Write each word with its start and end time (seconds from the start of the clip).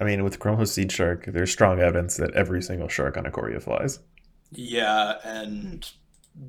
I 0.00 0.04
mean, 0.04 0.22
with 0.24 0.38
Chrome 0.38 0.56
Host 0.56 0.76
Seedshark, 0.78 1.32
there's 1.32 1.50
strong 1.50 1.80
evidence 1.80 2.16
that 2.18 2.32
every 2.34 2.62
single 2.62 2.88
shark 2.88 3.16
on 3.16 3.24
Ikoria 3.24 3.60
flies. 3.62 3.98
Yeah, 4.52 5.14
and 5.24 5.88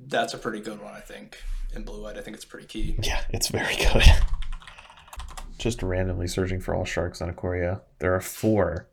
that's 0.07 0.33
a 0.33 0.37
pretty 0.37 0.59
good 0.61 0.81
one, 0.81 0.93
I 0.93 0.99
think. 0.99 1.37
In 1.75 1.83
blue 1.83 2.01
white, 2.03 2.17
I 2.17 2.21
think 2.21 2.35
it's 2.35 2.45
pretty 2.45 2.67
key. 2.67 2.95
Yeah, 3.01 3.21
it's 3.29 3.47
very 3.49 3.75
good. 3.75 4.03
Just 5.57 5.83
randomly 5.83 6.27
searching 6.27 6.59
for 6.61 6.73
all 6.73 6.85
sharks 6.85 7.21
on 7.21 7.31
Ikoria. 7.33 7.81
There 7.99 8.13
are 8.15 8.21
four. 8.21 8.87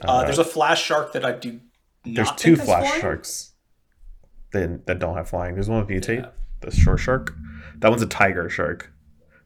Uh, 0.00 0.24
there's 0.24 0.38
a 0.38 0.44
flash 0.44 0.82
shark 0.82 1.12
that 1.12 1.24
I 1.24 1.32
do. 1.32 1.60
There's 2.04 2.28
not 2.28 2.38
two 2.38 2.56
flash 2.56 2.86
flying. 2.88 3.00
sharks 3.00 3.52
that, 4.52 4.86
that 4.86 4.98
don't 4.98 5.16
have 5.16 5.28
flying. 5.28 5.54
There's 5.54 5.68
one 5.68 5.84
with 5.84 5.88
mutate, 5.88 6.22
Yeah. 6.22 6.30
the 6.60 6.70
shore 6.70 6.98
shark. 6.98 7.34
That 7.78 7.88
one's 7.90 8.02
a 8.02 8.06
tiger 8.06 8.48
shark. 8.48 8.92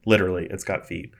Literally, 0.06 0.46
it's 0.50 0.64
got 0.64 0.86
feet. 0.86 1.12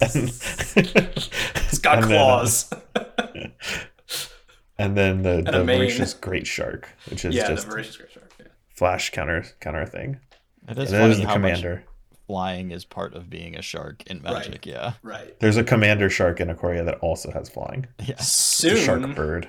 It's 0.00 1.78
got 1.78 1.98
And 2.02 2.10
then, 2.10 2.12
uh, 2.12 2.22
claws. 2.24 2.70
and 4.78 4.96
then 4.96 5.22
the, 5.22 5.38
a 5.38 5.42
the 5.42 5.64
voracious 5.64 6.14
great 6.14 6.46
shark, 6.46 6.88
which 7.08 7.24
is 7.24 7.34
yeah, 7.34 7.48
just 7.48 7.64
the 7.66 7.70
voracious 7.72 7.96
great 7.96 8.10
shark. 8.12 8.32
Yeah. 8.38 8.46
flash 8.74 9.10
counter 9.10 9.44
counter 9.60 9.86
thing. 9.86 10.20
It 10.68 10.78
is 10.78 10.90
And 10.92 11.00
funny 11.00 11.04
there's 11.04 11.18
the 11.18 11.26
how 11.26 11.32
commander. 11.34 11.74
much 11.76 11.84
flying 12.26 12.70
is 12.72 12.84
part 12.84 13.14
of 13.14 13.30
being 13.30 13.56
a 13.56 13.62
shark 13.62 14.02
in 14.08 14.20
Magic. 14.22 14.52
Right. 14.52 14.66
Yeah, 14.66 14.92
Right. 15.02 15.38
There's 15.40 15.56
a 15.56 15.64
commander 15.64 16.10
shark 16.10 16.40
in 16.40 16.48
Ikoria 16.48 16.84
that 16.84 16.96
also 16.98 17.30
has 17.30 17.48
flying. 17.48 17.86
yeah. 18.04 18.16
Soon, 18.18 18.76
shark 18.76 19.14
bird. 19.14 19.48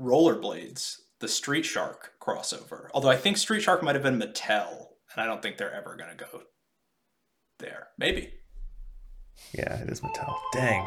Rollerblades, 0.00 0.98
the 1.20 1.28
Street 1.28 1.64
Shark 1.64 2.12
crossover. 2.20 2.88
Although 2.94 3.10
I 3.10 3.16
think 3.16 3.36
Street 3.36 3.62
Shark 3.62 3.82
might 3.82 3.94
have 3.96 4.02
been 4.04 4.18
Mattel, 4.18 4.86
and 5.12 5.18
I 5.22 5.26
don't 5.26 5.40
think 5.42 5.56
they're 5.56 5.72
ever 5.74 5.96
going 5.96 6.10
to 6.10 6.24
go 6.24 6.42
there. 7.58 7.88
Maybe. 7.98 8.32
Yeah, 9.52 9.80
it 9.82 9.88
is 9.88 10.00
Mattel. 10.00 10.34
Dang. 10.52 10.86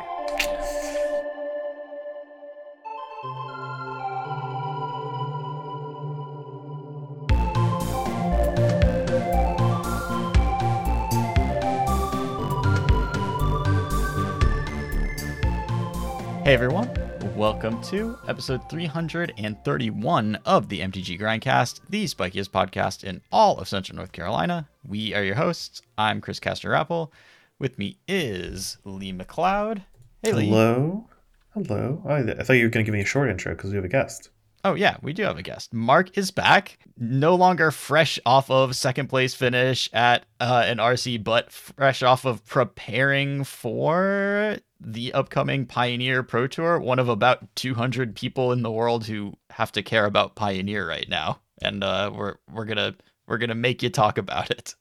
Hey 16.43 16.53
everyone, 16.53 16.89
welcome 17.35 17.81
to 17.83 18.17
episode 18.29 18.69
331 18.69 20.35
of 20.45 20.69
the 20.69 20.79
MTG 20.79 21.19
Grindcast, 21.19 21.81
the 21.89 22.05
spikiest 22.05 22.51
podcast 22.51 23.03
in 23.03 23.19
all 23.33 23.57
of 23.57 23.67
Central 23.67 23.97
North 23.97 24.13
Carolina. 24.13 24.69
We 24.87 25.13
are 25.13 25.23
your 25.23 25.35
hosts. 25.35 25.81
I'm 25.97 26.21
Chris 26.21 26.39
Castor 26.39 26.73
Apple. 26.73 27.11
With 27.59 27.79
me 27.79 27.97
is 28.07 28.77
Lee 28.83 29.11
McLeod. 29.11 29.81
Hey 30.21 30.31
Lee. 30.31 30.47
Hello? 30.47 31.07
Hello? 31.55 32.03
Oh, 32.05 32.09
I 32.09 32.43
thought 32.43 32.53
you 32.53 32.65
were 32.65 32.69
going 32.69 32.85
to 32.85 32.91
give 32.91 32.93
me 32.93 33.01
a 33.01 33.05
short 33.05 33.31
intro 33.31 33.55
because 33.55 33.71
we 33.71 33.77
have 33.77 33.85
a 33.85 33.89
guest. 33.89 34.29
Oh 34.63 34.75
yeah, 34.75 34.97
we 35.01 35.11
do 35.11 35.23
have 35.23 35.39
a 35.39 35.43
guest. 35.43 35.73
Mark 35.73 36.15
is 36.17 36.29
back, 36.29 36.77
no 36.97 37.33
longer 37.33 37.71
fresh 37.71 38.19
off 38.27 38.51
of 38.51 38.75
second 38.75 39.07
place 39.07 39.33
finish 39.33 39.89
at 39.91 40.25
uh, 40.39 40.65
an 40.67 40.77
RC, 40.77 41.23
but 41.23 41.51
fresh 41.51 42.03
off 42.03 42.25
of 42.25 42.45
preparing 42.45 43.43
for 43.43 44.57
the 44.79 45.13
upcoming 45.13 45.65
Pioneer 45.65 46.21
Pro 46.21 46.45
Tour. 46.45 46.79
One 46.79 46.99
of 46.99 47.09
about 47.09 47.55
200 47.55 48.15
people 48.15 48.51
in 48.51 48.61
the 48.61 48.71
world 48.71 49.07
who 49.07 49.33
have 49.49 49.71
to 49.71 49.81
care 49.81 50.05
about 50.05 50.35
Pioneer 50.35 50.87
right 50.87 51.09
now, 51.09 51.39
and 51.61 51.83
uh, 51.83 52.11
we're 52.13 52.35
we're 52.51 52.65
gonna 52.65 52.95
we're 53.27 53.39
gonna 53.39 53.55
make 53.55 53.81
you 53.81 53.89
talk 53.89 54.19
about 54.19 54.51
it. 54.51 54.75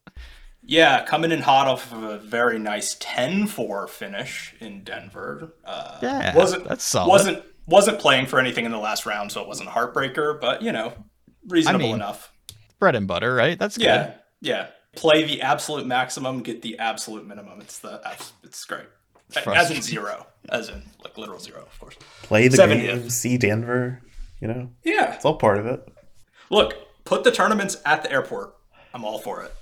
Yeah, 0.68 1.04
coming 1.04 1.30
in 1.30 1.42
hot 1.42 1.68
off 1.68 1.92
of 1.92 2.02
a 2.02 2.18
very 2.18 2.58
nice 2.58 2.96
10-4 2.96 3.88
finish 3.88 4.54
in 4.60 4.82
Denver. 4.82 5.52
Uh, 5.64 5.98
Yeah, 6.02 6.34
wasn't 6.36 6.64
that's 6.68 6.84
solid. 6.84 7.08
wasn't 7.08 7.44
wasn't 7.68 7.98
playing 7.98 8.26
for 8.26 8.38
anything 8.38 8.64
in 8.64 8.70
the 8.72 8.78
last 8.78 9.06
round, 9.06 9.30
so 9.32 9.40
it 9.42 9.48
wasn't 9.48 9.68
a 9.68 9.72
heartbreaker, 9.72 10.40
but 10.40 10.62
you 10.62 10.72
know, 10.72 10.92
reasonable 11.48 11.86
mean, 11.86 11.94
enough. 11.96 12.32
Bread 12.80 12.94
and 12.96 13.06
butter, 13.08 13.34
right? 13.34 13.58
That's 13.58 13.76
good. 13.78 13.84
Yeah, 13.84 14.14
yeah. 14.40 14.66
Play 14.96 15.24
the 15.24 15.42
absolute 15.42 15.86
maximum, 15.86 16.42
get 16.42 16.62
the 16.62 16.78
absolute 16.78 17.26
minimum. 17.26 17.60
It's 17.60 17.78
the 17.78 18.00
it's 18.42 18.64
great. 18.64 18.86
As 19.54 19.70
in 19.70 19.82
zero, 19.82 20.26
as 20.48 20.68
in 20.68 20.82
like 21.04 21.16
literal 21.18 21.38
zero, 21.40 21.62
of 21.62 21.78
course. 21.80 21.96
Play 22.22 22.48
the 22.48 22.56
70th. 22.56 22.80
game, 22.86 23.10
see 23.10 23.36
Denver. 23.38 24.00
You 24.40 24.48
know, 24.48 24.70
Yeah. 24.84 25.14
it's 25.14 25.24
all 25.24 25.36
part 25.36 25.58
of 25.58 25.66
it. 25.66 25.88
Look, 26.50 26.74
put 27.04 27.24
the 27.24 27.32
tournaments 27.32 27.76
at 27.84 28.02
the 28.02 28.12
airport. 28.12 28.54
I'm 28.94 29.04
all 29.04 29.18
for 29.18 29.42
it. 29.42 29.52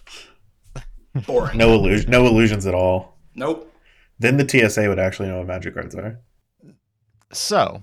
Boring. 1.26 1.56
No 1.58 1.72
illusion, 1.74 2.10
no 2.10 2.26
illusions 2.26 2.66
at 2.66 2.74
all. 2.74 3.16
Nope. 3.34 3.70
Then 4.18 4.36
the 4.36 4.48
TSA 4.48 4.88
would 4.88 4.98
actually 4.98 5.28
know 5.28 5.38
what 5.38 5.46
magic 5.46 5.74
cards 5.74 5.94
are. 5.94 6.18
So 7.32 7.82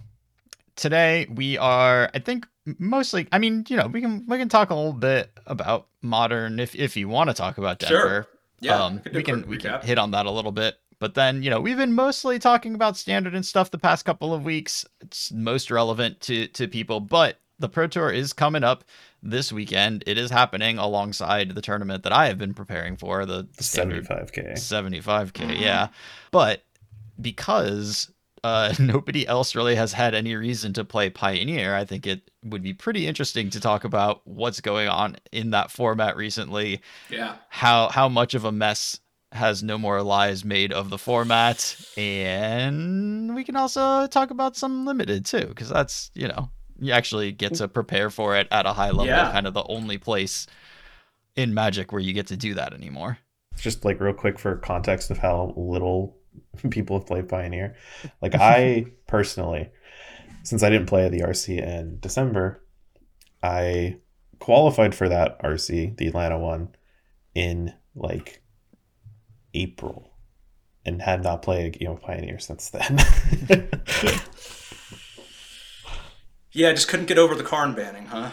today 0.76 1.28
we 1.34 1.58
are, 1.58 2.10
I 2.14 2.20
think, 2.20 2.48
mostly. 2.78 3.28
I 3.32 3.40
mean, 3.40 3.66
you 3.68 3.78
know, 3.78 3.88
we 3.88 4.02
can 4.02 4.26
we 4.28 4.38
can 4.38 4.50
talk 4.50 4.70
a 4.70 4.76
little 4.76 4.94
bit 4.94 5.30
about 5.46 5.88
modern 6.02 6.60
if 6.60 6.76
if 6.76 6.96
you 6.96 7.08
want 7.10 7.30
to 7.30 7.34
talk 7.34 7.58
about 7.58 7.82
Sure. 7.82 7.98
Denver. 8.02 8.28
Yeah. 8.60 8.84
um, 8.84 9.02
we 9.14 9.24
can 9.24 9.42
quick 9.44 9.50
we 9.50 9.58
can 9.58 9.82
hit 9.82 9.98
on 9.98 10.12
that 10.12 10.26
a 10.26 10.32
little 10.32 10.52
bit. 10.52 10.78
But 11.00 11.16
then, 11.16 11.42
you 11.42 11.50
know, 11.50 11.60
we've 11.60 11.78
been 11.78 11.94
mostly 11.94 12.38
talking 12.38 12.76
about 12.76 12.96
standard 12.96 13.34
and 13.34 13.44
stuff 13.44 13.72
the 13.72 13.80
past 13.80 14.06
couple 14.06 14.36
of 14.36 14.46
weeks. 14.46 14.86
It's 15.02 15.32
most 15.32 15.72
relevant 15.72 16.22
to 16.22 16.48
to 16.48 16.68
people, 16.68 17.00
but 17.00 17.38
the 17.60 17.70
Pro 17.70 17.88
Tour 17.88 18.12
is 18.12 18.34
coming 18.34 18.64
up 18.64 18.84
this 19.24 19.52
weekend. 19.52 20.04
It 20.08 20.18
is 20.18 20.32
happening 20.32 20.78
alongside 20.78 21.54
the 21.56 21.62
tournament 21.62 22.04
that 22.04 22.12
I 22.12 22.28
have 22.28 22.38
been 22.38 22.54
preparing 22.54 22.98
for, 22.98 23.26
the, 23.26 23.48
The 23.58 23.64
75k. 23.64 24.54
75k 24.54 25.60
yeah 25.60 25.90
but 26.32 26.64
because 27.20 28.12
uh, 28.44 28.74
nobody 28.80 29.28
else 29.28 29.56
really 29.56 29.76
has 29.76 29.94
had 29.94 30.16
any 30.16 30.36
reason 30.36 30.74
to 30.74 30.84
play 30.84 31.10
pioneer 31.10 31.76
i 31.76 31.86
think 31.86 32.08
it 32.08 32.32
would 32.44 32.64
be 32.64 32.74
pretty 32.74 33.06
interesting 33.08 33.50
to 33.52 33.60
talk 33.60 33.84
about 33.84 34.22
what's 34.26 34.62
going 34.62 34.88
on 34.88 35.16
in 35.32 35.52
that 35.52 35.70
format 35.72 36.16
recently 36.16 36.82
Yeah. 37.10 37.36
how 37.50 37.90
how 37.90 38.10
much 38.10 38.34
of 38.34 38.46
a 38.46 38.52
mess 38.52 39.00
has 39.34 39.62
no 39.64 39.78
more 39.78 40.02
lies 40.02 40.44
made 40.44 40.74
of 40.74 40.90
the 40.90 40.98
format 40.98 41.76
and 41.98 43.36
we 43.36 43.44
can 43.44 43.56
also 43.56 44.08
talk 44.08 44.32
about 44.32 44.56
some 44.58 44.86
limited 44.86 45.26
too 45.26 45.46
because 45.48 45.70
that's 45.70 46.12
you 46.16 46.28
know 46.28 46.50
you 46.82 46.92
actually 46.92 47.32
get 47.32 47.54
to 47.56 47.68
prepare 47.68 48.10
for 48.10 48.36
it 48.36 48.48
at 48.52 48.66
a 48.66 48.74
high 48.74 48.90
level 48.90 49.06
Yeah. 49.06 49.32
kind 49.32 49.48
of 49.48 49.54
the 49.54 49.64
only 49.66 49.98
place 49.98 50.48
in 51.36 51.54
magic 51.54 51.92
where 51.94 52.02
you 52.02 52.12
get 52.12 52.28
to 52.28 52.36
do 52.38 52.54
that 52.56 52.74
anymore 52.74 53.20
Just 53.58 53.86
like 53.86 54.00
real 54.02 54.14
quick 54.14 54.38
for 54.40 54.56
context 54.58 55.12
of 55.12 55.18
how 55.20 55.54
little 55.56 56.18
people 56.70 56.98
have 57.00 57.08
played 57.08 57.30
Pioneer. 57.30 57.76
Like 58.22 58.36
I 58.40 58.86
personally, 59.08 59.70
since 60.44 60.64
I 60.64 60.70
didn't 60.70 60.88
play 60.88 61.08
the 61.10 61.20
RC 61.22 61.62
in 61.62 62.00
December, 62.00 62.64
I 63.44 63.98
qualified 64.40 64.96
for 64.96 65.08
that 65.10 65.42
RC, 65.44 65.98
the 65.98 66.08
Atlanta 66.08 66.40
one, 66.40 66.70
in 67.36 67.74
like 67.96 68.42
April, 69.54 70.10
and 70.86 71.02
had 71.02 71.22
not 71.24 71.42
played 71.44 71.66
a 71.76 71.78
game 71.78 71.92
of 71.92 72.02
Pioneer 72.02 72.40
since 72.40 72.70
then. 72.72 72.98
Yeah, 76.52 76.70
I 76.70 76.74
just 76.74 76.88
couldn't 76.88 77.06
get 77.08 77.18
over 77.18 77.36
the 77.36 77.44
Karn 77.44 77.74
banning, 77.74 78.08
huh? 78.08 78.32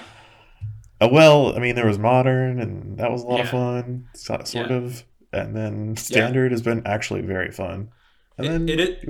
Uh, 1.01 1.09
well, 1.13 1.55
I 1.55 1.61
mean, 1.61 1.75
there 1.77 1.87
was 1.87 1.99
modern, 1.99 2.61
and 2.61 2.99
that 2.99 3.11
was 3.13 3.23
a 3.23 3.27
lot 3.27 3.41
of 3.41 3.47
Yeah. 3.47 3.51
fun, 3.53 4.09
so- 4.15 4.41
sort 4.45 4.71
Yeah. 4.71 4.77
of. 4.77 5.05
And 5.33 5.55
then 5.55 5.97
standard 5.97 6.51
has 6.53 6.63
been 6.63 6.83
actually 6.87 7.21
very 7.21 7.53
fun. 7.53 7.91
And 8.37 8.47
It- 8.47 8.51
then 8.51 8.69
it- 8.69 8.81
it- 8.81 9.09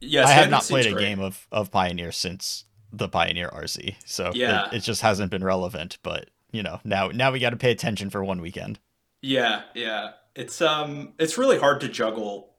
Yeah, 0.00 0.26
I 0.26 0.30
have 0.30 0.48
not 0.50 0.62
played 0.62 0.84
seems 0.84 0.92
a 0.94 0.96
great. 0.96 1.04
game 1.04 1.20
of, 1.20 1.46
of 1.52 1.70
Pioneer 1.70 2.12
since 2.12 2.64
the 2.92 3.08
Pioneer 3.08 3.50
RC, 3.52 3.96
so 4.06 4.30
Yeah. 4.34 4.66
it, 4.68 4.74
it 4.76 4.80
just 4.80 5.02
hasn't 5.02 5.30
been 5.30 5.44
relevant. 5.44 5.98
But 6.02 6.30
you 6.52 6.62
know, 6.62 6.80
now 6.84 7.08
now 7.08 7.30
we 7.30 7.38
got 7.38 7.50
to 7.50 7.56
pay 7.56 7.70
attention 7.70 8.10
for 8.10 8.24
one 8.24 8.40
weekend. 8.40 8.78
Yeah, 9.22 9.62
yeah. 9.74 10.12
It's 10.34 10.60
um 10.62 11.12
it's 11.18 11.36
really 11.38 11.58
hard 11.58 11.80
to 11.82 11.88
juggle 11.88 12.54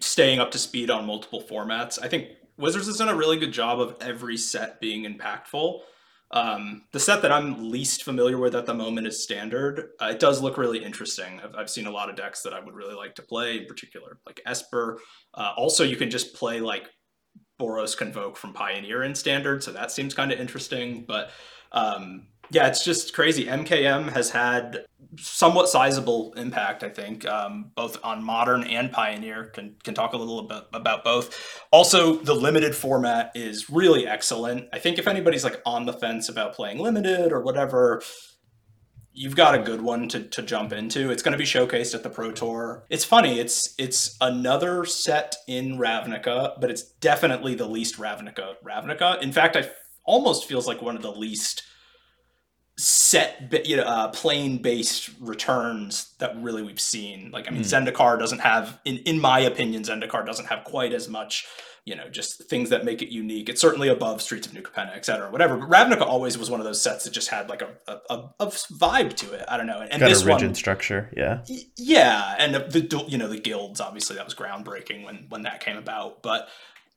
staying 0.00 0.38
up 0.40 0.50
to 0.52 0.58
speed 0.58 0.90
on 0.90 1.04
multiple 1.06 1.42
formats. 1.42 1.98
I 2.02 2.08
think 2.08 2.28
Wizards 2.56 2.86
has 2.86 2.98
done 2.98 3.08
a 3.08 3.14
really 3.14 3.38
good 3.38 3.52
job 3.52 3.80
of 3.80 3.96
every 4.00 4.36
set 4.36 4.80
being 4.80 5.04
impactful. 5.04 5.80
Um, 6.32 6.84
the 6.92 7.00
set 7.00 7.20
that 7.22 7.32
I'm 7.32 7.70
least 7.70 8.04
familiar 8.04 8.38
with 8.38 8.54
at 8.54 8.64
the 8.64 8.72
moment 8.72 9.06
is 9.06 9.22
standard. 9.22 9.90
Uh, 10.00 10.06
it 10.06 10.18
does 10.18 10.40
look 10.40 10.56
really 10.56 10.82
interesting. 10.82 11.40
I've, 11.44 11.54
I've 11.54 11.70
seen 11.70 11.86
a 11.86 11.90
lot 11.90 12.08
of 12.08 12.16
decks 12.16 12.42
that 12.42 12.54
I 12.54 12.60
would 12.60 12.74
really 12.74 12.94
like 12.94 13.14
to 13.16 13.22
play, 13.22 13.58
in 13.58 13.66
particular, 13.66 14.18
like 14.24 14.40
Esper. 14.46 14.98
Uh, 15.34 15.52
also, 15.56 15.84
you 15.84 15.96
can 15.96 16.08
just 16.08 16.34
play 16.34 16.60
like 16.60 16.88
Boros 17.60 17.96
Convoke 17.96 18.38
from 18.38 18.54
Pioneer 18.54 19.02
in 19.02 19.14
standard, 19.14 19.62
so 19.62 19.72
that 19.72 19.92
seems 19.92 20.14
kind 20.14 20.32
of 20.32 20.40
interesting. 20.40 21.04
But 21.06 21.30
um, 21.70 22.28
yeah, 22.52 22.66
it's 22.66 22.84
just 22.84 23.14
crazy. 23.14 23.46
MKM 23.46 24.12
has 24.12 24.30
had 24.30 24.84
somewhat 25.18 25.68
sizable 25.68 26.34
impact, 26.34 26.84
I 26.84 26.90
think, 26.90 27.26
um, 27.26 27.70
both 27.74 27.98
on 28.04 28.22
modern 28.22 28.64
and 28.64 28.92
pioneer. 28.92 29.44
Can 29.46 29.76
can 29.82 29.94
talk 29.94 30.12
a 30.12 30.18
little 30.18 30.42
bit 30.42 30.64
about 30.74 31.02
both. 31.02 31.64
Also, 31.70 32.16
the 32.16 32.34
limited 32.34 32.74
format 32.74 33.32
is 33.34 33.70
really 33.70 34.06
excellent. 34.06 34.68
I 34.72 34.78
think 34.78 34.98
if 34.98 35.08
anybody's 35.08 35.44
like 35.44 35.62
on 35.64 35.86
the 35.86 35.94
fence 35.94 36.28
about 36.28 36.54
playing 36.54 36.78
limited 36.78 37.32
or 37.32 37.40
whatever, 37.40 38.02
you've 39.12 39.36
got 39.36 39.54
a 39.54 39.58
good 39.58 39.80
one 39.80 40.08
to, 40.08 40.22
to 40.22 40.42
jump 40.42 40.72
into. 40.72 41.10
It's 41.10 41.22
going 41.22 41.32
to 41.32 41.38
be 41.38 41.44
showcased 41.44 41.94
at 41.94 42.02
the 42.02 42.10
Pro 42.10 42.32
Tour. 42.32 42.84
It's 42.90 43.04
funny. 43.04 43.40
It's 43.40 43.74
it's 43.78 44.14
another 44.20 44.84
set 44.84 45.36
in 45.48 45.78
Ravnica, 45.78 46.60
but 46.60 46.70
it's 46.70 46.82
definitely 46.82 47.54
the 47.54 47.66
least 47.66 47.96
Ravnica. 47.98 48.56
Ravnica. 48.62 49.22
In 49.22 49.32
fact, 49.32 49.56
I 49.56 49.70
almost 50.04 50.46
feels 50.46 50.66
like 50.66 50.82
one 50.82 50.96
of 50.96 51.02
the 51.02 51.12
least 51.12 51.62
set 52.82 53.64
you 53.64 53.76
know 53.76 53.84
uh, 53.84 54.08
plane 54.08 54.58
based 54.58 55.10
returns 55.20 56.14
that 56.18 56.34
really 56.42 56.62
we've 56.62 56.80
seen. 56.80 57.30
Like 57.30 57.46
i 57.46 57.52
mean 57.52 57.62
mm. 57.62 57.86
zendikar 57.86 58.18
doesn't 58.18 58.40
have 58.40 58.80
in 58.84 58.96
in 58.98 59.20
my 59.20 59.38
opinion 59.38 59.84
zendikar 59.84 60.26
doesn't 60.26 60.46
have 60.46 60.64
quite 60.64 60.92
as 60.92 61.08
much 61.08 61.46
you 61.84 61.94
know 61.94 62.08
just 62.08 62.42
things 62.48 62.70
that 62.70 62.84
make 62.84 63.00
it 63.00 63.12
unique. 63.12 63.48
It's 63.48 63.60
certainly 63.60 63.86
above 63.88 64.20
streets 64.20 64.48
of 64.48 64.54
new 64.54 64.62
capenna 64.62 64.96
et 64.96 65.04
cetera 65.04 65.30
whatever 65.30 65.56
but 65.56 65.68
ravnica 65.68 66.00
always 66.00 66.36
was 66.36 66.50
one 66.50 66.58
of 66.58 66.66
those 66.66 66.82
sets 66.82 67.04
that 67.04 67.12
just 67.12 67.28
had 67.28 67.48
like 67.48 67.62
a, 67.62 67.68
a, 67.86 68.16
a 68.40 68.46
vibe 68.48 69.14
to 69.18 69.32
it. 69.32 69.44
I 69.46 69.56
don't 69.56 69.68
know. 69.68 69.78
And, 69.78 69.92
and 69.92 70.00
Got 70.00 70.08
this 70.08 70.22
a 70.22 70.26
rigid 70.26 70.48
one, 70.48 70.54
structure 70.56 71.08
yeah. 71.16 71.44
Yeah 71.76 72.34
and 72.36 72.52
the, 72.52 72.58
the 72.58 73.04
you 73.06 73.16
know 73.16 73.28
the 73.28 73.38
guilds 73.38 73.80
obviously 73.80 74.16
that 74.16 74.24
was 74.24 74.34
groundbreaking 74.34 75.04
when 75.04 75.26
when 75.28 75.42
that 75.42 75.60
came 75.60 75.76
about 75.76 76.20
but 76.20 76.48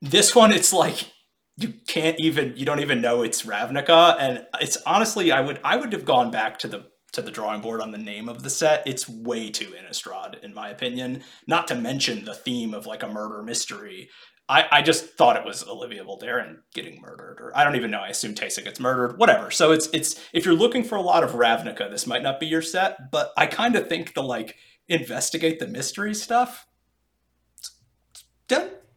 this 0.02 0.34
one 0.34 0.52
it's 0.52 0.74
like 0.74 1.12
you 1.58 1.74
can't 1.88 2.20
even 2.20 2.54
you 2.58 2.66
don't 2.66 2.82
even 2.82 3.02
know 3.02 3.22
it's 3.22 3.44
Ravnica 3.44 4.18
and 4.20 4.46
it's 4.60 4.78
honestly 4.86 5.32
I 5.32 5.42
would 5.42 5.60
I 5.64 5.78
would 5.78 5.94
have 5.94 6.06
gone 6.06 6.32
back 6.32 6.60
to 6.60 6.68
the 6.68 6.88
to 7.14 7.22
the 7.22 7.32
drawing 7.32 7.62
board 7.62 7.82
on 7.82 7.92
the 7.92 7.98
name 7.98 8.28
of 8.28 8.44
the 8.44 8.50
set. 8.50 8.84
It's 8.86 9.08
way 9.08 9.50
too 9.50 9.72
Innistrad 9.72 10.44
in 10.44 10.54
my 10.54 10.70
opinion. 10.70 11.24
Not 11.48 11.68
to 11.70 11.76
mention 11.76 12.26
the 12.26 12.36
theme 12.36 12.74
of 12.74 12.86
like 12.86 13.04
a 13.04 13.08
murder 13.08 13.42
mystery. 13.42 14.10
I, 14.48 14.66
I 14.70 14.82
just 14.84 15.18
thought 15.18 15.38
it 15.38 15.46
was 15.46 15.68
Olivia 15.68 16.04
Voldaren 16.04 16.58
getting 16.76 17.02
murdered, 17.02 17.38
or 17.40 17.58
I 17.58 17.64
don't 17.64 17.78
even 17.78 17.90
know. 17.90 18.02
I 18.02 18.10
assume 18.10 18.36
Teysa 18.36 18.64
gets 18.64 18.80
murdered, 18.80 19.18
whatever. 19.18 19.50
So 19.50 19.72
it's 19.72 19.88
it's 19.92 20.22
if 20.34 20.46
you're 20.46 20.54
looking 20.54 20.84
for 20.84 20.98
a 20.98 21.02
lot 21.02 21.24
of 21.24 21.32
Ravnica, 21.32 21.90
this 21.90 22.06
might 22.06 22.22
not 22.22 22.40
be 22.40 22.46
your 22.46 22.62
set. 22.62 23.12
But 23.12 23.32
I 23.38 23.48
kind 23.48 23.76
of 23.76 23.88
think 23.88 24.14
the 24.14 24.22
like 24.22 24.56
investigate 24.88 25.60
the 25.60 25.68
mystery 25.68 26.14
stuff 26.14 26.68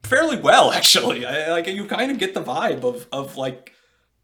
fairly 0.03 0.39
well 0.39 0.73
actually. 0.73 1.27
I, 1.27 1.51
like 1.51 1.67
you 1.67 1.87
kind 1.87 2.11
of 2.11 2.19
get 2.19 2.35
the 2.35 2.43
vibe 2.43 2.85
of 2.85 3.07
of 3.13 3.37
like 3.37 3.73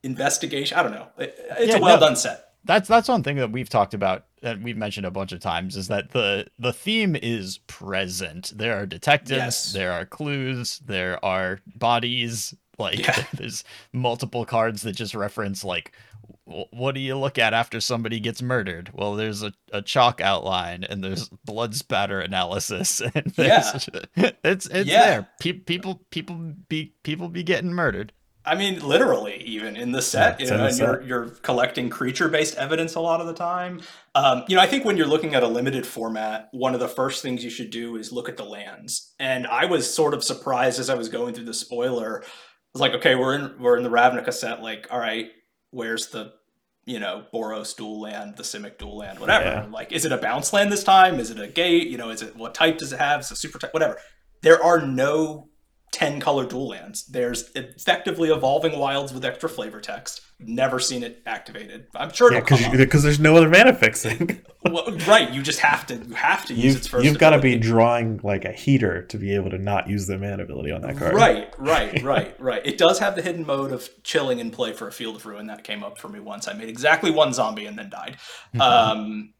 investigation. 0.02 0.78
I 0.78 0.82
don't 0.82 0.92
know. 0.92 1.08
It, 1.18 1.34
it's 1.58 1.72
yeah, 1.72 1.78
a 1.78 1.80
well 1.80 1.96
no, 1.96 2.06
done 2.06 2.16
set. 2.16 2.48
That's 2.64 2.88
that's 2.88 3.08
one 3.08 3.22
thing 3.22 3.36
that 3.36 3.52
we've 3.52 3.68
talked 3.68 3.94
about 3.94 4.24
and 4.44 4.62
we've 4.62 4.76
mentioned 4.76 5.06
a 5.06 5.10
bunch 5.10 5.32
of 5.32 5.40
times 5.40 5.76
is 5.76 5.88
that 5.88 6.12
the 6.12 6.46
the 6.58 6.72
theme 6.72 7.16
is 7.16 7.58
present. 7.66 8.52
There 8.54 8.76
are 8.76 8.86
detectives, 8.86 9.38
yes. 9.38 9.72
there 9.72 9.92
are 9.92 10.04
clues, 10.04 10.80
there 10.80 11.22
are 11.24 11.60
bodies. 11.66 12.54
Like 12.78 12.98
yeah. 12.98 13.24
there's 13.34 13.64
multiple 13.92 14.44
cards 14.44 14.82
that 14.82 14.92
just 14.96 15.14
reference 15.14 15.64
like 15.64 15.92
what 16.44 16.94
do 16.94 17.00
you 17.00 17.16
look 17.16 17.38
at 17.38 17.54
after 17.54 17.80
somebody 17.80 18.20
gets 18.20 18.42
murdered? 18.42 18.90
Well, 18.92 19.14
there's 19.14 19.42
a, 19.42 19.52
a 19.72 19.82
chalk 19.82 20.20
outline 20.20 20.84
and 20.84 21.02
there's 21.02 21.28
blood 21.44 21.74
spatter 21.74 22.20
analysis, 22.20 23.00
and 23.14 23.32
yeah. 23.36 23.78
it's 24.16 24.66
it's 24.66 24.88
yeah. 24.88 25.06
there. 25.06 25.28
Pe- 25.40 25.52
people 25.52 26.00
people 26.10 26.54
be 26.68 26.94
people 27.02 27.28
be 27.28 27.42
getting 27.42 27.72
murdered. 27.72 28.12
I 28.46 28.54
mean, 28.56 28.86
literally, 28.86 29.36
even 29.44 29.74
in 29.74 29.92
the 29.92 30.02
set, 30.02 30.38
yeah, 30.38 30.46
you 30.46 30.52
know, 30.52 30.66
and 30.66 30.78
you're 30.78 31.02
you're 31.02 31.26
collecting 31.42 31.88
creature 31.88 32.28
based 32.28 32.56
evidence 32.56 32.94
a 32.94 33.00
lot 33.00 33.20
of 33.20 33.26
the 33.26 33.32
time. 33.32 33.80
Um, 34.14 34.44
you 34.48 34.56
know, 34.56 34.62
I 34.62 34.66
think 34.66 34.84
when 34.84 34.98
you're 34.98 35.06
looking 35.06 35.34
at 35.34 35.42
a 35.42 35.48
limited 35.48 35.86
format, 35.86 36.48
one 36.52 36.74
of 36.74 36.80
the 36.80 36.88
first 36.88 37.22
things 37.22 37.42
you 37.42 37.48
should 37.48 37.70
do 37.70 37.96
is 37.96 38.12
look 38.12 38.28
at 38.28 38.36
the 38.36 38.44
lands. 38.44 39.14
And 39.18 39.46
I 39.46 39.64
was 39.64 39.92
sort 39.92 40.12
of 40.12 40.22
surprised 40.22 40.78
as 40.78 40.90
I 40.90 40.94
was 40.94 41.08
going 41.08 41.32
through 41.32 41.46
the 41.46 41.54
spoiler. 41.54 42.22
I 42.22 42.26
was 42.74 42.80
like, 42.82 42.92
okay, 42.94 43.14
we're 43.14 43.34
in 43.34 43.54
we're 43.58 43.78
in 43.78 43.82
the 43.82 43.90
Ravnica 43.90 44.32
set. 44.32 44.60
Like, 44.62 44.88
all 44.90 44.98
right, 44.98 45.30
where's 45.74 46.08
the 46.08 46.32
you 46.86 46.98
know 46.98 47.24
Boros 47.32 47.76
dual 47.76 48.00
land, 48.00 48.36
the 48.36 48.42
Simic 48.42 48.78
dual 48.78 48.98
land, 48.98 49.18
whatever. 49.18 49.44
Yeah. 49.44 49.66
Like, 49.70 49.92
is 49.92 50.04
it 50.04 50.12
a 50.12 50.18
bounce 50.18 50.52
land 50.52 50.70
this 50.72 50.84
time? 50.84 51.18
Is 51.18 51.30
it 51.30 51.40
a 51.40 51.48
gate? 51.48 51.88
You 51.88 51.98
know, 51.98 52.10
is 52.10 52.22
it 52.22 52.36
what 52.36 52.54
type 52.54 52.78
does 52.78 52.92
it 52.92 52.98
have? 52.98 53.20
Is 53.20 53.30
it 53.30 53.36
super 53.36 53.58
type? 53.58 53.74
Whatever. 53.74 53.98
There 54.42 54.62
are 54.62 54.80
no 54.80 55.48
10 55.92 56.20
color 56.20 56.44
dual 56.44 56.68
lands. 56.68 57.06
There's 57.06 57.50
effectively 57.54 58.30
evolving 58.30 58.78
wilds 58.78 59.12
with 59.12 59.24
extra 59.24 59.48
flavor 59.48 59.80
text. 59.80 60.20
Never 60.40 60.80
seen 60.80 61.02
it 61.02 61.22
activated. 61.26 61.86
I'm 61.94 62.12
sure 62.12 62.32
yeah, 62.32 62.40
because 62.76 63.02
there's 63.02 63.20
no 63.20 63.36
other 63.36 63.48
mana 63.48 63.72
fixing. 63.72 64.42
well, 64.64 64.90
right, 65.06 65.32
you 65.32 65.42
just 65.42 65.60
have 65.60 65.86
to 65.86 65.96
you 65.96 66.14
have 66.14 66.44
to 66.46 66.54
use 66.54 66.64
you've, 66.64 66.76
its 66.76 66.86
first. 66.88 67.04
You've 67.04 67.18
got 67.18 67.30
to 67.30 67.38
be 67.38 67.56
drawing 67.56 68.20
like 68.22 68.44
a 68.44 68.52
heater 68.52 69.04
to 69.06 69.16
be 69.16 69.34
able 69.34 69.50
to 69.50 69.58
not 69.58 69.88
use 69.88 70.06
the 70.06 70.18
mana 70.18 70.42
ability 70.42 70.72
on 70.72 70.82
that 70.82 70.98
card. 70.98 71.14
Right, 71.14 71.54
right, 71.56 72.02
right, 72.02 72.38
right. 72.40 72.66
It 72.66 72.78
does 72.78 72.98
have 72.98 73.14
the 73.14 73.22
hidden 73.22 73.46
mode 73.46 73.72
of 73.72 73.88
chilling 74.02 74.40
in 74.40 74.50
play 74.50 74.72
for 74.72 74.88
a 74.88 74.92
field 74.92 75.16
of 75.16 75.24
ruin 75.24 75.46
that 75.46 75.62
came 75.62 75.84
up 75.84 75.98
for 75.98 76.08
me 76.08 76.18
once. 76.18 76.48
I 76.48 76.52
made 76.52 76.68
exactly 76.68 77.10
one 77.10 77.32
zombie 77.32 77.66
and 77.66 77.78
then 77.78 77.88
died. 77.88 78.16
Mm-hmm. 78.54 78.60
Um, 78.60 79.34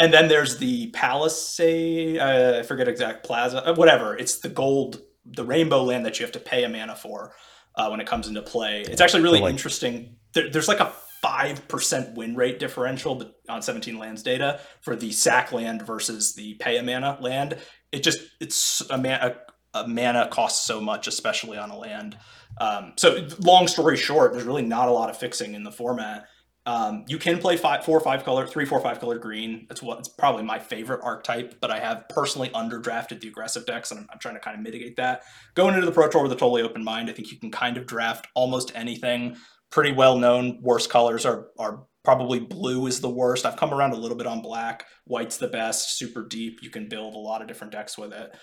and 0.00 0.12
then 0.12 0.28
there's 0.28 0.58
the 0.58 0.88
Palisade, 0.90 2.18
uh, 2.18 2.58
I 2.58 2.62
forget 2.64 2.88
exact 2.88 3.24
plaza, 3.24 3.66
uh, 3.66 3.74
whatever. 3.74 4.16
It's 4.16 4.38
the 4.38 4.48
gold 4.48 5.00
the 5.30 5.44
rainbow 5.44 5.82
land 5.82 6.06
that 6.06 6.18
you 6.18 6.24
have 6.24 6.32
to 6.32 6.40
pay 6.40 6.64
a 6.64 6.68
mana 6.68 6.96
for 6.96 7.32
uh, 7.78 7.88
when 7.88 8.00
it 8.00 8.06
comes 8.06 8.28
into 8.28 8.42
play. 8.42 8.82
It's 8.82 9.00
actually 9.00 9.22
really 9.22 9.40
like, 9.40 9.52
interesting. 9.52 10.16
There, 10.34 10.50
there's 10.50 10.68
like 10.68 10.80
a 10.80 10.92
five 11.22 11.66
percent 11.68 12.16
win 12.16 12.36
rate 12.36 12.58
differential 12.58 13.32
on 13.48 13.62
17 13.62 13.98
lands 13.98 14.22
data 14.22 14.60
for 14.82 14.94
the 14.94 15.10
sack 15.12 15.52
land 15.52 15.82
versus 15.82 16.34
the 16.34 16.54
pay 16.54 16.76
a 16.76 16.82
mana 16.82 17.16
land. 17.20 17.56
It 17.92 18.02
just 18.02 18.20
it's 18.40 18.82
a 18.90 18.98
mana 18.98 19.36
a, 19.74 19.80
a 19.80 19.88
mana 19.88 20.28
costs 20.28 20.66
so 20.66 20.80
much, 20.80 21.06
especially 21.06 21.56
on 21.56 21.70
a 21.70 21.78
land. 21.78 22.18
Um, 22.60 22.94
so 22.96 23.26
long 23.40 23.68
story 23.68 23.96
short, 23.96 24.32
there's 24.32 24.44
really 24.44 24.62
not 24.62 24.88
a 24.88 24.92
lot 24.92 25.08
of 25.08 25.16
fixing 25.16 25.54
in 25.54 25.62
the 25.62 25.70
format. 25.70 26.26
Um, 26.66 27.04
you 27.08 27.18
can 27.18 27.38
play 27.38 27.56
five, 27.56 27.84
four, 27.84 27.98
five 28.00 28.24
color, 28.24 28.46
three, 28.46 28.66
four, 28.66 28.80
five 28.80 29.00
color 29.00 29.18
green. 29.18 29.64
That's 29.68 29.82
what 29.82 30.00
it's 30.00 30.08
probably 30.08 30.42
my 30.42 30.58
favorite 30.58 31.00
archetype, 31.02 31.60
but 31.60 31.70
I 31.70 31.78
have 31.78 32.08
personally 32.10 32.50
underdrafted 32.50 33.20
the 33.20 33.28
aggressive 33.28 33.64
decks, 33.64 33.90
and 33.90 34.00
I'm, 34.00 34.06
I'm, 34.12 34.18
trying 34.18 34.34
to 34.34 34.40
kind 34.40 34.56
of 34.56 34.62
mitigate 34.62 34.96
that. 34.96 35.22
Going 35.54 35.74
into 35.74 35.86
the 35.86 35.92
Pro 35.92 36.08
Tour 36.08 36.24
with 36.24 36.32
a 36.32 36.36
totally 36.36 36.62
open 36.62 36.84
mind, 36.84 37.08
I 37.08 37.14
think 37.14 37.32
you 37.32 37.38
can 37.38 37.50
kind 37.50 37.78
of 37.78 37.86
draft 37.86 38.28
almost 38.34 38.72
anything. 38.74 39.36
Pretty 39.70 39.92
well 39.92 40.18
known. 40.18 40.58
Worst 40.62 40.90
colors 40.90 41.24
are 41.24 41.48
are 41.58 41.86
probably 42.04 42.40
blue 42.40 42.86
is 42.86 43.00
the 43.00 43.10
worst. 43.10 43.44
I've 43.44 43.56
come 43.56 43.74
around 43.74 43.92
a 43.92 43.96
little 43.98 44.16
bit 44.16 44.26
on 44.26 44.40
black. 44.40 44.86
White's 45.04 45.36
the 45.36 45.48
best. 45.48 45.98
Super 45.98 46.26
deep. 46.26 46.60
You 46.62 46.70
can 46.70 46.88
build 46.88 47.14
a 47.14 47.18
lot 47.18 47.42
of 47.42 47.48
different 47.48 47.72
decks 47.72 47.98
with 47.98 48.12
it. 48.12 48.34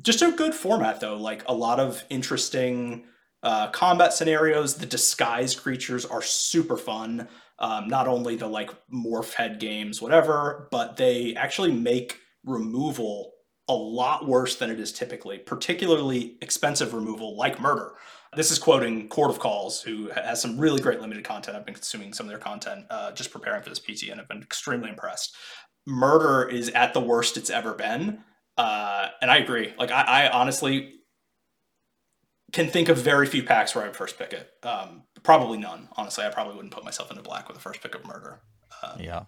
Just 0.00 0.22
a 0.22 0.32
good 0.32 0.54
format 0.54 1.00
though. 1.00 1.16
Like 1.16 1.44
a 1.46 1.54
lot 1.54 1.78
of 1.78 2.02
interesting 2.10 3.04
uh, 3.42 3.70
combat 3.70 4.12
scenarios. 4.12 4.74
The 4.74 4.86
disguise 4.86 5.54
creatures 5.54 6.04
are 6.04 6.22
super 6.22 6.76
fun. 6.76 7.28
Um, 7.62 7.88
not 7.88 8.08
only 8.08 8.36
the 8.36 8.48
like 8.48 8.70
morph 8.92 9.34
head 9.34 9.60
games, 9.60 10.02
whatever, 10.02 10.68
but 10.70 10.96
they 10.96 11.34
actually 11.36 11.72
make 11.72 12.18
removal 12.44 13.32
a 13.68 13.74
lot 13.74 14.26
worse 14.26 14.56
than 14.56 14.70
it 14.70 14.80
is 14.80 14.92
typically, 14.92 15.38
particularly 15.38 16.36
expensive 16.42 16.92
removal 16.92 17.36
like 17.36 17.60
murder. 17.60 17.92
This 18.34 18.50
is 18.50 18.58
quoting 18.58 19.08
Court 19.08 19.30
of 19.30 19.38
Calls, 19.38 19.82
who 19.82 20.08
has 20.08 20.40
some 20.40 20.58
really 20.58 20.80
great 20.80 21.00
limited 21.00 21.22
content. 21.22 21.56
I've 21.56 21.66
been 21.66 21.74
consuming 21.74 22.12
some 22.12 22.26
of 22.26 22.30
their 22.30 22.38
content 22.38 22.86
uh, 22.90 23.12
just 23.12 23.30
preparing 23.30 23.62
for 23.62 23.68
this 23.68 23.78
PT, 23.78 24.10
and 24.10 24.20
I've 24.20 24.28
been 24.28 24.42
extremely 24.42 24.88
impressed. 24.88 25.36
Murder 25.86 26.48
is 26.48 26.70
at 26.70 26.94
the 26.94 27.00
worst 27.00 27.36
it's 27.36 27.50
ever 27.50 27.74
been, 27.74 28.20
uh, 28.56 29.08
and 29.20 29.30
I 29.30 29.38
agree. 29.38 29.74
Like 29.78 29.90
I, 29.90 30.02
I 30.02 30.28
honestly 30.30 31.01
can 32.52 32.68
think 32.68 32.88
of 32.88 32.98
very 32.98 33.26
few 33.26 33.42
packs 33.42 33.74
where 33.74 33.84
I 33.84 33.88
would 33.88 33.96
first 33.96 34.18
pick 34.18 34.32
it. 34.32 34.52
Um, 34.62 35.02
probably 35.22 35.58
none. 35.58 35.88
Honestly, 35.96 36.24
I 36.24 36.30
probably 36.30 36.54
wouldn't 36.54 36.74
put 36.74 36.84
myself 36.84 37.10
into 37.10 37.22
black 37.22 37.48
with 37.48 37.56
the 37.56 37.62
first 37.62 37.82
pick 37.82 37.94
of 37.94 38.06
murder. 38.06 38.40
Um, 38.82 39.00
yeah, 39.00 39.24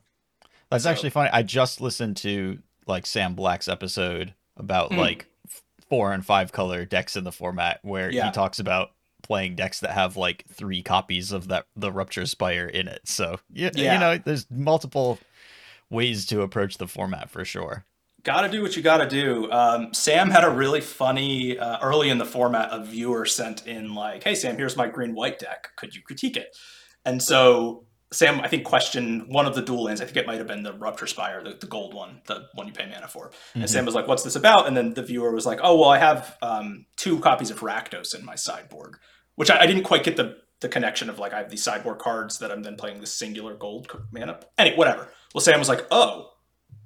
that's 0.70 0.84
so. 0.84 0.90
actually 0.90 1.10
funny. 1.10 1.30
I 1.32 1.42
just 1.42 1.80
listened 1.80 2.16
to 2.18 2.58
like 2.86 3.06
Sam 3.06 3.34
Black's 3.34 3.68
episode 3.68 4.34
about 4.56 4.90
mm. 4.90 4.98
like 4.98 5.26
four 5.88 6.12
and 6.12 6.24
five 6.24 6.52
color 6.52 6.84
decks 6.84 7.16
in 7.16 7.24
the 7.24 7.32
format, 7.32 7.80
where 7.82 8.10
yeah. 8.10 8.26
he 8.26 8.32
talks 8.32 8.58
about 8.58 8.90
playing 9.22 9.56
decks 9.56 9.80
that 9.80 9.92
have 9.92 10.16
like 10.16 10.44
three 10.52 10.82
copies 10.82 11.32
of 11.32 11.48
that 11.48 11.66
the 11.74 11.90
Rupture 11.90 12.26
Spire 12.26 12.66
in 12.66 12.88
it. 12.88 13.00
So 13.04 13.38
yeah, 13.52 13.70
yeah. 13.74 13.94
you 13.94 14.00
know, 14.00 14.18
there's 14.18 14.46
multiple 14.50 15.18
ways 15.90 16.26
to 16.26 16.42
approach 16.42 16.78
the 16.78 16.86
format 16.86 17.30
for 17.30 17.44
sure. 17.44 17.84
Got 18.24 18.40
to 18.40 18.48
do 18.48 18.62
what 18.62 18.74
you 18.74 18.82
got 18.82 18.98
to 18.98 19.08
do. 19.08 19.50
Um, 19.52 19.92
Sam 19.92 20.30
had 20.30 20.44
a 20.44 20.50
really 20.50 20.80
funny 20.80 21.58
uh, 21.58 21.78
early 21.82 22.08
in 22.08 22.16
the 22.16 22.24
format. 22.24 22.70
A 22.72 22.82
viewer 22.82 23.26
sent 23.26 23.66
in 23.66 23.94
like, 23.94 24.24
"Hey 24.24 24.34
Sam, 24.34 24.56
here's 24.56 24.76
my 24.76 24.88
green 24.88 25.14
white 25.14 25.38
deck. 25.38 25.68
Could 25.76 25.94
you 25.94 26.02
critique 26.02 26.36
it?" 26.38 26.56
And 27.04 27.22
so 27.22 27.84
Sam, 28.14 28.40
I 28.40 28.48
think, 28.48 28.64
questioned 28.64 29.26
one 29.28 29.44
of 29.44 29.54
the 29.54 29.62
dual 29.62 29.84
lands. 29.84 30.00
I 30.00 30.04
think 30.04 30.16
it 30.16 30.26
might 30.26 30.38
have 30.38 30.46
been 30.46 30.62
the 30.62 30.72
Rupture 30.72 31.06
Spire, 31.06 31.42
the, 31.42 31.54
the 31.54 31.66
gold 31.66 31.94
one, 31.94 32.22
the 32.26 32.46
one 32.54 32.66
you 32.66 32.72
pay 32.72 32.86
mana 32.86 33.08
for. 33.08 33.28
Mm-hmm. 33.28 33.60
And 33.60 33.70
Sam 33.70 33.84
was 33.84 33.94
like, 33.94 34.08
"What's 34.08 34.22
this 34.22 34.36
about?" 34.36 34.66
And 34.66 34.76
then 34.76 34.94
the 34.94 35.02
viewer 35.02 35.32
was 35.32 35.44
like, 35.44 35.60
"Oh 35.62 35.78
well, 35.78 35.90
I 35.90 35.98
have 35.98 36.38
um, 36.40 36.86
two 36.96 37.18
copies 37.20 37.50
of 37.50 37.60
Rakdos 37.60 38.14
in 38.18 38.24
my 38.24 38.36
sideboard," 38.36 38.96
which 39.34 39.50
I, 39.50 39.60
I 39.60 39.66
didn't 39.66 39.84
quite 39.84 40.04
get 40.04 40.16
the 40.16 40.38
the 40.60 40.68
connection 40.70 41.10
of 41.10 41.18
like 41.18 41.34
I 41.34 41.38
have 41.38 41.50
these 41.50 41.62
sideboard 41.62 41.98
cards 41.98 42.38
that 42.38 42.50
I'm 42.50 42.62
then 42.62 42.76
playing 42.76 43.00
this 43.00 43.14
singular 43.14 43.54
gold 43.54 43.90
mana. 44.10 44.40
Anyway, 44.56 44.76
whatever. 44.76 45.10
Well, 45.34 45.42
Sam 45.42 45.58
was 45.58 45.68
like, 45.68 45.86
"Oh." 45.90 46.30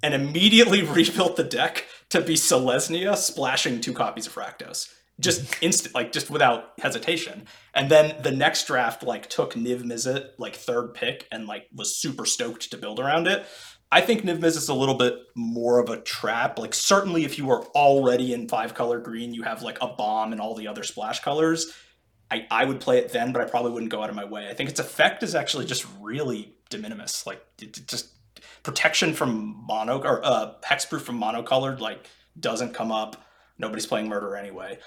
And 0.03 0.13
immediately 0.13 0.83
rebuilt 0.83 1.35
the 1.35 1.43
deck 1.43 1.85
to 2.09 2.21
be 2.21 2.35
Selesnya 2.35 3.15
splashing 3.15 3.81
two 3.81 3.93
copies 3.93 4.27
of 4.27 4.35
Rakdos. 4.35 4.89
Just 5.19 5.55
instant, 5.61 5.95
like 5.95 6.11
just 6.11 6.29
without 6.29 6.71
hesitation. 6.79 7.45
And 7.73 7.89
then 7.89 8.21
the 8.21 8.31
next 8.31 8.67
draft, 8.67 9.03
like 9.03 9.29
took 9.29 9.53
Niv 9.53 9.83
Mizzet, 9.83 10.31
like 10.37 10.55
third 10.55 10.93
pick, 10.93 11.27
and 11.31 11.47
like 11.47 11.63
was 11.73 11.97
super 11.97 12.25
stoked 12.25 12.71
to 12.71 12.77
build 12.77 12.99
around 12.99 13.27
it. 13.27 13.45
I 13.91 14.01
think 14.01 14.21
Niv 14.21 14.39
Mizzet 14.39 14.57
is 14.57 14.69
a 14.69 14.73
little 14.73 14.95
bit 14.95 15.15
more 15.35 15.79
of 15.79 15.89
a 15.89 15.99
trap. 15.99 16.59
Like 16.59 16.73
certainly 16.73 17.25
if 17.25 17.37
you 17.37 17.49
are 17.49 17.63
already 17.75 18.33
in 18.33 18.47
five 18.47 18.73
color 18.73 18.99
green, 18.99 19.33
you 19.33 19.43
have 19.43 19.63
like 19.63 19.79
a 19.81 19.87
bomb 19.87 20.31
and 20.31 20.39
all 20.39 20.55
the 20.55 20.67
other 20.67 20.83
splash 20.83 21.21
colors. 21.21 21.73
I, 22.31 22.45
I 22.51 22.65
would 22.65 22.79
play 22.79 22.99
it 22.99 23.11
then, 23.11 23.31
but 23.33 23.41
I 23.41 23.45
probably 23.45 23.71
wouldn't 23.71 23.91
go 23.91 24.03
out 24.03 24.09
of 24.11 24.15
my 24.15 24.25
way. 24.25 24.47
I 24.47 24.53
think 24.53 24.69
its 24.69 24.79
effect 24.79 25.23
is 25.23 25.33
actually 25.33 25.65
just 25.65 25.85
really 25.99 26.53
de 26.69 26.77
minimis. 26.77 27.25
Like 27.25 27.41
it, 27.59 27.75
it 27.77 27.87
just 27.87 28.13
protection 28.63 29.13
from 29.13 29.63
mono 29.67 30.01
or 30.01 30.23
uh, 30.25 30.53
hexproof 30.63 31.01
from 31.01 31.19
monocolored 31.19 31.79
like 31.79 32.07
doesn't 32.39 32.73
come 32.73 32.91
up. 32.91 33.25
Nobody's 33.57 33.85
playing 33.85 34.07
murder 34.07 34.35
anyway. 34.35 34.79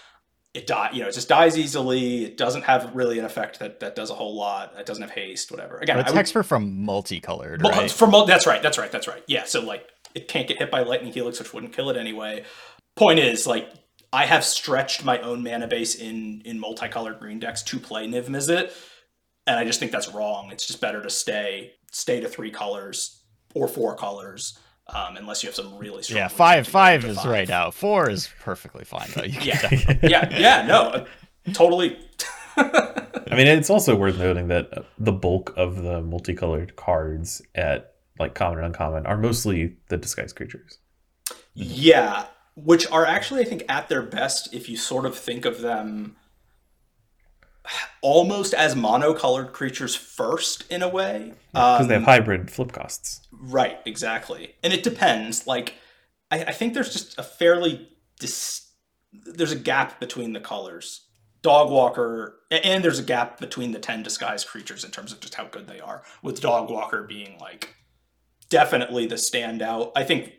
It 0.55 0.67
die 0.67 0.91
you 0.93 1.03
know 1.03 1.09
it 1.09 1.15
just 1.15 1.29
dies 1.29 1.57
easily. 1.59 2.25
It 2.25 2.37
doesn't 2.37 2.63
have 2.63 2.95
really 2.95 3.19
an 3.19 3.25
effect 3.25 3.59
that 3.61 3.81
that 3.81 3.95
does 3.95 4.11
a 4.11 4.15
whole 4.15 4.37
lot. 4.37 4.75
It 4.79 4.87
doesn't 4.87 5.03
have 5.03 5.11
haste 5.11 5.51
whatever. 5.51 5.79
Again 5.79 5.97
But 5.97 6.07
it's 6.07 6.15
would- 6.15 6.25
Hexproof 6.45 6.47
from 6.47 6.85
multicolored, 6.85 7.63
right? 7.63 7.91
from 7.91 8.13
that's 8.27 8.47
right 8.47 8.63
that's 8.63 8.79
right 8.79 8.93
that's 8.93 9.09
right. 9.09 9.23
Yeah 9.27 9.45
so 9.45 9.63
like 9.63 9.89
it 10.15 10.29
can't 10.29 10.47
get 10.47 10.59
hit 10.59 10.71
by 10.71 10.83
lightning 10.83 11.13
helix 11.13 11.39
which 11.39 11.55
wouldn't 11.55 11.73
kill 11.73 11.89
it 11.91 11.97
anyway. 11.97 12.45
Point 12.97 13.19
is 13.19 13.47
like 13.47 13.71
i 14.13 14.27
have 14.27 14.45
stretched 14.45 15.03
my 15.07 15.19
own 15.23 15.43
mana 15.43 15.67
base 15.67 15.95
in 15.95 16.43
in 16.45 16.61
multicolored 16.61 17.19
green 17.19 17.39
decks 17.39 17.63
to 17.63 17.79
play 17.79 18.07
niv 18.07 18.27
mizzet 18.27 18.71
and 19.47 19.59
i 19.59 19.65
just 19.65 19.81
think 19.81 19.91
that's 19.91 20.09
wrong. 20.13 20.51
It's 20.53 20.67
just 20.67 20.83
better 20.83 21.03
to 21.03 21.09
stay 21.09 21.73
stay 21.93 22.21
to 22.21 22.29
three 22.29 22.51
colors 22.51 23.22
or 23.55 23.69
four 23.69 23.95
colors 23.97 24.59
um, 24.89 25.17
unless 25.17 25.43
you 25.43 25.49
have 25.49 25.55
some 25.57 25.79
really 25.79 26.03
strong 26.03 26.19
yeah, 26.19 26.29
five 26.29 26.67
five 26.67 27.05
is 27.05 27.17
five. 27.17 27.27
right 27.27 27.49
now. 27.49 27.71
Four 27.71 28.11
is 28.11 28.29
perfectly 28.41 28.85
fine 28.85 29.09
though. 29.15 29.23
You 29.25 29.39
Yeah. 29.41 29.61
definitely- 29.63 30.09
yeah 30.11 30.39
yeah 30.39 30.67
no 30.67 30.83
uh, 30.91 31.05
totally 31.53 31.97
I 32.57 33.35
mean, 33.35 33.47
it's 33.47 33.71
also 33.71 33.97
worth 33.97 34.19
noting 34.19 34.49
that 34.49 34.77
uh, 34.77 34.83
the 34.99 35.13
bulk 35.13 35.55
of 35.57 35.83
the 35.83 36.03
multicolored 36.03 36.77
cards 36.77 37.41
at 37.55 37.95
like 38.19 38.35
common 38.35 38.59
and 38.59 38.67
uncommon 38.67 39.07
are 39.07 39.17
mostly 39.17 39.77
the 39.89 39.97
disguised 39.97 40.37
creatures. 40.37 40.77
Yeah, 41.55 42.27
which 42.57 42.87
are 42.91 43.07
actually, 43.07 43.41
I 43.41 43.45
think, 43.45 43.65
at 43.71 43.89
their 43.89 44.03
best 44.03 44.53
if 44.53 44.69
you 44.69 44.77
sort 44.77 45.07
of 45.07 45.17
think 45.17 45.47
of 45.47 45.63
them 45.63 46.17
almost 48.01 48.55
as 48.55 48.75
monocolored 48.75 49.53
creatures 49.53 49.95
first, 49.95 50.65
in 50.71 50.83
a 50.83 50.89
way. 50.89 51.35
Because 51.53 51.89
they 51.89 51.95
Um, 51.97 52.03
have 52.03 52.09
hybrid 52.21 52.51
flip 52.51 52.73
costs. 52.73 53.21
Right, 53.33 53.79
exactly. 53.85 54.55
And 54.63 54.73
it 54.73 54.83
depends. 54.83 55.47
Like, 55.47 55.75
I, 56.31 56.45
I 56.45 56.53
think 56.53 56.75
there's 56.75 56.93
just 56.93 57.19
a 57.19 57.23
fairly 57.23 57.89
dis- 58.19 58.69
there's 59.13 59.53
a 59.53 59.57
gap 59.57 60.01
between 60.01 60.33
the 60.33 60.41
colors. 60.41 61.07
dog 61.43 61.71
walker 61.71 62.39
and 62.53 62.85
there's 62.85 63.01
a 63.01 63.03
gap 63.03 63.41
between 63.41 63.73
the 63.73 63.79
ten 63.81 64.03
disguised 64.03 64.47
creatures 64.47 64.85
in 64.85 64.91
terms 64.93 65.13
of 65.13 65.19
just 65.21 65.35
how 65.35 65.45
good 65.47 65.67
they 65.67 65.81
are. 65.81 66.03
With 66.23 66.41
dog 66.41 66.71
walker 66.71 67.03
being 67.03 67.37
like 67.41 67.75
definitely 68.49 69.07
the 69.07 69.17
standout. 69.17 69.91
I 69.97 70.05
think 70.05 70.33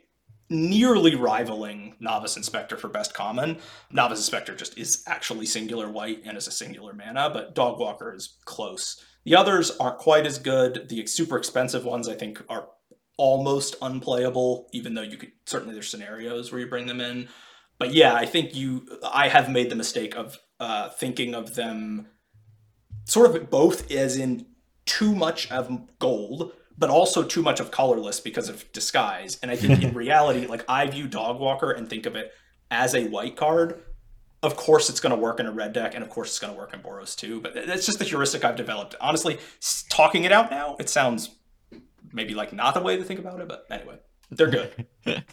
nearly 0.53 1.15
rivaling 1.15 1.95
Novice 1.99 2.37
Inspector 2.37 2.77
for 2.77 2.87
best 2.87 3.13
common. 3.13 3.57
Novice 3.91 4.19
Inspector 4.19 4.55
just 4.55 4.77
is 4.77 5.03
actually 5.07 5.45
singular 5.45 5.89
white 5.89 6.21
and 6.25 6.37
is 6.37 6.47
a 6.47 6.51
singular 6.51 6.93
mana, 6.93 7.29
but 7.29 7.55
Dogwalker 7.55 8.15
is 8.15 8.37
close. 8.45 9.03
The 9.25 9.35
others 9.35 9.71
aren't 9.77 9.97
quite 9.97 10.25
as 10.25 10.37
good. 10.37 10.87
The 10.89 11.05
super 11.07 11.37
expensive 11.37 11.85
ones, 11.85 12.07
I 12.07 12.15
think, 12.15 12.43
are 12.49 12.67
almost 13.17 13.75
unplayable, 13.81 14.69
even 14.73 14.93
though 14.93 15.01
you 15.01 15.17
could 15.17 15.31
certainly 15.45 15.73
there's 15.73 15.89
scenarios 15.89 16.51
where 16.51 16.61
you 16.61 16.67
bring 16.67 16.87
them 16.87 17.01
in. 17.01 17.27
But 17.77 17.93
yeah, 17.93 18.13
I 18.13 18.25
think 18.25 18.55
you 18.55 18.87
I 19.11 19.29
have 19.29 19.49
made 19.49 19.69
the 19.69 19.75
mistake 19.75 20.15
of 20.15 20.39
uh, 20.59 20.89
thinking 20.89 21.33
of 21.33 21.55
them 21.55 22.07
sort 23.05 23.35
of 23.35 23.49
both 23.49 23.91
as 23.91 24.17
in 24.17 24.45
too 24.85 25.15
much 25.15 25.49
of 25.51 25.87
gold, 25.99 26.53
but 26.77 26.89
also 26.89 27.23
too 27.23 27.41
much 27.41 27.59
of 27.59 27.71
colorless 27.71 28.19
because 28.19 28.49
of 28.49 28.71
disguise. 28.71 29.39
And 29.41 29.51
I 29.51 29.55
think 29.55 29.83
in 29.83 29.93
reality, 29.95 30.47
like 30.47 30.65
I 30.67 30.87
view 30.87 31.07
Dog 31.07 31.39
Walker 31.39 31.71
and 31.71 31.89
think 31.89 32.05
of 32.05 32.15
it 32.15 32.31
as 32.71 32.95
a 32.95 33.07
white 33.07 33.35
card. 33.35 33.81
Of 34.41 34.57
course, 34.57 34.89
it's 34.89 34.99
going 34.99 35.15
to 35.15 35.21
work 35.21 35.39
in 35.39 35.45
a 35.45 35.51
red 35.51 35.71
deck, 35.71 35.95
and 35.95 36.03
of 36.03 36.09
course, 36.09 36.29
it's 36.29 36.39
going 36.39 36.53
to 36.53 36.59
work 36.59 36.73
in 36.73 36.81
Boros 36.81 37.15
too. 37.15 37.39
But 37.39 37.53
that's 37.53 37.85
just 37.85 37.99
the 37.99 38.05
heuristic 38.05 38.43
I've 38.43 38.57
developed. 38.57 38.93
Honestly, 38.99 39.37
talking 39.89 40.25
it 40.25 40.33
out 40.33 40.51
now, 40.51 40.75
it 40.79 40.89
sounds 40.89 41.29
maybe 42.11 42.33
like 42.33 42.51
not 42.51 42.73
the 42.73 42.81
way 42.81 42.97
to 42.97 43.03
think 43.03 43.21
about 43.21 43.39
it. 43.39 43.47
But 43.47 43.65
anyway, 43.71 43.99
they're 44.31 44.49
good. 44.49 44.85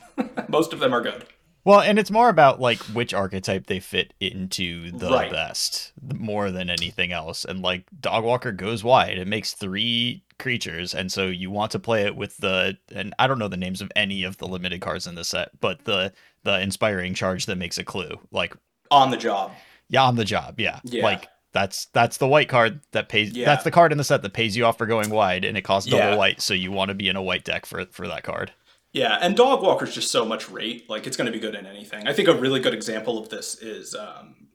Most 0.48 0.72
of 0.72 0.78
them 0.78 0.94
are 0.94 1.00
good. 1.00 1.24
Well, 1.64 1.80
and 1.80 1.98
it's 1.98 2.10
more 2.10 2.28
about 2.30 2.60
like 2.60 2.78
which 2.84 3.12
archetype 3.12 3.66
they 3.66 3.80
fit 3.80 4.14
into 4.20 4.90
the 4.92 5.10
Right. 5.10 5.30
best 5.30 5.92
more 6.14 6.50
than 6.50 6.70
anything 6.70 7.12
else. 7.12 7.44
And 7.44 7.60
like 7.60 7.84
Dogwalker 8.00 8.56
goes 8.56 8.82
wide. 8.82 9.18
It 9.18 9.28
makes 9.28 9.52
three 9.52 10.22
creatures, 10.38 10.94
and 10.94 11.12
so 11.12 11.26
you 11.26 11.50
want 11.50 11.70
to 11.72 11.78
play 11.78 12.04
it 12.04 12.16
with 12.16 12.36
the 12.38 12.78
and 12.94 13.14
I 13.18 13.26
don't 13.26 13.38
know 13.38 13.48
the 13.48 13.56
names 13.58 13.82
of 13.82 13.92
any 13.94 14.24
of 14.24 14.38
the 14.38 14.46
limited 14.48 14.80
cards 14.80 15.06
in 15.06 15.14
the 15.16 15.24
set, 15.24 15.50
but 15.60 15.84
the 15.84 16.12
the 16.44 16.58
inspiring 16.60 17.12
charge 17.14 17.44
that 17.46 17.56
makes 17.56 17.76
a 17.76 17.84
clue. 17.84 18.18
Like 18.30 18.56
On 18.90 19.10
the 19.10 19.18
job. 19.18 19.52
yeah, 19.90 20.04
on 20.04 20.16
the 20.16 20.24
job, 20.24 20.58
yeah. 20.58 20.80
Yeah. 20.84 21.04
Like 21.04 21.28
that's 21.52 21.86
that's 21.92 22.16
the 22.16 22.28
white 22.28 22.48
card 22.48 22.80
that 22.92 23.08
pays 23.10 23.32
Yeah. 23.32 23.44
that's 23.44 23.64
the 23.64 23.70
card 23.70 23.92
in 23.92 23.98
the 23.98 24.04
set 24.04 24.22
that 24.22 24.32
pays 24.32 24.56
you 24.56 24.64
off 24.64 24.78
for 24.78 24.86
going 24.86 25.10
wide 25.10 25.44
and 25.44 25.58
it 25.58 25.62
costs 25.62 25.90
double 25.90 26.10
Yeah. 26.12 26.16
white, 26.16 26.40
so 26.40 26.54
you 26.54 26.72
want 26.72 26.88
to 26.88 26.94
be 26.94 27.08
in 27.08 27.16
a 27.16 27.22
white 27.22 27.44
deck 27.44 27.66
for 27.66 27.84
for 27.90 28.08
that 28.08 28.22
card. 28.22 28.52
Yeah, 28.92 29.18
and 29.20 29.36
Dogwalker's 29.36 29.94
just 29.94 30.10
so 30.10 30.24
much 30.24 30.50
rate. 30.50 30.88
Like 30.90 31.06
it's 31.06 31.16
going 31.16 31.26
to 31.26 31.32
be 31.32 31.38
good 31.38 31.54
in 31.54 31.64
anything. 31.66 32.08
I 32.08 32.12
think 32.12 32.28
a 32.28 32.34
really 32.34 32.60
good 32.60 32.74
example 32.74 33.18
of 33.18 33.28
this 33.28 33.60
is 33.62 33.94
um, 33.94 34.48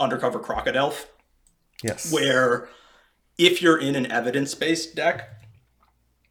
Undercover 0.00 0.40
Crocodelf, 0.40 1.04
Yes. 1.82 2.10
where 2.12 2.68
if 3.36 3.60
you're 3.60 3.78
in 3.78 3.94
an 3.94 4.10
evidence-based 4.10 4.94
deck 4.94 5.28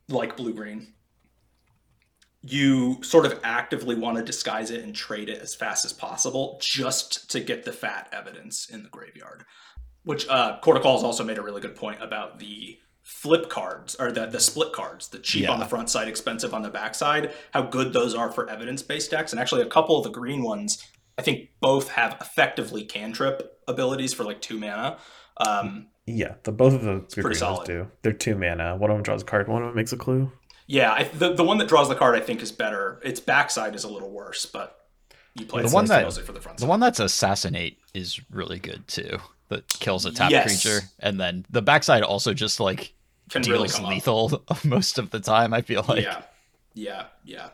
like 0.10 0.36
blue 0.36 0.54
green, 0.54 0.94
you 2.42 3.02
sort 3.04 3.26
of 3.26 3.40
actively 3.44 3.96
want 3.96 4.18
to 4.18 4.24
disguise 4.24 4.70
it 4.72 4.84
and 4.84 4.94
trade 4.96 5.30
it 5.30 5.42
as 5.42 5.56
fast 5.56 5.86
as 5.86 5.94
possible 5.94 6.58
just 6.62 7.30
to 7.32 7.40
get 7.40 7.64
the 7.64 7.72
fat 7.72 8.10
evidence 8.12 8.68
in 8.70 8.84
the 8.84 8.90
graveyard. 8.90 9.46
Which 10.04 10.28
uh 10.28 10.60
Cortical's 10.62 11.04
also 11.04 11.24
made 11.24 11.38
a 11.38 11.42
really 11.42 11.62
good 11.62 11.76
point 11.78 12.04
about 12.04 12.40
the 12.40 12.78
flip 13.04 13.50
cards 13.50 13.96
or 13.96 14.12
the, 14.12 14.26
the 14.26 14.40
split 14.40 14.74
cards, 14.74 15.10
the 15.10 15.20
cheap 15.20 15.50
on 15.50 15.60
the 15.60 15.66
front 15.66 15.90
side, 15.90 16.08
expensive 16.08 16.54
on 16.54 16.62
the 16.62 16.70
back 16.70 16.96
side, 16.96 17.34
how 17.52 17.62
good 17.62 17.94
those 17.94 18.16
are 18.16 18.32
for 18.32 18.50
evidence-based 18.50 19.12
decks. 19.12 19.32
And 19.34 19.40
actually 19.40 19.62
a 19.62 19.68
couple 19.68 19.98
of 19.98 20.04
the 20.04 20.10
green 20.10 20.42
ones, 20.42 20.82
I 21.18 21.22
think 21.22 21.50
both 21.60 21.90
have 21.90 22.18
effectively 22.22 22.84
cantrip 22.86 23.60
abilities 23.68 24.14
for 24.14 24.24
like 24.24 24.42
two 24.42 24.58
mana. 24.58 24.98
Um 25.38 25.88
Yeah, 26.06 26.36
the 26.44 26.52
both 26.52 26.74
of 26.74 26.82
the 26.84 27.00
good 27.00 27.10
pretty 27.10 27.22
green 27.22 27.30
ones 27.32 27.40
solid. 27.40 27.68
do. 27.68 27.88
They're 28.02 28.14
two 28.14 28.36
mana. 28.38 28.76
One 28.78 28.90
of 28.90 28.98
them 28.98 29.04
draws 29.04 29.22
a 29.22 29.26
card. 29.26 29.48
One 29.48 29.62
of 29.62 29.68
them 29.70 29.76
makes 29.76 29.94
a 29.94 29.98
clue. 29.98 30.32
Yeah, 30.66 30.92
I, 30.94 31.04
the 31.04 31.34
the 31.34 31.44
one 31.44 31.58
that 31.58 31.68
draws 31.68 31.90
the 31.90 31.96
card 31.96 32.16
I 32.16 32.22
think 32.22 32.42
is 32.42 32.52
better. 32.52 33.00
Its 33.04 33.20
backside 33.20 33.76
is 33.76 33.84
a 33.84 33.90
little 33.90 34.10
worse, 34.12 34.46
but 34.46 34.80
you 35.36 35.46
play 35.46 35.62
The 35.62 35.68
it 35.68 35.74
one 35.74 35.86
that- 35.86 36.04
mostly 36.04 36.24
for 36.24 36.32
the 36.32 36.40
front 36.42 36.58
The 36.58 36.62
side. 36.62 36.70
one 36.70 36.80
that's 36.80 37.00
assassinate 37.00 37.80
is 37.94 38.22
really 38.32 38.60
good 38.60 38.88
too. 38.88 39.18
That 39.56 39.68
kills 39.80 40.06
a 40.06 40.12
tap 40.12 40.32
Yes. 40.32 40.46
creature, 40.62 40.82
and 41.00 41.20
then 41.20 41.46
the 41.50 41.62
backside 41.62 42.04
also 42.04 42.34
just 42.34 42.60
like 42.60 42.94
Can 43.30 43.42
really 43.44 43.68
deals 43.68 43.80
up. 43.80 43.88
lethal 43.90 44.44
most 44.64 44.98
of 45.00 45.10
the 45.12 45.20
time. 45.20 45.54
I 45.54 45.62
feel 45.62 45.86
like 45.88 46.04
yeah, 46.04 46.22
yeah, 46.74 47.06
yeah, 47.24 47.50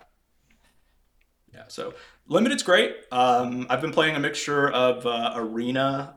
yeah. 1.54 1.64
So 1.68 1.94
limited's 2.28 2.64
great. 2.64 2.96
Um, 3.12 3.68
I've 3.70 3.82
been 3.82 3.92
playing 3.92 4.16
a 4.16 4.20
mixture 4.20 4.70
of 4.70 5.06
uh, 5.06 5.34
arena, 5.36 6.16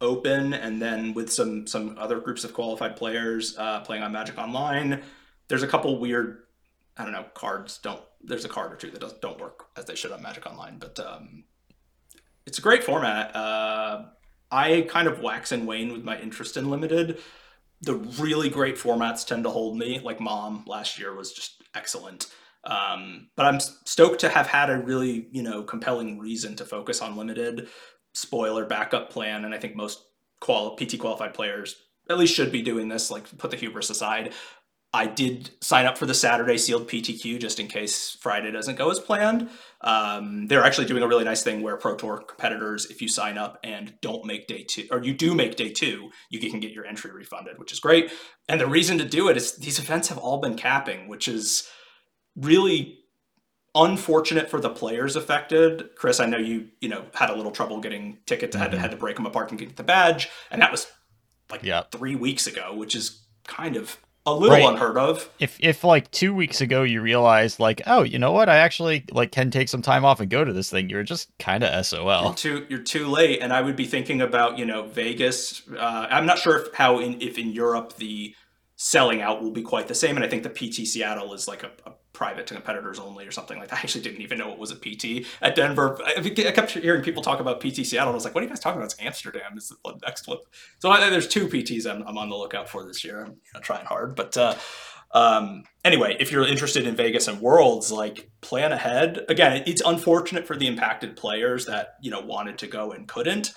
open, 0.00 0.52
and 0.54 0.80
then 0.80 1.14
with 1.14 1.32
some 1.32 1.66
some 1.66 1.96
other 1.98 2.20
groups 2.20 2.44
of 2.44 2.52
qualified 2.54 2.96
players 2.96 3.56
uh, 3.58 3.80
playing 3.80 4.02
on 4.02 4.12
Magic 4.12 4.38
Online. 4.38 5.02
There's 5.48 5.62
a 5.62 5.66
couple 5.66 5.98
weird, 5.98 6.42
I 6.96 7.02
don't 7.04 7.12
know, 7.12 7.24
cards 7.34 7.78
don't. 7.78 8.00
There's 8.22 8.44
a 8.44 8.48
card 8.48 8.72
or 8.72 8.76
two 8.76 8.90
that 8.90 9.20
don't 9.22 9.40
work 9.40 9.66
as 9.76 9.86
they 9.86 9.94
should 9.94 10.12
on 10.12 10.22
Magic 10.22 10.46
Online, 10.46 10.76
but 10.78 10.98
um, 11.00 11.44
it's 12.46 12.58
a 12.58 12.62
great 12.62 12.84
format. 12.84 13.34
Uh, 13.34 14.04
I 14.50 14.86
kind 14.88 15.08
of 15.08 15.20
wax 15.20 15.52
and 15.52 15.66
wane 15.66 15.92
with 15.92 16.04
my 16.04 16.20
interest 16.20 16.56
in 16.56 16.70
limited. 16.70 17.18
The 17.82 17.94
really 17.94 18.48
great 18.48 18.76
formats 18.76 19.26
tend 19.26 19.44
to 19.44 19.50
hold 19.50 19.78
me. 19.78 20.00
Like 20.00 20.20
Mom 20.20 20.64
last 20.66 20.98
year 20.98 21.14
was 21.14 21.32
just 21.32 21.62
excellent. 21.74 22.26
Um, 22.64 23.28
but 23.36 23.46
I'm 23.46 23.60
stoked 23.60 24.20
to 24.20 24.28
have 24.28 24.46
had 24.46 24.68
a 24.70 24.78
really, 24.78 25.28
you 25.30 25.42
know, 25.42 25.62
compelling 25.62 26.18
reason 26.18 26.56
to 26.56 26.64
focus 26.64 27.00
on 27.00 27.16
limited 27.16 27.68
spoiler 28.12 28.66
backup 28.66 29.10
plan. 29.10 29.44
And 29.44 29.54
I 29.54 29.58
think 29.58 29.76
most 29.76 30.04
qual- 30.40 30.76
PT 30.76 30.98
qualified 30.98 31.32
players 31.32 31.76
at 32.10 32.18
least 32.18 32.34
should 32.34 32.52
be 32.52 32.62
doing 32.62 32.88
this. 32.88 33.10
Like 33.10 33.38
put 33.38 33.50
the 33.50 33.56
hubris 33.56 33.88
aside. 33.88 34.34
I 34.92 35.06
did 35.06 35.50
sign 35.60 35.86
up 35.86 35.96
for 35.96 36.06
the 36.06 36.14
Saturday 36.14 36.58
sealed 36.58 36.88
PTQ 36.88 37.40
just 37.40 37.60
in 37.60 37.68
case 37.68 38.16
Friday 38.20 38.50
doesn't 38.50 38.74
go 38.74 38.90
as 38.90 38.98
planned. 38.98 39.48
Um, 39.82 40.48
they're 40.48 40.64
actually 40.64 40.88
doing 40.88 41.02
a 41.04 41.06
really 41.06 41.24
nice 41.24 41.44
thing 41.44 41.62
where 41.62 41.76
Pro 41.76 41.94
Tour 41.94 42.18
competitors, 42.18 42.86
if 42.86 43.00
you 43.00 43.08
sign 43.08 43.38
up 43.38 43.60
and 43.62 43.94
don't 44.00 44.24
make 44.24 44.48
day 44.48 44.64
two, 44.64 44.88
or 44.90 45.00
you 45.00 45.14
do 45.14 45.32
make 45.32 45.54
day 45.54 45.70
two, 45.70 46.10
you 46.28 46.40
can 46.40 46.58
get 46.58 46.72
your 46.72 46.86
entry 46.86 47.12
refunded, 47.12 47.58
which 47.58 47.72
is 47.72 47.78
great. 47.78 48.10
And 48.48 48.60
the 48.60 48.66
reason 48.66 48.98
to 48.98 49.04
do 49.04 49.28
it 49.28 49.36
is 49.36 49.56
these 49.56 49.78
events 49.78 50.08
have 50.08 50.18
all 50.18 50.40
been 50.40 50.56
capping, 50.56 51.06
which 51.06 51.28
is 51.28 51.68
really 52.34 52.98
unfortunate 53.76 54.50
for 54.50 54.60
the 54.60 54.70
players 54.70 55.14
affected. 55.14 55.90
Chris, 55.94 56.18
I 56.18 56.26
know 56.26 56.38
you 56.38 56.68
you 56.80 56.88
know 56.88 57.04
had 57.14 57.30
a 57.30 57.36
little 57.36 57.52
trouble 57.52 57.80
getting 57.80 58.18
tickets, 58.26 58.56
had 58.56 58.72
to 58.72 58.78
had 58.78 58.90
to 58.90 58.96
break 58.96 59.14
them 59.14 59.26
apart 59.26 59.50
and 59.50 59.58
get 59.58 59.76
the 59.76 59.84
badge, 59.84 60.28
and 60.50 60.60
that 60.62 60.72
was 60.72 60.88
like 61.48 61.62
three 61.92 62.16
weeks 62.16 62.48
ago, 62.48 62.74
which 62.74 62.96
is 62.96 63.24
kind 63.46 63.76
of 63.76 63.96
a 64.26 64.34
little 64.34 64.56
Right. 64.56 64.68
unheard 64.68 64.96
of. 64.98 65.28
If 65.38 65.56
if 65.60 65.82
like 65.82 66.10
two 66.10 66.34
weeks 66.34 66.60
ago 66.60 66.82
you 66.82 67.00
realized 67.00 67.58
like, 67.58 67.80
oh, 67.86 68.02
you 68.02 68.18
know 68.18 68.32
what, 68.32 68.48
I 68.48 68.58
actually 68.58 69.04
like 69.10 69.32
can 69.32 69.50
take 69.50 69.68
some 69.68 69.82
time 69.82 70.04
off 70.04 70.20
and 70.20 70.28
go 70.30 70.44
to 70.44 70.52
this 70.52 70.70
thing, 70.70 70.90
you're 70.90 71.02
just 71.02 71.30
kind 71.38 71.64
of 71.64 71.86
SOL. 71.86 72.24
You're 72.24 72.34
too 72.34 72.66
you're 72.68 72.82
too 72.82 73.06
late, 73.06 73.40
and 73.40 73.52
I 73.52 73.60
would 73.62 73.76
be 73.76 73.86
thinking 73.86 74.20
about 74.20 74.58
you 74.58 74.66
know 74.66 74.82
Vegas. 74.82 75.62
Uh, 75.70 76.06
I'm 76.10 76.26
not 76.26 76.38
sure 76.38 76.58
if 76.58 76.74
how 76.74 76.98
in 76.98 77.20
if 77.20 77.38
in 77.38 77.52
Europe 77.52 77.96
the 77.96 78.34
selling 78.76 79.20
out 79.20 79.42
will 79.42 79.50
be 79.52 79.62
quite 79.62 79.88
the 79.88 79.94
same, 79.94 80.16
and 80.16 80.24
I 80.24 80.28
think 80.28 80.42
the 80.42 80.50
PT 80.50 80.86
Seattle 80.86 81.32
is 81.34 81.46
like 81.48 81.62
a, 81.62 81.70
a 81.86 81.92
private 82.20 82.46
to 82.46 82.52
competitors 82.52 82.98
only 82.98 83.26
or 83.26 83.30
something 83.30 83.58
like 83.58 83.70
that. 83.70 83.76
I 83.78 83.80
actually 83.80 84.02
didn't 84.02 84.20
even 84.20 84.36
know 84.36 84.52
it 84.52 84.58
was 84.58 84.70
a 84.70 84.76
PT 84.76 85.26
at 85.40 85.54
Denver. 85.54 85.98
I, 86.04 86.20
kept 86.20 86.72
hearing 86.72 87.02
people 87.02 87.22
talk 87.22 87.40
about 87.40 87.62
PT 87.62 87.76
Seattle, 87.76 88.08
and 88.08 88.10
I 88.10 88.14
was 88.14 88.26
like, 88.26 88.34
"What 88.34 88.42
are 88.42 88.44
you 88.44 88.50
guys 88.50 88.60
talking 88.60 88.78
about? 88.78 88.92
It's 88.92 89.00
Amsterdam. 89.00 89.56
The 89.56 89.98
next 90.04 90.28
one?" 90.28 90.36
So 90.80 90.90
I, 90.90 91.08
there's 91.08 91.26
two 91.26 91.48
PTs 91.48 91.90
I'm, 91.90 92.06
I'm 92.06 92.18
on 92.18 92.28
the 92.28 92.36
lookout 92.36 92.68
for 92.68 92.84
this 92.84 93.02
year. 93.02 93.24
I'm 93.24 93.30
you 93.30 93.52
know, 93.54 93.60
trying 93.60 93.86
hard, 93.86 94.14
but. 94.14 94.36
Uh, 94.36 94.54
um, 95.12 95.64
anyway, 95.84 96.16
if 96.20 96.30
you're 96.30 96.46
interested 96.46 96.86
in 96.86 96.94
Vegas 96.94 97.26
and 97.26 97.40
Worlds, 97.40 97.90
like 97.90 98.30
plan 98.42 98.70
ahead. 98.70 99.24
Again, 99.28 99.64
it's 99.66 99.82
unfortunate 99.84 100.46
for 100.46 100.54
the 100.54 100.68
impacted 100.68 101.16
players 101.16 101.66
that 101.66 101.96
you 102.00 102.12
know 102.12 102.20
wanted 102.20 102.58
to 102.58 102.68
go 102.68 102.92
and 102.92 103.08
couldn't. 103.08 103.52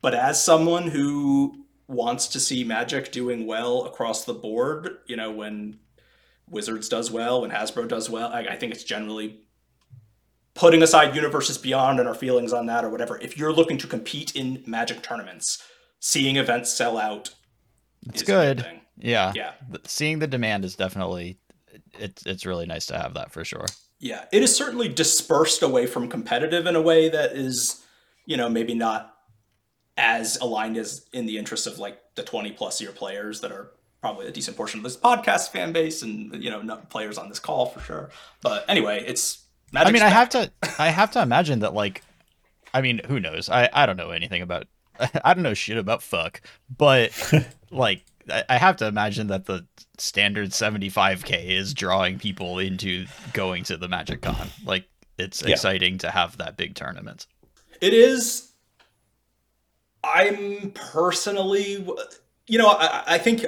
But 0.00 0.14
as 0.14 0.40
someone 0.40 0.86
who 0.86 1.64
wants 1.88 2.28
to 2.28 2.38
see 2.38 2.62
Magic 2.62 3.10
doing 3.10 3.48
well 3.48 3.84
across 3.86 4.24
the 4.24 4.34
board, 4.34 4.98
you 5.06 5.16
know, 5.16 5.32
when 5.32 5.80
Wizards 6.48 6.88
does 6.88 7.10
well, 7.10 7.42
when 7.42 7.50
Hasbro 7.50 7.88
does 7.88 8.08
well, 8.08 8.32
I, 8.32 8.40
I 8.40 8.56
think 8.56 8.72
it's 8.72 8.84
generally 8.84 9.40
putting 10.54 10.82
aside 10.82 11.14
Universes 11.14 11.58
Beyond 11.58 11.98
and 12.00 12.08
our 12.08 12.14
feelings 12.14 12.52
on 12.52 12.66
that 12.66 12.84
or 12.84 12.90
whatever. 12.90 13.18
If 13.18 13.36
you're 13.36 13.52
looking 13.52 13.78
to 13.78 13.86
compete 13.86 14.34
in 14.34 14.62
Magic 14.66 15.02
tournaments, 15.02 15.62
seeing 16.00 16.36
events 16.36 16.72
sell 16.72 16.98
out 16.98 17.34
It's 18.08 18.22
is 18.22 18.22
good 18.22 18.58
good. 18.58 18.80
Yeah. 18.98 19.32
Yeah. 19.34 19.52
Seeing 19.84 20.18
the 20.18 20.26
demand 20.26 20.64
is 20.64 20.76
definitely 20.76 21.38
it's 21.98 22.24
it's 22.26 22.46
really 22.46 22.66
nice 22.66 22.86
to 22.86 22.98
have 22.98 23.14
that 23.14 23.32
for 23.32 23.44
sure. 23.44 23.66
Yeah, 23.98 24.26
it 24.32 24.42
is 24.42 24.54
certainly 24.54 24.88
dispersed 24.88 25.62
away 25.62 25.86
from 25.86 26.08
competitive 26.08 26.66
in 26.66 26.76
a 26.76 26.82
way 26.82 27.08
that 27.08 27.32
is, 27.32 27.82
you 28.26 28.36
know, 28.36 28.48
maybe 28.48 28.74
not 28.74 29.14
as 29.96 30.36
aligned 30.42 30.76
as 30.76 31.06
in 31.14 31.24
the 31.24 31.38
interest 31.38 31.66
of 31.66 31.78
like 31.78 31.98
the 32.14 32.22
20 32.22 32.52
plus 32.52 32.80
year 32.80 32.92
players 32.92 33.40
that 33.40 33.50
are 33.50 33.72
probably 34.06 34.26
a 34.28 34.30
decent 34.30 34.56
portion 34.56 34.78
of 34.78 34.84
this 34.84 34.96
podcast 34.96 35.50
fan 35.50 35.72
base 35.72 36.02
and, 36.02 36.32
you 36.42 36.48
know, 36.50 36.62
not 36.62 36.88
players 36.90 37.18
on 37.18 37.28
this 37.28 37.40
call 37.40 37.66
for 37.66 37.80
sure. 37.80 38.10
But 38.40 38.64
anyway, 38.68 39.02
it's 39.04 39.44
I 39.74 39.90
mean, 39.90 39.94
Magic's 39.94 40.02
I 40.02 40.04
back. 40.06 40.12
have 40.12 40.28
to 40.30 40.52
I 40.80 40.88
have 40.90 41.10
to 41.12 41.22
imagine 41.22 41.58
that 41.60 41.74
like 41.74 42.02
I 42.72 42.80
mean, 42.82 43.00
who 43.08 43.18
knows? 43.18 43.48
I 43.50 43.68
I 43.72 43.84
don't 43.86 43.96
know 43.96 44.10
anything 44.10 44.42
about 44.42 44.68
I 45.24 45.34
don't 45.34 45.42
know 45.42 45.54
shit 45.54 45.76
about 45.76 46.02
fuck, 46.02 46.40
but 46.76 47.10
like 47.72 48.04
I 48.30 48.44
I 48.48 48.56
have 48.58 48.76
to 48.76 48.86
imagine 48.86 49.26
that 49.28 49.46
the 49.46 49.66
standard 49.98 50.50
75k 50.50 51.46
is 51.46 51.74
drawing 51.74 52.18
people 52.20 52.58
into 52.60 53.06
going 53.32 53.64
to 53.64 53.76
the 53.76 53.88
Magic 53.88 54.22
Con. 54.22 54.48
Like 54.64 54.84
it's 55.18 55.42
Yeah. 55.42 55.50
exciting 55.50 55.98
to 55.98 56.10
have 56.12 56.36
that 56.38 56.56
big 56.56 56.74
tournament. 56.76 57.26
It 57.80 57.92
is. 57.92 58.52
I'm 60.04 60.70
personally, 60.72 61.84
you 62.46 62.58
know, 62.58 62.68
I, 62.68 63.02
I 63.06 63.18
think 63.18 63.44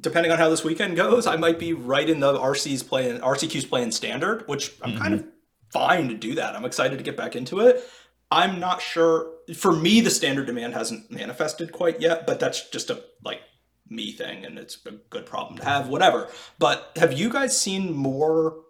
depending 0.00 0.32
on 0.32 0.38
how 0.38 0.48
this 0.48 0.64
weekend 0.64 0.96
goes, 0.96 1.26
I 1.26 1.36
might 1.36 1.58
be 1.58 1.72
right 1.72 2.08
in 2.08 2.20
the 2.20 2.34
RC's 2.34 2.82
playing 2.82 3.20
RCQ's 3.20 3.64
playing 3.64 3.92
standard, 3.92 4.46
which 4.46 4.72
I'm 4.82 4.96
kind 4.96 5.14
of 5.14 5.24
fine 5.72 6.08
to 6.08 6.14
do 6.14 6.34
that. 6.34 6.54
I'm 6.54 6.64
excited 6.64 6.98
to 6.98 7.04
get 7.04 7.16
back 7.16 7.36
into 7.36 7.60
it. 7.60 7.82
I'm 8.30 8.58
not 8.58 8.82
sure. 8.82 9.32
For 9.54 9.72
me, 9.72 10.00
the 10.00 10.10
standard 10.10 10.46
demand 10.46 10.74
hasn't 10.74 11.10
manifested 11.10 11.72
quite 11.72 12.00
yet, 12.00 12.26
but 12.26 12.40
that's 12.40 12.68
just 12.70 12.90
a 12.90 13.02
like 13.24 13.40
me 13.88 14.10
thing, 14.12 14.44
and 14.44 14.58
it's 14.58 14.78
a 14.86 14.92
good 15.10 15.26
problem 15.26 15.58
to 15.58 15.64
have. 15.64 15.88
Whatever. 15.88 16.28
But 16.58 16.92
have 16.96 17.12
you 17.12 17.30
guys 17.30 17.58
seen 17.58 17.92
more? 17.94 18.62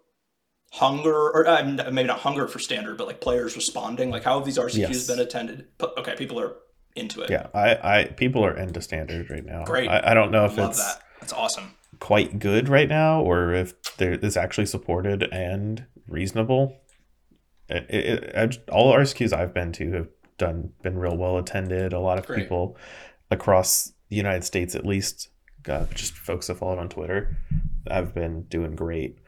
hunger 0.72 1.14
or 1.14 1.46
uh, 1.46 1.62
maybe 1.64 2.02
not 2.08 2.18
hunger 2.18 2.48
for 2.48 2.58
standard 2.58 2.98
but 2.98 3.06
like 3.06 3.20
players 3.20 3.54
responding 3.54 4.10
like 4.10 4.24
how 4.24 4.36
have 4.36 4.44
these 4.44 4.58
rcqs 4.58 4.76
Yes. 4.76 5.06
been 5.06 5.20
attended 5.20 5.68
okay 5.96 6.16
people 6.16 6.38
are 6.40 6.56
into 6.96 7.22
it 7.22 7.30
Yeah, 7.30 7.46
I, 7.54 8.00
I 8.00 8.04
people 8.04 8.44
are 8.44 8.54
into 8.56 8.82
standard 8.82 9.30
right 9.30 9.44
now. 9.44 9.64
Great. 9.64 9.88
I, 9.88 10.10
I 10.10 10.14
don't 10.14 10.30
know 10.32 10.44
if 10.44 10.56
love 10.58 10.70
it's 10.70 10.84
that 10.84 11.02
that's 11.20 11.32
awesome 11.32 11.74
quite 11.98 12.38
good 12.38 12.68
right 12.68 12.88
now 12.88 13.20
or 13.22 13.54
if 13.54 13.72
there 13.96 14.12
is 14.12 14.36
actually 14.36 14.66
supported 14.66 15.22
and 15.32 15.86
reasonable. 16.08 16.76
It, 17.68 17.86
it, 17.88 18.22
it, 18.34 18.68
all 18.70 18.92
RSQs 18.94 19.32
I've 19.32 19.54
been 19.54 19.72
to 19.72 19.92
have 19.92 20.08
done 20.38 20.72
been 20.82 20.98
real 20.98 21.16
well 21.16 21.38
attended. 21.38 21.92
A 21.92 21.98
lot 21.98 22.18
of 22.18 22.26
Great. 22.26 22.40
people 22.42 22.76
across 23.30 23.92
the 24.08 24.16
United 24.16 24.44
States, 24.44 24.74
at 24.74 24.84
least, 24.86 25.30
uh, 25.68 25.86
just 25.94 26.14
folks 26.14 26.46
that 26.46 26.56
follow 26.58 26.78
on 26.78 26.88
Twitter, 26.88 27.36
I've 27.90 28.14
been 28.14 28.42
doing 28.42 28.76
great. 28.76 29.18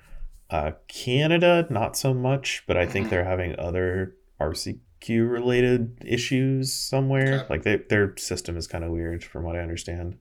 Uh, 0.50 0.72
Canada, 0.86 1.66
not 1.70 1.96
so 1.96 2.14
much, 2.14 2.62
but 2.66 2.76
I 2.76 2.86
think 2.86 3.06
Mhm. 3.06 3.10
they're 3.10 3.24
having 3.24 3.58
other 3.58 4.14
RCQ 4.40 5.24
related 5.28 6.02
issues 6.04 6.72
somewhere. 6.72 7.40
Okay. 7.40 7.46
Like 7.50 7.62
they, 7.64 7.76
their 7.88 8.16
system 8.18 8.56
is 8.56 8.66
kind 8.68 8.84
of 8.84 8.90
weird, 8.90 9.24
from 9.24 9.42
what 9.44 9.56
I 9.56 9.60
understand 9.60 10.18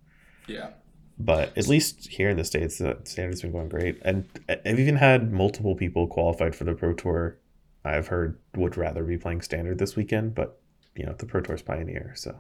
yeah 0.48 0.70
but 1.20 1.58
at 1.58 1.68
least 1.68 2.08
here 2.08 2.30
in 2.30 2.38
the 2.38 2.44
states 2.44 2.78
the 2.78 2.98
standard's 3.04 3.42
been 3.42 3.52
going 3.52 3.70
great. 3.70 4.00
And 4.04 4.28
i've 4.50 4.80
even 4.80 4.98
had 4.98 5.32
multiple 5.32 5.76
people 5.76 6.08
qualified 6.08 6.56
for 6.56 6.64
the 6.64 6.74
pro 6.74 6.94
tour. 6.94 7.38
I've 7.84 8.08
heard 8.08 8.38
would 8.56 8.78
rather 8.78 9.04
be 9.04 9.18
playing 9.18 9.42
standard 9.42 9.80
this 9.80 9.96
weekend 9.96 10.36
but 10.36 10.60
you 10.96 11.06
know 11.06 11.14
the 11.18 11.26
pro 11.26 11.42
tour's 11.42 11.62
pioneer 11.62 12.14
so. 12.16 12.36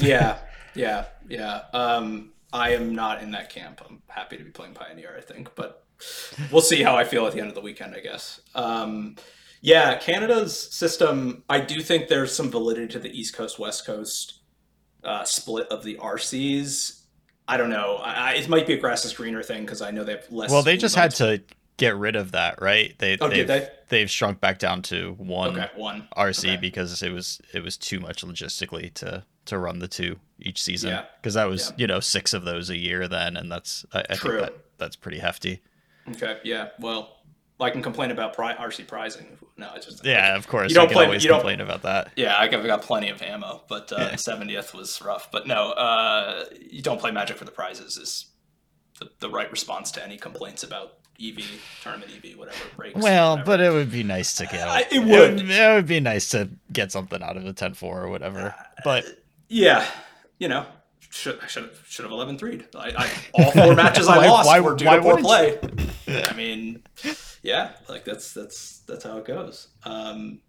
Yeah 0.00 0.38
yeah 0.74 1.06
yeah. 1.28 1.62
Um 1.72 2.32
i 2.52 2.70
am 2.70 2.94
not 2.94 3.22
in 3.22 3.32
that 3.32 3.50
camp. 3.50 3.80
I'm 3.88 4.02
happy 4.08 4.36
to 4.36 4.44
be 4.44 4.50
playing 4.50 4.74
pioneer 4.74 5.14
i 5.16 5.20
think 5.20 5.54
but 5.54 5.84
we'll 6.50 6.62
see 6.62 6.82
how 6.82 6.96
i 6.96 7.04
feel 7.04 7.26
at 7.26 7.32
the 7.32 7.40
end 7.40 7.48
of 7.48 7.54
the 7.54 7.60
weekend 7.60 7.94
i 7.94 8.00
guess. 8.00 8.40
Um 8.54 9.16
yeah 9.62 9.98
canada's 9.98 10.56
system 10.74 11.42
i 11.48 11.58
do 11.58 11.80
think 11.80 12.08
there's 12.08 12.34
some 12.34 12.50
validity 12.50 12.86
to 12.88 12.98
the 12.98 13.08
east 13.18 13.34
coast 13.34 13.58
west 13.58 13.86
coast 13.86 14.40
uh, 15.02 15.24
split 15.24 15.66
of 15.68 15.82
the 15.82 15.94
rcs 15.96 16.95
i 17.48 17.56
don't 17.56 17.70
know 17.70 17.96
I, 17.96 18.12
I, 18.12 18.32
it 18.34 18.48
might 18.48 18.66
be 18.66 18.74
a 18.74 18.78
grass 18.78 19.04
is 19.04 19.12
greener 19.12 19.42
thing 19.42 19.62
because 19.64 19.82
i 19.82 19.90
know 19.90 20.04
they 20.04 20.12
have 20.12 20.30
less 20.30 20.50
Well, 20.50 20.62
they 20.62 20.76
just 20.76 20.94
had 20.96 21.12
to 21.16 21.42
get 21.78 21.94
rid 21.94 22.16
of 22.16 22.32
that, 22.32 22.62
right? 22.62 22.94
They 22.98 23.18
oh 23.20 23.28
they've, 23.28 23.46
they 23.46 23.68
they've 23.90 24.10
shrunk 24.10 24.40
back 24.40 24.58
down 24.58 24.80
to 24.82 25.12
one 25.18 25.50
okay 25.50 25.68
one 25.76 26.08
RC 26.16 26.44
Okay. 26.52 26.56
because 26.56 27.02
it 27.02 27.10
was 27.12 27.38
it 27.52 27.62
was 27.62 27.76
too 27.76 28.00
much 28.00 28.24
logistically 28.24 28.94
to 28.94 29.24
to 29.44 29.58
run 29.58 29.78
the 29.80 29.86
two 29.88 30.16
each 30.40 30.62
season 30.62 30.88
Yeah. 30.90 31.04
because 31.20 31.34
that 31.34 31.44
was 31.48 31.68
Yeah. 31.70 31.74
you 31.82 31.86
know 31.86 32.00
six 32.00 32.32
of 32.32 32.44
those 32.46 32.70
a 32.70 32.78
year 32.78 33.06
then 33.08 33.36
and 33.36 33.52
that's 33.52 33.84
I, 33.92 34.04
I 34.08 34.14
True. 34.14 34.38
think 34.38 34.42
that 34.54 34.58
that's 34.78 34.96
pretty 34.96 35.18
hefty. 35.18 35.60
okay 36.08 36.38
yeah 36.44 36.68
well 36.80 37.15
I 37.58 37.70
can 37.70 37.82
complain 37.82 38.10
about 38.10 38.34
pri- 38.34 38.54
RC 38.54 38.86
pricing. 38.86 39.38
No, 39.56 39.70
it's 39.74 39.86
just 39.86 40.04
Yeah, 40.04 40.36
of 40.36 40.46
course. 40.46 40.70
You 40.70 40.74
don't 40.74 40.90
play- 40.90 41.06
always 41.06 41.24
you 41.24 41.28
don't- 41.30 41.38
complain 41.40 41.60
about 41.60 41.82
that. 41.82 42.10
Yeah, 42.16 42.36
I 42.38 42.48
got, 42.48 42.82
plenty 42.82 43.08
of 43.08 43.22
ammo, 43.22 43.62
but 43.68 43.90
uh, 43.92 43.96
Yeah. 43.98 44.12
70th 44.16 44.74
was 44.74 45.00
rough. 45.00 45.30
But 45.30 45.46
no, 45.46 45.70
uh, 45.72 46.44
you 46.70 46.82
don't 46.82 47.00
play 47.00 47.10
Magic 47.12 47.36
for 47.38 47.44
the 47.46 47.50
prizes 47.50 47.96
is 47.96 48.26
the, 49.00 49.08
the 49.20 49.30
right 49.30 49.50
response 49.50 49.90
to 49.92 50.04
any 50.04 50.18
complaints 50.18 50.62
about 50.62 50.94
EV, 51.18 51.38
tournament 51.82 52.12
EV, 52.14 52.36
whatever 52.38 52.58
breaks. 52.76 53.00
Well, 53.00 53.32
whatever. 53.38 53.46
but 53.46 53.60
it 53.60 53.70
would 53.72 53.90
be 53.90 54.02
nice 54.02 54.34
to 54.34 54.44
get. 54.44 54.68
I- 54.68 54.80
it 54.80 54.92
It 54.92 54.98
would. 55.04 55.34
would. 55.36 55.50
It 55.50 55.74
would 55.74 55.86
be 55.86 56.00
nice 56.00 56.28
to 56.30 56.50
get 56.72 56.92
something 56.92 57.22
out 57.22 57.38
of 57.38 57.46
a 57.46 57.54
10-4 57.54 57.82
or 57.82 58.08
whatever. 58.10 58.54
But 58.84 59.06
yeah, 59.48 59.86
you 60.38 60.48
know, 60.48 60.66
should 61.08 61.38
I 61.42 61.46
should 61.46 61.62
have 61.62 61.82
should 61.88 62.04
have 62.04 62.12
11 62.12 62.36
3 62.36 62.62
I, 62.74 62.92
I, 62.98 63.10
all 63.32 63.50
four 63.52 63.74
matches 63.82 64.06
I 64.08 64.18
Why- 64.18 64.26
lost 64.28 64.46
why- 64.46 64.60
were 64.60 64.74
due 64.76 64.84
why 64.84 64.96
to 64.96 65.02
poor 65.02 65.16
play. 65.18 65.58
I 66.08 66.34
mean, 66.34 66.82
yeah, 67.42 67.72
like 67.88 68.04
that's 68.04 68.32
that's 68.32 68.80
that's 68.86 69.04
how 69.04 69.18
it 69.18 69.24
goes. 69.26 69.68
Um, 69.84 70.40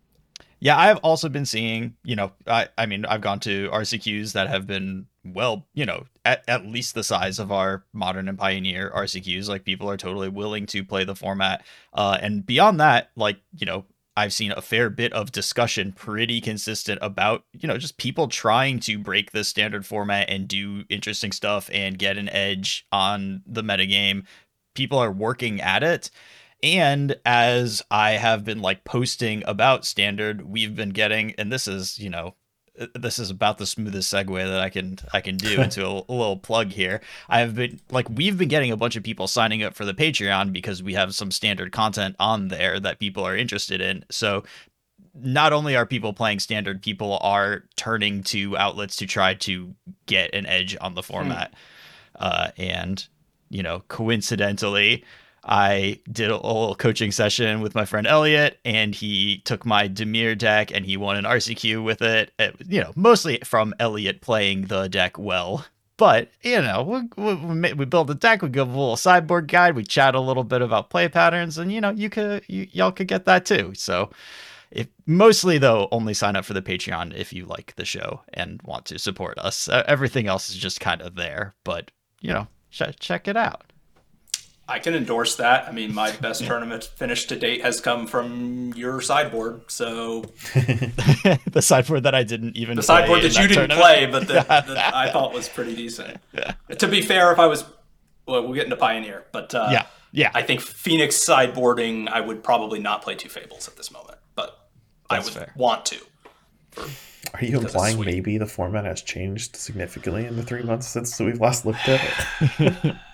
Yeah, 0.59 0.77
I've 0.77 0.97
also 0.97 1.29
been 1.29 1.45
seeing, 1.45 1.95
you 2.03 2.15
know, 2.15 2.31
I, 2.47 2.67
I 2.77 2.87
mean, 2.87 3.05
I've 3.05 3.21
gone 3.21 3.39
to 3.41 3.69
RCQs 3.69 4.33
that 4.33 4.49
have 4.49 4.65
been, 4.65 5.05
well, 5.23 5.67
you 5.75 5.85
know, 5.85 6.05
at, 6.25 6.43
at 6.47 6.65
least 6.65 6.95
the 6.95 7.03
size 7.03 7.37
of 7.37 7.51
our 7.51 7.85
modern 7.93 8.27
and 8.27 8.39
pioneer 8.39 8.91
RCQs. 8.95 9.47
Like, 9.47 9.65
people 9.65 9.89
are 9.89 9.97
totally 9.97 10.29
willing 10.29 10.65
to 10.67 10.83
play 10.83 11.03
the 11.03 11.15
format. 11.15 11.63
Uh, 11.93 12.17
and 12.21 12.43
beyond 12.45 12.79
that, 12.79 13.11
like, 13.15 13.37
you 13.55 13.67
know, 13.67 13.85
I've 14.15 14.33
seen 14.33 14.51
a 14.51 14.61
fair 14.63 14.89
bit 14.89 15.13
of 15.13 15.31
discussion 15.31 15.91
pretty 15.91 16.41
consistent 16.41 16.97
about, 17.03 17.43
you 17.53 17.67
know, 17.67 17.77
just 17.77 17.97
people 17.97 18.27
trying 18.27 18.79
to 18.81 18.97
break 18.97 19.31
the 19.31 19.43
standard 19.43 19.85
format 19.85 20.27
and 20.27 20.47
do 20.47 20.85
interesting 20.89 21.31
stuff 21.31 21.69
and 21.71 21.99
get 21.99 22.17
an 22.17 22.29
edge 22.29 22.87
on 22.91 23.43
the 23.45 23.61
metagame. 23.61 24.25
People 24.73 24.97
are 24.97 25.11
working 25.11 25.61
at 25.61 25.83
it. 25.83 26.09
And 26.63 27.17
as 27.25 27.83
I 27.91 28.11
have 28.11 28.43
been 28.43 28.61
like 28.61 28.83
posting 28.83 29.43
about 29.45 29.85
standard, 29.85 30.41
we've 30.41 30.75
been 30.75 30.89
getting, 30.89 31.35
and 31.37 31.51
this 31.51 31.67
is, 31.67 31.99
you 31.99 32.09
know, 32.09 32.33
uh, 32.79 32.87
this 32.95 33.19
is 33.19 33.29
about 33.29 33.57
the 33.57 33.65
smoothest 33.65 34.11
segue 34.11 34.43
that 34.43 34.59
I 34.59 34.69
can 34.69 34.97
I 35.13 35.21
can 35.21 35.37
do 35.37 35.61
into 35.61 35.85
a, 35.85 35.89
a 35.89 36.11
little 36.11 36.37
plug 36.37 36.71
here. 36.71 37.01
I 37.29 37.39
have 37.39 37.55
been 37.55 37.79
like 37.91 38.09
we've 38.09 38.37
been 38.37 38.47
getting 38.47 38.71
a 38.71 38.77
bunch 38.77 38.95
of 38.95 39.03
people 39.03 39.27
signing 39.27 39.63
up 39.63 39.75
for 39.75 39.85
the 39.85 39.93
Patreon 39.93 40.51
because 40.51 40.81
we 40.81 40.93
have 40.93 41.13
some 41.13 41.31
standard 41.31 41.71
content 41.71 42.15
on 42.19 42.47
there 42.47 42.79
that 42.79 42.99
people 42.99 43.23
are 43.23 43.35
interested 43.35 43.81
in. 43.81 44.03
So 44.09 44.43
not 45.13 45.53
only 45.53 45.75
are 45.75 45.85
people 45.85 46.13
playing 46.13 46.39
standard, 46.39 46.81
people 46.81 47.17
are 47.21 47.63
turning 47.75 48.23
to 48.23 48.57
outlets 48.57 48.95
to 48.97 49.07
try 49.07 49.33
to 49.33 49.73
get 50.05 50.33
an 50.33 50.45
edge 50.45 50.77
on 50.79 50.93
the 50.93 51.03
format. 51.03 51.53
Uh, 52.15 52.49
and 52.57 53.07
you 53.49 53.63
know, 53.63 53.83
coincidentally, 53.87 55.03
I 55.47 56.01
did 56.11 56.29
a 56.29 56.35
little 56.35 56.75
coaching 56.75 57.11
session 57.11 57.61
with 57.61 57.73
my 57.73 57.85
friend 57.85 58.05
Elliot, 58.05 58.59
and 58.65 58.93
he 58.93 59.39
took 59.45 59.65
my 59.65 59.87
Dimir 59.87 60.37
deck 60.37 60.71
and 60.71 60.85
he 60.85 60.97
won 60.97 61.15
an 61.15 61.23
RCQ 61.23 61.83
with 61.83 62.01
it. 62.01 62.33
it 62.37 62.55
you 62.67 62.81
know, 62.81 62.91
mostly 62.95 63.39
from 63.45 63.73
Elliot 63.79 64.19
playing 64.19 64.63
the 64.63 64.89
deck 64.89 65.17
well. 65.17 65.65
But 65.95 66.29
you 66.41 66.61
know, 66.61 66.83
we, 67.17 67.33
we, 67.33 67.73
we 67.73 67.85
build 67.85 68.11
a 68.11 68.15
deck, 68.15 68.41
we 68.41 68.49
give 68.49 68.67
a 68.67 68.71
little 68.71 68.97
sideboard 68.97 69.47
guide, 69.47 69.75
we 69.75 69.83
chat 69.83 70.15
a 70.15 70.19
little 70.19 70.43
bit 70.43 70.61
about 70.61 70.89
play 70.89 71.07
patterns, 71.07 71.57
and 71.57 71.71
you 71.71 71.81
know, 71.81 71.91
you 71.91 72.09
could 72.09 72.43
you, 72.47 72.67
y'all 72.71 72.91
could 72.91 73.07
get 73.07 73.25
that 73.25 73.45
too. 73.45 73.71
So, 73.73 74.11
if 74.69 74.87
mostly 75.05 75.57
though, 75.57 75.87
only 75.91 76.13
sign 76.13 76.35
up 76.35 76.43
for 76.45 76.53
the 76.53 76.61
Patreon 76.61 77.15
if 77.15 77.31
you 77.31 77.45
like 77.45 77.73
the 77.77 77.85
show 77.85 78.21
and 78.33 78.61
want 78.63 78.85
to 78.87 78.99
support 78.99 79.39
us. 79.39 79.69
Uh, 79.69 79.83
everything 79.87 80.27
else 80.27 80.49
is 80.49 80.57
just 80.57 80.81
kind 80.81 81.01
of 81.01 81.15
there, 81.15 81.55
but 81.63 81.89
you 82.21 82.33
know, 82.33 82.47
ch- 82.69 82.99
check 82.99 83.27
it 83.27 83.37
out. 83.37 83.63
I 84.69 84.79
can 84.79 84.93
endorse 84.93 85.37
that. 85.37 85.67
I 85.67 85.71
mean, 85.71 85.93
my 85.93 86.11
best 86.17 86.43
tournament 86.43 86.83
finish 86.83 87.25
to 87.27 87.37
date 87.37 87.61
has 87.61 87.79
come 87.79 88.05
from 88.05 88.73
your 88.75 88.99
sideboard. 88.99 89.71
So 89.71 90.21
the 90.53 91.61
sideboard 91.61 92.03
that 92.03 92.13
I 92.13 92.23
didn't 92.23 92.57
even 92.57 92.75
the 92.75 92.83
sideboard 92.83 93.21
that, 93.21 93.33
that 93.33 93.41
you 93.41 93.47
didn't 93.47 93.69
tournament. 93.69 93.81
play, 93.81 94.05
but 94.07 94.27
that, 94.27 94.47
that 94.67 94.93
I 94.93 95.09
thought 95.09 95.33
was 95.33 95.47
pretty 95.47 95.75
decent. 95.75 96.17
Yeah. 96.33 96.53
To 96.79 96.87
be 96.87 97.01
fair, 97.01 97.31
if 97.31 97.39
I 97.39 97.47
was, 97.47 97.63
well, 98.25 98.43
we'll 98.43 98.53
get 98.53 98.65
into 98.65 98.75
Pioneer, 98.75 99.25
but 99.31 99.55
uh, 99.55 99.69
yeah, 99.71 99.85
yeah, 100.11 100.31
I 100.33 100.41
think 100.41 100.59
Phoenix 100.59 101.15
sideboarding, 101.17 102.09
I 102.09 102.19
would 102.19 102.43
probably 102.43 102.79
not 102.79 103.01
play 103.01 103.15
two 103.15 103.29
Fables 103.29 103.67
at 103.69 103.77
this 103.77 103.89
moment, 103.91 104.17
but 104.35 104.67
That's 105.09 105.21
I 105.21 105.23
would 105.23 105.33
fair. 105.33 105.53
want 105.55 105.85
to. 105.85 105.97
Are 107.33 107.43
you 107.43 107.57
it's 107.57 107.65
implying 107.65 107.99
maybe 107.99 108.37
the 108.37 108.45
format 108.45 108.85
has 108.85 109.01
changed 109.01 109.55
significantly 109.55 110.25
in 110.25 110.35
the 110.35 110.43
three 110.43 110.63
months 110.63 110.87
since 110.87 111.19
we've 111.19 111.39
last 111.39 111.65
looked 111.65 111.87
at 111.87 112.01
it? 112.59 112.95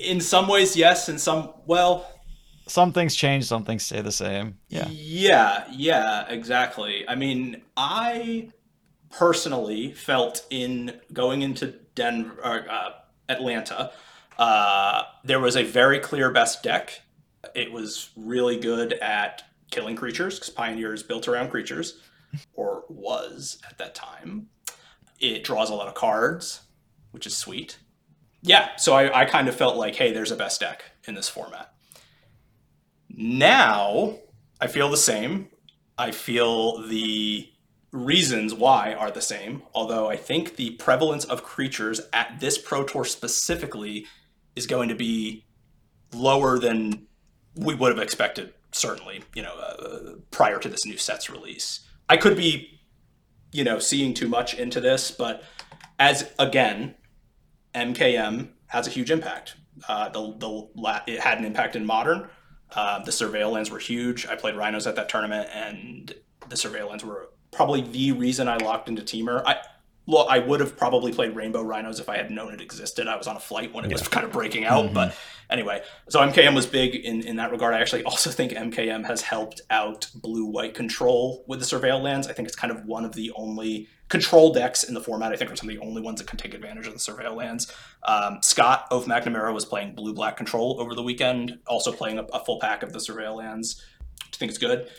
In 0.00 0.20
some 0.20 0.48
ways, 0.48 0.76
yes. 0.76 1.08
In 1.08 1.18
some, 1.18 1.50
well, 1.66 2.06
some 2.70 2.92
things 2.92 3.16
change, 3.16 3.46
some 3.46 3.64
things 3.64 3.84
stay 3.84 4.00
the 4.00 4.12
same. 4.12 4.58
Yeah, 4.68 4.88
Yeah, 4.88 5.64
yeah, 5.72 6.28
exactly. 6.28 7.04
I 7.08 7.16
mean, 7.16 7.62
I 7.76 8.50
personally 9.10 9.92
felt 9.92 10.46
in 10.50 11.00
going 11.12 11.42
into 11.42 11.74
Denver, 11.94 12.38
or, 12.42 12.70
uh, 12.70 12.90
Atlanta, 13.28 13.92
uh, 14.38 15.02
there 15.24 15.40
was 15.40 15.56
a 15.56 15.64
very 15.64 15.98
clear 15.98 16.30
best 16.30 16.62
deck. 16.62 17.02
It 17.54 17.72
was 17.72 18.10
really 18.16 18.58
good 18.58 18.92
at 18.94 19.42
killing 19.70 19.96
creatures 19.96 20.36
because 20.38 20.50
Pioneer 20.50 20.94
is 20.94 21.02
built 21.02 21.26
around 21.26 21.50
creatures, 21.50 22.00
or 22.54 22.84
was 22.88 23.58
at 23.68 23.78
that 23.78 23.94
time. 23.96 24.48
It 25.18 25.42
draws 25.44 25.70
a 25.70 25.74
lot 25.74 25.88
of 25.88 25.94
cards, 25.94 26.62
which 27.10 27.26
is 27.26 27.36
sweet. 27.36 27.78
Yeah, 28.42 28.76
so 28.76 28.94
I, 28.94 29.22
I 29.22 29.24
kind 29.26 29.48
of 29.48 29.54
felt 29.54 29.76
like, 29.76 29.96
hey, 29.96 30.12
there's 30.12 30.30
a 30.30 30.36
best 30.36 30.60
deck 30.60 30.82
in 31.06 31.14
this 31.14 31.28
format. 31.28 31.72
Now 33.08 34.18
I 34.60 34.66
feel 34.66 34.88
the 34.88 34.96
same. 34.96 35.48
I 35.98 36.10
feel 36.10 36.86
the 36.86 37.48
reasons 37.92 38.54
why 38.54 38.94
are 38.94 39.10
the 39.10 39.20
same, 39.20 39.62
although 39.74 40.08
I 40.08 40.16
think 40.16 40.56
the 40.56 40.70
prevalence 40.72 41.24
of 41.24 41.42
creatures 41.42 42.00
at 42.12 42.38
this 42.40 42.56
Pro 42.56 42.84
Tour 42.84 43.04
specifically 43.04 44.06
is 44.54 44.66
going 44.66 44.88
to 44.88 44.94
be 44.94 45.44
lower 46.14 46.58
than 46.58 47.06
we 47.54 47.74
would 47.74 47.92
have 47.92 48.02
expected, 48.02 48.54
certainly, 48.72 49.22
you 49.34 49.42
know, 49.42 49.54
uh, 49.54 50.14
prior 50.30 50.58
to 50.58 50.68
this 50.68 50.86
new 50.86 50.96
set's 50.96 51.28
release. 51.28 51.80
I 52.08 52.16
could 52.16 52.36
be, 52.36 52.80
you 53.52 53.64
know, 53.64 53.78
seeing 53.78 54.14
too 54.14 54.28
much 54.28 54.54
into 54.54 54.80
this, 54.80 55.10
but 55.10 55.42
as 55.98 56.30
again, 56.38 56.94
MKM 57.74 58.48
has 58.66 58.86
a 58.86 58.90
huge 58.90 59.10
impact. 59.10 59.56
Uh, 59.88 60.08
the 60.08 60.34
the 60.38 61.12
it 61.12 61.20
had 61.20 61.38
an 61.38 61.44
impact 61.44 61.76
in 61.76 61.84
modern. 61.84 62.28
Uh, 62.74 63.02
the 63.02 63.10
surveil 63.10 63.50
lands 63.50 63.70
were 63.70 63.78
huge. 63.78 64.26
I 64.26 64.36
played 64.36 64.54
rhinos 64.54 64.86
at 64.86 64.96
that 64.96 65.08
tournament, 65.08 65.48
and 65.52 66.14
the 66.48 66.56
surveil 66.56 66.88
lands 66.88 67.04
were 67.04 67.30
probably 67.50 67.80
the 67.80 68.12
reason 68.12 68.48
I 68.48 68.56
locked 68.56 68.88
into 68.88 69.02
Temur. 69.02 69.42
I 69.44 69.56
well, 70.10 70.26
I 70.28 70.40
would 70.40 70.60
have 70.60 70.76
probably 70.76 71.12
played 71.12 71.36
rainbow 71.36 71.62
rhinos 71.62 72.00
if 72.00 72.08
I 72.08 72.16
had 72.16 72.30
known 72.30 72.52
it 72.52 72.60
existed. 72.60 73.06
I 73.06 73.16
was 73.16 73.28
on 73.28 73.36
a 73.36 73.40
flight 73.40 73.72
when 73.72 73.84
it 73.84 73.92
was 73.92 74.06
kind 74.08 74.26
of 74.26 74.32
breaking 74.32 74.64
out, 74.64 74.92
but 74.92 75.16
anyway, 75.48 75.82
so 76.08 76.20
MKM 76.20 76.54
was 76.54 76.66
big 76.66 76.96
in, 76.96 77.22
in 77.22 77.36
that 77.36 77.52
regard. 77.52 77.74
I 77.74 77.80
actually 77.80 78.02
also 78.10 78.30
think 78.30 78.52
MKM 78.52 79.06
has 79.06 79.22
helped 79.22 79.60
out 79.70 80.08
blue 80.14 80.46
white 80.46 80.74
control 80.74 81.44
with 81.46 81.60
the 81.60 81.64
surveil 81.64 82.02
lands. 82.02 82.26
I 82.26 82.32
think 82.32 82.48
it's 82.48 82.56
kind 82.56 82.72
of 82.72 82.84
one 82.86 83.04
of 83.04 83.14
the 83.14 83.30
only 83.36 83.88
control 84.08 84.52
decks 84.52 84.82
in 84.82 84.94
the 84.94 85.00
format. 85.00 85.32
I 85.32 85.36
think 85.36 85.52
are 85.52 85.56
some 85.56 85.68
of 85.68 85.76
the 85.76 85.80
only 85.80 86.02
ones 86.02 86.20
that 86.20 86.26
can 86.26 86.38
take 86.38 86.54
advantage 86.54 86.88
of 86.88 86.92
the 86.92 86.98
surveil 86.98 87.36
lands. 87.36 87.72
Um, 88.02 88.38
Scott 88.42 88.86
of 88.90 89.04
McNamara 89.04 89.54
was 89.54 89.64
playing 89.64 89.94
blue 89.94 90.12
black 90.12 90.36
control 90.36 90.80
over 90.80 90.96
the 90.96 91.02
weekend, 91.02 91.60
also 91.68 91.92
playing 91.92 92.18
a, 92.18 92.24
a 92.24 92.44
full 92.44 92.58
pack 92.58 92.82
of 92.82 92.92
the 92.92 92.98
surveil 92.98 93.36
lands, 93.36 93.84
which 94.26 94.34
I 94.34 94.38
think 94.38 94.50
is 94.50 94.58
good. 94.58 94.90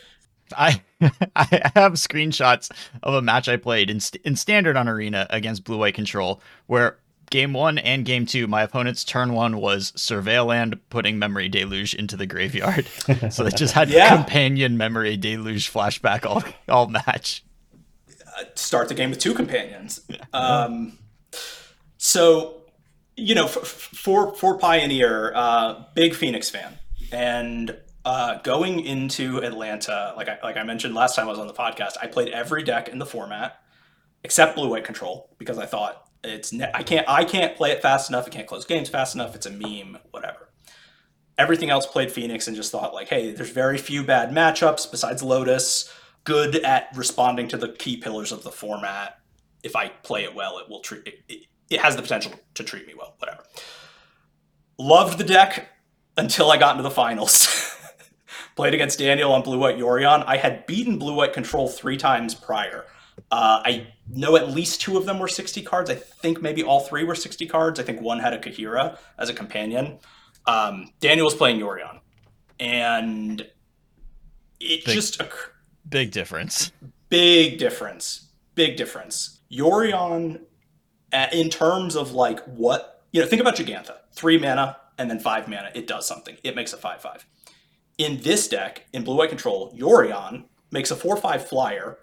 I 0.57 0.81
I 1.35 1.71
have 1.75 1.93
screenshots 1.93 2.71
of 3.03 3.13
a 3.13 3.21
match 3.21 3.47
I 3.49 3.57
played 3.57 3.89
in 3.89 3.99
st- 3.99 4.23
in 4.25 4.35
standard 4.35 4.77
on 4.77 4.87
arena 4.87 5.27
against 5.29 5.63
blue 5.63 5.77
white 5.77 5.95
control 5.95 6.41
where 6.67 6.97
game 7.29 7.53
1 7.53 7.77
and 7.77 8.03
game 8.05 8.25
2 8.25 8.45
my 8.47 8.61
opponent's 8.61 9.03
turn 9.05 9.33
1 9.33 9.57
was 9.57 9.93
surveil 9.93 10.45
land 10.47 10.77
putting 10.89 11.17
memory 11.17 11.47
deluge 11.47 11.93
into 11.93 12.17
the 12.17 12.25
graveyard. 12.25 12.85
so 13.31 13.43
they 13.45 13.51
just 13.51 13.73
had 13.73 13.89
Yeah. 13.89 14.15
companion 14.15 14.77
memory 14.77 15.15
deluge 15.17 15.71
flashback 15.71 16.25
all 16.25 16.43
all 16.67 16.87
match. 16.87 17.43
start 18.55 18.87
the 18.89 18.93
game 18.95 19.09
with 19.11 19.19
two 19.19 19.33
companions. 19.33 20.01
Um, 20.33 20.97
so, 21.97 22.63
you 23.15 23.35
know, 23.35 23.47
for 23.47 23.63
for, 23.65 24.35
for 24.35 24.57
Pioneer, 24.57 25.31
uh, 25.35 25.83
big 25.93 26.13
Phoenix 26.15 26.49
fan, 26.49 26.77
and 27.11 27.77
uh, 28.03 28.39
going 28.41 28.79
into 28.81 29.43
Atlanta, 29.43 30.13
like 30.17 30.27
I, 30.27 30.39
like 30.43 30.57
I 30.57 30.63
mentioned 30.63 30.95
last 30.95 31.15
time 31.15 31.27
I 31.27 31.29
was 31.29 31.39
on 31.39 31.47
the 31.47 31.53
podcast, 31.53 31.93
I 32.01 32.07
played 32.07 32.29
every 32.29 32.63
deck 32.63 32.89
in 32.89 32.99
the 32.99 33.05
format 33.05 33.61
except 34.23 34.55
Blue 34.55 34.69
White 34.69 34.83
Control 34.83 35.29
because 35.37 35.57
I 35.57 35.65
thought 35.65 36.09
it's 36.23 36.53
ne- 36.53 36.71
I 36.73 36.83
can't 36.83 37.07
I 37.09 37.23
can't 37.23 37.55
play 37.55 37.71
it 37.71 37.81
fast 37.81 38.09
enough. 38.09 38.27
I 38.27 38.29
can't 38.29 38.47
close 38.47 38.65
games 38.65 38.89
fast 38.89 39.15
enough. 39.15 39.35
It's 39.35 39.45
a 39.45 39.51
meme, 39.51 39.97
whatever. 40.11 40.49
Everything 41.37 41.69
else 41.69 41.87
played 41.87 42.11
Phoenix 42.11 42.47
and 42.47 42.55
just 42.55 42.71
thought 42.71 42.93
like, 42.93 43.07
hey, 43.07 43.31
there's 43.33 43.49
very 43.49 43.77
few 43.77 44.03
bad 44.03 44.31
matchups 44.31 44.89
besides 44.89 45.23
Lotus. 45.23 45.91
Good 46.23 46.57
at 46.57 46.89
responding 46.95 47.47
to 47.47 47.57
the 47.57 47.69
key 47.69 47.97
pillars 47.97 48.31
of 48.31 48.43
the 48.43 48.51
format. 48.51 49.19
If 49.63 49.75
I 49.75 49.89
play 49.89 50.23
it 50.23 50.35
well, 50.35 50.59
it 50.59 50.69
will 50.69 50.81
treat 50.81 51.07
it, 51.07 51.19
it, 51.27 51.45
it 51.69 51.79
has 51.81 51.95
the 51.95 52.01
potential 52.01 52.33
to 52.55 52.63
treat 52.63 52.85
me 52.85 52.93
well. 52.95 53.15
Whatever. 53.17 53.43
Loved 54.77 55.17
the 55.17 55.23
deck 55.23 55.69
until 56.17 56.51
I 56.51 56.57
got 56.57 56.71
into 56.71 56.83
the 56.83 56.91
finals. 56.91 57.47
Played 58.55 58.73
against 58.73 58.99
Daniel 58.99 59.31
on 59.31 59.41
Blue 59.43 59.57
White 59.57 59.77
Yorion. 59.77 60.23
I 60.27 60.37
had 60.37 60.65
beaten 60.65 60.97
Blue 60.99 61.13
White 61.13 61.33
Control 61.33 61.67
three 61.67 61.97
times 61.97 62.35
prior. 62.35 62.85
Uh, 63.31 63.61
I 63.63 63.87
know 64.09 64.35
at 64.35 64.49
least 64.49 64.81
two 64.81 64.97
of 64.97 65.05
them 65.05 65.19
were 65.19 65.27
60 65.27 65.61
cards. 65.61 65.89
I 65.89 65.95
think 65.95 66.41
maybe 66.41 66.63
all 66.63 66.81
three 66.81 67.03
were 67.03 67.15
60 67.15 67.45
cards. 67.47 67.79
I 67.79 67.83
think 67.83 68.01
one 68.01 68.19
had 68.19 68.33
a 68.33 68.39
Kaheera 68.39 68.97
as 69.17 69.29
a 69.29 69.33
companion. 69.33 69.99
Um, 70.45 70.91
Daniel 70.99 71.25
was 71.25 71.35
playing 71.35 71.59
Yorion. 71.59 71.99
And 72.59 73.41
it 74.59 74.85
Big- 74.85 74.93
just 74.95 75.19
occurred 75.21 75.51
Big 75.89 76.11
difference. 76.11 76.71
big 77.09 77.57
difference 77.57 78.27
big 78.53 78.77
difference 78.77 79.39
yorion 79.51 80.39
uh, 81.11 81.27
in 81.33 81.49
terms 81.49 81.95
of 81.95 82.11
like 82.11 82.39
what 82.45 83.03
you 83.11 83.19
know 83.19 83.25
think 83.27 83.41
about 83.41 83.55
Jegantha 83.55 83.95
three 84.13 84.37
mana 84.37 84.77
and 84.99 85.09
then 85.09 85.19
five 85.19 85.47
mana 85.47 85.71
it 85.73 85.87
does 85.87 86.07
something 86.07 86.37
it 86.43 86.55
makes 86.55 86.71
a 86.73 86.77
five 86.77 87.01
five 87.01 87.25
in 88.03 88.17
this 88.21 88.47
deck 88.47 88.85
in 88.93 89.03
blue 89.03 89.17
white 89.17 89.29
control 89.29 89.73
yorion 89.77 90.45
makes 90.71 90.91
a 90.91 90.95
four 90.95 91.17
five 91.17 91.47
flyer 91.47 91.99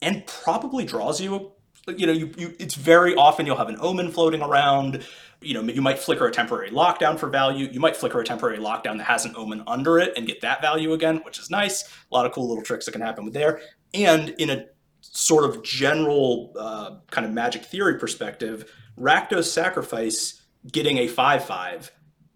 and 0.00 0.26
probably 0.26 0.84
draws 0.84 1.20
you 1.20 1.52
you 1.96 2.06
know 2.06 2.12
you, 2.12 2.32
you 2.36 2.54
it's 2.58 2.74
very 2.74 3.14
often 3.14 3.46
you'll 3.46 3.56
have 3.56 3.68
an 3.68 3.78
omen 3.80 4.10
floating 4.10 4.42
around. 4.42 5.06
You 5.40 5.54
know 5.54 5.62
you 5.62 5.80
might 5.80 5.98
flicker 5.98 6.26
a 6.26 6.32
temporary 6.32 6.70
lockdown 6.70 7.18
for 7.18 7.28
value. 7.28 7.68
You 7.70 7.80
might 7.80 7.96
flicker 7.96 8.20
a 8.20 8.24
temporary 8.24 8.58
lockdown 8.58 8.98
that 8.98 9.04
has 9.04 9.24
an 9.24 9.34
omen 9.36 9.62
under 9.66 9.98
it 9.98 10.12
and 10.16 10.26
get 10.26 10.40
that 10.40 10.60
value 10.60 10.92
again 10.92 11.20
which 11.24 11.38
is 11.38 11.50
nice. 11.50 11.84
A 11.84 12.14
lot 12.14 12.26
of 12.26 12.32
cool 12.32 12.48
little 12.48 12.64
tricks 12.64 12.84
that 12.86 12.92
can 12.92 13.00
happen 13.00 13.24
with 13.24 13.34
there. 13.34 13.60
And 13.94 14.30
in 14.30 14.50
a 14.50 14.66
sort 15.00 15.44
of 15.44 15.62
general 15.62 16.52
uh, 16.58 16.96
kind 17.10 17.26
of 17.26 17.32
magic 17.32 17.64
theory 17.64 17.98
perspective 17.98 18.70
rakdos 18.98 19.44
sacrifice 19.44 20.42
getting 20.72 20.98
a 20.98 21.08
5-5 21.08 21.90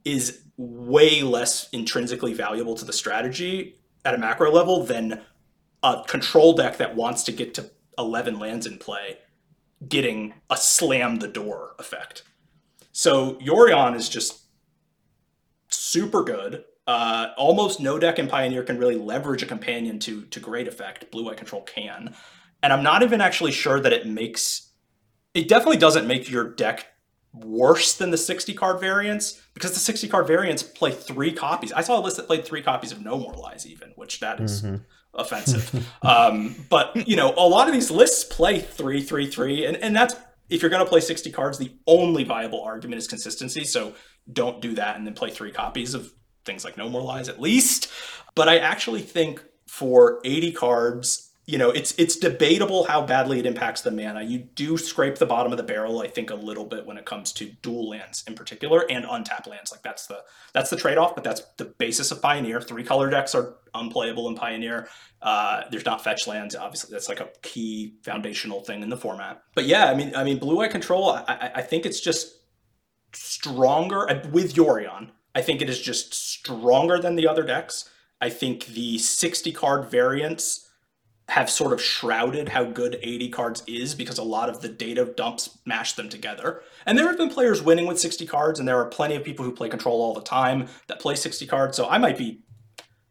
is 0.04 0.41
way 0.56 1.22
less 1.22 1.68
intrinsically 1.70 2.34
valuable 2.34 2.74
to 2.74 2.84
the 2.84 2.92
strategy 2.92 3.76
at 4.04 4.14
a 4.14 4.18
macro 4.18 4.50
level 4.50 4.84
than 4.84 5.20
a 5.82 6.02
control 6.06 6.52
deck 6.52 6.76
that 6.78 6.94
wants 6.94 7.24
to 7.24 7.32
get 7.32 7.54
to 7.54 7.70
11 7.98 8.38
lands 8.38 8.66
in 8.66 8.78
play 8.78 9.18
getting 9.88 10.34
a 10.50 10.56
slam 10.56 11.16
the 11.16 11.28
door 11.28 11.74
effect. 11.78 12.22
So 12.92 13.34
Yorion 13.36 13.96
is 13.96 14.08
just 14.08 14.42
super 15.68 16.22
good. 16.22 16.64
Uh, 16.86 17.28
almost 17.36 17.80
no 17.80 17.98
deck 17.98 18.18
in 18.18 18.28
Pioneer 18.28 18.62
can 18.62 18.78
really 18.78 18.96
leverage 18.96 19.42
a 19.42 19.46
companion 19.46 19.98
to 20.00 20.22
to 20.26 20.40
great 20.40 20.66
effect. 20.66 21.10
Blue 21.10 21.24
White 21.24 21.36
Control 21.36 21.62
can, 21.62 22.14
and 22.62 22.72
I'm 22.72 22.82
not 22.82 23.02
even 23.02 23.20
actually 23.20 23.52
sure 23.52 23.80
that 23.80 23.92
it 23.92 24.06
makes. 24.06 24.70
It 25.32 25.48
definitely 25.48 25.78
doesn't 25.78 26.06
make 26.06 26.28
your 26.28 26.50
deck 26.50 26.86
worse 27.34 27.94
than 27.94 28.10
the 28.10 28.18
60 28.18 28.52
card 28.54 28.80
variants 28.80 29.40
because 29.54 29.72
the 29.72 29.78
60 29.80 30.08
card 30.08 30.26
variants 30.26 30.62
play 30.62 30.90
three 30.90 31.32
copies. 31.32 31.72
I 31.72 31.80
saw 31.82 31.98
a 31.98 32.02
list 32.02 32.16
that 32.18 32.26
played 32.26 32.44
three 32.44 32.62
copies 32.62 32.92
of 32.92 33.02
No 33.02 33.18
More 33.18 33.34
Lies, 33.34 33.66
even, 33.66 33.92
which 33.96 34.20
that 34.20 34.40
is 34.40 34.62
Mm-hmm. 34.62 34.76
offensive. 35.14 35.86
um, 36.02 36.54
but 36.68 37.08
you 37.08 37.16
know, 37.16 37.32
a 37.36 37.46
lot 37.48 37.68
of 37.68 37.74
these 37.74 37.90
lists 37.90 38.24
play 38.24 38.58
three, 38.60 39.02
three, 39.02 39.26
three, 39.26 39.64
and 39.66 39.76
and 39.78 39.94
that's 39.96 40.14
if 40.50 40.60
you're 40.60 40.70
going 40.70 40.84
to 40.84 40.88
play 40.88 41.00
60 41.00 41.30
cards, 41.30 41.56
the 41.58 41.72
only 41.86 42.24
viable 42.24 42.62
argument 42.62 42.98
is 42.98 43.06
consistency. 43.08 43.64
So 43.64 43.94
don't 44.30 44.60
do 44.60 44.74
that 44.74 44.96
and 44.96 45.06
then 45.06 45.14
play 45.14 45.30
three 45.30 45.50
copies 45.52 45.94
of 45.94 46.12
things 46.44 46.64
like 46.64 46.76
No 46.76 46.88
More 46.90 47.00
Lies 47.02 47.28
at 47.30 47.40
least. 47.40 47.90
But 48.34 48.48
I 48.48 48.58
actually 48.58 49.00
think 49.00 49.42
for 49.66 50.20
80 50.24 50.52
cards, 50.52 51.31
you 51.52 51.58
know, 51.58 51.68
it's 51.68 51.92
it's 51.98 52.16
debatable 52.16 52.84
how 52.84 53.04
badly 53.04 53.38
it 53.38 53.44
impacts 53.44 53.82
the 53.82 53.90
mana. 53.90 54.22
You 54.22 54.38
do 54.38 54.78
scrape 54.78 55.18
the 55.18 55.26
bottom 55.26 55.52
of 55.52 55.58
the 55.58 55.62
barrel, 55.62 56.00
I 56.00 56.08
think, 56.08 56.30
a 56.30 56.34
little 56.34 56.64
bit 56.64 56.86
when 56.86 56.96
it 56.96 57.04
comes 57.04 57.30
to 57.34 57.44
dual 57.60 57.90
lands 57.90 58.24
in 58.26 58.34
particular 58.34 58.90
and 58.90 59.04
untap 59.04 59.46
lands. 59.46 59.70
Like 59.70 59.82
that's 59.82 60.06
the 60.06 60.22
that's 60.54 60.70
the 60.70 60.76
trade-off, 60.76 61.14
but 61.14 61.24
that's 61.24 61.42
the 61.58 61.66
basis 61.66 62.10
of 62.10 62.22
Pioneer. 62.22 62.62
Three 62.62 62.82
color 62.82 63.10
decks 63.10 63.34
are 63.34 63.56
unplayable 63.74 64.28
in 64.28 64.34
Pioneer. 64.34 64.88
Uh, 65.20 65.64
there's 65.70 65.84
not 65.84 66.02
fetch 66.02 66.26
lands. 66.26 66.56
Obviously, 66.56 66.90
that's 66.90 67.10
like 67.10 67.20
a 67.20 67.28
key 67.42 67.96
foundational 68.02 68.62
thing 68.62 68.82
in 68.82 68.88
the 68.88 68.96
format. 68.96 69.42
But 69.54 69.66
yeah, 69.66 69.90
I 69.90 69.94
mean, 69.94 70.16
I 70.16 70.24
mean, 70.24 70.38
blue 70.38 70.56
white 70.56 70.70
control. 70.70 71.10
I, 71.10 71.24
I, 71.28 71.50
I 71.56 71.62
think 71.62 71.84
it's 71.84 72.00
just 72.00 72.34
stronger 73.12 74.08
uh, 74.08 74.26
with 74.30 74.54
Yorion. 74.54 75.10
I 75.34 75.42
think 75.42 75.60
it 75.60 75.68
is 75.68 75.82
just 75.82 76.14
stronger 76.14 76.98
than 76.98 77.16
the 77.16 77.28
other 77.28 77.42
decks. 77.42 77.90
I 78.22 78.30
think 78.30 78.64
the 78.68 78.96
60 78.96 79.52
card 79.52 79.90
variants 79.90 80.66
have 81.28 81.48
sort 81.48 81.72
of 81.72 81.80
shrouded 81.80 82.50
how 82.50 82.64
good 82.64 82.98
80 83.02 83.28
cards 83.30 83.62
is 83.66 83.94
because 83.94 84.18
a 84.18 84.22
lot 84.22 84.48
of 84.48 84.60
the 84.60 84.68
data 84.68 85.04
dumps 85.16 85.58
mash 85.64 85.94
them 85.94 86.08
together. 86.08 86.62
And 86.84 86.98
there 86.98 87.06
have 87.06 87.16
been 87.16 87.30
players 87.30 87.62
winning 87.62 87.86
with 87.86 88.00
60 88.00 88.26
cards, 88.26 88.58
and 88.58 88.68
there 88.68 88.78
are 88.78 88.86
plenty 88.86 89.14
of 89.14 89.24
people 89.24 89.44
who 89.44 89.52
play 89.52 89.68
control 89.68 90.02
all 90.02 90.14
the 90.14 90.20
time 90.20 90.68
that 90.88 91.00
play 91.00 91.14
60 91.14 91.46
cards. 91.46 91.76
So 91.76 91.88
I 91.88 91.98
might 91.98 92.18
be 92.18 92.42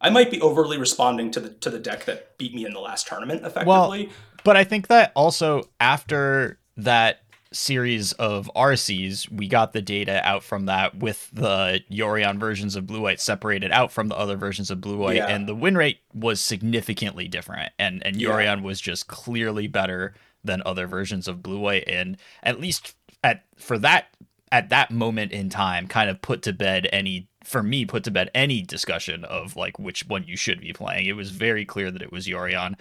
I 0.03 0.09
might 0.09 0.31
be 0.31 0.41
overly 0.41 0.77
responding 0.77 1.31
to 1.31 1.39
the 1.39 1.49
to 1.49 1.69
the 1.69 1.79
deck 1.79 2.05
that 2.05 2.37
beat 2.37 2.53
me 2.53 2.65
in 2.65 2.73
the 2.73 2.79
last 2.79 3.07
tournament 3.07 3.45
effectively. 3.45 4.09
But 4.43 4.57
I 4.57 4.63
think 4.63 4.87
that 4.87 5.11
also 5.15 5.69
after 5.79 6.59
that 6.77 7.20
series 7.53 8.13
of 8.13 8.49
RCs, 8.55 9.29
we 9.31 9.47
got 9.47 9.73
the 9.73 9.81
data 9.81 10.25
out 10.27 10.43
from 10.43 10.65
that 10.67 10.95
with 10.97 11.29
the 11.33 11.81
Yorion 11.91 12.39
versions 12.39 12.75
of 12.75 12.87
Blue 12.87 13.01
White 13.01 13.19
separated 13.19 13.71
out 13.71 13.91
from 13.91 14.07
the 14.07 14.17
other 14.17 14.37
versions 14.37 14.71
of 14.71 14.79
Blue 14.81 14.97
White, 14.97 15.17
Yeah. 15.17 15.27
and 15.27 15.47
the 15.47 15.55
win 15.55 15.75
rate 15.77 15.99
was 16.13 16.39
significantly 16.41 17.27
different. 17.27 17.71
And 17.77 18.05
and 18.05 18.15
Yeah. 18.15 18.29
Yorion 18.29 18.61
was 18.61 18.79
just 18.79 19.07
clearly 19.07 19.67
better 19.67 20.13
than 20.43 20.63
other 20.65 20.87
versions 20.87 21.27
of 21.27 21.43
Blue 21.43 21.59
White, 21.59 21.83
and 21.87 22.17
at 22.41 22.59
least 22.59 22.95
at 23.23 23.43
for 23.57 23.77
that 23.79 24.07
at 24.53 24.69
that 24.69 24.91
moment 24.91 25.31
in 25.31 25.49
time, 25.49 25.87
kind 25.87 26.09
of 26.09 26.21
put 26.21 26.41
to 26.43 26.51
bed 26.53 26.87
any 26.91 27.27
for 27.43 27.63
me 27.63 27.85
put 27.85 28.03
to 28.03 28.11
bed 28.11 28.29
any 28.35 28.61
discussion 28.61 29.23
of 29.25 29.55
like 29.55 29.79
which 29.79 30.07
one 30.07 30.23
you 30.27 30.37
should 30.37 30.61
be 30.61 30.71
playing. 30.73 31.05
It 31.07 31.15
was 31.15 31.31
very 31.31 31.65
clear 31.65 31.89
that 31.89 32.01
it 32.01 32.11
was 32.11 32.27
Yorion. 32.27 32.75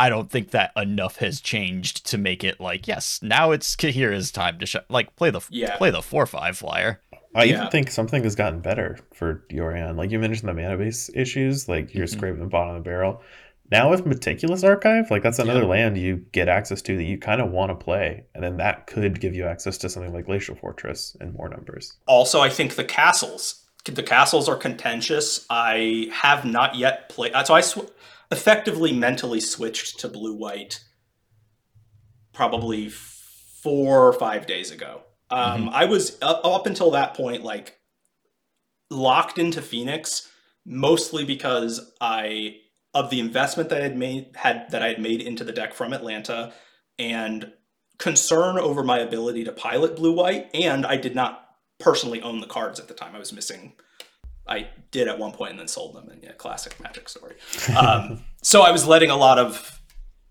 I 0.00 0.08
don't 0.08 0.30
think 0.30 0.50
that 0.52 0.72
enough 0.76 1.16
has 1.16 1.40
changed 1.42 2.06
to 2.06 2.16
make 2.18 2.42
it 2.42 2.58
like 2.58 2.88
yes, 2.88 3.20
now 3.22 3.50
it's 3.50 3.76
Kaheera's 3.76 4.30
time 4.32 4.58
to 4.58 4.66
sh- 4.66 4.76
like 4.88 5.14
play 5.16 5.30
the 5.30 5.42
Yeah. 5.50 5.76
play 5.76 5.90
the 5.90 6.00
four 6.02 6.24
five 6.26 6.56
flyer. 6.56 7.00
I 7.34 7.44
Yeah. 7.44 7.56
even 7.58 7.68
think 7.70 7.90
something 7.90 8.24
has 8.24 8.34
gotten 8.34 8.60
better 8.60 8.98
for 9.14 9.44
Yorion. 9.50 9.96
Like 9.96 10.10
you 10.10 10.18
mentioned 10.18 10.48
the 10.48 10.54
mana 10.54 10.76
base 10.78 11.10
issues, 11.14 11.68
like 11.68 11.94
you're 11.94 12.06
Mhm. 12.06 12.10
scraping 12.16 12.40
the 12.40 12.46
bottom 12.46 12.74
of 12.76 12.82
the 12.82 12.88
barrel. 12.90 13.20
Now 13.70 13.90
with 13.90 14.04
Meticulous 14.06 14.64
Archive, 14.64 15.10
like 15.10 15.22
that's 15.22 15.38
another 15.38 15.60
Yeah. 15.60 15.66
land 15.66 15.98
you 15.98 16.24
get 16.32 16.48
access 16.48 16.80
to 16.82 16.96
that 16.96 17.04
you 17.04 17.18
kind 17.18 17.40
of 17.40 17.50
want 17.52 17.70
to 17.70 17.76
play, 17.76 18.24
and 18.34 18.42
then 18.42 18.56
that 18.56 18.86
could 18.86 19.20
give 19.20 19.34
you 19.34 19.46
access 19.46 19.76
to 19.78 19.88
something 19.88 20.12
like 20.14 20.26
Glacial 20.26 20.56
Fortress 20.56 21.16
in 21.20 21.34
more 21.34 21.48
numbers. 21.48 21.94
Also, 22.06 22.40
I 22.40 22.48
think 22.48 22.74
the 22.74 22.82
castles, 22.84 23.66
the 23.84 24.02
castles 24.02 24.48
are 24.48 24.56
contentious. 24.56 25.46
I 25.50 26.08
have 26.12 26.44
not 26.44 26.74
yet 26.74 27.08
played, 27.10 27.32
so 27.44 27.54
I 27.54 27.60
sw- 27.60 27.86
effectively 28.30 28.92
mentally 28.92 29.40
switched 29.40 30.00
to 30.00 30.08
blue 30.08 30.34
white 30.34 30.80
probably 32.32 32.88
four 32.88 34.06
or 34.06 34.12
five 34.12 34.46
days 34.46 34.70
ago. 34.70 35.02
Um, 35.30 35.68
I 35.68 35.84
was 35.84 36.18
up, 36.22 36.40
up 36.44 36.66
until 36.66 36.90
that 36.92 37.14
point 37.14 37.44
like 37.44 37.78
locked 38.90 39.38
into 39.38 39.62
Phoenix, 39.62 40.28
mostly 40.66 41.24
because 41.24 41.92
I 42.00 42.56
of 42.92 43.10
the 43.10 43.20
investment 43.20 43.68
that 43.68 43.80
I 43.80 43.84
had 43.84 43.96
made 43.96 44.32
had 44.34 44.70
that 44.70 44.82
I 44.82 44.88
had 44.88 45.00
made 45.00 45.20
into 45.20 45.44
the 45.44 45.52
deck 45.52 45.74
from 45.74 45.92
Atlanta, 45.92 46.52
and 46.98 47.52
concern 47.98 48.58
over 48.58 48.82
my 48.82 48.98
ability 48.98 49.44
to 49.44 49.52
pilot 49.52 49.96
blue 49.96 50.12
white, 50.12 50.50
and 50.54 50.84
I 50.84 50.96
did 50.96 51.14
not 51.14 51.46
personally 51.78 52.20
own 52.22 52.40
the 52.40 52.46
cards 52.46 52.80
at 52.80 52.88
the 52.88 52.94
time. 52.94 53.14
I 53.14 53.18
was 53.20 53.32
missing. 53.32 53.74
I 54.50 54.68
did 54.90 55.08
at 55.08 55.18
one 55.18 55.32
point 55.32 55.52
and 55.52 55.60
then 55.60 55.68
sold 55.68 55.94
them, 55.94 56.08
and 56.08 56.22
yeah, 56.22 56.32
classic 56.32 56.78
Magic 56.80 57.08
story. 57.08 57.36
Um, 57.76 58.24
so 58.42 58.62
I 58.62 58.72
was 58.72 58.86
letting 58.86 59.10
a 59.10 59.16
lot 59.16 59.38
of 59.38 59.80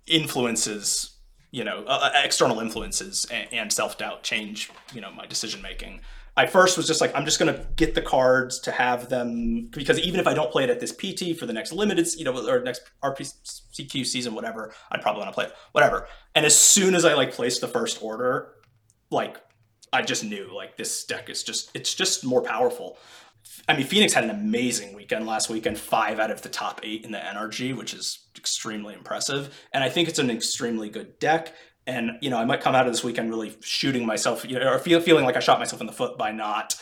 influences, 0.06 1.18
you 1.52 1.64
know, 1.64 1.84
uh, 1.88 2.12
external 2.24 2.60
influences 2.60 3.26
and, 3.32 3.48
and 3.52 3.74
self 3.74 3.98
doubt 3.98 4.24
change, 4.24 4.70
you 4.94 5.02
know, 5.02 5.12
my 5.12 5.26
decision 5.26 5.62
making. 5.62 6.02
I 6.36 6.46
first 6.46 6.78
was 6.78 6.88
just 6.88 7.02
like, 7.02 7.14
I'm 7.16 7.26
just 7.26 7.40
gonna 7.40 7.66
get 7.76 7.96
the 7.96 8.02
cards 8.02 8.60
to 8.62 8.72
have 8.72 9.10
them 9.10 9.70
because 9.72 10.00
even 10.00 10.20
if 10.20 10.28
I 10.28 10.34
don't 10.34 10.52
play 10.52 10.64
it 10.64 10.70
at 10.70 10.80
this 10.80 10.92
PT 10.92 11.38
for 11.38 11.46
the 11.46 11.54
next 11.54 11.72
limited, 11.72 12.08
you 12.18 12.24
know, 12.24 12.48
or 12.48 12.62
next 12.62 12.84
RPCQ 13.04 14.06
season, 14.06 14.36
whatever, 14.36 14.74
I'd 14.92 15.02
probably 15.02 15.22
want 15.22 15.32
to 15.32 15.36
play 15.36 15.46
it, 15.46 15.54
whatever. 15.72 16.08
And 16.36 16.46
as 16.46 16.58
soon 16.58 16.96
as 16.96 17.04
I 17.04 17.14
like 17.14 17.34
placed 17.34 17.62
the 17.62 17.68
first 17.68 18.02
order, 18.02 18.54
like 19.12 19.38
I 19.92 20.02
just 20.02 20.24
knew 20.24 20.50
like 20.54 20.78
this 20.78 21.04
deck 21.06 21.30
is 21.30 21.44
just 21.44 21.72
it's 21.74 21.94
just 21.94 22.24
more 22.24 22.42
powerful. 22.42 22.98
I 23.68 23.76
mean, 23.76 23.86
Phoenix 23.86 24.14
had 24.14 24.24
an 24.24 24.30
amazing 24.30 24.96
weekend 24.96 25.26
last 25.26 25.50
weekend, 25.50 25.78
five 25.78 26.20
out 26.20 26.32
of 26.32 26.42
the 26.42 26.50
top 26.50 26.82
eight 26.84 27.06
in 27.06 27.12
the 27.12 27.20
NRG, 27.20 27.76
which 27.76 27.94
is 27.94 28.28
extremely 28.38 28.94
impressive. 28.94 29.56
And 29.74 29.84
I 29.84 29.90
think 29.90 30.10
it's 30.10 30.20
an 30.20 30.30
extremely 30.30 30.90
good 30.90 31.20
deck. 31.20 31.54
And 31.86 32.12
you 32.22 32.30
know, 32.30 32.38
I 32.38 32.46
might 32.46 32.62
come 32.62 32.76
out 32.76 32.88
of 32.88 32.94
this 32.94 33.04
weekend 33.04 33.30
really 33.30 33.56
shooting 33.62 34.06
myself, 34.06 34.46
you 34.48 34.60
know, 34.60 34.74
or 34.74 34.80
feel, 34.80 35.00
feeling 35.02 35.26
like 35.26 35.36
I 35.36 35.40
shot 35.40 35.60
myself 35.60 35.82
in 35.82 35.88
the 35.88 35.94
foot 35.94 36.18
by 36.18 36.32
not 36.32 36.76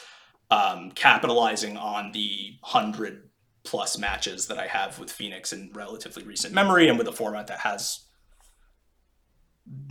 um, 0.50 0.91
capitalizing 0.91 1.78
on 1.78 2.12
the 2.12 2.58
hundred 2.63 3.30
plus 3.63 3.98
matches 3.98 4.48
that 4.48 4.58
I 4.58 4.67
have 4.67 4.98
with 4.98 5.12
Phoenix 5.12 5.52
in 5.52 5.72
relatively 5.74 6.24
recent 6.24 6.54
memory, 6.54 6.88
and 6.88 6.98
with 6.98 7.08
a 7.08 7.12
format 7.12 7.48
that 7.48 7.60
has 7.60 8.07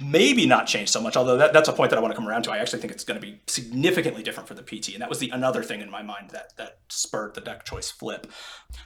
maybe 0.00 0.46
not 0.46 0.66
changed 0.66 0.92
so 0.92 1.00
much. 1.00 1.16
Although 1.16 1.36
that, 1.36 1.52
that's 1.52 1.68
a 1.68 1.72
point 1.72 1.90
that 1.90 1.98
I 1.98 2.02
want 2.02 2.12
to 2.12 2.16
come 2.16 2.28
around 2.28 2.42
to. 2.44 2.52
I 2.52 2.58
actually 2.58 2.80
think 2.80 2.92
it's 2.92 3.04
going 3.04 3.20
to 3.20 3.26
be 3.26 3.40
significantly 3.46 4.22
different 4.22 4.48
for 4.48 4.54
the 4.54 4.62
PT, 4.62 4.92
and 4.92 5.02
that 5.02 5.08
was 5.08 5.18
the 5.18 5.30
another 5.30 5.62
thing 5.62 5.80
in 5.80 5.90
my 5.90 6.02
mind 6.02 6.30
that 6.30 6.56
that 6.56 6.78
spurred 6.88 7.34
the 7.34 7.40
deck 7.40 7.64
choice 7.64 7.90
flip. 7.90 8.26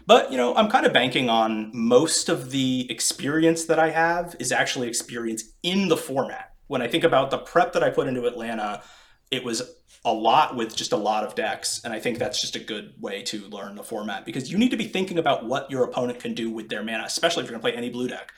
But 0.07 0.31
you 0.31 0.37
know, 0.37 0.55
I'm 0.55 0.71
kind 0.71 0.87
of 0.87 0.93
banking 0.93 1.29
on 1.29 1.71
most 1.75 2.29
of 2.29 2.51
the 2.51 2.91
experience 2.91 3.65
that 3.67 3.79
I 3.79 3.91
have 3.91 4.37
is 4.39 4.53
actually 4.53 4.89
experience 4.89 5.45
in 5.63 5.89
the 5.89 5.97
format. 5.97 6.55
When 6.67 6.83
I 6.83 6.89
think 6.89 7.05
about 7.05 7.31
the 7.31 7.39
prep 7.39 7.73
that 7.73 7.83
I 7.83 7.91
put 7.91 8.07
into 8.07 8.27
Atlanta, 8.27 8.83
it 9.31 9.45
was 9.45 9.63
a 10.05 10.13
lot 10.13 10.57
with 10.57 10.75
just 10.75 10.93
a 10.93 10.97
lot 10.97 11.25
of 11.25 11.35
decks, 11.35 11.83
and 11.85 11.93
I 11.93 12.01
think 12.01 12.19
that's 12.19 12.41
just 12.41 12.57
a 12.57 12.61
good 12.61 12.95
way 12.99 13.23
to 13.25 13.41
learn 13.49 13.75
the 13.75 13.83
format 13.83 14.25
because 14.25 14.51
you 14.51 14.57
need 14.57 14.71
to 14.71 14.77
be 14.77 14.87
thinking 14.87 15.19
about 15.19 15.45
what 15.45 15.71
your 15.71 15.85
opponent 15.85 16.21
can 16.21 16.35
do 16.35 16.51
with 16.51 16.69
their 16.69 16.83
mana, 16.83 17.05
especially 17.05 17.43
if 17.43 17.51
you're 17.51 17.59
going 17.59 17.73
to 17.73 17.77
play 17.77 17.77
any 17.77 17.91
blue 17.91 18.09
deck 18.09 18.33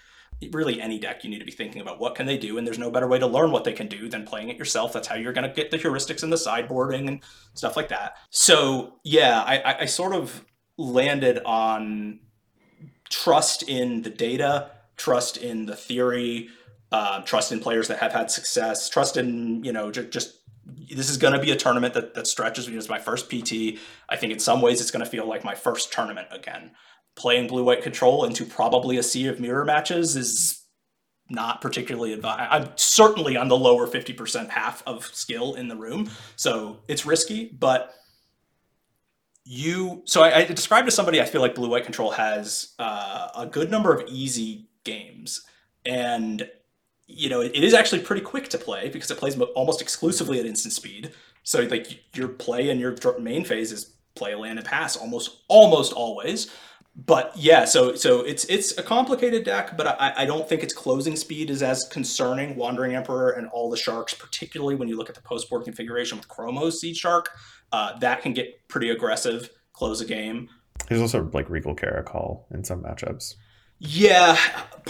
really 0.50 0.80
any 0.80 0.98
deck 0.98 1.24
you 1.24 1.30
need 1.30 1.38
to 1.38 1.44
be 1.44 1.52
thinking 1.52 1.80
about 1.80 2.00
what 2.00 2.14
can 2.14 2.26
they 2.26 2.36
do 2.36 2.58
and 2.58 2.66
there's 2.66 2.78
no 2.78 2.90
better 2.90 3.06
way 3.06 3.18
to 3.18 3.26
learn 3.26 3.50
what 3.50 3.64
they 3.64 3.72
can 3.72 3.86
do 3.86 4.08
than 4.08 4.24
playing 4.24 4.48
it 4.48 4.56
yourself. 4.56 4.92
That's 4.92 5.08
how 5.08 5.14
you're 5.14 5.32
going 5.32 5.48
to 5.48 5.54
get 5.54 5.70
the 5.70 5.78
heuristics 5.78 6.22
and 6.22 6.32
the 6.32 6.36
sideboarding 6.36 7.08
and 7.08 7.22
stuff 7.54 7.76
like 7.76 7.88
that. 7.88 8.16
So 8.30 8.94
yeah 9.04 9.42
I, 9.42 9.76
I, 9.80 9.84
sort 9.86 10.14
of 10.14 10.44
landed 10.76 11.40
on 11.44 12.20
trust 13.10 13.62
in 13.64 14.02
the 14.02 14.10
data 14.10 14.70
trust 14.96 15.36
in 15.36 15.66
the 15.66 15.76
theory 15.76 16.48
uh, 16.90 17.20
trust 17.22 17.52
in 17.52 17.60
players 17.60 17.88
that 17.88 17.98
have 17.98 18.12
had 18.12 18.30
success 18.30 18.88
trust 18.88 19.16
in 19.16 19.62
you 19.64 19.72
know 19.72 19.90
ju- 19.90 20.08
just 20.08 20.38
this 20.94 21.10
is 21.10 21.16
going 21.16 21.32
to 21.32 21.40
be 21.40 21.50
a 21.50 21.56
tournament 21.56 21.94
that, 21.94 22.14
that 22.14 22.26
stretches 22.26 22.68
me 22.68 22.76
as 22.76 22.88
my 22.88 22.98
first 22.98 23.28
pt 23.28 23.78
i 24.08 24.16
think 24.16 24.32
in 24.32 24.38
some 24.38 24.60
ways 24.60 24.80
it's 24.80 24.90
going 24.90 25.04
to 25.04 25.10
feel 25.10 25.26
like 25.26 25.44
my 25.44 25.54
first 25.54 25.92
tournament 25.92 26.26
again 26.30 26.70
playing 27.14 27.48
blue 27.48 27.64
white 27.64 27.82
control 27.82 28.24
into 28.24 28.44
probably 28.44 28.96
a 28.96 29.02
sea 29.02 29.26
of 29.26 29.40
mirror 29.40 29.64
matches 29.64 30.16
is 30.16 30.62
not 31.28 31.60
particularly 31.60 32.12
advised. 32.12 32.48
I'm 32.50 32.70
certainly 32.76 33.36
on 33.36 33.48
the 33.48 33.56
lower 33.56 33.86
50% 33.86 34.50
half 34.50 34.82
of 34.86 35.04
skill 35.06 35.54
in 35.54 35.68
the 35.68 35.76
room. 35.76 36.10
So 36.36 36.80
it's 36.88 37.06
risky, 37.06 37.46
but 37.58 37.94
you. 39.44 40.02
So 40.04 40.22
I, 40.22 40.38
I 40.38 40.44
described 40.44 40.86
to 40.86 40.92
somebody, 40.92 41.20
I 41.20 41.24
feel 41.24 41.40
like 41.40 41.54
blue 41.54 41.70
white 41.70 41.84
control 41.84 42.10
has 42.12 42.74
uh, 42.78 43.28
a 43.36 43.46
good 43.46 43.70
number 43.70 43.94
of 43.94 44.08
easy 44.08 44.68
games. 44.84 45.42
And, 45.84 46.48
you 47.06 47.28
know, 47.28 47.40
it, 47.40 47.52
it 47.54 47.64
is 47.64 47.74
actually 47.74 48.02
pretty 48.02 48.22
quick 48.22 48.48
to 48.50 48.58
play 48.58 48.88
because 48.88 49.10
it 49.10 49.18
plays 49.18 49.36
mo- 49.36 49.46
almost 49.56 49.80
exclusively 49.80 50.38
at 50.38 50.46
instant 50.46 50.74
speed. 50.74 51.12
So, 51.44 51.62
like, 51.62 52.16
your 52.16 52.28
play 52.28 52.70
and 52.70 52.80
your 52.80 52.94
main 53.18 53.44
phase 53.44 53.72
is 53.72 53.96
play 54.14 54.34
land 54.34 54.58
and 54.58 54.68
pass 54.68 54.96
almost 54.96 55.38
almost 55.48 55.92
always 55.92 56.50
but 56.94 57.32
yeah, 57.34 57.64
so 57.64 57.94
so 57.94 58.20
it's 58.20 58.44
it's 58.44 58.76
a 58.76 58.82
complicated 58.82 59.44
deck, 59.44 59.76
but 59.76 59.86
I, 59.86 60.12
I 60.18 60.24
don't 60.26 60.46
think 60.48 60.62
its 60.62 60.74
closing 60.74 61.16
speed 61.16 61.48
is 61.48 61.62
as 61.62 61.84
concerning. 61.90 62.54
Wandering 62.56 62.94
Emperor 62.94 63.30
and 63.30 63.48
all 63.48 63.70
the 63.70 63.76
sharks, 63.76 64.12
particularly 64.12 64.74
when 64.74 64.88
you 64.88 64.96
look 64.96 65.08
at 65.08 65.14
the 65.14 65.22
post 65.22 65.48
board 65.48 65.64
configuration 65.64 66.18
with 66.18 66.28
Chrome 66.28 66.56
Host 66.56 66.82
Seedshark, 66.82 67.26
uh, 67.72 67.98
that 68.00 68.20
can 68.22 68.34
get 68.34 68.68
pretty 68.68 68.90
aggressive, 68.90 69.48
close 69.72 70.00
a 70.00 70.04
game. 70.04 70.50
There's 70.88 71.00
also 71.00 71.30
like 71.32 71.48
Regal 71.48 71.74
Caracol 71.74 72.44
in 72.50 72.64
some 72.64 72.82
matchups. 72.82 73.36
Yeah, 73.78 74.38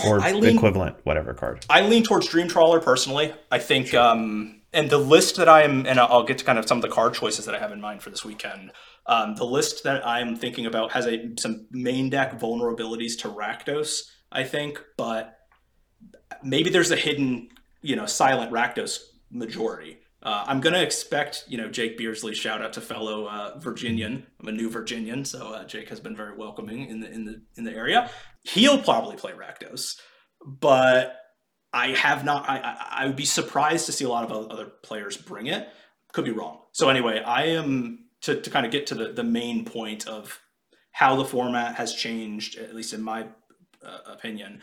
Or 0.05 0.21
I 0.21 0.33
lean 0.33 0.57
equivalent, 0.57 0.97
whatever 1.05 1.33
card. 1.33 1.65
I 1.71 1.81
lean 1.81 2.03
towards 2.03 2.29
Dream 2.29 2.47
Trawler 2.47 2.79
personally. 2.79 3.33
I 3.51 3.59
think, 3.59 3.95
um, 3.95 4.61
and 4.73 4.89
the 4.91 4.99
list 4.99 5.37
that 5.37 5.49
I 5.49 5.63
am, 5.63 5.87
and 5.87 6.01
I'll 6.01 6.25
get 6.25 6.39
to 6.39 6.45
kind 6.45 6.59
of 6.59 6.67
some 6.67 6.79
of 6.79 6.83
the 6.83 6.89
card 6.89 7.15
choices 7.15 7.45
that 7.45 7.55
I 7.55 7.59
have 7.59 7.73
in 7.73 7.81
mind 7.81 8.03
for 8.03 8.11
this 8.11 8.25
weekend. 8.25 8.73
Um, 9.07 9.35
the 9.35 9.45
list 9.45 9.85
that 9.85 10.07
I'm 10.07 10.37
thinking 10.37 10.67
about 10.67 10.93
has 10.93 11.07
a 11.07 11.31
some 11.39 11.67
main 11.71 12.09
deck 12.11 12.39
vulnerabilities 12.39 13.19
to 13.21 13.29
Rakdos, 13.29 14.03
I 14.31 14.45
think, 14.45 14.83
but 14.97 15.37
maybe 16.43 16.71
there's 16.71 16.91
a 16.91 16.97
hidden, 16.97 17.49
you 17.83 17.97
know, 17.97 18.07
silent 18.07 18.53
Rakdos 18.53 18.99
majority. 19.31 19.99
Uh, 20.23 20.45
I'm 20.47 20.61
gonna 20.61 20.81
expect, 20.81 21.45
you 21.49 21.59
know, 21.59 21.69
Jake 21.69 21.99
Beersley. 21.99 22.33
Shout 22.33 22.63
out 22.63 22.73
to 22.75 22.81
fellow 22.81 23.27
uh, 23.27 23.59
Virginian. 23.59 24.25
I'm 24.41 24.49
a 24.49 24.53
new 24.53 24.71
Virginian, 24.71 25.25
so 25.25 25.49
uh, 25.49 25.65
Jake 25.65 25.89
has 25.89 25.99
been 25.99 26.17
very 26.17 26.37
welcoming 26.37 26.89
in 26.89 27.01
the 27.01 27.11
in 27.11 27.25
the 27.25 27.43
in 27.57 27.65
the 27.65 27.73
area. 27.73 28.09
He'll 28.45 28.81
probably 28.81 29.17
play 29.17 29.33
Rakdos, 29.33 29.97
but 30.47 31.17
I 31.73 31.89
have 31.91 32.25
not. 32.25 32.49
I, 32.49 32.77
I 32.91 33.07
would 33.07 33.17
be 33.17 33.25
surprised 33.25 33.87
to 33.87 33.93
see 33.93 34.05
a 34.05 34.09
lot 34.09 34.31
of 34.31 34.51
other 34.51 34.67
players 34.67 35.17
bring 35.17 35.47
it. 35.47 35.69
Could 36.13 36.25
be 36.25 36.31
wrong. 36.31 36.61
So 36.73 36.89
anyway, 36.89 37.23
I 37.23 37.45
am 37.47 38.07
to 38.23 38.41
to 38.41 38.51
kind 38.51 38.67
of 38.67 38.73
get 38.73 38.87
to 38.89 38.95
the 38.95 39.13
the 39.13 39.25
main 39.25 39.65
point 39.65 40.07
of 40.07 40.41
how 40.93 41.17
the 41.17 41.25
format 41.25 41.77
has 41.77 41.95
changed, 41.95 42.59
at 42.59 42.75
least 42.75 42.93
in 42.93 43.03
my 43.03 43.27
uh, 43.85 43.99
opinion. 44.07 44.61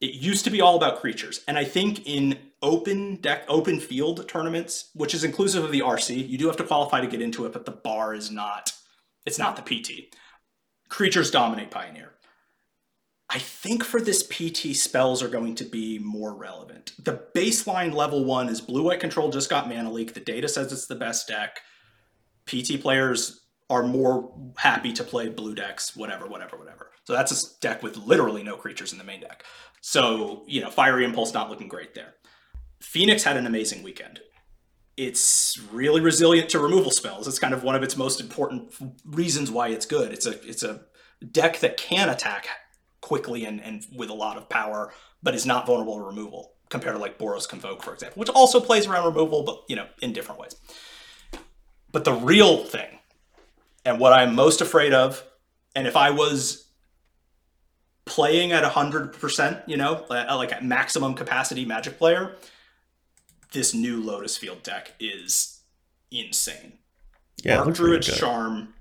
It 0.00 0.14
used 0.14 0.44
to 0.44 0.50
be 0.50 0.60
all 0.60 0.76
about 0.76 1.00
creatures, 1.00 1.40
and 1.48 1.58
I 1.58 1.64
think 1.64 2.06
in 2.06 2.38
open 2.62 3.16
deck, 3.16 3.44
open 3.48 3.80
field 3.80 4.28
tournaments, 4.28 4.90
which 4.94 5.14
is 5.14 5.24
inclusive 5.24 5.64
of 5.64 5.72
the 5.72 5.80
RC, 5.80 6.28
you 6.28 6.38
do 6.38 6.46
have 6.46 6.56
to 6.56 6.64
qualify 6.64 7.00
to 7.00 7.06
get 7.06 7.22
into 7.22 7.46
it, 7.46 7.52
but 7.52 7.64
the 7.64 7.72
bar 7.72 8.14
is 8.14 8.30
not. 8.30 8.72
It's 9.26 9.38
not 9.38 9.56
the 9.56 9.62
PT. 9.62 10.14
Creatures 10.88 11.30
dominate 11.30 11.70
Pioneer. 11.70 12.13
I 13.30 13.38
think 13.38 13.82
for 13.84 14.00
this 14.00 14.22
PT, 14.22 14.76
spells 14.76 15.22
are 15.22 15.28
going 15.28 15.54
to 15.56 15.64
be 15.64 15.98
more 15.98 16.34
relevant. 16.34 16.92
The 16.98 17.22
baseline 17.34 17.94
level 17.94 18.24
one 18.24 18.48
is 18.48 18.60
blue 18.60 18.84
white 18.84 19.00
control 19.00 19.30
just 19.30 19.50
got 19.50 19.68
mana 19.68 19.90
leak. 19.90 20.14
The 20.14 20.20
data 20.20 20.48
says 20.48 20.72
it's 20.72 20.86
the 20.86 20.94
best 20.94 21.26
deck. 21.26 21.60
PT 22.46 22.80
players 22.80 23.40
are 23.70 23.82
more 23.82 24.32
happy 24.58 24.92
to 24.92 25.04
play 25.04 25.28
blue 25.28 25.54
decks, 25.54 25.96
whatever, 25.96 26.26
whatever, 26.26 26.58
whatever. 26.58 26.90
So 27.04 27.12
that's 27.14 27.32
a 27.32 27.60
deck 27.60 27.82
with 27.82 27.96
literally 27.96 28.42
no 28.42 28.56
creatures 28.56 28.92
in 28.92 28.98
the 28.98 29.04
main 29.04 29.20
deck. 29.20 29.44
So, 29.80 30.44
you 30.46 30.60
know, 30.60 30.70
Fiery 30.70 31.04
Impulse 31.04 31.32
not 31.32 31.50
looking 31.50 31.68
great 31.68 31.94
there. 31.94 32.14
Phoenix 32.80 33.24
had 33.24 33.36
an 33.36 33.46
amazing 33.46 33.82
weekend. 33.82 34.20
It's 34.96 35.58
really 35.72 36.00
resilient 36.00 36.50
to 36.50 36.58
removal 36.58 36.90
spells. 36.90 37.26
It's 37.26 37.38
kind 37.38 37.54
of 37.54 37.64
one 37.64 37.74
of 37.74 37.82
its 37.82 37.96
most 37.96 38.20
important 38.20 38.74
reasons 39.04 39.50
why 39.50 39.68
it's 39.68 39.86
good. 39.86 40.12
It's 40.12 40.26
a 40.26 40.40
it's 40.48 40.62
a 40.62 40.82
deck 41.32 41.58
that 41.60 41.76
can 41.76 42.08
attack 42.08 42.46
quickly 43.04 43.44
and, 43.44 43.60
and 43.60 43.86
with 43.94 44.08
a 44.08 44.14
lot 44.14 44.38
of 44.38 44.48
power, 44.48 44.90
but 45.22 45.34
is 45.34 45.44
not 45.44 45.66
vulnerable 45.66 45.98
to 45.98 46.04
removal 46.04 46.54
compared 46.70 46.94
to 46.94 46.98
like 46.98 47.18
Boros 47.18 47.46
Convoke, 47.46 47.82
for 47.82 47.92
example, 47.92 48.18
which 48.18 48.30
also 48.30 48.60
plays 48.60 48.86
around 48.86 49.04
removal, 49.04 49.42
but 49.42 49.62
you 49.68 49.76
know, 49.76 49.86
in 50.00 50.14
different 50.14 50.40
ways. 50.40 50.56
But 51.92 52.04
the 52.04 52.14
real 52.14 52.64
thing, 52.64 52.98
and 53.84 54.00
what 54.00 54.14
I'm 54.14 54.34
most 54.34 54.62
afraid 54.62 54.94
of, 54.94 55.22
and 55.76 55.86
if 55.86 55.96
I 55.96 56.10
was 56.12 56.66
playing 58.06 58.52
at 58.52 58.64
100%, 58.64 59.68
you 59.68 59.76
know, 59.76 60.06
uh, 60.08 60.24
uh, 60.30 60.36
like 60.36 60.52
at 60.52 60.64
maximum 60.64 61.12
capacity 61.12 61.66
magic 61.66 61.98
player, 61.98 62.36
this 63.52 63.74
new 63.74 64.02
Lotus 64.02 64.38
Field 64.38 64.62
deck 64.62 64.92
is 64.98 65.60
insane. 66.10 66.78
Yeah, 67.44 67.58
really 67.60 67.72
Druid's 67.72 68.16
charm 68.16 68.72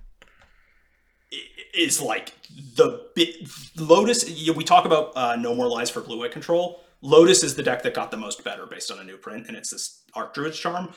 is 1.73 2.01
like 2.01 2.33
the 2.75 3.07
bit 3.15 3.49
Lotus. 3.77 4.25
We 4.55 4.63
talk 4.63 4.85
about 4.85 5.11
uh, 5.15 5.35
no 5.35 5.55
more 5.55 5.67
lies 5.67 5.89
for 5.89 6.01
blue 6.01 6.19
white 6.19 6.31
control. 6.31 6.81
Lotus 7.01 7.43
is 7.43 7.55
the 7.55 7.63
deck 7.63 7.83
that 7.83 7.93
got 7.93 8.11
the 8.11 8.17
most 8.17 8.43
better 8.43 8.65
based 8.65 8.91
on 8.91 8.99
a 8.99 9.03
new 9.03 9.17
print, 9.17 9.47
and 9.47 9.57
it's 9.57 9.71
this 9.71 10.03
Archdruid's 10.15 10.57
charm. 10.57 10.93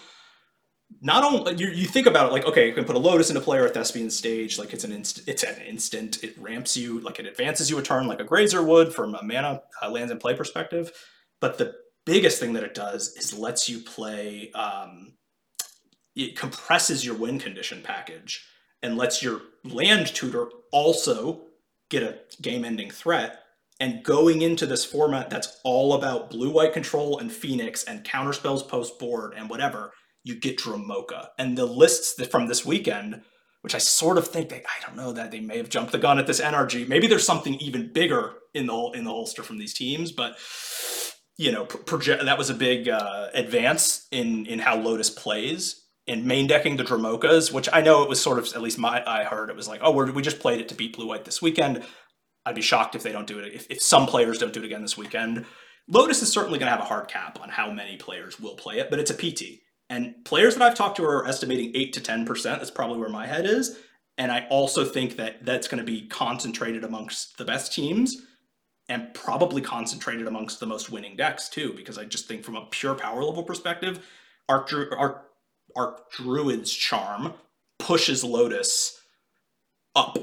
Not 1.01 1.25
only 1.25 1.55
you, 1.57 1.67
you 1.69 1.87
think 1.87 2.07
about 2.07 2.29
it 2.29 2.33
like 2.33 2.45
okay, 2.47 2.69
you 2.69 2.75
can 2.75 2.85
put 2.85 2.95
a 2.95 3.01
Lotus 3.01 3.31
into 3.31 3.41
play 3.41 3.59
or 3.59 3.67
a 3.67 3.71
Thespian 3.71 4.11
stage, 4.11 4.59
like 4.59 4.73
it's 4.73 4.85
an 4.85 4.93
instant. 4.93 5.29
It's 5.29 5.43
an 5.43 5.61
instant. 5.63 6.23
It 6.23 6.39
ramps 6.39 6.77
you, 6.77 7.01
like 7.01 7.19
it 7.19 7.27
advances 7.27 7.71
you 7.71 7.79
a 7.79 7.83
turn, 7.83 8.07
like 8.07 8.21
a 8.21 8.25
Grazer 8.25 8.63
would 8.63 8.95
from 8.95 9.15
a 9.15 9.23
mana 9.23 9.63
uh, 9.83 9.91
lands 9.91 10.13
and 10.13 10.21
play 10.21 10.35
perspective. 10.35 10.93
But 11.41 11.59
the 11.59 11.75
biggest 12.05 12.39
thing 12.39 12.53
that 12.53 12.63
it 12.63 12.75
does 12.75 13.17
is 13.17 13.37
lets 13.37 13.69
you 13.69 13.81
play. 13.81 14.53
Um, 14.53 15.15
it 16.15 16.37
compresses 16.37 17.05
your 17.05 17.15
win 17.15 17.39
condition 17.39 17.83
package 17.83 18.47
and 18.87 18.97
lets 18.97 19.23
your 19.23 19.43
land 19.65 20.07
tutor 20.07 20.47
also 20.73 21.43
get 21.91 22.03
a 22.05 22.19
game 22.41 22.65
ending 22.65 22.91
threat. 22.91 23.41
And 23.81 24.03
going 24.03 24.41
into 24.41 24.65
this 24.65 24.85
format 24.85 25.29
that's 25.29 25.61
all 25.65 25.95
about 25.95 26.31
blue 26.31 26.51
white 26.51 26.73
control 26.73 27.19
and 27.19 27.31
Phoenix 27.31 27.85
and 27.85 28.05
counterspells 28.05 28.67
post 28.67 28.99
board 28.99 29.35
and 29.37 29.51
whatever, 29.51 29.93
you 30.23 30.39
get 30.39 30.59
Dromoka. 30.59 31.29
And 31.39 31.59
the 31.59 31.67
lists 31.67 32.25
from 32.29 32.47
this 32.47 32.65
weekend, 32.65 33.23
which 33.61 33.75
I 33.75 33.79
sort 33.79 34.19
of 34.19 34.29
think 34.29 34.49
they, 34.49 34.59
I 34.63 34.87
don't 34.87 34.97
know 34.97 35.13
that 35.13 35.31
they 35.33 35.41
may 35.41 35.59
have 35.59 35.69
jumped 35.69 35.93
the 35.93 35.99
gun 35.99 36.19
at 36.19 36.27
this 36.27 36.41
NRG. 36.41 36.89
Maybe 36.89 37.09
there's 37.09 37.27
something 37.27 37.55
even 37.57 37.93
bigger 37.93 38.35
in 38.55 38.67
the 38.67 38.91
in 38.95 39.05
the 39.05 39.11
holster 39.11 39.43
from 39.43 39.59
these 39.59 39.75
teams, 39.75 40.13
but 40.13 40.39
you 41.37 41.53
know, 41.53 41.67
project 41.67 42.25
that 42.25 42.39
was 42.39 42.49
a 42.49 42.55
big 42.55 42.89
uh, 42.89 43.29
advance 43.35 44.07
in 44.11 44.47
in 44.47 44.61
how 44.61 44.77
Lotus 44.77 45.11
plays 45.11 45.86
in 46.07 46.27
main 46.27 46.47
decking 46.47 46.77
the 46.77 46.85
Dromokas, 46.85 47.53
which 47.53 47.69
I 47.73 47.81
know 47.81 48.03
it 48.03 48.09
was 48.09 48.21
sort 48.21 48.39
of 48.39 48.47
at 48.55 48.63
least 48.63 48.79
my 48.79 49.03
I 49.07 49.25
heard 49.25 49.51
it 49.51 49.57
was 49.57 49.69
like, 49.69 49.81
oh, 49.83 49.91
we 49.91 50.23
just 50.23 50.41
played 50.41 50.61
it 50.61 50.69
to 50.69 50.75
beat 50.75 50.97
blue 50.97 51.07
white 51.07 51.25
this 51.25 51.43
weekend. 51.43 51.85
I'd 52.45 52.55
be 52.55 52.63
shocked 52.63 52.95
if 52.95 53.03
they 53.03 53.13
don't 53.13 53.27
do 53.27 53.39
it 53.41 53.53
if, 53.53 53.67
if 53.71 53.83
some 53.83 54.07
players 54.07 54.39
don't 54.39 54.53
do 54.53 54.61
it 54.61 54.67
again 54.67 54.83
this 54.83 54.97
weekend. 54.97 55.45
Lotus 55.89 56.23
is 56.23 56.33
certainly 56.33 56.59
going 56.59 56.67
to 56.67 56.77
have 56.77 56.85
a 56.85 56.89
hard 56.89 57.09
cap 57.09 57.39
on 57.41 57.49
how 57.49 57.71
many 57.71 57.97
players 57.97 58.41
will 58.41 58.57
play 58.57 58.79
it, 58.79 58.91
but 58.91 58.99
it's 58.99 59.11
a 59.11 59.15
PT. 59.15 59.61
And 59.89 60.25
players 60.25 60.57
that 60.57 60.63
I've 60.63 60.75
talked 60.75 60.97
to 60.97 61.05
are 61.05 61.27
estimating 61.27 61.71
8 61.75 61.93
to 61.93 62.01
10%. 62.01 62.43
That's 62.43 62.73
probably 62.73 62.99
where 62.99 63.09
my 63.09 63.27
head 63.27 63.47
is. 63.47 63.79
And 64.19 64.33
I 64.33 64.47
also 64.51 64.85
think 64.85 65.17
that 65.17 65.45
that's 65.45 65.69
going 65.69 65.79
to 65.79 65.85
be 65.85 66.09
concentrated 66.09 66.83
amongst 66.83 67.39
the 67.39 67.45
best 67.45 67.73
teams 67.73 68.23
and 68.89 69.13
probably 69.15 69.61
concentrated 69.61 70.27
amongst 70.27 70.59
the 70.59 70.67
most 70.67 70.91
winning 70.91 71.17
decks 71.17 71.49
too, 71.49 71.73
because 71.75 71.99
I 71.99 72.05
just 72.05 72.27
think 72.27 72.45
from 72.45 72.57
a 72.57 72.67
pure 72.67 72.95
power 72.95 73.23
level 73.23 73.43
perspective, 73.43 74.05
Arc, 74.49 74.73
Arc, 74.97 75.27
Archdruid's 75.77 76.73
charm 76.73 77.35
pushes 77.79 78.25
Lotus 78.25 79.01
up 79.95 80.19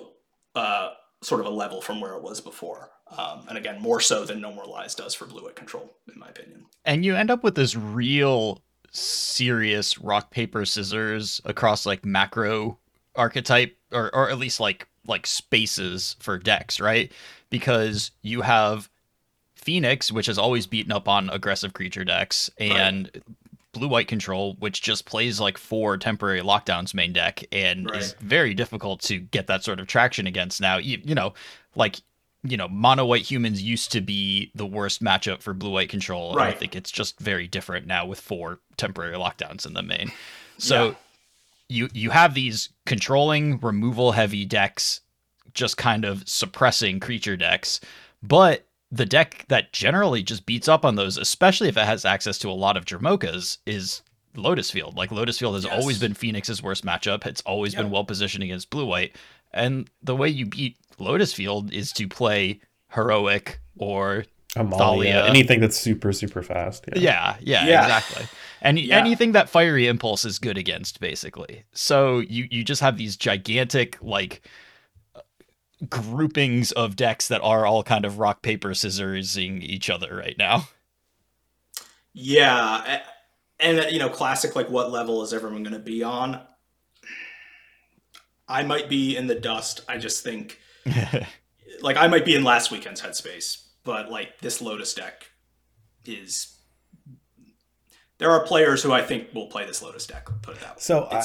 uh, 0.55 0.91
sort 1.21 1.41
of 1.41 1.47
a 1.47 1.51
level 1.51 1.81
from 1.81 2.01
where 2.01 2.13
it 2.13 2.21
was 2.23 2.41
before. 2.41 2.89
Um, 3.15 3.45
and 3.47 3.57
again, 3.57 3.81
more 3.81 3.99
so 3.99 4.25
than 4.25 4.41
No 4.41 4.51
More 4.51 4.65
Lies 4.65 4.95
does 4.95 5.13
for 5.13 5.25
Blue 5.25 5.43
White 5.43 5.55
Control, 5.55 5.93
in 6.11 6.19
my 6.19 6.27
opinion. 6.29 6.65
and 6.85 7.05
you 7.05 7.15
end 7.15 7.29
up 7.29 7.43
with 7.43 7.55
this 7.55 7.75
real 7.75 8.61
serious 8.91 9.97
rock 9.99 10.31
paper 10.31 10.65
scissors 10.65 11.41
across 11.45 11.85
like 11.85 12.05
macro 12.05 12.77
archetype 13.15 13.75
or 13.91 14.13
or 14.15 14.29
at 14.29 14.37
least 14.37 14.59
like 14.59 14.87
like 15.07 15.25
spaces 15.27 16.15
for 16.19 16.37
decks 16.37 16.79
right 16.79 17.11
because 17.49 18.11
you 18.21 18.41
have 18.41 18.89
phoenix 19.55 20.11
which 20.11 20.27
has 20.27 20.37
always 20.37 20.67
beaten 20.67 20.91
up 20.91 21.07
on 21.07 21.29
aggressive 21.31 21.73
creature 21.73 22.03
decks 22.03 22.49
and 22.59 23.09
blue 23.73 23.87
white 23.87 24.07
control 24.07 24.55
which 24.59 24.81
just 24.81 25.05
plays 25.05 25.39
like 25.39 25.57
four 25.57 25.97
temporary 25.97 26.41
lockdowns 26.41 26.93
main 26.93 27.11
deck 27.11 27.43
and 27.51 27.89
is 27.95 28.13
very 28.21 28.53
difficult 28.53 29.01
to 29.01 29.19
get 29.19 29.47
that 29.47 29.63
sort 29.63 29.79
of 29.79 29.87
traction 29.87 30.27
against 30.27 30.61
now 30.61 30.77
you, 30.77 30.99
you 31.03 31.15
know 31.15 31.33
like 31.75 31.97
you 32.45 32.57
know, 32.57 32.67
mono 32.67 33.05
white 33.05 33.21
humans 33.21 33.61
used 33.63 33.91
to 33.93 34.01
be 34.01 34.51
the 34.53 34.65
worst 34.65 35.01
matchup 35.01 35.41
for 35.41 35.53
blue 35.53 35.71
white 35.71 35.87
control. 35.89 36.31
and 36.31 36.41
I 36.41 36.51
think 36.51 36.75
it's 36.75 36.91
just 36.91 37.17
very 37.19 37.47
different 37.47 37.87
now 37.87 38.05
with 38.05 38.19
four 38.19 38.59
temporary 38.75 39.15
lockdowns 39.15 39.65
in 39.65 39.73
the 39.73 39.81
main. 39.81 40.11
So 40.57 40.87
Yeah. 40.87 40.93
you 41.69 41.89
you 41.93 42.09
have 42.09 42.33
these 42.33 42.67
controlling 42.85 43.59
removal 43.61 44.11
heavy 44.11 44.43
decks 44.43 44.99
just 45.53 45.77
kind 45.77 46.03
of 46.03 46.27
suppressing 46.27 46.99
creature 46.99 47.37
decks, 47.37 47.79
but 48.21 48.65
the 48.93 49.05
deck 49.07 49.45
that 49.47 49.73
generally 49.73 50.21
just 50.21 50.45
beats 50.45 50.67
up 50.67 50.85
on 50.85 50.95
those, 50.95 51.17
especially 51.17 51.67
if 51.67 51.77
it 51.77 51.85
has 51.85 52.05
access 52.05 52.37
to 52.37 52.49
a 52.49 52.53
lot 52.53 52.77
of 52.77 52.85
Dromokas, 52.85 53.57
is 53.65 54.03
Lotus 54.35 54.69
Field. 54.69 54.95
Like 54.95 55.11
Lotus 55.11 55.39
Field 55.39 55.55
has 55.55 55.63
Yes. 55.63 55.73
always 55.73 55.97
been 55.99 56.13
Phoenix's 56.13 56.61
worst 56.61 56.85
matchup. 56.85 57.25
It's 57.25 57.41
always 57.41 57.73
Yep. 57.73 57.81
been 57.83 57.91
well 57.91 58.03
positioned 58.05 58.43
against 58.43 58.69
blue 58.69 58.85
white. 58.85 59.15
And 59.51 59.89
the 60.03 60.15
way 60.15 60.29
you 60.29 60.45
beat 60.45 60.77
Lotus 60.99 61.33
Field 61.33 61.73
is 61.73 61.91
to 61.93 62.07
play 62.07 62.59
heroic 62.93 63.59
or 63.77 64.25
Amalia, 64.55 64.77
Thalia. 64.77 65.25
anything 65.25 65.59
that's 65.59 65.77
super 65.79 66.13
super 66.13 66.43
fast. 66.43 66.85
Yeah. 66.95 67.01
yeah, 67.01 67.35
yeah, 67.41 67.65
Yeah. 67.67 67.81
exactly. 67.83 68.27
And 68.61 68.79
Yeah. 68.79 68.97
anything 68.99 69.31
that 69.31 69.49
fiery 69.49 69.87
impulse 69.87 70.23
is 70.23 70.37
good 70.37 70.57
against, 70.59 70.99
basically. 70.99 71.63
So 71.73 72.19
you 72.19 72.47
you 72.51 72.63
just 72.63 72.81
have 72.81 72.97
these 72.97 73.17
gigantic 73.17 73.97
like 74.01 74.47
groupings 75.89 76.71
of 76.71 76.95
decks 76.95 77.27
that 77.27 77.41
are 77.41 77.65
all 77.65 77.83
kind 77.83 78.05
of 78.05 78.19
rock 78.19 78.41
paper 78.41 78.69
scissorsing 78.69 79.61
each 79.61 79.89
other 79.89 80.15
right 80.15 80.37
now. 80.37 80.67
Yeah, 82.13 83.01
and 83.59 83.91
you 83.91 83.99
know, 83.99 84.09
classic 84.09 84.55
like 84.55 84.69
what 84.69 84.91
level 84.91 85.23
is 85.23 85.33
everyone 85.33 85.63
going 85.63 85.73
to 85.73 85.79
be 85.79 86.03
on? 86.03 86.41
I 88.47 88.63
might 88.63 88.89
be 88.89 89.15
in 89.17 89.27
the 89.27 89.35
dust. 89.35 89.81
I 89.87 89.97
just 89.97 90.23
think 90.23 90.59
like 91.81 91.97
I 91.97 92.07
might 92.07 92.25
be 92.25 92.35
in 92.35 92.43
last 92.43 92.71
weekend's 92.71 93.01
headspace, 93.01 93.65
but 93.83 94.11
like 94.11 94.39
this 94.39 94.61
Lotus 94.61 94.93
deck 94.93 95.31
is 96.05 96.57
there 98.17 98.31
are 98.31 98.45
players 98.45 98.83
who 98.83 98.91
I 98.91 99.01
think 99.01 99.33
will 99.33 99.47
play 99.47 99.65
this 99.65 99.81
Lotus 99.81 100.05
deck. 100.05 100.29
Put 100.41 100.55
it 100.55 100.61
that 100.61 100.75
way. 100.75 100.81
So 100.81 101.07
I, 101.11 101.23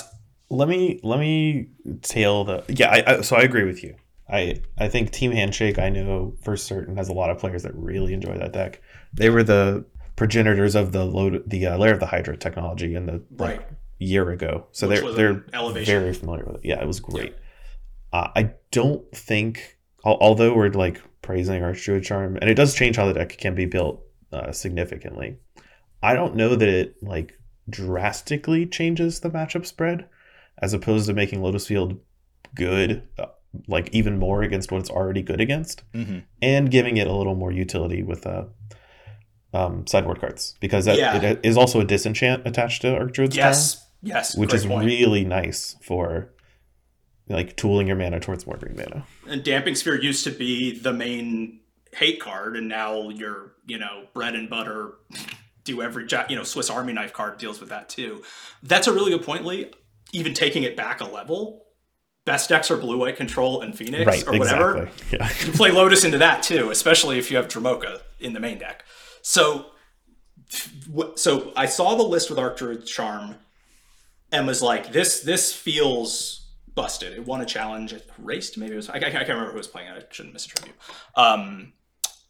let 0.51 0.69
me 0.69 1.01
let 1.03 1.21
me 1.21 1.71
tail 2.03 2.45
the 2.45 2.65
yeah. 2.69 2.91
I, 2.91 3.05
I, 3.07 3.21
so 3.21 3.37
I 3.37 3.43
agree 3.43 3.65
with 3.65 3.83
you. 3.83 3.97
I 4.31 4.61
I 4.79 4.89
think 4.89 5.11
Team 5.11 5.33
Handshake 5.33 5.79
I 5.79 5.89
know 5.89 6.35
for 6.43 6.57
certain 6.57 6.97
has 6.97 7.09
a 7.09 7.14
lot 7.14 7.31
of 7.31 7.39
players 7.39 7.62
that 7.62 7.74
really 7.74 8.12
enjoy 8.12 8.37
that 8.39 8.53
deck. 8.53 8.83
They 9.12 9.31
were 9.31 9.43
the 9.43 9.85
progenitors 10.16 10.74
of 10.74 10.93
the 10.93 11.05
load 11.05 11.43
the 11.47 11.66
uh, 11.66 11.79
Lair 11.79 11.95
of 11.95 12.01
the 12.01 12.07
Hydra 12.07 12.37
technology 12.37 12.95
in 12.95 13.07
the 13.07 13.22
like, 13.39 13.59
right 13.59 13.68
year 13.99 14.31
ago. 14.31 14.66
So 14.72 14.89
Which 14.89 15.01
they're 15.01 15.12
they're 15.12 15.45
elevation. 15.53 16.01
very 16.01 16.14
familiar 16.14 16.45
with 16.45 16.57
it. 16.57 16.61
Yeah, 16.64 16.81
it 16.81 16.87
was 16.87 17.01
great. 17.01 17.35
Uh, 18.12 18.29
I 18.35 18.53
don't 18.70 19.11
think, 19.14 19.79
although 20.05 20.55
we're 20.55 20.70
like 20.70 21.01
praising 21.22 21.62
our 21.62 21.72
Archdruid 21.72 22.05
Charm, 22.05 22.37
and 22.37 22.49
it 22.49 22.55
does 22.55 22.74
change 22.74 22.97
how 22.97 23.07
the 23.07 23.14
deck 23.14 23.37
can 23.39 23.55
be 23.55 23.66
built 23.66 24.03
uh, 24.33 24.53
significantly. 24.53 25.39
I 26.03 26.14
don't 26.14 26.37
know 26.37 26.55
that 26.55 26.68
it 26.68 26.97
like 27.03 27.39
drastically 27.68 28.66
changes 28.66 29.20
the 29.20 29.31
matchup 29.31 29.66
spread, 29.66 30.09
as 30.62 30.72
opposed 30.72 31.07
to 31.07 31.12
making 31.14 31.43
Lotus 31.43 31.66
Field 31.66 31.99
good, 32.55 33.07
uh, 33.18 33.26
like 33.67 33.89
even 33.93 34.19
more 34.19 34.43
against 34.43 34.71
what 34.71 34.81
it's 34.81 34.91
already 34.91 35.23
good 35.23 35.41
against, 35.41 35.83
Mhm. 35.93 36.25
and 36.43 36.71
giving 36.71 36.97
it 36.99 37.07
a 37.07 37.13
little 37.13 37.35
more 37.35 37.51
utility 37.53 38.03
with 38.03 38.27
uh, 38.27 38.45
um, 39.55 39.87
sideboard 39.87 40.21
cards 40.21 40.55
because 40.61 40.85
that 40.85 40.99
Yeah. 40.99 41.17
it 41.23 41.41
is 41.43 41.57
also 41.57 41.81
a 41.81 41.85
disenchant 41.85 42.47
attached 42.47 42.83
to 42.83 42.89
Archdruid's 42.89 43.37
Yes, 43.37 43.87
yes, 44.03 44.37
which 44.37 44.53
is 44.53 44.67
point. 44.67 44.85
really 44.85 45.25
nice 45.25 45.77
for 45.83 46.35
like 47.29 47.57
tooling 47.57 47.87
your 47.87 47.97
mana 47.97 48.21
towards 48.21 48.47
more 48.47 48.57
green 48.57 48.77
mana. 48.77 49.07
and 49.29 49.43
Damping 49.43 49.75
Sphere 49.75 50.01
used 50.01 50.25
to 50.25 50.31
be 50.31 50.79
the 50.79 50.93
main 50.93 51.61
hate 51.97 52.21
card, 52.21 52.57
and 52.57 52.69
now 52.69 53.09
your 53.09 53.55
you 53.67 53.79
know 53.79 54.05
bread 54.15 54.35
and 54.35 54.49
butter 54.51 54.93
do 55.65 55.81
every 55.83 56.07
you 56.29 56.37
know 56.37 56.45
Swiss 56.45 56.69
Army 56.71 56.93
knife 56.93 57.13
card 57.15 57.39
deals 57.39 57.61
with 57.61 57.71
that 57.71 57.89
too. 57.89 58.23
That's 58.63 58.87
a 58.87 58.93
really 58.93 59.11
good 59.11 59.23
point, 59.23 59.45
Lee. 59.47 59.71
Even 60.13 60.33
taking 60.35 60.63
it 60.63 60.77
back 60.77 61.01
a 61.01 61.05
level, 61.07 61.65
best 62.29 62.49
decks 62.49 62.70
are 62.70 62.76
blue 62.76 62.99
white 62.99 63.16
control 63.16 63.62
and 63.62 63.76
Phoenix 63.76 64.07
right, 64.07 64.26
or 64.29 64.39
whatever. 64.39 64.83
exactly. 64.85 65.18
Yeah. 65.18 65.29
You 65.47 65.53
play 65.53 65.70
Lotus 65.70 66.05
into 66.05 66.18
that 66.18 66.43
too, 66.43 66.70
especially 66.70 67.18
if 67.18 67.31
you 67.31 67.37
have 67.39 67.49
Dromoka 67.49 68.01
in 68.20 68.33
the 68.35 68.41
main 68.41 68.59
deck. 68.59 68.85
So, 69.22 69.66
so 71.16 71.53
I 71.57 71.66
saw 71.66 71.95
the 71.97 72.03
list 72.03 72.31
with 72.31 72.39
Archdruid 72.39 72.87
Charm, 72.87 73.37
and 74.33 74.47
was 74.47 74.62
like, 74.62 74.93
this 74.93 75.20
this 75.20 75.53
feels 75.53 76.47
busted. 76.74 77.12
It 77.14 77.24
won 77.26 77.41
a 77.41 77.47
challenge 77.47 77.93
at 77.93 78.03
Raced, 78.18 78.57
maybe 78.59 78.74
it 78.74 78.76
was. 78.76 78.89
I, 78.91 78.97
I 78.97 79.01
can't 79.01 79.29
remember 79.29 79.51
who 79.53 79.57
was 79.59 79.66
playing 79.66 79.89
it. 79.89 80.07
I 80.11 80.14
shouldn't 80.14 80.35
misattribute. 80.35 80.72
Um, 81.16 81.72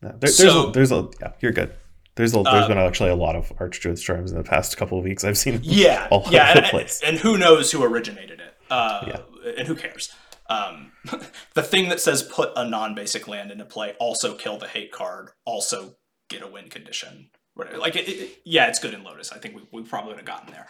Yeah, 0.02 0.10
there- 0.10 0.18
there's 0.20 0.36
So- 0.38 0.68
a, 0.68 0.72
there's 0.72 0.92
a 0.92 1.08
yeah, 1.20 1.32
you're 1.40 1.52
good. 1.52 1.72
There's 2.14 2.34
a, 2.34 2.42
there's 2.42 2.64
Uh, 2.64 2.68
been 2.68 2.78
actually 2.78 3.10
a 3.10 3.14
lot 3.16 3.36
of 3.36 3.52
Archdruid 3.58 4.00
charms 4.02 4.32
in 4.32 4.38
the 4.38 4.42
past 4.44 4.76
couple 4.76 4.98
of 4.98 5.04
weeks. 5.04 5.22
I've 5.24 5.38
seen 5.38 5.60
yeah, 5.62 6.08
all 6.12 6.24
yeah, 6.30 6.50
over 6.50 6.58
and, 6.58 6.66
the 6.66 6.70
place. 6.70 7.00
and 7.04 7.16
who 7.18 7.36
knows 7.38 7.70
who 7.70 7.82
originated 7.84 8.40
it? 8.40 8.54
Uh, 8.70 9.04
Yeah. 9.06 9.20
And 9.56 9.68
who 9.68 9.74
cares? 9.74 10.12
Um, 10.48 10.92
the 11.54 11.62
thing 11.62 11.88
that 11.90 12.00
says 12.00 12.22
put 12.22 12.52
a 12.56 12.68
non-basic 12.68 13.28
land 13.28 13.50
into 13.50 13.64
play, 13.64 13.94
also 13.98 14.34
kill 14.34 14.58
the 14.58 14.68
hate 14.68 14.92
card, 14.92 15.30
also 15.44 15.96
get 16.28 16.42
a 16.42 16.46
win 16.46 16.68
condition. 16.68 17.30
Like, 17.56 17.96
it, 17.96 18.08
it, 18.08 18.38
yeah, 18.44 18.68
it's 18.68 18.78
good 18.78 18.94
in 18.94 19.02
Lotus. 19.02 19.32
I 19.32 19.38
think 19.38 19.56
we, 19.56 19.62
we 19.72 19.82
probably 19.82 20.10
would 20.10 20.18
have 20.18 20.26
gotten 20.26 20.52
there. 20.52 20.68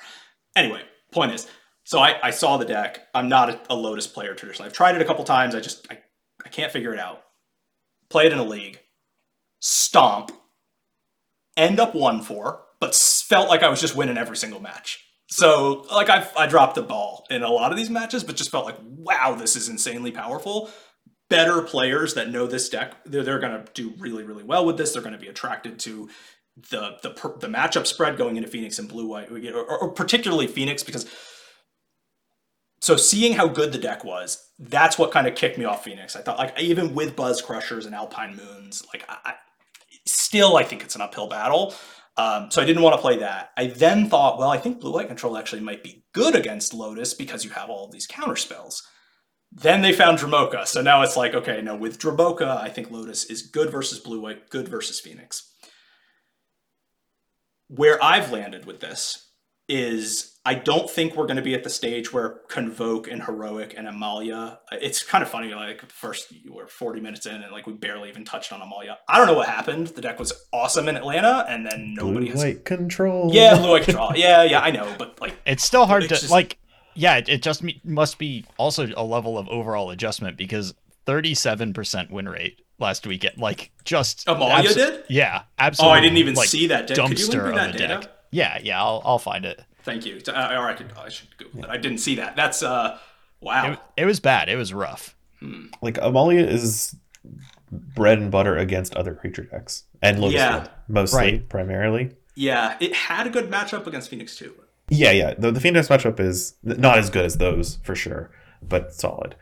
Anyway, 0.57 0.83
point 1.13 1.33
is, 1.33 1.47
so 1.85 1.99
I, 1.99 2.19
I 2.23 2.31
saw 2.31 2.57
the 2.57 2.65
deck. 2.65 3.07
I'm 3.15 3.29
not 3.29 3.51
a, 3.51 3.61
a 3.71 3.75
Lotus 3.75 4.07
player 4.07 4.35
traditionally. 4.35 4.69
I've 4.69 4.77
tried 4.77 4.95
it 4.95 5.03
a 5.03 5.05
couple 5.05 5.25
times. 5.25 5.55
I 5.55 5.61
just 5.61 5.87
I, 5.91 5.99
I 6.45 6.49
can't 6.49 6.73
figure 6.73 6.93
it 6.93 7.01
out. 7.01 7.23
Play 8.09 8.27
it 8.27 8.33
in 8.33 8.39
a 8.39 8.45
league, 8.45 8.81
stomp, 9.61 10.33
end 11.57 11.79
up 11.79 11.95
one 11.95 12.23
four, 12.23 12.63
but 12.81 12.95
felt 12.95 13.49
like 13.49 13.63
I 13.63 13.69
was 13.69 13.81
just 13.81 13.97
winning 13.97 14.17
every 14.17 14.37
single 14.37 14.61
match. 14.61 15.05
So 15.29 15.87
like 15.93 16.09
I 16.09 16.27
I 16.37 16.47
dropped 16.47 16.75
the 16.75 16.83
ball 16.83 17.27
in 17.31 17.43
a 17.43 17.51
lot 17.51 17.71
of 17.71 17.77
these 17.77 17.91
matches, 17.91 18.25
but 18.25 18.37
just 18.37 18.51
felt 18.51 18.65
like 18.65 18.79
wow, 18.83 19.35
this 19.35 19.57
is 19.57 19.69
insanely 19.69 20.11
powerful. 20.11 20.71
Better 21.29 21.61
players 21.61 22.15
that 22.15 22.31
know 22.31 22.47
this 22.47 22.71
deck, 22.71 22.95
they're, 23.05 23.23
they're 23.23 23.39
going 23.39 23.63
to 23.63 23.73
do 23.75 23.93
really 23.99 24.25
really 24.25 24.45
well 24.45 24.65
with 24.65 24.79
this. 24.79 24.93
They're 24.93 25.03
going 25.03 25.15
to 25.15 25.21
be 25.21 25.29
attracted 25.29 25.79
to 25.81 26.09
the 26.71 26.97
the 27.03 27.11
the 27.41 27.47
matchup 27.47 27.87
spread 27.87 28.17
going 28.17 28.37
into 28.37 28.49
Phoenix 28.49 28.79
and 28.79 28.89
blue 28.89 29.07
white, 29.07 29.31
or, 29.31 29.65
or 29.65 29.91
particularly 29.93 30.47
Phoenix 30.47 30.83
because. 30.83 31.07
So 32.81 32.97
seeing 32.97 33.35
how 33.35 33.49
good 33.49 33.73
the 33.73 33.79
deck 33.79 34.05
was, 34.05 34.51
that's 34.59 34.97
what 34.97 35.11
kind 35.11 35.27
of 35.27 35.35
kicked 35.35 35.59
me 35.59 35.65
off 35.65 35.83
Phoenix. 35.83 36.15
I 36.15 36.23
thought 36.23 36.39
like 36.39 36.59
even 36.59 36.95
with 36.95 37.17
Buzz 37.17 37.43
Crushers 37.43 37.85
and 37.87 37.95
Alpine 37.95 38.37
Moons, 38.37 38.85
like 38.95 39.05
I, 39.09 39.17
I 39.25 39.35
still 40.07 40.57
I 40.57 40.63
think 40.63 40.83
it's 40.85 40.95
an 40.95 41.03
uphill 41.03 41.29
battle. 41.29 41.75
Um, 42.19 42.51
so 42.51 42.61
I 42.61 42.65
didn't 42.65 42.83
want 42.83 42.97
to 42.97 43.01
play 43.01 43.19
that. 43.19 43.51
I 43.57 43.69
then 43.69 44.11
thought, 44.11 44.39
well, 44.39 44.51
I 44.51 44.59
think 44.59 44.81
blue 44.81 44.93
white 44.93 45.07
control 45.07 45.39
actually 45.39 45.63
might 45.63 45.85
be 45.85 46.05
good 46.13 46.35
against 46.35 46.75
Lotus 46.75 47.15
because 47.15 47.45
you 47.45 47.51
have 47.51 47.71
all 47.71 47.87
of 47.87 47.93
these 47.93 48.09
counter 48.09 48.35
spells. 48.35 48.83
Then 49.53 49.83
they 49.83 49.93
found 49.93 50.19
Dromoka. 50.19 50.67
So 50.67 50.83
now 50.83 51.03
it's 51.03 51.17
like, 51.17 51.35
okay, 51.35 51.63
no, 51.63 51.77
with 51.77 52.01
Dromoka, 52.01 52.59
I 52.59 52.71
think 52.71 52.91
Lotus 52.91 53.25
is 53.27 53.43
good 53.43 53.71
versus 53.71 54.01
blue 54.01 54.21
white, 54.21 54.51
good 54.51 54.67
versus 54.67 54.99
Phoenix. 54.99 55.55
Where 57.69 58.03
I've 58.03 58.33
landed 58.33 58.67
with 58.67 58.81
this 58.81 59.31
is 59.69 60.38
I 60.49 60.55
don't 60.55 60.89
think 60.89 61.15
we're 61.15 61.27
going 61.27 61.37
to 61.37 61.43
be 61.43 61.53
at 61.53 61.63
the 61.63 61.69
stage 61.69 62.11
where 62.11 62.41
Convoke 62.49 63.07
and 63.07 63.23
Heroic 63.23 63.75
and 63.77 63.87
Amalia. 63.87 64.61
It's 64.73 65.03
kind 65.03 65.21
of 65.23 65.29
funny, 65.29 65.53
like 65.53 65.85
first 65.93 66.33
we're 66.49 66.67
40 66.67 67.01
minutes 67.03 67.27
in 67.27 67.43
and 67.43 67.53
like 67.53 67.67
we 67.67 67.75
barely 67.75 68.09
even 68.09 68.25
touched 68.25 68.51
on 68.51 68.63
Amalia. 68.63 68.97
I 69.07 69.19
don't 69.19 69.27
know 69.27 69.35
what 69.35 69.47
happened. 69.49 69.89
The 69.89 70.01
deck 70.01 70.19
was 70.19 70.33
awesome 70.51 70.89
in 70.89 70.97
Atlanta, 70.97 71.45
and 71.51 71.67
then 71.67 71.93
nobody 71.95 72.27
Blue 72.27 72.33
has. 72.33 72.43
white 72.43 72.65
control. 72.65 73.31
Yeah, 73.35 73.59
blue 73.59 73.73
white 73.73 73.83
control. 73.85 74.13
Yeah, 74.17 74.43
yeah, 74.45 74.61
I 74.61 74.71
know, 74.71 74.95
but 74.99 75.21
like 75.21 75.37
It's 75.45 75.63
still 75.65 75.85
hard 75.85 76.05
It's 76.05 76.15
to 76.15 76.21
just- 76.21 76.33
like. 76.33 76.57
Yeah, 76.95 77.17
it, 77.19 77.29
it 77.29 77.43
just 77.43 77.63
must 77.85 78.19
be 78.19 78.45
also 78.57 78.89
a 78.97 79.05
level 79.05 79.37
of 79.39 79.49
overall 79.51 79.91
adjustment 79.91 80.37
because 80.39 80.75
37% 81.07 82.11
win 82.11 82.29
rate 82.29 82.61
last 82.79 83.07
weekend, 83.07 83.39
like 83.39 83.71
just 83.85 84.27
Amalia 84.29 84.71
abso- 84.71 84.75
did. 84.75 85.05
Yeah, 85.09 85.43
absolutely. 85.59 85.93
Oh. 85.93 85.99
I 85.99 86.01
didn't 86.01 86.19
even 86.19 86.35
like, 86.35 86.49
see 86.49 86.67
that. 86.69 86.87
Deck. 86.87 86.97
Could 86.97 87.19
you 87.21 87.27
link 87.29 87.43
dumpster 87.43 87.55
me 87.55 87.61
of 87.69 87.75
a 87.75 87.79
data? 87.79 87.87
deck. 88.01 88.11
Yeah, 88.31 88.59
yeah, 88.63 88.83
I'll 88.83 89.03
I'll 89.05 89.19
find 89.19 89.45
it. 89.45 89.63
Thank 89.89 90.05
you. 90.07 90.21
Uh, 90.29 90.55
or 90.59 90.69
I 90.69 90.75
could. 90.75 90.93
I 90.97 91.09
should 91.09 91.37
Google 91.39 91.65
it. 91.65 91.71
I 91.71 91.77
didn't 91.79 91.99
see 91.99 92.15
that. 92.17 92.37
That's 92.37 92.63
uh. 92.63 92.99
Wow. 93.41 93.73
It, 93.73 93.79
it 94.03 94.05
was 94.05 94.21
bad. 94.21 94.49
It 94.49 94.57
was 94.57 94.73
rough. 94.75 95.15
like 95.81 95.99
Amalia 96.03 96.45
is 96.45 96.95
bread 97.71 98.19
and 98.19 98.31
butter 98.31 98.57
against 98.57 98.95
other 98.97 99.15
creature 99.15 99.45
decks 99.45 99.85
and 100.03 100.21
Lotus 100.21 100.35
Yeah. 100.37 100.53
Field, 100.61 100.71
mostly 100.89 101.19
Right. 101.21 101.49
primarily. 101.49 102.11
yeah, 102.35 102.77
it 102.81 102.95
had 102.95 103.27
a 103.27 103.31
good 103.31 103.51
matchup 103.51 103.87
against 103.87 104.11
Phoenix 104.11 104.37
too. 104.37 104.55
Yeah, 104.91 105.11
yeah. 105.13 105.35
The, 105.39 105.53
the 105.53 105.61
Phoenix 105.61 105.89
matchup 105.89 106.19
is 106.19 106.55
not 106.63 106.99
as 106.99 107.11
good 107.11 107.25
as 107.25 107.37
those 107.37 107.77
for 107.83 107.95
sure, 107.95 108.31
but 108.63 108.93
solid. 108.95 109.37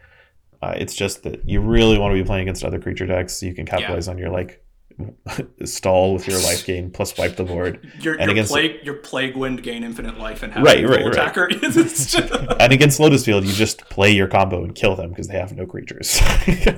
Uh, 0.61 0.74
it's 0.76 0.94
just 0.94 1.22
that 1.22 1.49
you 1.49 1.61
really 1.61 1.99
want 1.99 2.14
to 2.14 2.20
be 2.22 2.26
playing 2.26 2.42
against 2.42 2.64
other 2.64 2.78
creature 2.80 3.07
decks 3.07 3.36
so 3.38 3.47
you 3.47 3.55
can 3.55 3.64
capitalize 3.66 4.09
on 4.09 4.18
your 4.18 4.30
like 4.30 4.62
stall 5.64 6.14
with 6.14 6.26
your 6.26 6.38
life 6.40 6.64
gain 6.64 6.90
plus 6.90 7.16
wipe 7.18 7.36
the 7.36 7.44
board. 7.44 7.86
Your 8.01 8.14
And 8.14 8.22
your 8.24 8.30
against- 8.32 8.51
plague 8.53 8.76
your 8.82 8.94
plague 8.94 9.36
wind 9.36 9.62
gain 9.62 9.84
infinite 9.84 10.18
life 10.18 10.42
and 10.42 10.53
have 10.53 10.62
Right, 10.64 10.82
a 10.84 10.88
right, 10.88 11.05
right. 11.05 11.12
attacker. 11.12 11.49
And 12.61 12.72
against 12.72 12.99
Lotus 12.99 13.24
Field, 13.24 13.44
you 13.44 13.53
just 13.53 13.88
play 13.90 14.11
your 14.11 14.26
combo 14.28 14.64
and 14.64 14.74
kill 14.74 14.97
them 14.97 15.11
because 15.11 15.28
they 15.28 15.38
have 15.38 15.53
no 15.55 15.66
creatures. 15.66 16.20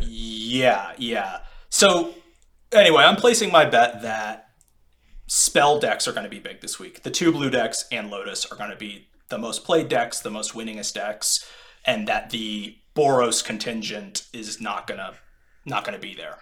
yeah, 0.02 0.92
yeah. 0.98 1.38
So 1.70 2.14
anyway, 2.72 3.04
I'm 3.04 3.16
placing 3.16 3.52
my 3.52 3.64
bet 3.64 4.02
that 4.02 4.48
spell 5.26 5.78
decks 5.78 6.08
are 6.08 6.12
going 6.12 6.24
to 6.24 6.30
be 6.30 6.40
big 6.40 6.60
this 6.60 6.78
week. 6.78 7.02
The 7.02 7.10
two 7.10 7.30
blue 7.32 7.50
decks 7.50 7.84
and 7.92 8.10
Lotus 8.10 8.46
are 8.46 8.56
going 8.56 8.70
to 8.70 8.76
be 8.76 9.08
the 9.28 9.38
most 9.38 9.64
played 9.64 9.88
decks, 9.88 10.20
the 10.20 10.30
most 10.30 10.54
winningest 10.54 10.94
decks, 10.94 11.46
and 11.84 12.08
that 12.08 12.30
the 12.30 12.76
Boros 12.96 13.44
contingent 13.44 14.26
is 14.32 14.60
not 14.60 14.86
gonna 14.88 15.12
not 15.64 15.84
gonna 15.84 15.98
be 16.00 16.14
there. 16.14 16.38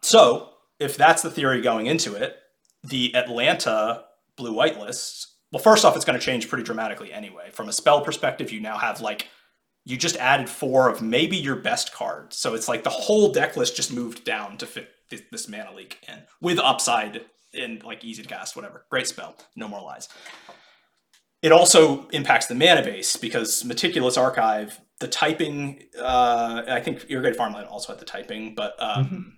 So 0.00 0.50
if 0.78 0.96
that's 0.96 1.22
the 1.22 1.30
theory 1.30 1.60
going 1.60 1.86
into 1.86 2.14
it, 2.14 2.36
the 2.84 3.14
Atlanta 3.14 4.04
blue 4.36 4.52
white 4.52 4.78
lists. 4.78 5.36
Well, 5.52 5.62
first 5.62 5.84
off, 5.84 5.96
it's 5.96 6.04
going 6.04 6.18
to 6.18 6.24
change 6.24 6.48
pretty 6.48 6.64
dramatically 6.64 7.12
anyway. 7.12 7.50
From 7.52 7.68
a 7.68 7.72
spell 7.72 8.02
perspective, 8.02 8.52
you 8.52 8.60
now 8.60 8.78
have 8.78 9.00
like 9.00 9.28
you 9.84 9.96
just 9.96 10.16
added 10.16 10.48
four 10.48 10.88
of 10.88 11.00
maybe 11.00 11.36
your 11.36 11.56
best 11.56 11.94
cards. 11.94 12.36
So 12.36 12.54
it's 12.54 12.68
like 12.68 12.84
the 12.84 12.90
whole 12.90 13.32
deck 13.32 13.56
list 13.56 13.74
just 13.74 13.92
moved 13.92 14.24
down 14.24 14.58
to 14.58 14.66
fit 14.66 14.90
this, 15.10 15.22
this 15.32 15.48
mana 15.48 15.74
leak 15.74 15.98
in 16.06 16.18
with 16.40 16.58
upside 16.58 17.22
and 17.54 17.82
like 17.82 18.04
easy 18.04 18.22
to 18.22 18.28
cast, 18.28 18.54
whatever. 18.54 18.84
Great 18.90 19.06
spell. 19.06 19.36
No 19.56 19.66
more 19.66 19.80
lies. 19.80 20.08
It 21.40 21.52
also 21.52 22.06
impacts 22.08 22.46
the 22.46 22.54
mana 22.54 22.82
base 22.82 23.16
because 23.16 23.64
Meticulous 23.64 24.16
Archive 24.16 24.78
the 25.00 25.08
typing. 25.08 25.82
Uh, 25.98 26.62
I 26.68 26.80
think 26.80 27.06
Irrigated 27.08 27.36
Farmland 27.36 27.68
also 27.68 27.92
had 27.92 28.00
the 28.00 28.04
typing, 28.04 28.54
but 28.54 28.74
um, 28.78 29.04
mm-hmm. 29.04 29.28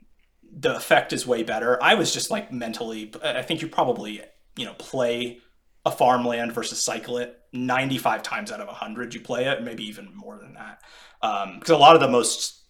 The 0.60 0.76
effect 0.76 1.12
is 1.12 1.26
way 1.26 1.42
better. 1.42 1.82
I 1.82 1.94
was 1.94 2.12
just 2.12 2.30
like 2.30 2.52
mentally. 2.52 3.12
I 3.24 3.42
think 3.42 3.62
you 3.62 3.68
probably 3.68 4.22
you 4.56 4.66
know 4.66 4.74
play 4.74 5.38
a 5.86 5.90
farmland 5.90 6.52
versus 6.52 6.82
cycle 6.82 7.16
it 7.18 7.38
95 7.52 8.22
times 8.22 8.52
out 8.52 8.60
of 8.60 8.66
100 8.66 9.14
you 9.14 9.20
play 9.20 9.46
it 9.46 9.62
maybe 9.62 9.84
even 9.84 10.14
more 10.14 10.38
than 10.38 10.54
that 10.54 10.82
because 11.20 11.70
um, 11.70 11.76
a 11.76 11.78
lot 11.78 11.94
of 11.94 12.02
the 12.02 12.08
most 12.08 12.64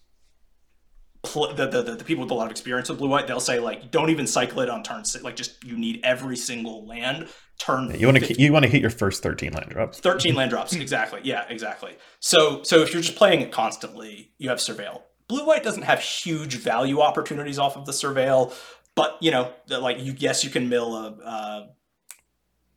pl- 1.23 1.53
the, 1.53 1.67
the, 1.67 1.81
the 1.81 2.03
people 2.03 2.23
with 2.23 2.31
a 2.31 2.35
lot 2.35 2.45
of 2.45 2.51
experience 2.51 2.89
with 2.89 2.97
blue 2.97 3.09
white 3.09 3.27
they'll 3.27 3.39
say 3.39 3.59
like 3.59 3.91
don't 3.91 4.09
even 4.09 4.25
cycle 4.25 4.61
it 4.61 4.69
on 4.69 4.81
turn 4.81 5.03
six 5.03 5.23
like 5.23 5.35
just 5.35 5.63
you 5.63 5.77
need 5.77 5.99
every 6.03 6.37
single 6.37 6.87
land 6.87 7.27
turn 7.59 7.89
yeah, 7.89 7.97
you 7.97 8.07
want 8.07 8.17
to 8.17 8.41
you 8.41 8.53
want 8.53 8.63
to 8.63 8.71
hit 8.71 8.81
your 8.81 8.89
first 8.89 9.21
13 9.21 9.51
land 9.51 9.69
drops 9.69 9.99
13 9.99 10.33
land 10.33 10.49
drops 10.49 10.73
exactly 10.73 11.19
yeah 11.23 11.45
exactly 11.49 11.95
so 12.19 12.63
so 12.63 12.77
if 12.79 12.93
you're 12.93 13.01
just 13.01 13.17
playing 13.17 13.41
it 13.41 13.51
constantly 13.51 14.31
you 14.37 14.49
have 14.49 14.59
surveil 14.59 15.01
blue 15.31 15.45
white 15.45 15.63
doesn't 15.63 15.83
have 15.83 15.99
huge 15.99 16.55
value 16.57 16.99
opportunities 16.99 17.57
off 17.57 17.77
of 17.77 17.85
the 17.85 17.91
surveil 17.91 18.53
but 18.95 19.17
you 19.21 19.31
know 19.31 19.51
like 19.67 19.99
you 19.99 20.13
yes 20.17 20.43
you 20.43 20.49
can 20.49 20.69
mill 20.69 20.95
a, 20.95 21.07
a 21.23 21.69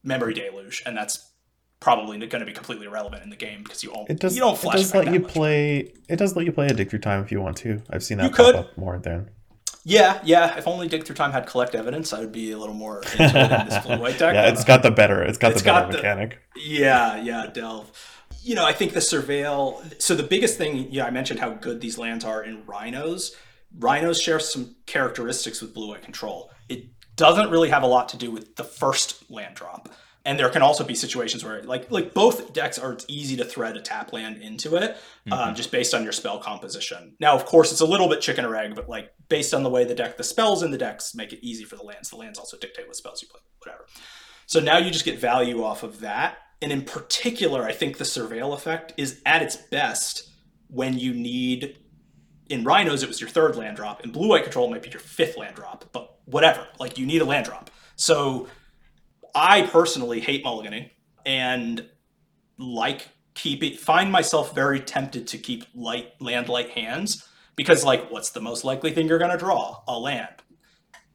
memory 0.04 0.34
deluge, 0.34 0.82
and 0.86 0.96
that's 0.96 1.30
probably 1.80 2.18
going 2.18 2.40
to 2.40 2.46
be 2.46 2.52
completely 2.52 2.86
irrelevant 2.86 3.22
in 3.22 3.30
the 3.30 3.36
game 3.36 3.62
because 3.62 3.82
you, 3.82 3.90
all, 3.90 4.06
it 4.08 4.20
does, 4.20 4.34
you 4.34 4.40
don't 4.40 4.56
flash. 4.56 4.76
It 4.76 4.78
does 4.78 4.94
let 4.94 5.12
you 5.12 5.20
much. 5.20 5.32
play. 5.32 5.92
It 6.08 6.16
does 6.16 6.36
let 6.36 6.44
you 6.44 6.52
play 6.52 6.66
a 6.66 6.74
dig 6.74 6.90
through 6.90 7.00
time 7.00 7.22
if 7.22 7.32
you 7.32 7.40
want 7.40 7.56
to. 7.58 7.82
I've 7.90 8.04
seen 8.04 8.18
that 8.18 8.24
you 8.24 8.30
pop 8.30 8.46
could. 8.46 8.54
up 8.54 8.78
more 8.78 8.98
than. 8.98 9.30
Yeah, 9.86 10.20
yeah. 10.24 10.56
If 10.56 10.66
only 10.66 10.88
dig 10.88 11.04
through 11.04 11.16
time 11.16 11.32
had 11.32 11.46
collect 11.46 11.74
evidence, 11.74 12.12
I 12.12 12.20
would 12.20 12.32
be 12.32 12.52
a 12.52 12.58
little 12.58 12.74
more 12.74 13.02
into 13.02 13.22
it 13.22 13.60
in 13.60 13.68
this 13.68 13.84
blue 13.84 13.98
white 13.98 14.18
deck. 14.18 14.34
yeah, 14.34 14.48
it's 14.48 14.64
got 14.64 14.82
the 14.82 14.90
better. 14.90 15.22
It's 15.22 15.36
got 15.36 15.52
it's 15.52 15.62
the 15.62 15.70
better 15.70 15.86
got 15.86 15.92
mechanic. 15.92 16.38
The, 16.54 16.60
yeah, 16.62 17.22
yeah. 17.22 17.46
Delve. 17.52 17.90
You 18.44 18.54
know, 18.54 18.64
I 18.64 18.72
think 18.72 18.92
the 18.92 19.00
surveil. 19.00 20.00
So 20.00 20.14
the 20.14 20.22
biggest 20.22 20.58
thing, 20.58 20.88
yeah, 20.90 21.06
I 21.06 21.10
mentioned 21.10 21.40
how 21.40 21.50
good 21.50 21.80
these 21.80 21.98
lands 21.98 22.24
are 22.24 22.42
in 22.42 22.64
rhinos. 22.66 23.34
Rhinos 23.78 24.20
share 24.20 24.38
some 24.38 24.76
characteristics 24.86 25.60
with 25.60 25.74
blue 25.74 25.88
white 25.88 26.02
control. 26.02 26.50
It 26.68 26.86
doesn't 27.16 27.50
really 27.50 27.70
have 27.70 27.82
a 27.82 27.86
lot 27.86 28.08
to 28.10 28.16
do 28.16 28.30
with 28.30 28.56
the 28.56 28.64
first 28.64 29.30
land 29.30 29.54
drop 29.54 29.88
and 30.24 30.38
there 30.38 30.48
can 30.48 30.62
also 30.62 30.84
be 30.84 30.94
situations 30.94 31.44
where 31.44 31.62
like 31.62 31.90
like 31.90 32.14
both 32.14 32.52
decks 32.52 32.78
are 32.78 32.92
it's 32.92 33.04
easy 33.08 33.36
to 33.36 33.44
thread 33.44 33.76
a 33.76 33.80
tap 33.80 34.12
land 34.12 34.38
into 34.38 34.76
it 34.76 34.90
um, 34.92 35.32
mm-hmm. 35.32 35.32
um, 35.32 35.54
just 35.54 35.70
based 35.70 35.94
on 35.94 36.02
your 36.02 36.12
spell 36.12 36.38
composition 36.38 37.14
now 37.20 37.34
of 37.34 37.44
course 37.44 37.70
it's 37.72 37.80
a 37.80 37.86
little 37.86 38.08
bit 38.08 38.20
chicken 38.20 38.44
or 38.44 38.56
egg 38.56 38.74
but 38.74 38.88
like 38.88 39.12
based 39.28 39.54
on 39.54 39.62
the 39.62 39.70
way 39.70 39.84
the 39.84 39.94
deck 39.94 40.16
the 40.16 40.24
spells 40.24 40.62
in 40.62 40.70
the 40.70 40.78
decks 40.78 41.14
make 41.14 41.32
it 41.32 41.40
easy 41.42 41.64
for 41.64 41.76
the 41.76 41.82
lands 41.82 42.10
the 42.10 42.16
lands 42.16 42.38
also 42.38 42.56
dictate 42.58 42.86
what 42.86 42.96
spells 42.96 43.22
you 43.22 43.28
play 43.28 43.40
whatever 43.58 43.86
so 44.46 44.60
now 44.60 44.78
you 44.78 44.90
just 44.90 45.04
get 45.04 45.18
value 45.18 45.62
off 45.62 45.82
of 45.82 46.00
that 46.00 46.38
and 46.62 46.72
in 46.72 46.82
particular 46.82 47.64
i 47.64 47.72
think 47.72 47.98
the 47.98 48.04
surveil 48.04 48.54
effect 48.54 48.92
is 48.96 49.20
at 49.26 49.42
its 49.42 49.56
best 49.56 50.30
when 50.68 50.98
you 50.98 51.12
need 51.12 51.78
in 52.48 52.64
rhinos 52.64 53.02
it 53.02 53.08
was 53.08 53.20
your 53.20 53.30
third 53.30 53.56
land 53.56 53.76
drop. 53.76 54.04
In 54.04 54.10
blue 54.10 54.34
eye 54.34 54.40
control 54.40 54.66
it 54.68 54.70
might 54.70 54.82
be 54.82 54.90
your 54.90 55.00
fifth 55.00 55.36
land 55.36 55.56
drop 55.56 55.84
but 55.92 56.18
whatever 56.26 56.66
like 56.78 56.98
you 56.98 57.06
need 57.06 57.22
a 57.22 57.24
land 57.24 57.46
drop. 57.46 57.70
So 57.96 58.48
I 59.34 59.62
personally 59.62 60.20
hate 60.20 60.44
mulliganing 60.44 60.90
and 61.24 61.86
like 62.58 63.08
keep 63.34 63.62
it 63.62 63.80
find 63.80 64.12
myself 64.12 64.54
very 64.54 64.80
tempted 64.80 65.26
to 65.28 65.38
keep 65.38 65.64
light 65.74 66.12
land 66.20 66.48
light 66.48 66.70
hands 66.70 67.26
because 67.56 67.84
like 67.84 68.10
what's 68.10 68.30
the 68.30 68.40
most 68.40 68.64
likely 68.64 68.92
thing 68.92 69.08
you're 69.08 69.18
going 69.18 69.30
to 69.30 69.38
draw? 69.38 69.82
A 69.88 69.98
land 69.98 70.34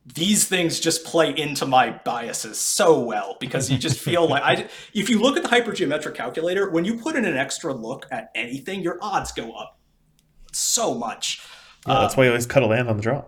these 0.06 0.46
things 0.46 0.80
just 0.80 1.04
play 1.04 1.36
into 1.38 1.66
my 1.66 1.92
biases 2.04 2.60
so 2.60 3.00
well 3.00 3.38
because 3.40 3.70
you 3.70 3.78
just 3.78 4.00
feel 4.00 4.28
like 4.28 4.42
I 4.44 4.70
if 4.94 5.10
you 5.10 5.20
look 5.20 5.38
at 5.38 5.44
the 5.44 5.50
hypergeometric 5.50 6.16
calculator 6.16 6.70
when 6.70 6.86
you 6.86 6.98
put 6.98 7.16
in 7.16 7.26
an 7.26 7.38
extra 7.38 7.74
look 7.74 8.08
at 8.10 8.32
anything 8.34 8.82
your 8.82 8.98
odds 9.02 9.32
go 9.32 9.52
up 9.52 9.78
so 10.52 10.96
much 10.96 11.46
yeah, 11.88 12.00
that's 12.00 12.18
why 12.18 12.24
you 12.24 12.30
always 12.30 12.48
cut 12.48 12.64
a 12.64 12.66
land 12.66 12.90
on 12.90 12.98
the 12.98 13.04
draw 13.04 13.24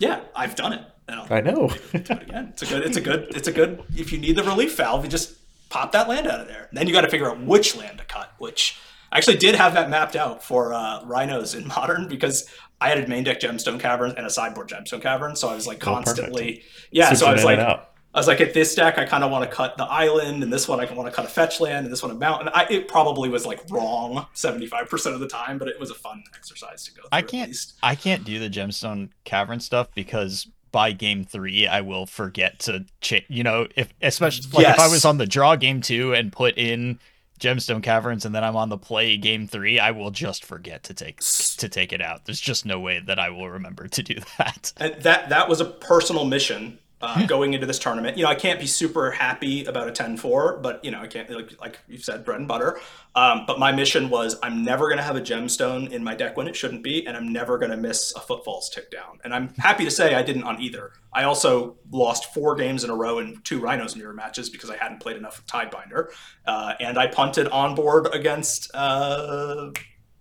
yeah 0.00 0.20
i've 0.34 0.56
done 0.56 0.72
it 0.72 0.82
I 1.30 1.40
know. 1.40 1.68
do 1.68 1.98
it 1.98 2.10
again. 2.10 2.48
It's 2.52 2.62
a 2.62 2.66
good. 2.66 2.84
It's 2.84 2.96
a 2.96 3.00
good. 3.00 3.36
It's 3.36 3.48
a 3.48 3.52
good. 3.52 3.82
If 3.96 4.12
you 4.12 4.18
need 4.18 4.36
the 4.36 4.44
relief 4.44 4.76
valve, 4.76 5.04
you 5.04 5.10
just 5.10 5.36
pop 5.68 5.92
that 5.92 6.08
land 6.08 6.26
out 6.26 6.40
of 6.40 6.48
there. 6.48 6.68
Then 6.72 6.86
you 6.86 6.92
got 6.92 7.02
to 7.02 7.08
figure 7.08 7.30
out 7.30 7.40
which 7.40 7.76
land 7.76 7.98
to 7.98 8.04
cut. 8.04 8.32
Which 8.38 8.78
I 9.10 9.18
actually 9.18 9.38
did 9.38 9.54
have 9.54 9.74
that 9.74 9.90
mapped 9.90 10.16
out 10.16 10.42
for 10.42 10.72
uh, 10.72 11.04
rhinos 11.04 11.54
in 11.54 11.66
modern 11.76 12.08
because 12.08 12.48
I 12.80 12.88
had 12.88 12.98
a 12.98 13.06
main 13.06 13.24
deck 13.24 13.40
gemstone 13.40 13.78
caverns 13.78 14.14
and 14.14 14.26
a 14.26 14.30
sideboard 14.30 14.68
gemstone 14.68 15.02
cavern. 15.02 15.36
So 15.36 15.48
I 15.48 15.54
was 15.54 15.66
like 15.66 15.86
oh, 15.86 15.94
constantly, 15.94 16.62
oh, 16.62 16.68
yeah. 16.90 17.12
so 17.12 17.26
I 17.26 17.32
was 17.32 17.44
like, 17.44 17.58
I 17.58 18.18
was 18.18 18.26
like, 18.26 18.40
at 18.40 18.54
this 18.54 18.74
deck, 18.74 18.98
I 18.98 19.04
kind 19.04 19.22
of 19.22 19.30
want 19.30 19.48
to 19.48 19.54
cut 19.54 19.76
the 19.76 19.84
island, 19.84 20.42
and 20.42 20.52
this 20.52 20.66
one, 20.66 20.80
I 20.80 20.86
can 20.86 20.96
want 20.96 21.08
to 21.08 21.14
cut 21.14 21.24
a 21.24 21.28
fetch 21.28 21.60
land, 21.60 21.86
and 21.86 21.92
this 21.92 22.02
one 22.02 22.10
a 22.10 22.14
mountain. 22.14 22.48
I, 22.52 22.66
it 22.68 22.88
probably 22.88 23.28
was 23.28 23.46
like 23.46 23.60
wrong 23.70 24.26
seventy 24.34 24.66
five 24.66 24.88
percent 24.88 25.14
of 25.14 25.20
the 25.20 25.28
time, 25.28 25.58
but 25.58 25.68
it 25.68 25.78
was 25.78 25.90
a 25.90 25.94
fun 25.94 26.24
exercise 26.34 26.84
to 26.86 26.92
go. 26.92 27.02
Through, 27.02 27.08
I 27.12 27.22
can't, 27.22 27.56
I 27.82 27.94
can't 27.94 28.24
do 28.24 28.40
the 28.40 28.50
gemstone 28.50 29.10
cavern 29.24 29.60
stuff 29.60 29.88
because 29.94 30.48
by 30.72 30.92
game 30.92 31.24
three, 31.24 31.66
I 31.66 31.82
will 31.82 32.06
forget 32.06 32.58
to 32.60 32.84
change. 33.00 33.26
You 33.28 33.44
know, 33.44 33.68
if 33.76 33.92
especially 34.02 34.50
like 34.52 34.66
yes. 34.66 34.76
if 34.76 34.80
I 34.80 34.88
was 34.88 35.04
on 35.04 35.18
the 35.18 35.26
draw 35.26 35.54
game 35.54 35.80
two 35.80 36.12
and 36.12 36.32
put 36.32 36.58
in 36.58 36.98
gemstone 37.40 37.82
caverns 37.82 38.24
and 38.24 38.34
then 38.34 38.44
I'm 38.44 38.56
on 38.56 38.68
the 38.68 38.78
play 38.78 39.16
game 39.16 39.46
three, 39.46 39.78
I 39.78 39.90
will 39.90 40.10
just 40.10 40.44
forget 40.44 40.84
to 40.84 40.94
take 40.94 41.20
to 41.20 41.68
take 41.68 41.92
it 41.92 42.00
out. 42.00 42.26
There's 42.26 42.40
just 42.40 42.64
no 42.64 42.78
way 42.78 43.00
that 43.00 43.18
I 43.18 43.30
will 43.30 43.48
remember 43.48 43.88
to 43.88 44.02
do 44.02 44.16
that. 44.38 44.72
And 44.76 45.02
that 45.02 45.30
that 45.30 45.48
was 45.48 45.60
a 45.60 45.64
personal 45.64 46.24
mission 46.24 46.78
uh, 47.00 47.26
going 47.26 47.54
into 47.54 47.66
this 47.66 47.78
tournament. 47.78 48.16
You 48.16 48.24
know, 48.24 48.30
I 48.30 48.34
can't 48.34 48.60
be 48.60 48.66
super 48.66 49.10
happy 49.10 49.64
about 49.64 49.88
a 49.88 49.92
10-4, 49.92 50.62
but 50.62 50.84
you 50.84 50.90
know, 50.90 51.00
I 51.00 51.06
can't 51.06 51.30
like 51.30 51.60
like 51.60 51.78
you've 51.88 52.04
said, 52.04 52.24
bread 52.24 52.38
and 52.38 52.48
butter. 52.48 52.78
Um, 53.14 53.44
but 53.46 53.58
my 53.58 53.72
mission 53.72 54.10
was 54.10 54.38
I'm 54.42 54.64
never 54.64 54.88
gonna 54.88 55.02
have 55.02 55.16
a 55.16 55.20
gemstone 55.20 55.90
in 55.90 56.04
my 56.04 56.14
deck 56.14 56.36
when 56.36 56.46
it 56.46 56.54
shouldn't 56.54 56.82
be, 56.82 57.06
and 57.06 57.16
I'm 57.16 57.32
never 57.32 57.58
gonna 57.58 57.76
miss 57.76 58.14
a 58.14 58.20
footfalls 58.20 58.68
tick 58.70 58.90
down. 58.90 59.18
And 59.24 59.34
I'm 59.34 59.48
happy 59.54 59.84
to 59.84 59.90
say 59.90 60.14
I 60.14 60.22
didn't 60.22 60.44
on 60.44 60.60
either. 60.60 60.92
I 61.12 61.24
also 61.24 61.76
lost 61.90 62.32
four 62.32 62.54
games 62.54 62.84
in 62.84 62.90
a 62.90 62.94
row 62.94 63.18
in 63.18 63.40
two 63.42 63.60
Rhinos 63.60 63.96
mirror 63.96 64.14
matches 64.14 64.48
because 64.48 64.70
I 64.70 64.76
hadn't 64.76 65.00
played 65.00 65.16
enough 65.16 65.38
of 65.38 65.46
Tidebinder, 65.46 66.10
uh, 66.46 66.74
and 66.80 66.98
I 66.98 67.06
punted 67.06 67.48
on 67.48 67.74
board 67.74 68.08
against. 68.12 68.70
Uh, 68.74 69.72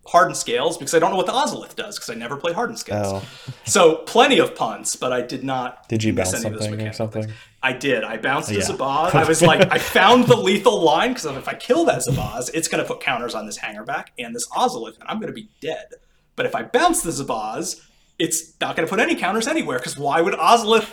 hardened 0.10 0.38
scales 0.38 0.78
because 0.78 0.96
I 0.96 1.00
don't 1.00 1.12
know 1.12 1.18
what 1.18 1.28
the 1.28 1.34
Ozolith 1.34 1.76
does 1.76 1.98
because 1.98 2.10
I 2.10 2.16
never 2.16 2.36
played 2.36 2.56
hardened 2.56 2.80
scales. 2.80 3.24
Oh. 3.24 3.54
so 3.66 3.98
plenty 3.98 4.40
of 4.40 4.56
punts, 4.56 4.96
but 4.96 5.14
I 5.14 5.22
did 5.22 5.44
not. 5.44 5.88
Did 5.88 6.04
you 6.04 6.14
bounce 6.14 6.32
something 6.42 6.82
or 6.82 6.94
something? 6.94 7.32
I 7.62 7.74
did. 7.74 8.04
I 8.04 8.18
bounced 8.18 8.52
yeah. 8.52 8.60
a 8.60 8.62
Zabaz. 8.62 9.14
I 9.14 9.28
was 9.28 9.42
like, 9.42 9.72
I 9.72 9.78
found 10.00 10.26
the 10.26 10.36
lethal 10.36 10.82
line 10.82 11.10
because 11.14 11.26
if 11.26 11.48
I 11.48 11.54
kill 11.54 11.86
that 11.86 12.00
Zabaz, 12.00 12.50
it's 12.54 12.68
going 12.68 12.84
to 12.84 12.88
put 12.88 13.02
counters 13.02 13.36
on 13.36 13.46
this 13.46 13.60
Hangerback 13.60 14.08
and 14.18 14.36
this 14.36 14.48
Ozolith, 14.50 15.00
and 15.00 15.08
I'm 15.08 15.20
going 15.20 15.28
to 15.28 15.34
be 15.34 15.50
dead. 15.62 15.86
But 16.36 16.46
if 16.46 16.56
I 16.56 16.64
bounce 16.64 17.04
the 17.04 17.12
Zabaz, 17.12 17.86
it's 18.18 18.60
not 18.60 18.76
going 18.76 18.88
to 18.88 18.90
put 18.90 19.00
any 19.00 19.16
counters 19.16 19.48
anywhere 19.48 19.78
because 19.78 19.98
why 19.98 20.22
would 20.22 20.34
Ozolith 20.34 20.90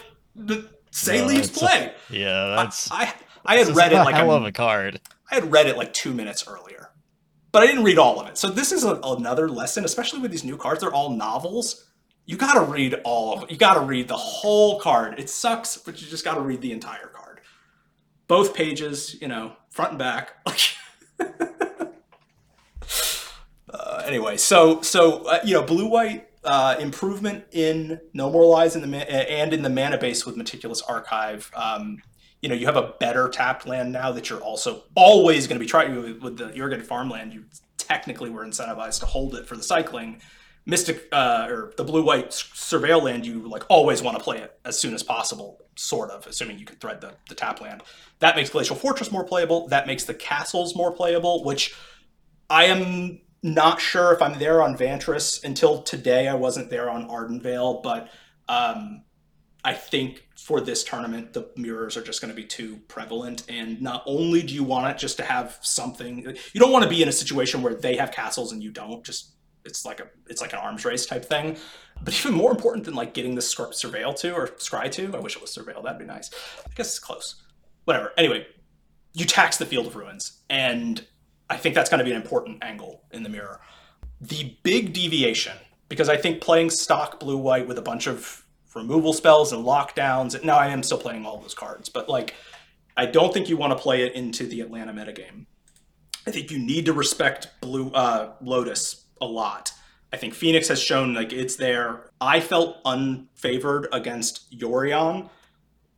say 0.91 1.21
no, 1.21 1.27
leaves 1.27 1.51
play? 1.51 1.93
A, 2.11 2.15
yeah, 2.15 2.57
that's. 2.57 2.91
I, 2.91 3.05
I, 3.05 3.15
I 3.47 3.57
had 3.57 3.75
read 3.75 3.93
it 3.93 3.97
like 3.99 4.15
hell 4.15 4.33
a, 4.33 4.37
of 4.37 4.45
a 4.45 4.53
card. 4.53 5.01
I 5.31 5.37
had 5.37 5.51
read 5.51 5.67
it 5.67 5.77
like 5.77 5.95
two 5.95 6.13
minutes 6.13 6.47
earlier 6.47 6.86
but 7.57 7.63
I 7.63 7.69
didn't 7.69 7.85
read 7.85 7.97
all 7.97 8.21
of 8.21 8.29
it. 8.29 8.37
So 8.37 8.51
this 8.51 8.71
is 8.71 8.85
a, 8.85 9.01
another 9.03 9.49
lesson, 9.49 9.87
especially 9.87 10.21
with 10.21 10.31
these 10.31 10.45
new 10.45 10.59
cards. 10.59 10.83
They're 10.83 10.93
all 10.93 11.09
novels. 11.09 11.87
You 12.27 12.37
got 12.37 12.53
to 12.53 12.61
read 12.61 13.01
all 13.03 13.33
of 13.33 13.45
it. 13.45 13.51
You 13.51 13.57
got 13.57 13.77
to 13.77 13.81
read 13.81 14.09
the 14.09 14.17
whole 14.19 14.79
card. 14.79 15.19
It 15.19 15.31
sucks, 15.31 15.79
but 15.79 15.99
you 15.99 16.07
just 16.07 16.23
got 16.23 16.35
to 16.35 16.43
read 16.43 16.61
the 16.61 16.71
entire 16.71 17.07
card. 17.07 17.41
Both 18.29 18.55
pages, 18.55 19.17
you 19.23 19.29
know, 19.29 19.57
front 19.71 19.93
and 19.93 19.99
back. 19.99 20.35
uh, 23.71 24.03
anyway, 24.05 24.37
so 24.37 24.83
so 24.83 25.25
uh, 25.25 25.39
you 25.43 25.55
know, 25.55 25.63
blue 25.63 25.87
white 25.87 26.29
uh, 26.45 26.77
improvement 26.79 27.47
in 27.53 27.99
no 28.13 28.29
more 28.29 28.45
lies 28.45 28.77
in 28.77 28.91
the 28.91 29.11
and 29.11 29.55
in 29.55 29.63
the 29.63 29.71
mana 29.71 29.97
base 29.97 30.27
with 30.27 30.37
meticulous 30.37 30.83
archive. 30.83 31.51
Um, 31.57 32.03
you 32.47 32.51
know 32.51 32.55
you 32.55 32.67
have 32.67 32.77
a 32.77 32.95
better 33.01 33.29
tapped 33.29 33.67
land 33.67 33.91
now 33.91 34.13
that 34.13 34.31
you're 34.31 34.39
also 34.39 34.85
always 34.95 35.49
going 35.49 35.59
to 35.59 35.65
be 35.65 35.69
trying 35.69 36.21
with, 36.23 36.37
the 36.37 36.55
irrigated 36.55 36.87
farmland 36.87 37.35
you 37.35 37.43
technically 37.77 38.31
were 38.31 38.47
incentivized 38.47 39.01
to 39.01 39.07
hold 39.07 39.35
it 39.35 39.49
for 39.49 39.57
the 39.57 39.65
cycling. 39.65 40.21
Mystic 40.65 41.09
uh, 41.11 41.49
or 41.51 41.73
the 41.77 41.83
blue 41.83 42.05
white 42.05 42.31
surveil 42.31 43.03
land 43.03 43.27
you 43.27 43.49
like 43.49 43.65
always 43.69 44.01
want 44.01 44.17
to 44.17 44.23
play 44.23 44.39
it 44.39 44.61
as 44.65 44.79
soon 44.79 44.95
as 44.95 45.03
possible 45.03 45.59
sort 45.75 46.09
of 46.11 46.25
assuming 46.29 46.57
you 46.57 46.65
can 46.65 46.77
thread 46.77 47.01
the, 47.01 47.15
the 47.29 47.35
tap 47.35 47.61
land. 47.61 47.83
That 48.21 48.37
makes 48.37 48.51
glacial 48.51 48.77
fortress 48.77 49.11
more 49.11 49.25
playable 49.25 49.67
that 49.69 49.89
makes 49.89 50.05
the 50.05 50.15
castles 50.15 50.77
more 50.77 50.93
playable 50.93 51.43
which 51.43 51.75
i 52.49 52.67
am 52.67 53.21
not 53.43 53.81
sure 53.81 54.13
if 54.13 54.23
i'm 54.23 54.39
there 54.39 54.63
on 54.63 54.79
Vantress. 54.79 55.43
Until 55.43 55.83
today 55.83 56.29
i 56.29 56.35
wasn't 56.35 56.71
there 56.71 56.91
on 56.91 57.09
ardenvale 57.09 57.83
but 57.83 58.09
um, 58.49 59.03
I 59.65 59.73
think 59.73 60.26
for 60.39 60.61
this 60.61 60.85
tournament, 60.85 61.33
the 61.33 61.49
mirrors 61.57 61.97
are 61.97 62.03
just 62.03 62.21
going 62.21 62.31
to 62.31 62.37
be 62.37 62.45
too 62.45 62.79
prevalent. 62.89 63.45
And 63.49 63.81
not 63.81 64.03
only 64.07 64.43
do 64.43 64.55
you 64.55 64.63
want 64.63 64.87
it 64.89 64.99
just 64.99 65.17
to 65.17 65.23
have 65.23 65.59
something, 65.63 66.19
you 66.53 66.61
don't 66.61 66.73
want 66.73 66.85
to 66.85 66.91
be 66.91 67.03
in 67.03 67.09
a 67.09 67.13
situation 67.13 67.63
where 67.63 67.75
they 67.75 67.97
have 67.97 68.13
castles 68.13 68.53
and 68.53 68.63
you 68.63 68.71
don't. 68.71 69.03
Just 69.05 69.33
it's 69.65 69.85
like 69.85 70.01
a 70.01 70.07
it's 70.29 70.41
like 70.41 70.53
an 70.53 70.59
arms 70.59 70.85
race 70.85 71.07
type 71.07 71.25
thing. 71.25 71.57
But 72.03 72.15
even 72.15 72.35
more 72.35 72.51
important 72.51 72.85
than 72.85 72.95
like 72.95 73.15
getting 73.15 73.35
the 73.35 73.41
surveil 73.41 74.19
to 74.21 74.35
or 74.35 74.49
scry 74.49 74.91
to, 74.93 75.17
I 75.17 75.21
wish 75.21 75.37
it 75.37 75.43
was 75.43 75.55
surveil. 75.55 75.83
That'd 75.83 75.99
be 75.99 76.05
nice. 76.05 76.31
I 76.67 76.71
guess 76.75 76.89
it's 76.89 76.99
close. 76.99 77.43
Whatever. 77.85 78.13
Anyway, 78.19 78.47
you 79.15 79.25
tax 79.25 79.57
the 79.57 79.67
field 79.67 79.87
of 79.87 79.97
ruins, 79.97 80.43
and 80.51 81.07
I 81.49 81.57
think 81.57 81.75
that's 81.75 81.89
going 81.89 81.99
to 81.99 82.05
be 82.05 82.11
an 82.11 82.21
important 82.21 82.63
angle 82.63 83.05
in 83.11 83.23
the 83.23 83.31
mirror. 83.31 83.61
The 84.21 84.57
big 84.63 84.93
deviation, 84.93 85.57
because 85.89 86.09
I 86.09 86.17
think 86.17 86.43
playing 86.43 86.71
stock 86.71 87.19
blue 87.19 87.39
white 87.39 87.67
with 87.67 87.79
a 87.79 87.83
bunch 87.83 88.07
of 88.07 88.46
removal 88.77 89.13
spells 89.13 89.53
and 89.53 89.65
lockdowns. 89.65 90.43
Now 90.45 90.57
I 90.57 90.69
am 90.69 90.83
still 90.83 90.99
playing 90.99 91.27
all 91.27 91.39
those 91.39 91.55
cards, 91.55 91.89
but 91.89 92.09
like 92.09 92.35
I 92.97 93.07
don't 93.07 93.33
think 93.35 93.49
you 93.49 93.57
want 93.57 93.73
to 93.73 93.79
play 93.79 94.03
it 94.03 94.15
into 94.15 94.47
the 94.47 94.61
Atlanta 94.61 94.93
metagame. 94.93 95.47
I 96.27 96.31
think 96.31 96.51
you 96.51 96.59
need 96.59 96.87
to 96.87 96.93
respect 96.93 97.49
blue 97.61 97.91
uh, 97.91 98.33
Lotus 98.41 99.05
a 99.21 99.27
lot. 99.27 99.73
I 100.13 100.17
think 100.17 100.35
Phoenix 100.35 100.69
has 100.69 100.81
shown 100.81 101.15
like 101.15 101.33
it's 101.33 101.57
there. 101.57 102.11
I 102.21 102.41
felt 102.41 102.83
unfavored 102.85 103.87
against 103.93 104.51
Yorion 104.57 105.29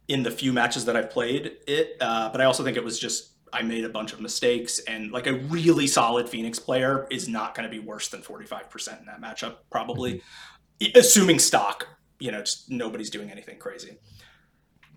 in 0.08 0.22
the 0.22 0.30
few 0.30 0.52
matches 0.52 0.86
that 0.86 0.96
I've 0.96 1.10
played 1.10 1.52
it, 1.66 1.96
uh, 2.00 2.30
but 2.30 2.40
I 2.40 2.44
also 2.44 2.64
think 2.64 2.76
it 2.76 2.84
was 2.84 2.98
just 2.98 3.32
I 3.52 3.62
made 3.62 3.84
a 3.84 3.88
bunch 3.88 4.12
of 4.12 4.20
mistakes, 4.20 4.78
and 4.80 5.10
like 5.10 5.26
a 5.26 5.34
really 5.34 5.86
solid 5.86 6.28
Phoenix 6.28 6.58
player 6.58 7.06
is 7.10 7.28
not 7.28 7.54
going 7.54 7.68
to 7.68 7.70
be 7.70 7.78
worse 7.78 8.08
than 8.08 8.22
45% 8.22 9.00
in 9.00 9.06
that 9.06 9.20
matchup, 9.20 9.56
probably, 9.70 10.22
mm-hmm. 10.80 10.98
assuming 10.98 11.38
stock. 11.38 11.86
You 12.18 12.32
know, 12.32 12.40
just 12.40 12.70
nobody's 12.70 13.10
doing 13.10 13.30
anything 13.30 13.58
crazy. 13.58 13.98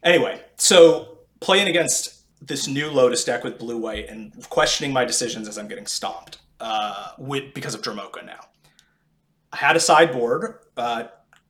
Anyway, 0.04 0.42
so 0.58 1.20
playing 1.40 1.68
against 1.68 2.24
this 2.42 2.68
new 2.68 2.90
Lotus 2.90 3.24
deck 3.24 3.44
with 3.44 3.60
blue 3.60 3.78
white 3.78 4.10
and 4.10 4.34
questioning 4.50 4.92
my 4.92 5.06
decisions 5.06 5.48
as 5.48 5.58
I'm 5.58 5.68
getting 5.68 5.86
stomped 5.86 6.40
uh, 6.60 7.10
with 7.20 7.54
because 7.54 7.76
of 7.76 7.82
Dromoka 7.82 8.26
now. 8.26 8.40
I 9.54 9.58
had 9.58 9.76
a 9.76 9.80
sideboard, 9.80 10.60
uh, 10.78 11.04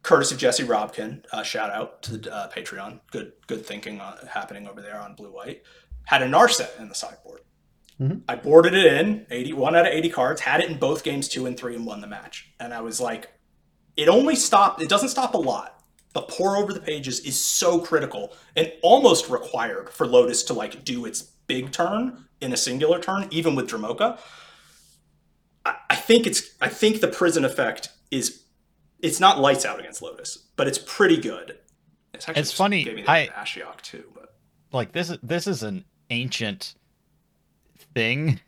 courtesy 0.03 0.35
of 0.35 0.41
Jesse 0.41 0.63
Robkin. 0.63 1.23
Uh, 1.31 1.43
shout 1.43 1.69
out 1.69 2.01
to 2.03 2.17
the 2.17 2.33
uh, 2.33 2.49
Patreon. 2.49 2.99
Good, 3.11 3.33
good 3.47 3.65
thinking 3.65 4.01
on, 4.01 4.17
happening 4.27 4.67
over 4.67 4.81
there 4.81 4.99
on 4.99 5.15
blue 5.15 5.31
white 5.31 5.63
had 6.05 6.21
a 6.21 6.27
Narset 6.27 6.79
in 6.79 6.89
the 6.89 6.95
sideboard. 6.95 7.41
Mm-hmm. 7.99 8.19
I 8.27 8.35
boarded 8.35 8.73
it 8.73 8.85
in, 8.85 9.25
81 9.29 9.75
out 9.75 9.87
of 9.87 9.93
80 9.93 10.09
cards, 10.09 10.41
had 10.41 10.61
it 10.61 10.69
in 10.69 10.77
both 10.77 11.03
games 11.03 11.27
two 11.27 11.45
and 11.45 11.57
three, 11.57 11.75
and 11.75 11.85
won 11.85 12.01
the 12.01 12.07
match. 12.07 12.51
And 12.59 12.73
I 12.73 12.81
was 12.81 12.99
like, 12.99 13.29
it 13.97 14.07
only 14.07 14.35
stopped, 14.35 14.81
it 14.81 14.89
doesn't 14.89 15.09
stop 15.09 15.33
a 15.33 15.37
lot. 15.37 15.81
But 16.13 16.27
Pore 16.27 16.57
Over 16.57 16.73
the 16.73 16.81
Pages 16.81 17.21
is 17.21 17.39
so 17.39 17.79
critical 17.79 18.33
and 18.55 18.71
almost 18.81 19.29
required 19.29 19.89
for 19.89 20.05
Lotus 20.05 20.43
to 20.43 20.53
like 20.53 20.83
do 20.83 21.05
its 21.05 21.21
big 21.21 21.71
turn 21.71 22.25
in 22.41 22.51
a 22.51 22.57
singular 22.57 22.99
turn, 22.99 23.27
even 23.31 23.55
with 23.55 23.69
Dromoka. 23.69 24.19
I, 25.65 25.75
I 25.89 25.95
think 25.95 26.27
it's 26.27 26.55
I 26.59 26.67
think 26.67 26.99
the 26.99 27.07
prison 27.07 27.45
effect 27.45 27.89
is 28.09 28.43
it's 28.99 29.19
not 29.19 29.39
lights 29.39 29.65
out 29.65 29.79
against 29.79 30.01
Lotus, 30.01 30.37
but 30.55 30.67
it's 30.67 30.77
pretty 30.77 31.17
good. 31.17 31.57
It's, 32.13 32.27
it's 32.29 32.51
funny. 32.51 33.05
I 33.07 33.29
Ashiok 33.35 33.81
too, 33.81 34.03
but 34.13 34.35
like 34.73 34.91
this 34.91 35.09
is 35.09 35.17
this 35.23 35.47
is 35.47 35.63
an 35.63 35.85
ancient 36.09 36.75
thing. 37.93 38.39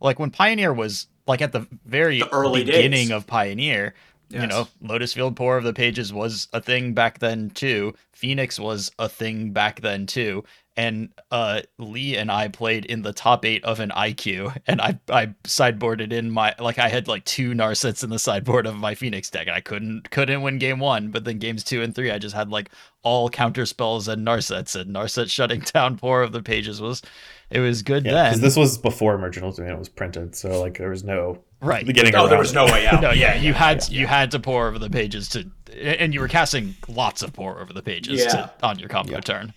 Like 0.00 0.18
when 0.18 0.30
Pioneer 0.30 0.72
was 0.72 1.08
like 1.26 1.42
at 1.42 1.52
the 1.52 1.66
very 1.84 2.20
the 2.20 2.32
early 2.32 2.64
beginning 2.64 3.08
days. 3.08 3.10
of 3.10 3.26
Pioneer, 3.26 3.94
yes. 4.32 4.42
you 4.42 4.48
know, 4.48 4.68
Lotus 4.80 5.12
Field 5.12 5.36
Pore 5.36 5.56
Over 5.56 5.66
the 5.66 5.72
Pages 5.72 6.12
was 6.12 6.48
a 6.52 6.60
thing 6.60 6.94
back 6.94 7.18
then 7.18 7.50
too. 7.50 7.94
Phoenix 8.12 8.58
was 8.58 8.90
a 8.98 9.08
thing 9.08 9.52
back 9.52 9.80
then 9.80 10.06
too 10.06 10.44
and 10.76 11.10
uh, 11.30 11.60
Lee 11.78 12.16
and 12.16 12.30
I 12.30 12.48
played 12.48 12.86
in 12.86 13.02
the 13.02 13.12
top 13.12 13.44
eight 13.44 13.62
of 13.64 13.80
an 13.80 13.90
IQ, 13.90 14.56
and 14.66 14.80
I 14.80 14.98
I 15.08 15.26
sideboarded 15.44 16.12
in 16.12 16.30
my 16.30 16.54
like 16.58 16.78
I 16.78 16.88
had 16.88 17.08
like 17.08 17.24
two 17.24 17.52
Narsets 17.54 18.02
in 18.02 18.10
the 18.10 18.18
sideboard 18.18 18.66
of 18.66 18.76
my 18.76 18.94
Phoenix 18.94 19.30
deck, 19.30 19.46
and 19.46 19.56
I 19.56 19.60
couldn't 19.60 20.10
couldn't 20.10 20.42
win 20.42 20.58
game 20.58 20.78
one, 20.78 21.10
but 21.10 21.24
then 21.24 21.38
games 21.38 21.64
two 21.64 21.82
and 21.82 21.94
three 21.94 22.10
I 22.10 22.18
just 22.18 22.34
had 22.34 22.50
like 22.50 22.70
all 23.02 23.28
counter 23.28 23.66
spells 23.66 24.08
and 24.08 24.26
Narsets, 24.26 24.74
and 24.74 24.94
Narset 24.94 25.30
shutting 25.30 25.60
down 25.60 25.98
four 25.98 26.22
of 26.22 26.32
the 26.32 26.42
pages 26.42 26.80
was 26.80 27.02
it 27.50 27.60
was 27.60 27.82
good 27.82 28.04
yeah, 28.04 28.12
then. 28.12 28.30
Because 28.30 28.40
this 28.40 28.56
was 28.56 28.78
before 28.78 29.14
Emergent 29.14 29.56
Domain 29.56 29.78
was 29.78 29.88
printed, 29.88 30.34
so 30.34 30.60
like 30.60 30.78
there 30.78 30.90
was 30.90 31.04
no 31.04 31.38
right 31.62 31.86
getting. 31.86 32.14
Oh, 32.14 32.28
there 32.28 32.38
was 32.38 32.52
no 32.52 32.66
way 32.66 32.86
out. 32.86 33.00
no, 33.02 33.12
yeah, 33.12 33.34
you 33.34 33.54
had 33.54 33.88
yeah. 33.88 34.00
you 34.00 34.06
had 34.06 34.30
to 34.32 34.40
Pore 34.40 34.68
Over 34.68 34.78
the 34.78 34.90
Pages 34.90 35.28
to, 35.30 35.50
and 35.80 36.12
you 36.12 36.20
were 36.20 36.28
casting 36.28 36.74
lots 36.88 37.22
of 37.22 37.32
Pore 37.32 37.60
Over 37.60 37.72
the 37.72 37.82
Pages 37.82 38.20
yeah. 38.20 38.28
to, 38.28 38.52
on 38.62 38.78
your 38.78 38.88
combo 38.88 39.20
turn. 39.20 39.54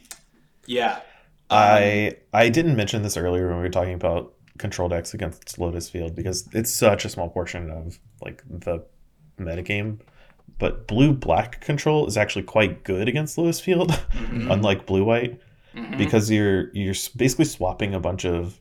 Yeah. 0.65 1.01
I 1.49 2.07
um, 2.07 2.13
I 2.33 2.49
didn't 2.49 2.75
mention 2.75 3.03
this 3.03 3.17
earlier 3.17 3.47
when 3.47 3.57
we 3.57 3.63
were 3.63 3.69
talking 3.69 3.93
about 3.93 4.33
control 4.57 4.89
decks 4.89 5.13
against 5.13 5.59
Lotus 5.59 5.89
Field 5.89 6.15
because 6.15 6.47
it's 6.53 6.73
such 6.73 7.05
a 7.05 7.09
small 7.09 7.29
portion 7.29 7.69
of 7.69 7.99
like 8.21 8.43
the 8.49 8.83
metagame. 9.39 9.99
But 10.57 10.87
blue 10.87 11.11
black 11.11 11.59
control 11.61 12.07
is 12.07 12.17
actually 12.17 12.43
quite 12.43 12.83
good 12.83 13.09
against 13.09 13.37
Lotus 13.37 13.59
Field, 13.59 13.91
mm-hmm. 13.91 14.49
unlike 14.51 14.85
blue 14.85 15.03
white, 15.03 15.39
mm-hmm. 15.75 15.97
because 15.97 16.31
you're 16.31 16.71
you're 16.73 16.95
basically 17.15 17.45
swapping 17.45 17.93
a 17.93 17.99
bunch 17.99 18.25
of 18.25 18.59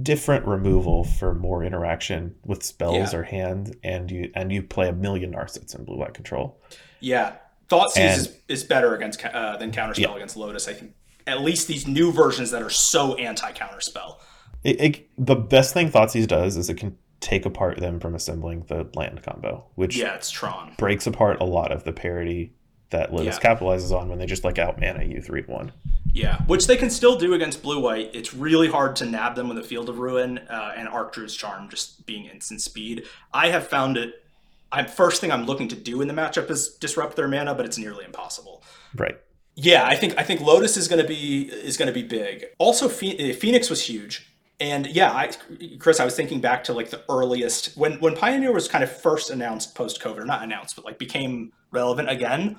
different 0.00 0.46
removal 0.46 1.04
for 1.04 1.34
more 1.34 1.64
interaction 1.64 2.34
with 2.44 2.62
spells 2.62 3.12
yeah. 3.12 3.18
or 3.18 3.22
hand, 3.22 3.76
and 3.82 4.10
you 4.10 4.30
and 4.34 4.52
you 4.52 4.62
play 4.62 4.88
a 4.88 4.92
million 4.92 5.32
Narsets 5.32 5.74
in 5.74 5.84
blue 5.84 5.96
white 5.96 6.14
control. 6.14 6.60
Yeah, 7.00 7.36
Thoughtseize 7.68 8.16
is, 8.16 8.36
is 8.48 8.64
better 8.64 8.94
against 8.94 9.24
uh, 9.24 9.56
than 9.56 9.72
counterspell 9.72 9.98
yeah. 9.98 10.16
against 10.16 10.36
Lotus. 10.36 10.68
I 10.68 10.74
think 10.74 10.94
at 11.26 11.42
least 11.42 11.68
these 11.68 11.86
new 11.86 12.12
versions 12.12 12.50
that 12.50 12.62
are 12.62 12.70
so 12.70 13.14
anti 13.14 13.52
counterspell. 13.52 14.16
It, 14.62 14.80
it, 14.80 15.10
the 15.16 15.36
best 15.36 15.72
thing 15.72 15.90
Thoughtseize 15.90 16.26
does 16.26 16.56
is 16.56 16.68
it 16.68 16.76
can 16.76 16.98
take 17.20 17.46
apart 17.46 17.78
them 17.78 18.00
from 18.00 18.14
assembling 18.14 18.64
the 18.68 18.90
land 18.94 19.22
combo, 19.22 19.64
which 19.74 19.96
yeah, 19.96 20.14
it's 20.14 20.30
Tron 20.30 20.74
breaks 20.78 21.06
apart 21.06 21.40
a 21.40 21.44
lot 21.44 21.72
of 21.72 21.84
the 21.84 21.92
parity 21.92 22.52
that 22.90 23.12
Lotus 23.12 23.38
yeah. 23.42 23.54
capitalizes 23.54 23.92
on 23.96 24.08
when 24.08 24.18
they 24.18 24.26
just 24.26 24.44
like 24.44 24.58
out 24.58 24.80
mana 24.80 25.04
you 25.04 25.20
three 25.20 25.42
one. 25.42 25.72
Yeah, 26.12 26.42
which 26.46 26.66
they 26.66 26.76
can 26.76 26.90
still 26.90 27.16
do 27.16 27.34
against 27.34 27.62
blue 27.62 27.80
white. 27.80 28.10
It's 28.12 28.34
really 28.34 28.68
hard 28.68 28.96
to 28.96 29.06
nab 29.06 29.36
them 29.36 29.48
with 29.48 29.58
a 29.58 29.62
Field 29.62 29.88
of 29.88 29.98
Ruin 29.98 30.38
uh, 30.38 30.74
and 30.76 30.88
Archdruid's 30.88 31.36
Charm 31.36 31.68
just 31.68 32.04
being 32.04 32.26
instant 32.26 32.60
speed. 32.60 33.04
I 33.32 33.48
have 33.48 33.66
found 33.68 33.96
it. 33.96 34.24
I'm 34.72 34.86
first 34.86 35.20
thing 35.20 35.32
I'm 35.32 35.46
looking 35.46 35.68
to 35.68 35.76
do 35.76 36.00
in 36.00 36.08
the 36.08 36.14
matchup 36.14 36.50
is 36.50 36.68
disrupt 36.68 37.16
their 37.16 37.28
mana, 37.28 37.54
but 37.54 37.64
it's 37.64 37.78
nearly 37.78 38.04
impossible. 38.04 38.62
Right. 38.94 39.18
Yeah, 39.54 39.84
I 39.84 39.94
think 39.94 40.18
I 40.18 40.22
think 40.22 40.40
Lotus 40.40 40.76
is 40.76 40.88
going 40.88 41.02
to 41.02 41.06
be 41.06 41.42
is 41.42 41.76
going 41.76 41.88
to 41.88 41.92
be 41.92 42.02
big. 42.02 42.46
Also, 42.58 42.88
Phoenix 42.88 43.68
was 43.68 43.82
huge, 43.82 44.28
and 44.58 44.86
yeah, 44.86 45.12
I, 45.12 45.30
Chris, 45.78 46.00
I 46.00 46.04
was 46.04 46.16
thinking 46.16 46.40
back 46.40 46.64
to 46.64 46.72
like 46.72 46.90
the 46.90 47.02
earliest 47.08 47.76
when 47.76 48.00
when 48.00 48.16
Pioneer 48.16 48.52
was 48.52 48.68
kind 48.68 48.82
of 48.82 48.90
first 48.90 49.28
announced 49.30 49.74
post 49.74 50.00
COVID, 50.00 50.18
or 50.18 50.24
not 50.24 50.42
announced, 50.42 50.76
but 50.76 50.84
like 50.84 50.98
became 50.98 51.52
relevant 51.72 52.08
again. 52.08 52.58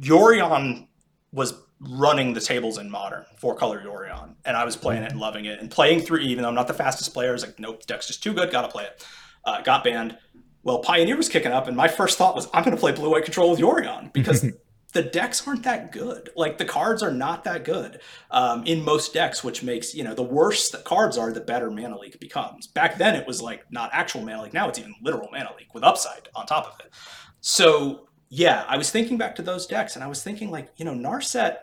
Yorion 0.00 0.88
was 1.32 1.54
running 1.80 2.32
the 2.32 2.40
tables 2.40 2.78
in 2.78 2.90
modern 2.90 3.24
four 3.38 3.54
color 3.54 3.82
Yorion, 3.82 4.34
and 4.44 4.56
I 4.56 4.64
was 4.64 4.76
playing 4.76 5.02
it 5.02 5.12
and 5.12 5.20
loving 5.20 5.44
it 5.44 5.60
and 5.60 5.70
playing 5.70 6.00
through. 6.00 6.20
Even 6.20 6.42
though 6.42 6.48
I'm 6.48 6.54
not 6.54 6.68
the 6.68 6.74
fastest 6.74 7.12
player, 7.12 7.30
I 7.30 7.32
was 7.32 7.44
like, 7.44 7.58
nope, 7.58 7.84
deck's 7.86 8.06
just 8.06 8.22
too 8.22 8.32
good, 8.32 8.50
gotta 8.50 8.68
play 8.68 8.84
it. 8.84 9.06
Uh, 9.44 9.60
got 9.62 9.84
banned. 9.84 10.16
Well, 10.62 10.80
Pioneer 10.80 11.16
was 11.16 11.28
kicking 11.28 11.52
up, 11.52 11.68
and 11.68 11.76
my 11.76 11.86
first 11.86 12.18
thought 12.18 12.34
was, 12.34 12.48
I'm 12.52 12.64
going 12.64 12.74
to 12.74 12.80
play 12.80 12.90
blue 12.90 13.12
white 13.12 13.22
control 13.22 13.52
with 13.52 13.60
Yorion 13.60 14.12
because 14.12 14.44
the 14.92 15.02
decks 15.02 15.46
aren't 15.46 15.62
that 15.62 15.92
good. 15.92 16.30
Like 16.34 16.58
the 16.58 16.64
cards 16.64 17.04
are 17.04 17.12
not 17.12 17.44
that 17.44 17.64
good 17.64 18.00
um, 18.32 18.64
in 18.64 18.82
most 18.82 19.14
decks, 19.14 19.44
which 19.44 19.62
makes 19.62 19.94
you 19.94 20.02
know 20.02 20.14
the 20.14 20.22
worse 20.22 20.70
the 20.70 20.78
cards 20.78 21.16
are, 21.18 21.32
the 21.32 21.40
better 21.40 21.70
mana 21.70 21.98
leak 21.98 22.18
becomes. 22.18 22.66
Back 22.66 22.98
then, 22.98 23.14
it 23.14 23.26
was 23.26 23.40
like 23.40 23.70
not 23.70 23.90
actual 23.92 24.22
mana 24.22 24.42
leak. 24.42 24.54
Now 24.54 24.68
it's 24.68 24.78
even 24.78 24.94
literal 25.02 25.28
mana 25.30 25.50
leak 25.56 25.72
with 25.74 25.84
upside 25.84 26.28
on 26.34 26.46
top 26.46 26.66
of 26.66 26.80
it. 26.80 26.92
So 27.40 28.08
yeah, 28.28 28.64
I 28.68 28.76
was 28.76 28.90
thinking 28.90 29.18
back 29.18 29.36
to 29.36 29.42
those 29.42 29.66
decks, 29.66 29.94
and 29.94 30.04
I 30.04 30.06
was 30.06 30.22
thinking 30.22 30.50
like 30.50 30.70
you 30.76 30.84
know 30.84 30.94
Narset. 30.94 31.58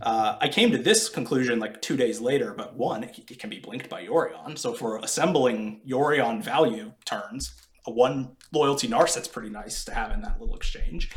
Uh, 0.00 0.38
I 0.40 0.48
came 0.48 0.70
to 0.70 0.78
this 0.78 1.10
conclusion 1.10 1.60
like 1.60 1.82
two 1.82 1.94
days 1.96 2.22
later, 2.22 2.54
but 2.56 2.74
one, 2.74 3.04
it, 3.04 3.18
it 3.30 3.38
can 3.38 3.50
be 3.50 3.58
blinked 3.58 3.90
by 3.90 4.06
Yorion. 4.06 4.56
So 4.56 4.72
for 4.72 4.96
assembling 4.98 5.82
Yorion 5.86 6.42
value 6.42 6.92
turns, 7.04 7.52
a 7.86 7.90
one 7.90 8.34
loyalty 8.50 8.88
Narset's 8.88 9.28
pretty 9.28 9.50
nice 9.50 9.84
to 9.84 9.92
have 9.92 10.10
in 10.12 10.22
that 10.22 10.40
little 10.40 10.56
exchange 10.56 11.10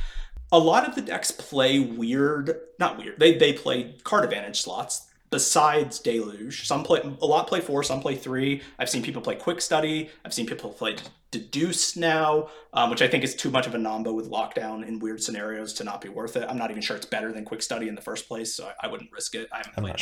a 0.53 0.59
lot 0.59 0.87
of 0.87 0.93
the 0.93 1.01
decks 1.01 1.31
play 1.31 1.79
weird, 1.79 2.55
not 2.79 2.97
weird. 2.97 3.19
They 3.19 3.37
they 3.37 3.53
play 3.53 3.95
card 4.03 4.23
advantage 4.23 4.61
slots 4.61 5.07
besides 5.31 5.99
Deluge. 5.99 6.67
Some 6.67 6.83
play 6.83 7.01
a 7.01 7.25
lot 7.25 7.47
play 7.47 7.59
four, 7.59 7.81
some 7.81 7.99
play 7.99 8.15
three. 8.15 8.61
I've 8.77 8.89
seen 8.89 9.01
people 9.01 9.21
play 9.21 9.35
Quick 9.35 9.59
Study. 9.59 10.11
I've 10.23 10.33
seen 10.33 10.45
people 10.45 10.69
play 10.69 10.95
Deduce 11.33 11.95
now, 11.97 12.49
um, 12.73 12.89
which 12.89 13.01
I 13.01 13.07
think 13.07 13.23
is 13.23 13.33
too 13.35 13.49
much 13.49 13.65
of 13.65 13.73
a 13.73 13.77
nombo 13.77 14.13
with 14.13 14.29
lockdown 14.29 14.87
in 14.87 14.99
weird 14.99 15.21
scenarios 15.21 15.73
to 15.73 15.83
not 15.83 15.99
be 15.99 16.09
worth 16.09 16.35
it. 16.35 16.45
I'm 16.47 16.57
not 16.57 16.69
even 16.69 16.83
sure 16.83 16.95
it's 16.95 17.07
better 17.07 17.33
than 17.33 17.43
Quick 17.43 17.63
Study 17.63 17.87
in 17.87 17.95
the 17.95 18.01
first 18.01 18.27
place, 18.27 18.55
so 18.55 18.67
I, 18.67 18.85
I 18.85 18.87
wouldn't 18.87 19.11
risk 19.11 19.33
it. 19.33 19.49
I 19.51 19.57
haven't 19.57 19.75
played. 19.75 19.95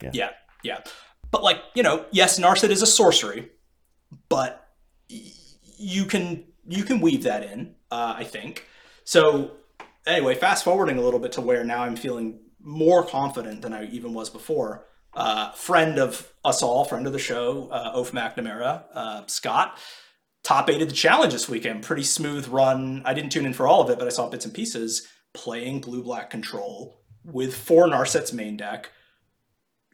Yeah. 0.00 0.10
yeah, 0.14 0.30
yeah. 0.62 0.78
But 1.30 1.42
like 1.42 1.58
you 1.74 1.82
know, 1.82 2.06
yes, 2.12 2.38
Narset 2.38 2.70
is 2.70 2.82
a 2.82 2.86
sorcery, 2.86 3.50
but 4.28 4.68
you 5.08 6.04
can 6.04 6.44
you 6.68 6.84
can 6.84 7.00
weave 7.00 7.24
that 7.24 7.42
in. 7.42 7.74
Uh, 7.90 8.14
I 8.16 8.24
think 8.24 8.66
so 9.04 9.56
anyway, 10.06 10.34
fast 10.34 10.64
forwarding 10.64 10.98
a 10.98 11.02
little 11.02 11.20
bit 11.20 11.32
to 11.32 11.40
where 11.40 11.64
now 11.64 11.82
I'm 11.82 11.96
feeling 11.96 12.40
more 12.62 13.04
confident 13.04 13.62
than 13.62 13.72
I 13.72 13.86
even 13.86 14.14
was 14.14 14.30
before. 14.30 14.86
Uh, 15.14 15.50
friend 15.52 15.98
of 15.98 16.32
us 16.44 16.62
all, 16.62 16.84
friend 16.84 17.06
of 17.06 17.12
the 17.12 17.18
show, 17.18 17.68
uh, 17.70 17.92
Oaf 17.94 18.12
McNamara, 18.12 18.84
uh, 18.94 19.26
Scott, 19.26 19.76
top 20.42 20.70
eight 20.70 20.82
of 20.82 20.88
the 20.88 20.94
challenge 20.94 21.32
this 21.32 21.48
weekend. 21.48 21.82
Pretty 21.82 22.02
smooth 22.02 22.48
run. 22.48 23.02
I 23.04 23.14
didn't 23.14 23.30
tune 23.30 23.46
in 23.46 23.52
for 23.52 23.66
all 23.66 23.82
of 23.82 23.90
it, 23.90 23.98
but 23.98 24.06
I 24.06 24.10
saw 24.10 24.28
bits 24.28 24.44
and 24.44 24.54
pieces 24.54 25.06
playing 25.32 25.80
blue 25.80 26.02
black 26.02 26.30
control 26.30 27.00
with 27.24 27.54
four 27.54 27.86
Narsets 27.86 28.32
main 28.32 28.56
deck 28.56 28.90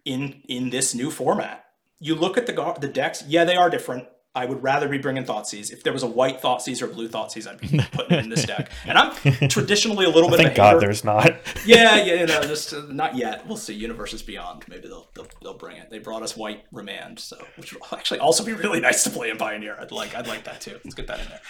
in 0.04 0.42
in 0.48 0.70
this 0.70 0.94
new 0.94 1.10
format. 1.10 1.64
you 1.98 2.14
look 2.14 2.38
at 2.38 2.46
the 2.46 2.76
the 2.80 2.88
decks. 2.88 3.24
Yeah, 3.26 3.44
they 3.44 3.56
are 3.56 3.70
different. 3.70 4.06
I 4.36 4.44
would 4.44 4.62
rather 4.62 4.86
be 4.86 4.98
bringing 4.98 5.24
Thoughtseize. 5.24 5.72
If 5.72 5.82
there 5.82 5.94
was 5.94 6.02
a 6.02 6.06
white 6.06 6.42
Thoughtseize 6.42 6.82
or 6.82 6.88
blue 6.88 7.08
Thoughtseize, 7.08 7.48
I'd 7.48 7.58
be 7.58 7.78
putting 7.92 8.18
it 8.18 8.24
in 8.24 8.28
this 8.28 8.44
deck. 8.44 8.70
And 8.84 8.98
I'm 8.98 9.48
traditionally 9.48 10.04
a 10.04 10.10
little 10.10 10.28
bit. 10.28 10.36
Thank 10.36 10.48
of 10.50 10.52
a 10.52 10.56
God 10.56 10.74
hater. 10.74 10.80
there's 10.80 11.04
not. 11.04 11.36
yeah, 11.66 11.96
yeah, 11.96 12.20
you 12.20 12.26
know, 12.26 12.42
just 12.42 12.74
uh, 12.74 12.82
not 12.90 13.16
yet. 13.16 13.46
We'll 13.46 13.56
see. 13.56 13.72
Universes 13.72 14.22
Beyond, 14.22 14.64
maybe 14.68 14.88
they'll, 14.88 15.08
they'll 15.14 15.26
they'll 15.42 15.56
bring 15.56 15.78
it. 15.78 15.88
They 15.88 15.98
brought 15.98 16.22
us 16.22 16.36
White 16.36 16.64
Remand, 16.70 17.18
so 17.18 17.38
which 17.56 17.72
would 17.72 17.82
actually 17.92 18.20
also 18.20 18.44
be 18.44 18.52
really 18.52 18.78
nice 18.88 19.04
to 19.04 19.10
play 19.10 19.30
in 19.30 19.38
Pioneer. 19.38 19.74
I'd 19.80 19.90
like 19.90 20.14
I'd 20.14 20.26
like 20.26 20.44
that 20.44 20.60
too. 20.60 20.78
Let's 20.84 20.94
get 20.94 21.06
that 21.06 21.20
in 21.20 21.28
there. 21.28 21.40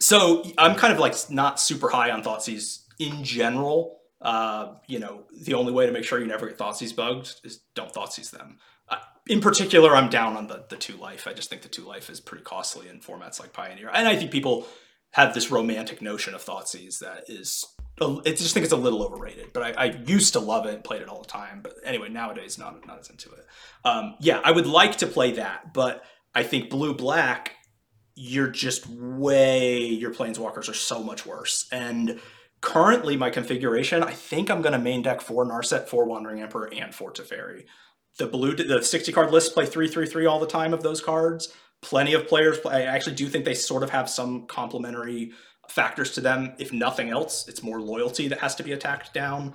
So 0.00 0.42
I'm 0.58 0.74
kind 0.74 0.92
of 0.92 0.98
like 0.98 1.14
not 1.30 1.60
super 1.60 1.90
high 1.90 2.10
on 2.10 2.24
Thoughtseize 2.24 2.80
in 2.98 3.22
general. 3.22 4.00
Uh, 4.20 4.74
you 4.88 4.98
know, 4.98 5.24
the 5.42 5.54
only 5.54 5.72
way 5.72 5.86
to 5.86 5.92
make 5.92 6.04
sure 6.04 6.18
you 6.18 6.26
never 6.26 6.48
get 6.48 6.58
Thoughtseize 6.58 6.94
bugged 6.94 7.40
is 7.44 7.60
don't 7.76 7.92
Thoughtseize 7.92 8.30
them. 8.30 8.58
In 9.28 9.40
particular, 9.40 9.94
I'm 9.94 10.10
down 10.10 10.36
on 10.36 10.48
the 10.48 10.64
the 10.68 10.76
two 10.76 10.96
life. 10.96 11.26
I 11.26 11.32
just 11.32 11.48
think 11.48 11.62
the 11.62 11.68
two 11.68 11.84
life 11.84 12.10
is 12.10 12.20
pretty 12.20 12.44
costly 12.44 12.88
in 12.88 13.00
formats 13.00 13.38
like 13.40 13.52
Pioneer, 13.52 13.90
and 13.92 14.08
I 14.08 14.16
think 14.16 14.30
people 14.30 14.66
have 15.12 15.34
this 15.34 15.50
romantic 15.50 16.00
notion 16.00 16.34
of 16.34 16.44
Thoughtseize 16.44 16.98
that 17.00 17.24
is 17.28 17.66
I 18.00 18.30
just 18.30 18.54
think 18.54 18.64
it's 18.64 18.72
a 18.72 18.76
little 18.76 19.02
overrated, 19.02 19.52
but 19.52 19.62
I, 19.62 19.72
I, 19.72 19.84
used 20.06 20.32
to 20.32 20.40
love 20.40 20.66
it 20.66 20.82
played 20.82 21.02
it 21.02 21.08
all 21.08 21.20
the 21.20 21.28
time. 21.28 21.60
But 21.62 21.74
anyway, 21.84 22.08
nowadays 22.08 22.58
not 22.58 22.86
not 22.86 22.98
as 22.98 23.10
into 23.10 23.30
it. 23.30 23.46
Um, 23.84 24.16
yeah, 24.18 24.40
I 24.42 24.50
would 24.50 24.66
like 24.66 24.96
to 24.98 25.06
play 25.06 25.32
that, 25.32 25.72
but 25.72 26.02
I 26.34 26.42
think 26.42 26.70
blue 26.70 26.94
black, 26.94 27.52
you're 28.14 28.48
just 28.48 28.88
way 28.88 29.84
your 29.84 30.12
planeswalkers 30.12 30.68
are 30.68 30.74
so 30.74 31.02
much 31.02 31.26
worse. 31.26 31.68
And 31.70 32.20
currently, 32.60 33.16
my 33.16 33.30
configuration, 33.30 34.02
I 34.02 34.12
think 34.12 34.50
I'm 34.50 34.62
going 34.62 34.72
to 34.72 34.78
main 34.78 35.02
deck 35.02 35.20
four 35.20 35.44
Narset, 35.44 35.86
four 35.86 36.06
Wandering 36.06 36.40
Emperor, 36.40 36.72
and 36.72 36.94
four 36.94 37.12
Teferi. 37.12 37.64
The 38.18 38.26
blue, 38.26 38.54
the 38.54 38.82
60 38.82 39.12
card 39.12 39.30
list 39.30 39.54
play 39.54 39.66
three 39.66 39.88
three 39.88 40.06
three 40.06 40.26
all 40.26 40.38
the 40.38 40.46
time 40.46 40.74
of 40.74 40.82
those 40.82 41.00
cards. 41.00 41.52
Plenty 41.80 42.14
of 42.14 42.28
players. 42.28 42.58
Play, 42.58 42.86
I 42.86 42.94
actually 42.94 43.16
do 43.16 43.28
think 43.28 43.44
they 43.44 43.54
sort 43.54 43.82
of 43.82 43.90
have 43.90 44.08
some 44.08 44.46
complementary 44.46 45.32
factors 45.68 46.12
to 46.12 46.20
them. 46.20 46.54
If 46.58 46.72
nothing 46.72 47.10
else, 47.10 47.48
it's 47.48 47.62
more 47.62 47.80
loyalty 47.80 48.28
that 48.28 48.38
has 48.40 48.54
to 48.56 48.62
be 48.62 48.72
attacked 48.72 49.14
down. 49.14 49.54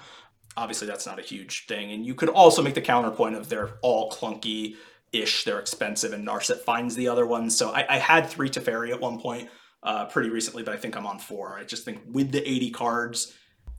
Obviously, 0.56 0.88
that's 0.88 1.06
not 1.06 1.20
a 1.20 1.22
huge 1.22 1.68
thing. 1.68 1.92
And 1.92 2.06
you 2.06 2.16
could 2.16 2.30
also 2.30 2.64
make 2.64 2.74
the 2.74 2.82
counterpoint 2.82 3.36
of 3.36 3.48
they're 3.48 3.78
all 3.82 4.12
clunky 4.12 4.76
ish, 5.14 5.44
they're 5.44 5.60
expensive, 5.60 6.14
and 6.14 6.28
Narset 6.28 6.60
finds 6.60 6.96
the 6.96 7.08
other 7.08 7.26
ones. 7.26 7.56
So 7.56 7.72
I, 7.72 7.86
I 7.88 7.98
had 7.98 8.28
three 8.28 8.50
Teferi 8.50 8.92
at 8.92 9.00
one 9.00 9.20
point 9.20 9.50
uh, 9.84 10.06
pretty 10.06 10.30
recently, 10.30 10.64
but 10.64 10.74
I 10.74 10.78
think 10.78 10.98
I'm 10.98 11.06
on 11.06 11.20
four. 11.20 11.58
I 11.58 11.64
just 11.64 11.86
think 11.86 12.00
with 12.12 12.32
the 12.32 12.48
80 12.48 12.72
cards, 12.72 13.34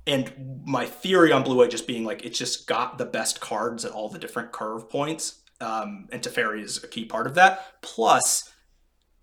and 0.08 0.62
my 0.64 0.86
theory 0.86 1.30
on 1.30 1.44
Blue 1.44 1.56
White 1.56 1.70
just 1.70 1.86
being 1.86 2.04
like 2.04 2.24
it's 2.24 2.38
just 2.38 2.66
got 2.66 2.98
the 2.98 3.04
best 3.04 3.40
cards 3.40 3.84
at 3.84 3.92
all 3.92 4.08
the 4.08 4.18
different 4.18 4.50
curve 4.52 4.88
points. 4.88 5.42
Um, 5.60 6.08
and 6.12 6.22
Teferi 6.22 6.62
is 6.62 6.82
a 6.82 6.88
key 6.88 7.04
part 7.04 7.26
of 7.26 7.34
that. 7.34 7.82
Plus, 7.82 8.52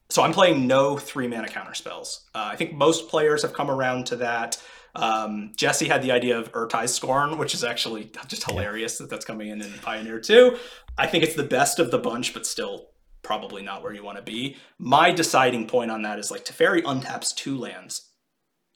so 0.10 0.22
I'm 0.22 0.34
playing 0.34 0.68
no 0.68 0.98
three 0.98 1.28
mana 1.28 1.48
counter 1.48 1.74
spells. 1.74 2.30
Uh, 2.36 2.50
I 2.52 2.56
think 2.56 2.74
most 2.74 3.10
players 3.10 3.42
have 3.42 3.54
come 3.54 3.72
around 3.72 4.06
to 4.08 4.18
that. 4.18 4.62
Um, 4.96 5.52
Jesse 5.58 5.88
had 5.88 6.02
the 6.02 6.12
idea 6.12 6.38
of 6.38 6.52
Ertai's 6.54 6.94
Scorn, 6.94 7.38
which 7.38 7.54
is 7.54 7.64
actually 7.64 8.12
just 8.28 8.50
hilarious 8.50 8.98
that 9.00 9.10
that's 9.10 9.26
coming 9.26 9.50
in 9.50 9.62
in 9.62 9.74
Pioneer 9.82 10.20
2. 10.20 10.58
I 10.98 11.08
think 11.08 11.24
it's 11.24 11.36
the 11.36 11.44
best 11.44 11.80
of 11.80 11.92
the 11.92 11.98
bunch, 11.98 12.34
but 12.34 12.46
still 12.46 12.90
probably 13.22 13.62
not 13.62 13.82
where 13.84 13.92
you 13.94 14.04
want 14.04 14.18
to 14.18 14.24
be. 14.24 14.56
My 14.78 15.12
deciding 15.12 15.68
point 15.68 15.92
on 15.92 16.04
that 16.04 16.20
is 16.20 16.32
like 16.32 16.46
Teferi 16.46 16.84
untaps 16.84 17.36
two 17.36 17.58
lands, 17.58 18.10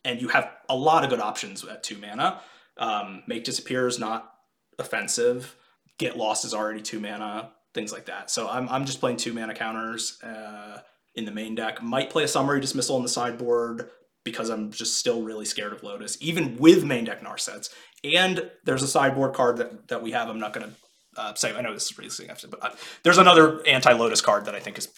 and 0.04 0.22
you 0.22 0.30
have 0.30 0.52
a 0.70 0.76
lot 0.76 1.04
of 1.04 1.10
good 1.10 1.20
options 1.20 1.64
at 1.66 1.84
two 1.84 1.98
mana. 1.98 2.42
Um, 2.78 3.24
Make 3.28 3.44
Disappear 3.44 3.88
is 3.88 4.00
not 4.00 4.32
offensive. 4.78 5.56
Get 5.98 6.18
Lost 6.18 6.46
is 6.46 6.54
already 6.54 6.82
two 6.82 7.00
mana, 7.00 7.52
things 7.74 7.92
like 7.92 8.06
that. 8.06 8.32
So 8.32 8.48
I'm, 8.48 8.70
I'm 8.70 8.86
just 8.86 9.00
playing 9.00 9.18
two 9.18 9.34
mana 9.34 9.54
counters. 9.54 10.22
Uh, 10.24 10.80
in 11.16 11.26
the 11.26 11.32
main 11.32 11.56
deck. 11.56 11.82
Might 11.84 12.10
play 12.10 12.24
a 12.24 12.28
summary 12.28 12.60
dismissal 12.60 12.98
in 12.98 13.04
the 13.04 13.10
sideboard 13.10 13.90
because 14.24 14.50
I'm 14.50 14.72
just 14.72 14.98
still 14.98 15.22
really 15.22 15.46
scared 15.46 15.74
of 15.74 15.84
Lotus, 15.84 16.18
even 16.22 16.58
with 16.58 16.84
main 16.84 17.06
deck 17.06 17.22
Narsets. 17.22 17.70
And 18.04 18.50
there's 18.66 18.84
a 18.84 18.88
sideboard 18.88 19.34
card 19.34 19.58
that, 19.58 19.88
that 19.90 20.02
we 20.02 20.12
have. 20.12 20.30
I'm 20.30 20.40
not 20.40 20.54
going 20.54 20.70
to 20.70 21.22
uh, 21.22 21.34
say, 21.36 21.56
I 21.56 21.62
know 21.62 21.74
this 21.74 21.92
is 21.92 21.98
really 21.98 22.10
significant, 22.10 22.52
but 22.52 22.64
uh, 22.64 22.76
there's 23.04 23.18
another 23.18 23.66
anti 23.68 23.92
Lotus 23.94 24.22
card 24.22 24.46
that 24.46 24.56
I 24.56 24.60
think 24.60 24.78
is 24.78 24.90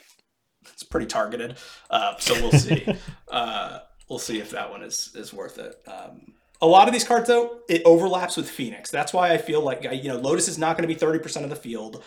it's 0.71 0.83
pretty 0.83 1.07
targeted. 1.07 1.57
Uh, 1.89 2.15
so 2.19 2.33
we'll 2.35 2.51
see. 2.51 2.85
we'll 4.11 4.19
see 4.19 4.39
if 4.39 4.51
that 4.51 4.69
one 4.69 4.83
is 4.83 5.11
is 5.15 5.33
worth 5.33 5.57
it. 5.57 5.81
Um, 5.87 6.33
a 6.61 6.67
lot 6.67 6.87
of 6.87 6.93
these 6.93 7.05
cards, 7.05 7.27
though, 7.27 7.61
it 7.67 7.81
overlaps 7.85 8.37
with 8.37 8.47
Phoenix. 8.47 8.91
That's 8.91 9.13
why 9.13 9.31
I 9.31 9.37
feel 9.39 9.61
like 9.61 9.83
you 9.83 10.09
know 10.09 10.17
Lotus 10.17 10.47
is 10.47 10.59
not 10.59 10.77
going 10.77 10.87
to 10.87 10.93
be 10.93 10.99
30% 10.99 11.43
of 11.43 11.49
the 11.49 11.55
field. 11.55 12.03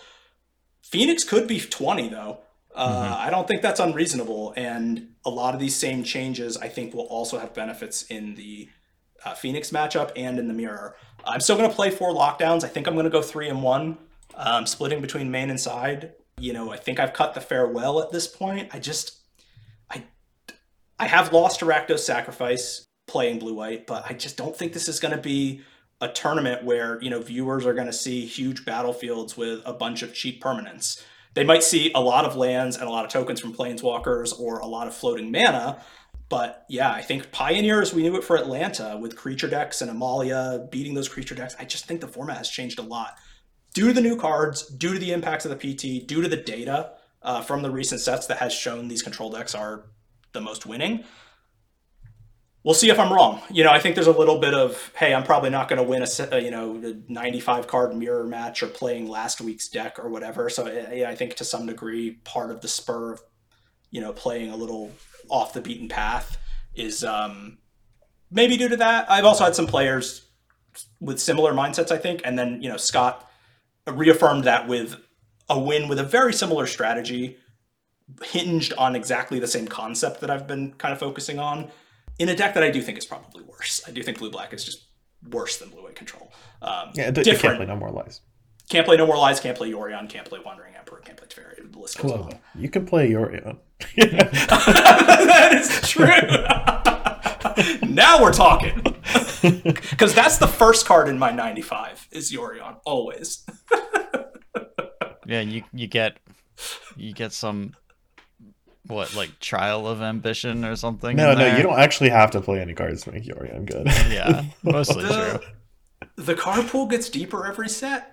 Phoenix 0.82 1.24
could 1.24 1.48
be 1.48 1.58
20 1.58 2.10
though. 2.10 2.40
Uh, 2.74 2.88
mm-hmm. 2.88 3.26
I 3.26 3.30
don't 3.30 3.48
think 3.48 3.62
that's 3.62 3.80
unreasonable, 3.80 4.52
and 4.56 5.14
a 5.24 5.30
lot 5.30 5.54
of 5.54 5.60
these 5.60 5.74
same 5.74 6.04
changes 6.04 6.56
I 6.56 6.68
think 6.68 6.92
will 6.92 7.06
also 7.06 7.38
have 7.38 7.54
benefits 7.54 8.02
in 8.04 8.34
the 8.34 8.68
uh, 9.24 9.34
Phoenix 9.34 9.70
matchup 9.70 10.12
and 10.14 10.38
in 10.38 10.46
the 10.46 10.54
mirror. 10.54 10.96
I'm 11.24 11.40
still 11.40 11.56
going 11.56 11.70
to 11.70 11.74
play 11.74 11.90
four 11.90 12.12
lockdowns. 12.12 12.64
I 12.64 12.68
think 12.68 12.86
I'm 12.86 12.94
going 12.94 13.04
to 13.04 13.10
go 13.10 13.22
three 13.22 13.48
and 13.48 13.62
one, 13.62 13.96
um, 14.34 14.66
splitting 14.66 15.00
between 15.00 15.30
main 15.30 15.50
and 15.50 15.58
side. 15.58 16.12
You 16.38 16.52
know, 16.52 16.70
I 16.70 16.76
think 16.76 17.00
I've 17.00 17.14
cut 17.14 17.34
the 17.34 17.40
farewell 17.40 18.02
at 18.02 18.10
this 18.10 18.26
point. 18.26 18.68
I 18.74 18.80
just, 18.80 19.23
I 20.98 21.06
have 21.06 21.32
lost 21.32 21.60
to 21.60 21.98
Sacrifice 21.98 22.86
playing 23.06 23.38
blue 23.38 23.54
white, 23.54 23.86
but 23.86 24.04
I 24.08 24.14
just 24.14 24.36
don't 24.36 24.56
think 24.56 24.72
this 24.72 24.88
is 24.88 25.00
going 25.00 25.14
to 25.14 25.20
be 25.20 25.62
a 26.00 26.08
tournament 26.08 26.64
where 26.64 27.00
you 27.02 27.10
know 27.10 27.20
viewers 27.20 27.66
are 27.66 27.74
going 27.74 27.86
to 27.86 27.92
see 27.92 28.26
huge 28.26 28.64
battlefields 28.64 29.36
with 29.36 29.62
a 29.64 29.72
bunch 29.72 30.02
of 30.02 30.12
cheap 30.14 30.42
permanents 30.42 31.02
they 31.34 31.44
might 31.44 31.62
see 31.62 31.92
a 31.94 32.00
lot 32.00 32.24
of 32.24 32.36
lands 32.36 32.76
and 32.76 32.86
a 32.86 32.90
lot 32.90 33.04
of 33.04 33.10
tokens 33.10 33.40
from 33.40 33.52
planeswalkers 33.52 34.38
or 34.38 34.60
a 34.60 34.66
lot 34.66 34.86
of 34.86 34.94
floating 34.94 35.30
mana. 35.30 35.82
But 36.28 36.64
yeah, 36.68 36.90
I 36.90 37.02
think 37.02 37.30
Pioneers, 37.32 37.92
we 37.92 38.02
knew 38.02 38.16
it 38.16 38.24
for 38.24 38.36
Atlanta 38.36 38.96
with 39.00 39.16
creature 39.16 39.48
decks 39.48 39.82
and 39.82 39.90
Amalia 39.90 40.66
beating 40.70 40.94
those 40.94 41.08
creature 41.08 41.34
decks. 41.34 41.54
I 41.58 41.64
just 41.64 41.86
think 41.86 42.00
the 42.00 42.08
format 42.08 42.38
has 42.38 42.48
changed 42.48 42.78
a 42.78 42.82
lot 42.82 43.18
due 43.74 43.88
to 43.88 43.92
the 43.92 44.00
new 44.00 44.16
cards, 44.16 44.66
due 44.66 44.94
to 44.94 44.98
the 44.98 45.12
impacts 45.12 45.44
of 45.44 45.50
the 45.50 45.56
PT, 45.56 46.06
due 46.06 46.22
to 46.22 46.28
the 46.28 46.36
data 46.36 46.92
uh, 47.22 47.42
from 47.42 47.62
the 47.62 47.70
recent 47.70 48.00
sets 48.00 48.26
that 48.28 48.38
has 48.38 48.54
shown 48.54 48.88
these 48.88 49.02
control 49.02 49.30
decks 49.30 49.54
are 49.54 49.86
the 50.34 50.40
most 50.40 50.66
winning 50.66 51.04
we'll 52.64 52.74
see 52.74 52.90
if 52.90 52.98
I'm 52.98 53.12
wrong. 53.12 53.42
You 53.50 53.62
know, 53.62 53.70
I 53.70 53.78
think 53.78 53.94
there's 53.94 54.08
a 54.08 54.12
little 54.12 54.38
bit 54.38 54.54
of, 54.54 54.90
hey, 54.96 55.14
I'm 55.14 55.22
probably 55.22 55.50
not 55.50 55.68
going 55.68 55.76
to 55.76 55.82
win 55.82 56.02
a, 56.02 56.40
you 56.40 56.50
know, 56.50 56.96
95 57.08 57.66
card 57.66 57.94
mirror 57.94 58.24
match 58.24 58.62
or 58.62 58.66
playing 58.66 59.06
last 59.08 59.40
week's 59.40 59.68
deck 59.68 59.98
or 59.98 60.08
whatever. 60.08 60.48
So 60.48 60.66
yeah, 60.66 61.08
I 61.08 61.14
think 61.14 61.36
to 61.36 61.44
some 61.44 61.66
degree, 61.66 62.12
part 62.24 62.50
of 62.50 62.62
the 62.62 62.68
spur 62.68 63.12
of, 63.12 63.22
you 63.90 64.00
know, 64.00 64.12
playing 64.12 64.50
a 64.50 64.56
little 64.56 64.90
off 65.28 65.52
the 65.52 65.60
beaten 65.60 65.88
path 65.88 66.38
is 66.74 67.04
um, 67.04 67.58
maybe 68.30 68.56
due 68.56 68.68
to 68.68 68.76
that. 68.78 69.10
I've 69.10 69.24
also 69.24 69.44
had 69.44 69.54
some 69.54 69.66
players 69.66 70.26
with 71.00 71.20
similar 71.20 71.52
mindsets, 71.52 71.92
I 71.92 71.98
think, 71.98 72.22
and 72.24 72.36
then 72.36 72.60
you 72.60 72.68
know 72.68 72.76
Scott 72.76 73.30
reaffirmed 73.86 74.44
that 74.44 74.66
with 74.66 74.96
a 75.48 75.58
win 75.58 75.88
with 75.88 76.00
a 76.00 76.04
very 76.04 76.32
similar 76.32 76.66
strategy 76.66 77.36
hinged 78.22 78.72
on 78.74 78.94
exactly 78.94 79.38
the 79.38 79.46
same 79.46 79.66
concept 79.66 80.20
that 80.20 80.30
I've 80.30 80.46
been 80.46 80.72
kind 80.74 80.92
of 80.92 80.98
focusing 80.98 81.38
on 81.38 81.70
in 82.18 82.28
a 82.28 82.36
deck 82.36 82.54
that 82.54 82.62
I 82.62 82.70
do 82.70 82.80
think 82.82 82.98
is 82.98 83.04
probably 83.06 83.42
worse. 83.44 83.82
I 83.86 83.90
do 83.90 84.02
think 84.02 84.18
blue 84.18 84.30
black 84.30 84.52
is 84.52 84.64
just 84.64 84.86
worse 85.30 85.58
than 85.58 85.70
blue 85.70 85.82
white 85.84 85.96
control. 85.96 86.32
Um, 86.62 86.90
yeah, 86.94 87.10
different. 87.10 87.40
can't 87.40 87.56
play 87.56 87.66
no 87.66 87.76
more 87.76 87.90
lies. 87.90 88.20
Can't 88.68 88.86
play 88.86 88.96
no 88.96 89.06
more 89.06 89.16
lies. 89.16 89.40
Can't 89.40 89.56
play 89.56 89.70
Yorion. 89.70 90.08
Can't 90.08 90.26
play 90.26 90.38
Wandering 90.44 90.74
Emperor. 90.74 91.00
Can't 91.04 91.18
play 91.18 91.26
Teferi. 91.28 91.70
The 91.70 91.78
list 91.78 91.98
goes 91.98 92.10
Hello. 92.10 92.24
on. 92.24 92.38
You 92.54 92.68
can 92.68 92.86
play 92.86 93.10
Yorion. 93.10 93.58
that 93.96 95.50
is 95.52 95.88
true. 95.88 96.06
now 97.88 98.22
we're 98.22 98.32
talking. 98.32 98.82
Because 99.44 100.14
that's 100.14 100.38
the 100.38 100.48
first 100.48 100.86
card 100.86 101.06
in 101.06 101.18
my 101.18 101.30
95 101.30 102.08
is 102.12 102.32
Yorion 102.32 102.78
always. 102.86 103.44
yeah, 105.26 105.40
you 105.40 105.64
you 105.74 105.86
get 105.86 106.16
you 106.96 107.12
get 107.12 107.34
some 107.34 107.74
what 108.86 109.14
like 109.14 109.38
trial 109.40 109.86
of 109.86 110.02
ambition 110.02 110.64
or 110.64 110.76
something 110.76 111.16
no 111.16 111.34
no 111.34 111.56
you 111.56 111.62
don't 111.62 111.78
actually 111.78 112.10
have 112.10 112.30
to 112.30 112.40
play 112.40 112.60
any 112.60 112.74
cards 112.74 113.02
to 113.02 113.12
make 113.12 113.24
yorion 113.24 113.64
good. 113.64 113.86
Yeah 114.12 114.44
mostly 114.62 115.04
the, 115.04 115.40
true. 115.40 116.10
the 116.24 116.34
card 116.34 116.66
pool 116.68 116.86
gets 116.86 117.08
deeper 117.08 117.46
every 117.46 117.68
set. 117.68 118.10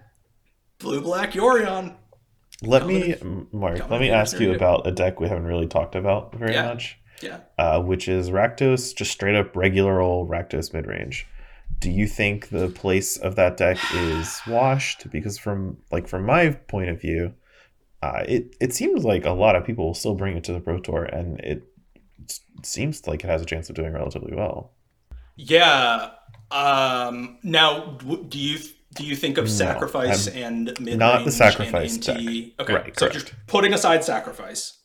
Blue 0.80 1.02
black 1.02 1.34
yorion. 1.34 1.96
Let 2.64 2.88
me 2.88 3.16
mark 3.52 3.90
let 3.90 4.00
me 4.00 4.10
ask 4.10 4.40
you 4.40 4.54
about 4.54 4.88
a 4.88 4.92
deck 4.92 5.20
we 5.20 5.28
haven't 5.28 5.46
really 5.46 5.68
talked 5.68 5.96
about 5.96 6.36
very 6.36 6.54
yeah. 6.54 6.68
much 6.68 7.02
yeah. 7.22 7.40
uh, 7.58 7.82
which 7.82 8.08
is 8.08 8.30
rakdos 8.30 8.96
just 8.96 9.12
straight 9.12 9.36
up 9.36 9.56
regular 9.56 10.00
old 10.00 10.30
rakdos 10.30 10.74
mid-range. 10.74 11.28
Do 11.80 11.90
you 11.90 12.08
think 12.08 12.50
the 12.50 12.70
place 12.70 13.18
of 13.18 13.36
that 13.36 13.58
deck 13.58 13.78
is 13.94 14.40
washed? 14.48 15.10
Because 15.10 15.38
from 15.38 15.78
like 15.92 16.08
from 16.08 16.26
my 16.26 16.52
point 16.52 16.90
of 16.90 17.02
view 17.02 17.34
uh, 18.02 18.24
it 18.28 18.56
it 18.60 18.74
seems 18.74 19.04
like 19.06 19.26
a 19.26 19.32
lot 19.32 19.56
of 19.56 19.66
people 19.66 19.86
will 19.86 19.94
still 19.94 20.16
bring 20.16 20.36
it 20.38 20.44
to 20.46 20.54
the 20.54 20.60
Pro 20.60 20.80
Tour, 20.80 21.04
and 21.04 21.40
it 21.42 21.64
seems 22.64 23.08
like 23.08 23.24
it 23.24 23.28
has 23.28 23.42
a 23.42 23.46
chance 23.46 23.70
of 23.70 23.76
doing 23.76 23.94
relatively 23.94 24.36
well. 24.36 24.74
Yeah. 25.36 26.10
Um, 26.52 27.38
now, 27.44 27.98
do 28.28 28.38
you 28.38 28.60
Do 28.94 29.06
you 29.06 29.16
think 29.16 29.38
of 29.38 29.46
No, 29.46 29.52
sacrifice 29.52 30.28
I'm- 30.28 30.38
and 30.44 30.80
mid 30.82 31.00
not 31.00 31.24
the 31.24 31.32
sacrifice? 31.32 31.98
Okay, 32.10 32.52
Right, 32.60 33.00
so 33.00 33.06
correct. 33.08 33.14
just 33.14 33.34
putting 33.48 33.74
aside 33.74 34.04
sacrifice. 34.04 34.80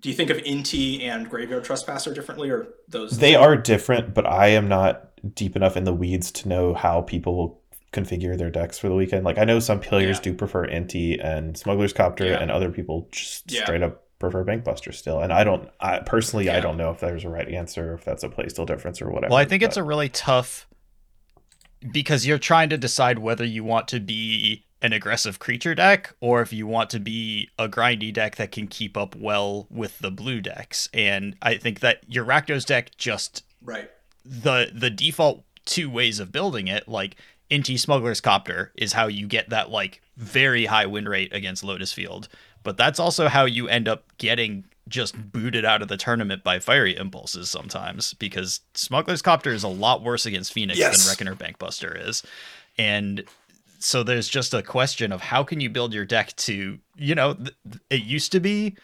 Do 0.00 0.08
you 0.08 0.14
think 0.16 0.30
of 0.30 0.38
Inti 0.38 1.00
and 1.02 1.30
Graveyard 1.30 1.62
Trespasser 1.64 2.12
differently, 2.12 2.50
or 2.50 2.68
those? 2.88 3.18
They 3.18 3.36
are 3.36 3.56
different, 3.56 4.14
but 4.14 4.26
I 4.26 4.48
am 4.48 4.68
not 4.68 5.12
deep 5.34 5.54
enough 5.56 5.76
in 5.76 5.84
the 5.84 5.94
weeds 5.94 6.32
to 6.32 6.48
know 6.48 6.74
how 6.74 7.02
people 7.02 7.62
configure 7.94 8.36
their 8.36 8.50
decks 8.50 8.78
for 8.78 8.88
the 8.88 8.94
weekend. 8.94 9.24
Like 9.24 9.38
I 9.38 9.44
know 9.44 9.58
some 9.60 9.80
players 9.80 10.16
Yeah. 10.18 10.22
do 10.24 10.34
prefer 10.34 10.66
Inti 10.66 11.24
and 11.24 11.56
Smuggler's 11.56 11.92
Copter, 11.92 12.26
Yeah. 12.26 12.40
and 12.42 12.50
other 12.50 12.70
people 12.70 13.08
just 13.12 13.50
Yeah. 13.50 13.62
straight 13.64 13.82
up 13.82 14.02
prefer 14.18 14.44
Bankbuster 14.44 14.94
still. 14.94 15.20
And 15.20 15.32
I 15.32 15.44
don't, 15.44 15.68
I 15.80 15.98
personally, 15.98 16.48
I 16.48 16.60
don't 16.60 16.76
know 16.76 16.90
if 16.90 17.00
there's 17.00 17.24
a 17.24 17.28
right 17.28 17.48
answer, 17.48 17.94
if 17.94 18.04
that's 18.04 18.22
a 18.22 18.28
playstyle 18.28 18.66
difference 18.66 19.02
or 19.02 19.10
whatever. 19.10 19.30
Well, 19.32 19.38
I 19.40 19.44
think 19.44 19.62
it's 19.62 19.76
a 19.76 19.82
really 19.82 20.08
tough 20.08 20.66
because 21.92 22.26
you're 22.26 22.38
trying 22.38 22.70
to 22.70 22.78
decide 22.78 23.18
whether 23.18 23.44
you 23.44 23.64
want 23.64 23.88
to 23.88 24.00
be 24.00 24.64
an 24.80 24.92
aggressive 24.92 25.38
creature 25.38 25.74
deck 25.74 26.14
or 26.20 26.40
if 26.42 26.52
you 26.52 26.66
want 26.66 26.90
to 26.90 27.00
be 27.00 27.48
a 27.58 27.68
grindy 27.68 28.12
deck 28.12 28.36
that 28.36 28.52
can 28.52 28.66
keep 28.66 28.96
up 28.96 29.14
well 29.16 29.66
with 29.70 29.98
the 29.98 30.10
blue 30.10 30.40
decks. 30.40 30.88
And 30.94 31.36
I 31.42 31.56
think 31.56 31.80
that 31.80 32.00
your 32.08 32.24
Rakdos 32.24 32.64
deck 32.66 32.90
just 32.96 33.42
right. 33.62 33.90
the 34.24 34.70
the 34.74 34.90
default 34.90 35.44
two 35.66 35.88
ways 35.90 36.20
of 36.20 36.30
building 36.32 36.68
it, 36.68 36.86
like 36.88 37.16
Inti 37.50 37.78
Smuggler's 37.78 38.20
Copter, 38.20 38.72
is 38.76 38.92
how 38.92 39.06
you 39.06 39.26
get 39.26 39.50
that 39.50 39.70
like 39.70 40.00
very 40.16 40.66
high 40.66 40.86
win 40.86 41.08
rate 41.08 41.32
against 41.34 41.62
Lotus 41.64 41.92
Field. 41.92 42.28
But 42.62 42.76
that's 42.76 42.98
also 42.98 43.28
how 43.28 43.44
you 43.44 43.68
end 43.68 43.88
up 43.88 44.04
getting 44.18 44.64
just 44.88 45.14
booted 45.32 45.64
out 45.64 45.80
of 45.82 45.88
the 45.88 45.96
tournament 45.96 46.44
by 46.44 46.58
fiery 46.58 46.94
impulses 46.96 47.48
sometimes 47.50 48.14
because 48.14 48.60
Smuggler's 48.74 49.22
Copter 49.22 49.50
is 49.52 49.62
a 49.64 49.68
lot 49.68 50.02
worse 50.02 50.26
against 50.26 50.52
Phoenix 50.52 50.78
Yes. 50.78 51.04
than 51.04 51.10
Reckoner 51.10 51.34
Bankbuster 51.34 52.08
is. 52.08 52.22
And 52.78 53.24
so 53.78 54.02
there's 54.02 54.28
just 54.28 54.52
a 54.54 54.62
question 54.62 55.12
of 55.12 55.20
how 55.20 55.42
can 55.42 55.60
you 55.60 55.70
build 55.70 55.92
your 55.94 56.04
deck 56.04 56.34
to, 56.36 56.78
you 56.96 57.14
know, 57.14 57.34
th- 57.34 57.54
it 57.90 58.02
used 58.02 58.32
to 58.32 58.40
be 58.40 58.76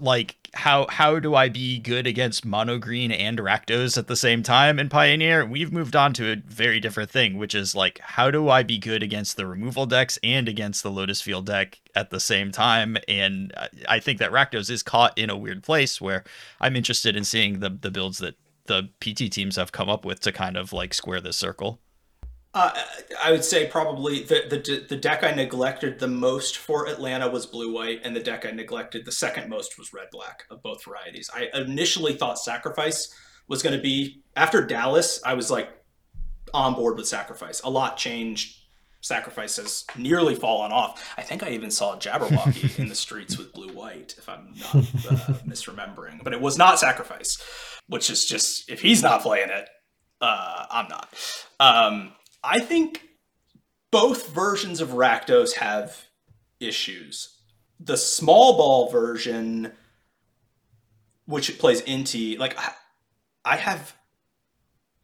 like 0.00 0.36
how 0.54 0.86
how 0.88 1.18
do 1.18 1.34
I 1.34 1.48
be 1.48 1.78
good 1.78 2.06
against 2.06 2.44
mono 2.44 2.78
green 2.78 3.12
and 3.12 3.38
Rakdos 3.38 3.98
at 3.98 4.06
the 4.06 4.16
same 4.16 4.42
time 4.42 4.78
in 4.78 4.88
Pioneer? 4.88 5.44
We've 5.44 5.72
moved 5.72 5.94
on 5.94 6.12
to 6.14 6.32
a 6.32 6.36
very 6.36 6.80
different 6.80 7.10
thing, 7.10 7.36
which 7.36 7.54
is 7.54 7.74
like 7.74 7.98
how 8.00 8.30
do 8.30 8.48
I 8.48 8.62
be 8.62 8.78
good 8.78 9.02
against 9.02 9.36
the 9.36 9.46
removal 9.46 9.86
decks 9.86 10.18
and 10.22 10.48
against 10.48 10.82
the 10.82 10.90
Lotus 10.90 11.20
Field 11.20 11.46
deck 11.46 11.80
at 11.94 12.10
the 12.10 12.20
same 12.20 12.52
time? 12.52 12.96
And 13.06 13.52
I- 13.88 14.00
think 14.00 14.18
that 14.20 14.30
Rakdos 14.30 14.70
is 14.70 14.82
caught 14.82 15.16
in 15.18 15.30
a 15.30 15.36
weird 15.36 15.62
place 15.62 16.00
where 16.00 16.22
I'm 16.60 16.76
interested 16.76 17.16
in 17.16 17.24
seeing 17.24 17.60
the 17.60 17.70
the 17.70 17.90
builds 17.90 18.18
that 18.18 18.36
the 18.66 18.88
PT 19.00 19.30
teams 19.32 19.56
have 19.56 19.72
come 19.72 19.88
up 19.88 20.04
with 20.04 20.20
to 20.20 20.32
kind 20.32 20.56
of 20.56 20.72
like 20.72 20.94
square 20.94 21.20
this 21.20 21.36
circle. 21.36 21.80
Uh, 22.56 22.72
I 23.22 23.32
would 23.32 23.44
say 23.44 23.66
probably 23.66 24.22
the, 24.22 24.46
the 24.48 24.86
the 24.88 24.96
deck 24.96 25.22
I 25.22 25.32
neglected 25.32 25.98
the 25.98 26.08
most 26.08 26.56
for 26.56 26.88
Atlanta 26.88 27.28
was 27.28 27.44
blue 27.44 27.70
white, 27.70 28.00
and 28.02 28.16
the 28.16 28.20
deck 28.20 28.46
I 28.46 28.50
neglected 28.50 29.04
the 29.04 29.12
second 29.12 29.50
most 29.50 29.78
was 29.78 29.92
red 29.92 30.08
black 30.10 30.44
of 30.50 30.62
both 30.62 30.82
varieties. 30.82 31.28
I 31.34 31.50
initially 31.52 32.14
thought 32.14 32.38
sacrifice 32.38 33.14
was 33.46 33.62
going 33.62 33.76
to 33.76 33.82
be 33.82 34.22
after 34.36 34.64
Dallas. 34.64 35.20
I 35.22 35.34
was 35.34 35.50
like 35.50 35.68
on 36.54 36.72
board 36.72 36.96
with 36.96 37.06
sacrifice. 37.06 37.60
A 37.60 37.68
lot 37.68 37.98
changed. 37.98 38.56
Sacrifice 39.02 39.56
has 39.56 39.84
nearly 39.94 40.34
fallen 40.34 40.72
off. 40.72 41.14
I 41.18 41.22
think 41.22 41.42
I 41.42 41.50
even 41.50 41.70
saw 41.70 41.98
Jabberwocky 41.98 42.78
in 42.78 42.88
the 42.88 42.94
streets 42.94 43.36
with 43.36 43.52
blue 43.52 43.74
white, 43.74 44.14
if 44.16 44.30
I'm 44.30 44.54
not 44.58 44.74
uh, 44.74 45.34
misremembering. 45.46 46.24
But 46.24 46.32
it 46.32 46.40
was 46.40 46.56
not 46.56 46.78
sacrifice, 46.78 47.38
which 47.86 48.08
is 48.08 48.24
just 48.24 48.70
if 48.70 48.80
he's 48.80 49.02
not 49.02 49.20
playing 49.20 49.50
it, 49.50 49.68
uh, 50.22 50.64
I'm 50.70 50.88
not. 50.88 51.14
Um, 51.60 52.12
I 52.46 52.60
think 52.60 53.02
both 53.90 54.28
versions 54.28 54.80
of 54.80 54.90
Rakdos 54.90 55.54
have 55.54 56.06
issues. 56.60 57.36
The 57.80 57.96
small 57.96 58.56
ball 58.56 58.90
version, 58.90 59.72
which 61.26 61.50
it 61.50 61.58
plays 61.58 61.82
Inti, 61.82 62.38
like 62.38 62.58
I, 62.58 62.72
I 63.44 63.56
have. 63.56 63.94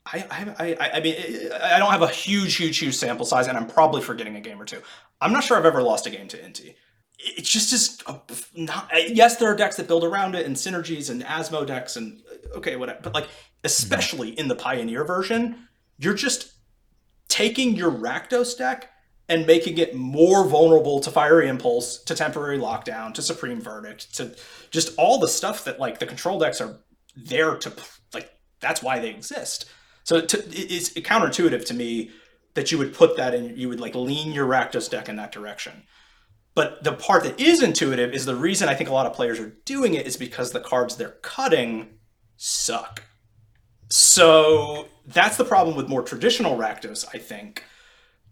I, 0.05 0.27
I, 0.59 0.75
I, 0.81 0.91
I 0.95 1.01
mean, 1.01 1.15
I 1.63 1.79
don't 1.79 1.91
have 1.93 2.03
a 2.03 2.09
huge, 2.09 2.57
huge, 2.57 2.79
huge 2.79 2.95
sample 2.95 3.25
size, 3.25 3.47
and 3.47 3.57
I'm 3.57 3.69
probably 3.69 4.03
forgetting 4.03 4.35
a 4.37 4.41
game 4.41 4.61
or 4.61 4.65
two. 4.65 4.83
I'm 5.21 5.33
not 5.33 5.45
sure 5.45 5.57
I've 5.57 5.65
ever 5.65 5.83
lost 5.83 6.07
a 6.07 6.11
game 6.11 6.27
to 6.29 6.37
Inti. 6.37 6.75
It's 7.19 7.49
just, 7.49 8.03
a, 8.09 8.21
not. 8.57 8.91
Yes, 9.09 9.37
there 9.37 9.49
are 9.49 9.55
decks 9.55 9.77
that 9.77 9.87
build 9.87 10.03
around 10.03 10.35
it, 10.35 10.45
and 10.45 10.57
synergies, 10.57 11.09
and 11.09 11.23
Asmo 11.23 11.65
decks, 11.65 11.97
and 11.97 12.21
okay, 12.57 12.75
whatever. 12.75 12.99
But 13.01 13.15
like, 13.15 13.29
especially 13.63 14.31
in 14.31 14.49
the 14.49 14.57
Pioneer 14.57 15.05
version, 15.05 15.69
you're 15.99 16.15
just 16.15 16.52
taking 17.33 17.75
your 17.75 17.91
Rakdos 17.91 18.59
deck 18.59 18.91
and 19.27 19.47
making 19.47 19.79
it 19.79 19.95
more 19.95 20.47
vulnerable 20.47 21.01
to 21.01 21.11
Fiery 21.11 21.49
Impulse, 21.49 21.97
to 22.05 22.15
Temporary 22.15 22.59
Lockdown, 22.59 23.15
to 23.15 23.23
Supreme 23.23 23.59
Verdict, 23.59 24.15
to 24.17 24.37
just 24.71 24.95
all 24.99 25.19
the 25.19 25.29
stuff 25.29 25.65
that 25.65 25.81
like 25.81 25.99
the 25.99 26.05
control 26.05 26.39
decks 26.39 26.61
are 26.61 26.81
there 27.17 27.57
to 27.57 27.73
like. 28.13 28.31
That's 28.61 28.83
why 28.83 28.99
they 28.99 29.09
exist. 29.09 29.65
So 30.05 30.21
to, 30.21 30.45
it's 30.51 30.91
counterintuitive 30.91 31.65
to 31.65 31.75
me 31.75 32.11
that 32.53 32.71
you 32.71 32.77
would 32.77 32.93
put 32.93 33.17
that 33.17 33.35
in. 33.35 33.57
You 33.57 33.71
would 33.71 33.81
like 33.81 33.95
lean 33.95 34.33
your 34.33 34.47
Rakdos 34.47 34.91
deck 34.91 35.09
in 35.09 35.17
that 35.17 35.33
direction. 35.33 35.85
But 36.55 36.85
the 36.85 36.93
part 36.93 37.25
that 37.25 37.41
is 37.41 37.63
intuitive 37.63 38.13
is 38.13 38.27
the 38.27 38.37
reason 38.37 38.69
I 38.69 38.75
think 38.75 38.91
a 38.91 38.93
lot 38.93 39.07
of 39.07 39.15
players 39.15 39.41
are 39.41 39.57
doing 39.65 39.95
it 39.95 40.07
is 40.07 40.19
because 40.19 40.53
the 40.53 40.61
cards 40.61 40.97
they're 40.97 41.17
cutting 41.23 41.95
suck. 42.37 43.05
So 43.89 44.89
that's 45.07 45.37
the 45.37 45.45
problem 45.45 45.77
with 45.77 45.89
more 45.89 46.03
traditional 46.03 46.57
Rakdos, 46.57 47.05
I 47.13 47.19
think. 47.19 47.65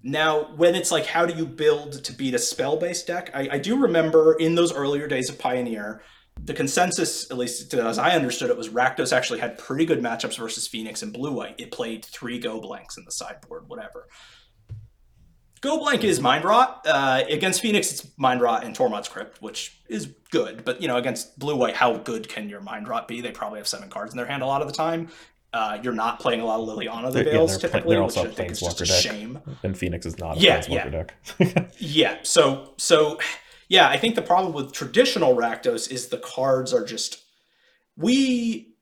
Now, 0.03 0.55
when 0.57 0.75
it's 0.75 0.91
like, 0.91 1.07
how 1.07 1.27
do 1.27 1.35
you 1.35 1.45
build 1.45 2.05
to 2.05 2.13
beat 2.13 2.35
a 2.35 2.39
spell 2.39 2.77
based 2.77 3.07
deck? 3.07 3.31
I, 3.35 3.49
I 3.53 3.59
do 3.59 3.77
remember 3.77 4.35
in 4.35 4.55
those 4.55 4.73
earlier 4.73 5.07
days 5.07 5.29
of 5.29 5.39
Pioneer, 5.39 6.03
the 6.43 6.55
consensus, 6.55 7.31
at 7.31 7.37
least 7.37 7.75
as 7.75 7.99
I 7.99 8.13
understood 8.13 8.49
it, 8.49 8.57
was 8.57 8.71
Rakdos 8.71 9.15
actually 9.15 9.41
had 9.41 9.59
pretty 9.59 9.85
good 9.85 10.01
matchups 10.01 10.39
versus 10.39 10.67
Phoenix 10.67 11.03
and 11.03 11.13
Blue 11.13 11.33
White. 11.33 11.57
It 11.59 11.71
played 11.71 12.05
three 12.05 12.39
Go 12.39 12.61
Blanks 12.61 12.97
in 12.97 13.05
the 13.05 13.13
sideboard, 13.13 13.69
whatever. 13.69 14.09
Go 15.61 15.79
Blank 15.79 16.05
is 16.05 16.21
Mind 16.21 16.45
Rot. 16.45 16.87
Uh, 16.87 17.23
against 17.29 17.61
Phoenix, 17.61 17.93
it's 17.93 18.11
Mind 18.17 18.41
Rot 18.41 18.65
and 18.65 18.75
Tormod's 18.75 19.09
Crypt, 19.09 19.43
which 19.43 19.83
is 19.89 20.15
good. 20.31 20.65
But, 20.65 20.81
you 20.81 20.89
know, 20.89 20.97
against 20.97 21.39
Blue 21.39 21.57
White, 21.57 21.77
how 21.77 21.99
good 21.99 22.31
can 22.31 22.49
your 22.49 22.63
Mind 22.63 22.89
Rot 22.89 23.07
be? 23.07 23.21
They 23.21 23.33
probably 23.33 23.59
have 23.59 23.69
seven 23.69 23.91
cards 23.91 24.15
in 24.15 24.17
their 24.17 24.25
hand 24.25 24.43
a 24.43 24.47
lot 24.47 24.63
of 24.63 24.69
the 24.69 24.73
time. 24.73 25.09
Uh, 25.53 25.79
you're 25.83 25.93
not 25.93 26.21
playing 26.21 26.41
a 26.41 26.45
lot 26.45 26.61
of 26.61 26.69
Liliana 26.69 27.07
the 27.07 27.11
They're- 27.11 27.25
yeah, 27.27 27.31
Veils 27.33 27.51
they're 27.59 27.71
play- 27.71 27.81
typically, 27.81 28.01
which 28.01 28.17
I 28.17 28.27
think 28.27 28.51
is 28.53 28.61
just 28.61 28.81
a 28.81 28.85
deck. 28.85 29.03
shame. 29.03 29.41
and 29.65 29.77
Phoenix 29.77 30.07
is 30.07 30.17
not 30.19 30.37
a 30.37 30.41
Yeah, 30.41 30.61
Planeswalker 30.61 30.93
yeah. 31.41 31.49
deck. 31.57 31.73
Yeah. 31.79 32.17
So 32.23 32.75
so 32.77 33.19
yeah, 33.69 33.89
I 33.89 33.97
think 33.97 34.15
the 34.15 34.23
problem 34.23 34.53
with 34.53 34.73
traditional 34.73 35.35
Rakdos 35.37 35.91
is 35.91 36.09
the 36.09 36.19
cards 36.19 36.73
are 36.73 36.85
just 36.85 37.23
we 37.97 38.75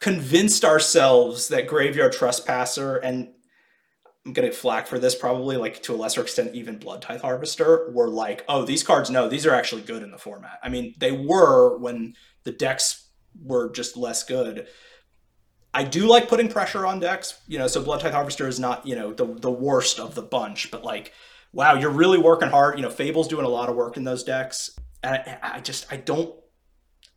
convinced 0.00 0.64
ourselves 0.64 1.48
that 1.48 1.66
Graveyard 1.66 2.12
Trespasser 2.12 2.96
and 2.96 3.28
I'm 4.26 4.32
gonna 4.32 4.52
flack 4.52 4.86
for 4.86 4.98
this 4.98 5.14
probably, 5.14 5.58
like 5.58 5.82
to 5.82 5.94
a 5.94 5.96
lesser 5.96 6.22
extent, 6.22 6.54
even 6.54 6.78
Blood 6.78 7.02
Tithe 7.02 7.20
Harvester 7.20 7.90
were 7.92 8.08
like, 8.08 8.42
oh, 8.48 8.64
these 8.64 8.82
cards, 8.82 9.10
no, 9.10 9.28
these 9.28 9.44
are 9.44 9.52
actually 9.54 9.82
good 9.82 10.02
in 10.02 10.10
the 10.10 10.16
format. 10.18 10.58
I 10.62 10.70
mean, 10.70 10.94
they 10.96 11.12
were 11.12 11.76
when 11.76 12.14
the 12.44 12.52
decks 12.52 13.03
were 13.42 13.70
just 13.70 13.96
less 13.96 14.22
good. 14.24 14.66
I 15.72 15.82
do 15.82 16.06
like 16.06 16.28
putting 16.28 16.48
pressure 16.48 16.86
on 16.86 17.00
decks, 17.00 17.40
you 17.48 17.58
know, 17.58 17.66
so 17.66 17.82
Blood 17.82 18.00
Tithe 18.00 18.12
Harvester 18.12 18.46
is 18.46 18.60
not, 18.60 18.86
you 18.86 18.94
know, 18.94 19.12
the 19.12 19.26
the 19.26 19.50
worst 19.50 19.98
of 19.98 20.14
the 20.14 20.22
bunch, 20.22 20.70
but 20.70 20.84
like, 20.84 21.12
wow, 21.52 21.74
you're 21.74 21.90
really 21.90 22.18
working 22.18 22.50
hard. 22.50 22.76
You 22.76 22.82
know, 22.82 22.90
Fable's 22.90 23.28
doing 23.28 23.44
a 23.44 23.48
lot 23.48 23.68
of 23.68 23.76
work 23.76 23.96
in 23.96 24.04
those 24.04 24.22
decks. 24.22 24.70
And 25.02 25.14
I, 25.16 25.38
I 25.42 25.60
just 25.60 25.92
I 25.92 25.96
don't 25.96 26.34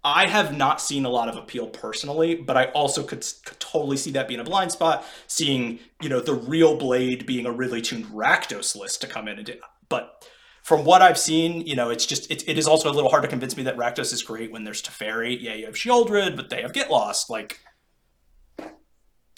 I 0.04 0.28
have 0.28 0.56
not 0.56 0.80
seen 0.80 1.06
a 1.06 1.10
lot 1.10 1.28
of 1.28 1.36
appeal 1.36 1.68
personally, 1.68 2.36
but 2.36 2.56
I 2.56 2.66
also 2.66 3.04
could, 3.04 3.26
could 3.44 3.60
totally 3.60 3.98
see 3.98 4.12
that 4.12 4.28
being 4.28 4.40
a 4.40 4.44
blind 4.44 4.72
spot. 4.72 5.04
Seeing, 5.28 5.80
you 6.02 6.08
know, 6.08 6.22
the 6.22 6.34
real 6.34 6.78
Blade 6.78 7.26
being 7.26 7.46
a 7.46 7.52
really 7.52 7.82
tuned 7.82 8.06
Rakdos 8.06 8.76
list 8.76 9.02
to 9.02 9.08
come 9.08 9.28
in 9.28 9.38
and 9.38 9.46
do. 9.46 9.56
But 9.90 10.26
from 10.68 10.84
what 10.84 11.02
I've 11.02 11.18
seen, 11.18 11.66
you 11.66 11.78
know, 11.78 11.92
it's 11.92 12.06
just 12.06 12.30
it, 12.30 12.44
it 12.46 12.58
is 12.58 12.68
also 12.68 12.92
a 12.92 12.94
little 12.94 13.10
hard 13.10 13.24
to 13.24 13.30
convince 13.30 13.56
me 13.56 13.64
that 13.64 13.78
Rakdos 13.78 14.12
is 14.12 14.22
great 14.22 14.52
when 14.52 14.66
there's 14.66 14.82
Teferi. 14.82 15.38
Yeah, 15.40 15.54
you 15.54 15.66
have 15.66 15.76
Sheoldred, 15.76 16.36
but 16.36 16.50
they 16.50 16.62
have 16.62 16.74
Get 16.74 16.92
Lost. 16.92 17.30
Like, 17.30 17.62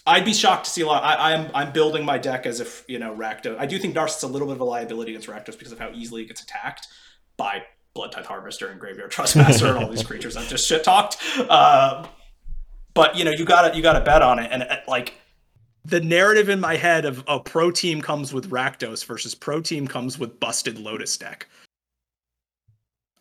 I'd 0.07 0.25
be 0.25 0.33
shocked 0.33 0.65
to 0.65 0.71
see 0.71 0.81
a 0.81 0.87
lot. 0.87 1.03
I, 1.03 1.35
I'm 1.35 1.51
I'm 1.53 1.71
building 1.71 2.03
my 2.03 2.17
deck 2.17 2.47
as 2.47 2.59
if 2.59 2.83
you 2.87 2.97
know 2.97 3.15
Rakdos. 3.15 3.59
I 3.59 3.67
do 3.67 3.77
think 3.77 3.93
Narcissus 3.93 4.23
a 4.23 4.27
little 4.27 4.47
bit 4.47 4.55
of 4.55 4.61
a 4.61 4.63
liability 4.63 5.11
against 5.11 5.27
Rakdos 5.27 5.55
because 5.55 5.71
of 5.71 5.77
how 5.77 5.91
easily 5.93 6.23
it 6.23 6.29
gets 6.29 6.41
attacked 6.41 6.87
by 7.37 7.61
Blood 7.93 8.11
Tithe 8.11 8.25
Harvester 8.25 8.69
and 8.69 8.79
Graveyard 8.79 9.11
Trespasser 9.11 9.67
and 9.67 9.77
all 9.77 9.87
these 9.91 10.01
creatures 10.01 10.35
I've 10.35 10.49
just 10.49 10.65
shit 10.65 10.83
talked. 10.83 11.17
Uh, 11.37 12.07
but 12.95 13.15
you 13.15 13.23
know, 13.23 13.31
you 13.31 13.45
gotta 13.45 13.77
you 13.77 13.83
gotta 13.83 14.03
bet 14.03 14.23
on 14.23 14.39
it, 14.39 14.49
and 14.51 14.63
uh, 14.63 14.77
like 14.87 15.13
the 15.85 16.01
narrative 16.01 16.49
in 16.49 16.59
my 16.59 16.75
head 16.75 17.05
of 17.05 17.23
oh, 17.27 17.39
pro 17.39 17.71
team 17.71 18.01
comes 18.01 18.33
with 18.33 18.49
Rakdos 18.49 19.05
versus 19.05 19.33
pro 19.35 19.61
team 19.61 19.87
comes 19.87 20.19
with 20.19 20.39
busted 20.39 20.77
Lotus 20.77 21.17
deck. 21.17 21.47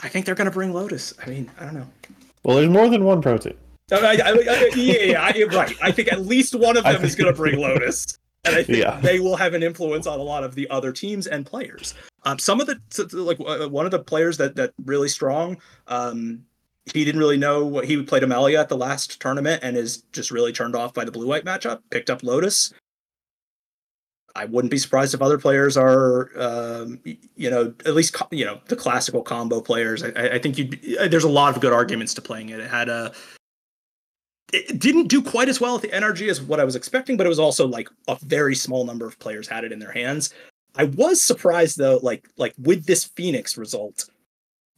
I 0.01 0.09
think 0.09 0.27
they're 0.27 0.35
gonna 0.35 0.51
bring 0.51 0.73
Lotus. 0.73 1.15
I 1.25 1.29
mean, 1.29 1.51
I 1.59 1.65
don't 1.65 1.75
know. 1.75 1.87
well, 2.45 2.57
there's 2.57 2.69
more 2.69 2.89
than 2.89 3.05
one 3.05 3.21
pro 3.23 3.39
team. 3.39 3.57
I, 3.91 3.97
I, 3.97 4.31
I, 4.31 4.71
yeah, 4.77 5.03
yeah, 5.03 5.23
I, 5.23 5.45
right. 5.55 5.75
I 5.83 5.91
think 5.91 6.13
at 6.13 6.21
least 6.27 6.55
one 6.55 6.77
of 6.77 6.85
them 6.85 7.03
is 7.03 7.15
gonna 7.15 7.33
bring 7.33 7.59
Lotus. 7.59 8.19
and 8.45 8.55
I 8.55 8.63
think 8.63 8.79
Yeah. 8.79 9.01
they 9.01 9.19
will 9.19 9.37
have 9.37 9.55
an 9.55 9.63
influence 9.63 10.07
on 10.07 10.21
a 10.21 10.23
lot 10.23 10.45
of 10.45 10.55
the 10.55 10.69
other 10.71 10.93
teams 10.93 11.27
and 11.27 11.45
players. 11.47 11.95
Um, 12.25 12.39
some 12.39 12.61
of 12.61 12.67
the 12.67 12.79
like 13.13 13.41
uh, 13.41 13.69
one 13.69 13.87
of 13.87 13.91
the 13.91 13.99
players 13.99 14.37
that 14.37 14.55
that 14.57 14.73
really 14.85 15.09
strong. 15.09 15.57
Um, 15.87 16.45
he 16.93 17.05
didn't 17.05 17.21
really 17.21 17.37
know 17.37 17.65
what 17.65 17.85
he 17.85 18.03
played 18.03 18.23
Amalia 18.23 18.61
at 18.61 18.69
the 18.69 18.77
last 18.77 19.21
tournament 19.21 19.63
and 19.63 19.77
is 19.77 20.03
just 20.13 20.31
really 20.31 20.53
turned 20.53 20.77
off 20.77 20.95
by 20.95 21.05
the 21.05 21.13
blue 21.13 21.27
white 21.27 21.45
matchup. 21.45 21.81
Picked 21.91 22.11
up 22.11 22.23
Lotus. 22.23 22.73
I 24.35 24.45
wouldn't 24.45 24.71
be 24.71 24.79
surprised 24.79 25.15
if 25.15 25.23
other 25.23 25.39
players 25.39 25.77
are, 25.77 26.31
um, 26.41 27.01
you 27.05 27.51
know, 27.51 27.75
at 27.85 27.95
least 27.95 28.15
you 28.31 28.45
know 28.45 28.61
the 28.67 28.77
classical 28.77 29.23
combo 29.23 29.61
players. 29.61 30.05
I, 30.05 30.11
I 30.35 30.39
think 30.39 30.57
you'd. 30.59 30.71
Be, 30.71 31.09
there's 31.09 31.25
a 31.25 31.29
lot 31.29 31.55
of 31.55 31.61
good 31.61 31.73
arguments 31.73 32.15
to 32.15 32.23
playing 32.23 32.51
it. 32.51 32.61
It 32.61 32.71
had 32.71 32.89
a. 32.89 33.13
It 34.53 34.79
didn't 34.79 35.09
do 35.09 35.23
quite 35.23 35.49
as 35.49 35.61
well 35.61 35.77
at 35.77 35.83
the 35.83 35.89
NRG 35.89 36.29
as 36.29 36.41
what 36.41 36.61
I 36.61 36.65
was 36.65 36.77
expecting, 36.77 37.17
but 37.17 37.27
it 37.27 37.29
was 37.29 37.39
also 37.39 37.67
like 37.67 37.89
a 38.07 38.17
very 38.23 38.55
small 38.55 38.85
number 38.85 39.07
of 39.07 39.19
players 39.19 39.49
had 39.49 39.65
it 39.65 39.73
in 39.73 39.79
their 39.79 39.93
hands. 39.93 40.33
I 40.77 40.85
was 40.85 41.21
surprised 41.21 41.77
though, 41.77 41.99
like 42.03 42.29
like 42.37 42.55
with 42.59 42.87
this 42.87 43.05
Phoenix 43.05 43.57
result, 43.57 44.09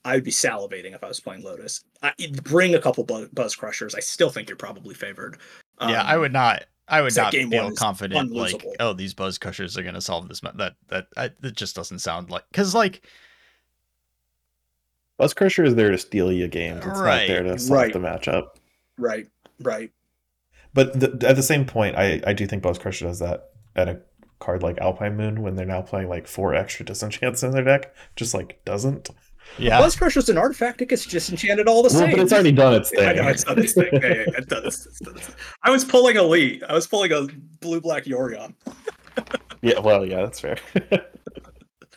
I 0.04 0.14
would 0.14 0.24
be 0.24 0.30
salivating 0.30 0.94
if 0.94 1.04
I 1.04 1.08
was 1.08 1.20
playing 1.20 1.42
Lotus. 1.42 1.84
I, 2.02 2.12
bring 2.44 2.74
a 2.74 2.80
couple 2.80 3.04
buzz, 3.04 3.28
buzz 3.28 3.54
crushers. 3.54 3.94
I 3.94 4.00
still 4.00 4.30
think 4.30 4.48
you're 4.48 4.56
probably 4.56 4.94
favored. 4.94 5.38
yeah, 5.80 6.02
I 6.02 6.14
Um, 6.14 6.20
would 6.22 6.32
not. 6.32 6.64
I 6.88 7.02
would 7.02 7.14
not 7.16 7.30
game 7.32 7.50
feel 7.50 7.70
confident 7.72 8.32
like, 8.32 8.64
oh, 8.80 8.92
these 8.94 9.14
buzz 9.14 9.38
crushers 9.38 9.78
are 9.78 9.82
gonna 9.84 10.00
solve 10.00 10.26
this. 10.28 10.42
ma- 10.42 10.50
That 10.52 10.74
that 10.88 11.06
I, 11.16 11.26
it 11.42 11.54
just 11.54 11.76
doesn't 11.76 12.00
sound 12.00 12.30
like 12.30 12.44
because 12.50 12.74
like 12.74 13.06
Buzz 15.18 15.34
Crusher 15.34 15.64
is 15.64 15.74
there 15.74 15.90
to 15.90 15.98
steal 15.98 16.32
you 16.32 16.48
games. 16.48 16.78
It's 16.78 16.98
Right. 16.98 17.28
not 17.28 17.34
there 17.34 17.42
to 17.44 17.58
solve 17.58 17.78
Right. 17.78 17.92
the 17.92 17.98
matchup. 17.98 18.48
Right, 18.96 19.28
right. 19.60 19.92
But 20.72 20.98
the, 20.98 21.28
at 21.28 21.36
the 21.36 21.42
same 21.42 21.66
point, 21.66 21.96
I, 21.96 22.22
I 22.26 22.32
do 22.32 22.46
think 22.46 22.62
Buzz 22.62 22.78
Crusher 22.78 23.04
does 23.06 23.18
that 23.18 23.50
at 23.76 23.88
a 23.88 24.00
card 24.38 24.62
like 24.62 24.78
Alpine 24.78 25.16
Moon 25.16 25.42
when 25.42 25.56
they're 25.56 25.66
now 25.66 25.82
playing 25.82 26.08
like 26.08 26.26
four 26.26 26.54
extra 26.54 26.86
disenchants 26.86 27.42
in 27.42 27.50
their 27.50 27.64
deck. 27.64 27.94
Just 28.16 28.32
like 28.34 28.64
doesn't. 28.64 29.10
Yeah, 29.58 29.78
Buzz 29.78 29.94
Crusher's 29.96 30.28
an 30.28 30.38
artifact. 30.38 30.80
It 30.80 30.88
gets 30.88 31.04
disenchanted 31.06 31.68
all 31.68 31.82
the 31.82 31.88
Well, 31.88 31.98
same. 32.06 32.10
but 32.12 32.20
it's 32.20 32.32
already 32.32 32.52
done 32.52 32.74
its 32.74 32.90
thing. 32.94 33.06
I 33.08 33.12
know 33.12 33.28
it's 33.28 33.44
done 33.44 33.58
its 33.58 33.74
thing. 33.74 33.88
Yeah, 33.92 34.00
yeah, 34.02 34.08
yeah, 34.14 34.38
it 34.38 34.48
does, 34.48 34.86
it 34.86 35.04
does. 35.04 35.36
I 35.62 35.70
was 35.70 35.84
pulling 35.84 36.16
a 36.16 36.22
Lee. 36.22 36.62
I 36.68 36.72
was 36.72 36.86
pulling 36.86 37.12
a 37.12 37.26
blue 37.60 37.80
black 37.80 38.04
Yorion. 38.04 38.54
yeah, 39.62 39.78
well, 39.80 40.06
yeah, 40.06 40.22
that's 40.22 40.40
fair. 40.40 40.56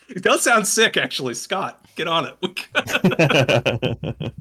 It 0.08 0.22
does 0.22 0.42
sound 0.42 0.66
sick, 0.66 0.96
actually. 0.96 1.34
Scott, 1.34 1.84
get 1.96 2.06
on 2.06 2.26
it. 2.26 2.36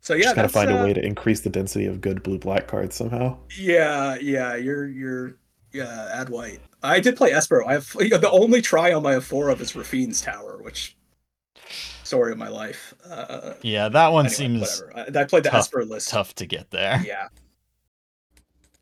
so 0.00 0.14
yeah, 0.14 0.22
Just 0.24 0.36
gotta 0.36 0.48
find 0.48 0.70
uh, 0.70 0.76
a 0.76 0.84
way 0.84 0.92
to 0.92 1.04
increase 1.04 1.40
the 1.40 1.50
density 1.50 1.86
of 1.86 2.00
good 2.00 2.22
blue 2.22 2.38
black 2.38 2.66
cards 2.68 2.94
somehow. 2.94 3.38
Yeah, 3.58 4.16
yeah, 4.20 4.54
you're 4.56 4.86
you're 4.86 5.36
yeah, 5.72 6.10
add 6.12 6.28
white. 6.28 6.60
I 6.82 7.00
did 7.00 7.16
play 7.16 7.30
Espero. 7.32 7.66
I 7.66 7.72
have 7.72 7.96
you 7.98 8.10
know, 8.10 8.18
the 8.18 8.30
only 8.30 8.60
try 8.60 8.92
on 8.92 9.02
my 9.02 9.18
four 9.20 9.48
of 9.48 9.60
is 9.60 9.74
Raffine's 9.74 10.20
Tower, 10.20 10.58
which 10.62 10.96
story 12.04 12.32
of 12.32 12.38
my 12.38 12.48
life. 12.48 12.94
Uh, 13.08 13.54
yeah, 13.62 13.88
that 13.88 14.08
one 14.12 14.26
anyway, 14.26 14.34
seems 14.36 14.82
whatever. 14.82 15.18
I, 15.18 15.22
I 15.22 15.24
played 15.24 15.42
the 15.44 15.50
tough- 15.50 15.60
Esper 15.60 15.84
list. 15.84 16.08
tough 16.08 16.34
to 16.36 16.46
get 16.46 16.70
there. 16.70 17.02
Yeah. 17.04 17.28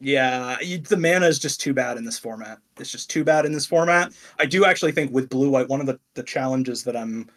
Yeah, 0.05 0.59
you, 0.61 0.79
the 0.79 0.97
mana 0.97 1.27
is 1.27 1.39
just 1.39 1.61
too 1.61 1.73
bad 1.73 1.97
in 1.97 2.05
this 2.05 2.19
format. 2.19 2.59
It's 2.81 2.91
just 2.91 3.09
too 3.09 3.23
bad 3.23 3.47
in 3.47 3.53
this 3.53 3.67
format. 3.67 4.13
I 4.41 4.47
do 4.47 4.65
actually 4.65 4.91
think 4.91 5.13
with 5.13 5.29
blue 5.29 5.49
white, 5.49 5.69
one 5.69 5.81
of 5.81 5.87
the, 5.87 6.01
the 6.15 6.25
challenges 6.25 6.83
that 6.83 6.97
I'm 6.97 7.31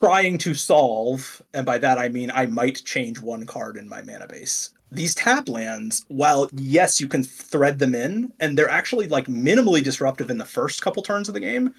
trying 0.00 0.38
to 0.38 0.54
solve, 0.54 1.42
and 1.52 1.66
by 1.66 1.78
that 1.78 1.98
I 1.98 2.08
mean 2.08 2.30
I 2.32 2.46
might 2.46 2.84
change 2.84 3.20
one 3.20 3.44
card 3.44 3.76
in 3.76 3.88
my 3.88 4.02
mana 4.02 4.28
base. 4.28 4.70
These 4.92 5.16
tap 5.16 5.48
lands, 5.48 6.04
while 6.06 6.48
yes, 6.54 7.00
you 7.00 7.08
can 7.08 7.24
thread 7.24 7.80
them 7.80 7.96
in, 7.96 8.32
and 8.38 8.56
they're 8.56 8.70
actually 8.70 9.08
like 9.08 9.26
minimally 9.26 9.82
disruptive 9.82 10.30
in 10.30 10.38
the 10.38 10.44
first 10.44 10.80
couple 10.80 11.02
turns 11.02 11.26
of 11.26 11.34
the 11.34 11.40
game, 11.40 11.74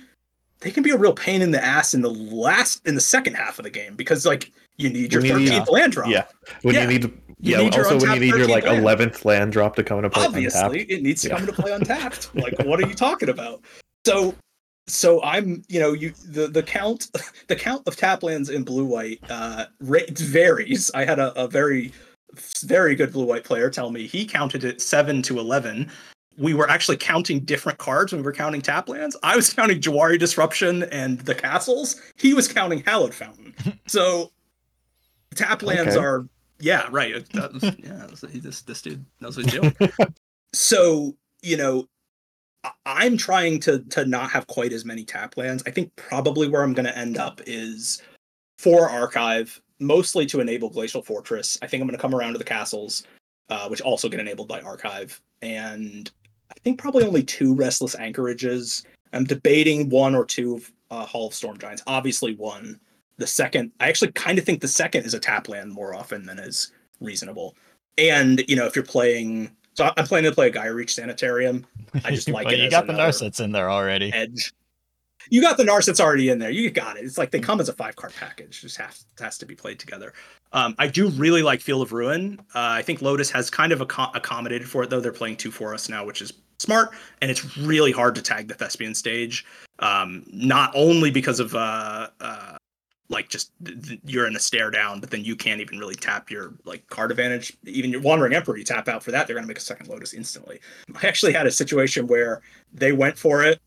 they 0.59 0.71
can 0.71 0.83
be 0.83 0.91
a 0.91 0.97
real 0.97 1.13
pain 1.13 1.41
in 1.41 1.51
the 1.51 1.63
ass 1.63 1.93
in 1.93 2.01
the 2.01 2.09
last 2.09 2.85
in 2.87 2.95
the 2.95 3.01
second 3.01 3.35
half 3.35 3.59
of 3.59 3.63
the 3.63 3.69
game 3.69 3.95
because 3.95 4.25
like 4.25 4.51
you 4.77 4.89
need 4.89 5.11
your 5.13 5.23
You 5.25 5.33
13th 5.33 5.69
land 5.71 5.93
drop. 5.93 6.09
Yeah, 6.09 6.25
when 6.61 6.75
Yeah. 6.75 6.81
you 6.83 6.87
need 6.87 7.03
You 7.03 7.11
yeah, 7.39 7.57
need 7.59 7.73
also 7.75 7.99
when 7.99 8.13
you 8.13 8.19
need 8.19 8.35
your 8.35 8.47
like 8.47 8.65
eleventh 8.65 9.25
land 9.25 9.51
drop 9.51 9.75
to 9.75 9.83
come 9.83 9.99
into 9.99 10.09
play. 10.09 10.25
obviously 10.25 10.61
untapped. 10.81 10.91
it 10.91 11.03
needs 11.03 11.21
to 11.23 11.27
Yeah. 11.29 11.33
come 11.35 11.47
into 11.47 11.61
play 11.61 11.71
untapped 11.71 12.29
like 12.35 12.53
what 12.63 12.79
are 12.79 12.87
you 12.87 12.95
talking 12.95 13.29
about 13.29 13.61
so 14.05 14.35
so 14.87 15.21
i'm 15.23 15.63
you 15.67 15.79
know 15.79 15.93
you 15.93 16.11
the 16.29 16.47
the 16.47 16.63
count 16.63 17.09
the 17.47 17.55
count 17.55 17.83
of 17.87 17.95
tap 17.95 18.23
lands 18.23 18.49
in 18.49 18.63
blue 18.63 18.85
white 18.85 19.19
uh 19.29 19.65
varies 19.81 20.89
i 20.93 21.03
had 21.05 21.19
a, 21.19 21.33
a 21.39 21.47
very 21.47 21.91
very 22.63 22.95
good 22.95 23.11
blue 23.11 23.25
white 23.25 23.43
player 23.43 23.69
tell 23.69 23.89
me 23.89 24.07
he 24.07 24.25
counted 24.25 24.63
it 24.63 24.81
7 24.81 25.21
to 25.23 25.39
11 25.39 25.89
we 26.37 26.53
were 26.53 26.69
actually 26.69 26.97
counting 26.97 27.39
different 27.39 27.79
cards 27.79 28.11
when 28.11 28.21
we 28.21 28.25
were 28.25 28.33
counting 28.33 28.61
tap 28.61 28.87
lands. 28.87 29.17
I 29.23 29.35
was 29.35 29.51
counting 29.53 29.81
jwari 29.81 30.19
disruption 30.19 30.83
and 30.83 31.19
the 31.21 31.33
castles. 31.35 31.99
He 32.15 32.33
was 32.33 32.47
counting 32.47 32.83
hallowed 32.83 33.13
fountain. 33.13 33.53
So 33.87 34.31
tap 35.35 35.63
lands 35.63 35.95
Okay. 35.95 36.05
are 36.05 36.27
yeah 36.59 36.87
right. 36.91 37.27
That 37.33 37.53
was, 37.53 37.63
yeah 37.79 38.07
this, 38.21 38.61
this 38.61 38.81
dude 38.81 39.05
knows 39.21 39.37
what 39.37 39.45
he's 39.45 39.53
doing. 39.53 39.75
So 40.53 41.15
you 41.41 41.57
know 41.57 41.87
i'm 42.85 43.15
trying 43.15 43.59
to 43.61 43.79
to 43.79 44.05
not 44.05 44.31
have 44.31 44.47
quite 44.47 44.73
as 44.73 44.85
many 44.85 45.03
tap 45.03 45.37
lands. 45.37 45.63
I 45.65 45.71
think 45.71 45.95
probably 45.95 46.47
where 46.47 46.63
i'm 46.63 46.73
going 46.73 46.85
to 46.85 46.97
end 46.97 47.17
up 47.17 47.41
is 47.45 48.01
for 48.57 48.89
archive 48.89 49.61
mostly 49.79 50.25
to 50.27 50.39
enable 50.39 50.69
glacial 50.69 51.01
fortress. 51.01 51.57
I 51.61 51.67
think 51.67 51.81
i'm 51.81 51.87
going 51.87 51.97
to 51.97 52.01
come 52.01 52.15
around 52.15 52.33
to 52.33 52.39
the 52.39 52.43
castles 52.45 53.03
uh, 53.49 53.67
which 53.69 53.81
also 53.81 54.09
get 54.09 54.19
enabled 54.19 54.47
by 54.47 54.61
archive. 54.61 55.21
And 55.41 56.11
i 56.51 56.59
think 56.63 56.79
probably 56.79 57.05
only 57.05 57.23
two 57.23 57.53
restless 57.53 57.95
anchorages. 57.95 58.83
I'm 59.13 59.23
debating 59.23 59.89
one 59.89 60.15
or 60.15 60.25
two 60.25 60.55
of 60.55 60.71
uh, 60.91 61.05
hall 61.05 61.27
of 61.27 61.33
storm 61.33 61.57
giants. 61.57 61.81
Obviously 61.87 62.35
one. 62.35 62.79
The 63.17 63.27
second 63.27 63.71
i 63.79 63.87
actually 63.87 64.11
kind 64.11 64.37
of 64.37 64.45
think 64.45 64.61
the 64.61 64.67
second 64.67 65.05
is 65.05 65.13
a 65.13 65.19
tap 65.19 65.49
land 65.49 65.71
more 65.71 65.95
often 65.95 66.25
than 66.25 66.39
is 66.39 66.71
reasonable. 66.99 67.55
And 67.97 68.43
you 68.47 68.55
know 68.55 68.65
if 68.65 68.75
you're 68.75 68.85
playing 68.85 69.51
so 69.73 69.91
i'm 69.95 70.05
planning 70.05 70.31
to 70.31 70.35
play 70.35 70.47
a 70.47 70.51
geier 70.51 70.75
reach 70.75 70.95
sanitarium. 70.95 71.65
I 72.03 72.11
just 72.11 72.29
like 72.37 72.51
it 72.51 72.59
you 72.59 72.69
got 72.69 72.87
the 72.87 72.93
Narsets 72.93 73.39
in 73.39 73.51
there 73.51 73.69
already. 73.69 74.11
edge. 74.13 74.53
You 75.29 75.41
got 75.41 75.57
the 75.57 75.63
Narsets 75.63 75.99
already 75.99 76.29
in 76.29 76.39
there. 76.39 76.51
You 76.51 76.69
got 76.69 76.97
it. 76.97 77.03
It's 77.03 77.17
like 77.17 77.31
they 77.31 77.39
come 77.39 77.59
as 77.59 77.69
a 77.69 77.73
five 77.73 77.95
card 77.95 78.13
package 78.17 78.61
just 78.61 78.77
have 78.77 78.97
has 79.19 79.37
to 79.39 79.45
be 79.45 79.55
played 79.55 79.79
together 79.79 80.13
um, 80.53 80.75
i 80.79 80.87
do 80.87 81.09
really 81.09 81.43
like 81.43 81.61
field 81.61 81.81
of 81.81 81.91
ruin 81.91 82.39
uh, 82.55 82.73
i 82.75 82.81
think 82.81 83.01
lotus 83.01 83.29
has 83.29 83.49
kind 83.49 83.71
of 83.71 83.79
acco- 83.79 84.15
accommodated 84.15 84.67
for 84.67 84.83
it 84.83 84.89
though 84.89 84.99
they're 84.99 85.11
playing 85.11 85.35
two 85.35 85.51
for 85.51 85.73
us 85.73 85.89
now 85.89 86.05
which 86.05 86.21
is 86.21 86.33
smart 86.59 86.89
and 87.21 87.29
it's 87.29 87.57
really 87.57 87.91
hard 87.91 88.15
to 88.15 88.21
tag 88.21 88.47
the 88.47 88.53
thespian 88.53 88.95
stage 88.95 89.45
um, 89.79 90.23
not 90.27 90.71
only 90.73 91.11
because 91.11 91.39
of 91.39 91.53
uh, 91.53 92.07
uh, 92.19 92.57
like 93.09 93.29
just 93.29 93.51
th- 93.63 93.81
th- 93.81 93.99
you're 94.05 94.27
in 94.27 94.35
a 94.35 94.39
stare 94.39 94.71
down, 94.71 94.99
but 94.99 95.09
then 95.09 95.23
you 95.23 95.35
can't 95.35 95.61
even 95.61 95.79
really 95.79 95.95
tap 95.95 96.29
your 96.29 96.53
like 96.65 96.85
card 96.87 97.11
advantage. 97.11 97.55
Even 97.65 97.91
your 97.91 98.01
wandering 98.01 98.33
emperor, 98.33 98.57
you 98.57 98.63
tap 98.63 98.87
out 98.87 99.03
for 99.03 99.11
that, 99.11 99.27
they're 99.27 99.35
gonna 99.35 99.47
make 99.47 99.57
a 99.57 99.61
second 99.61 99.87
lotus 99.87 100.13
instantly. 100.13 100.59
I 101.01 101.07
actually 101.07 101.33
had 101.33 101.47
a 101.47 101.51
situation 101.51 102.07
where 102.07 102.41
they 102.73 102.91
went 102.91 103.17
for 103.17 103.43
it. 103.43 103.61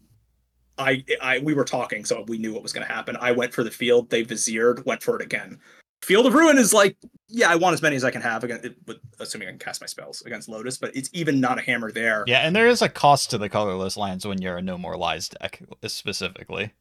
I, 0.78 1.04
I 1.20 1.38
we 1.40 1.54
were 1.54 1.64
talking, 1.64 2.04
so 2.04 2.24
we 2.26 2.38
knew 2.38 2.52
what 2.52 2.62
was 2.62 2.72
gonna 2.72 2.86
happen. 2.86 3.16
I 3.20 3.32
went 3.32 3.52
for 3.52 3.64
the 3.64 3.70
field, 3.70 4.10
they 4.10 4.22
viziered, 4.22 4.84
went 4.84 5.02
for 5.02 5.16
it 5.16 5.22
again. 5.22 5.58
Field 6.02 6.26
of 6.26 6.34
Ruin 6.34 6.58
is 6.58 6.72
like, 6.72 6.96
yeah, 7.28 7.50
I 7.50 7.56
want 7.56 7.74
as 7.74 7.82
many 7.82 7.96
as 7.96 8.04
I 8.04 8.10
can 8.10 8.22
have 8.22 8.42
against, 8.42 8.68
but 8.86 9.00
assuming 9.18 9.48
I 9.48 9.50
can 9.52 9.58
cast 9.58 9.80
my 9.80 9.86
spells 9.86 10.22
against 10.22 10.48
Lotus, 10.48 10.78
but 10.78 10.94
it's 10.96 11.10
even 11.12 11.40
not 11.40 11.58
a 11.58 11.62
hammer 11.62 11.92
there. 11.92 12.24
Yeah, 12.26 12.40
and 12.40 12.56
there 12.56 12.66
is 12.66 12.82
a 12.82 12.88
cost 12.88 13.30
to 13.30 13.38
the 13.38 13.48
colorless 13.48 13.96
lands 13.96 14.26
when 14.26 14.40
you're 14.40 14.56
a 14.56 14.62
no 14.62 14.78
more 14.78 14.96
lies 14.96 15.28
deck 15.28 15.62
specifically. 15.86 16.72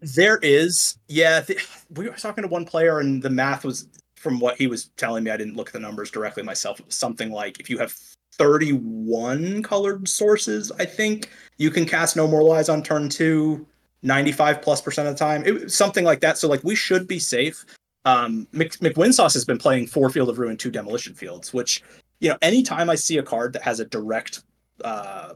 There 0.00 0.38
is, 0.42 0.98
yeah. 1.08 1.40
th- 1.40 1.66
we 1.90 2.08
were 2.08 2.16
talking 2.16 2.42
to 2.42 2.48
one 2.48 2.64
player, 2.64 3.00
and 3.00 3.22
the 3.22 3.30
math 3.30 3.64
was 3.64 3.88
from 4.16 4.40
what 4.40 4.56
he 4.56 4.66
was 4.66 4.86
telling 4.96 5.24
me. 5.24 5.30
I 5.30 5.36
didn't 5.36 5.56
look 5.56 5.68
at 5.68 5.72
the 5.74 5.80
numbers 5.80 6.10
directly 6.10 6.42
myself. 6.42 6.80
It 6.80 6.86
was 6.86 6.96
something 6.96 7.30
like 7.30 7.60
if 7.60 7.70
you 7.70 7.78
have 7.78 7.94
31 8.32 9.62
colored 9.62 10.08
sources, 10.08 10.72
I 10.78 10.84
think 10.84 11.30
you 11.58 11.70
can 11.70 11.84
cast 11.84 12.16
No 12.16 12.26
More 12.26 12.42
Lies 12.42 12.68
on 12.68 12.82
turn 12.82 13.08
two 13.08 13.66
95 14.02 14.60
plus 14.60 14.80
percent 14.80 15.08
of 15.08 15.14
the 15.14 15.18
time. 15.18 15.44
It 15.46 15.70
something 15.70 16.04
like 16.04 16.20
that. 16.20 16.38
So 16.38 16.48
like 16.48 16.64
we 16.64 16.74
should 16.74 17.06
be 17.06 17.18
safe. 17.18 17.64
Um, 18.04 18.46
Mc, 18.52 18.72
McWinsauce 18.80 19.32
has 19.34 19.44
been 19.44 19.58
playing 19.58 19.86
four 19.86 20.10
Field 20.10 20.28
of 20.28 20.38
Ruin, 20.38 20.56
two 20.56 20.70
Demolition 20.70 21.14
Fields, 21.14 21.52
which 21.54 21.82
you 22.20 22.28
know, 22.30 22.36
anytime 22.42 22.88
I 22.90 22.94
see 22.94 23.18
a 23.18 23.22
card 23.22 23.52
that 23.54 23.62
has 23.62 23.80
a 23.80 23.84
direct 23.84 24.42
uh 24.82 25.34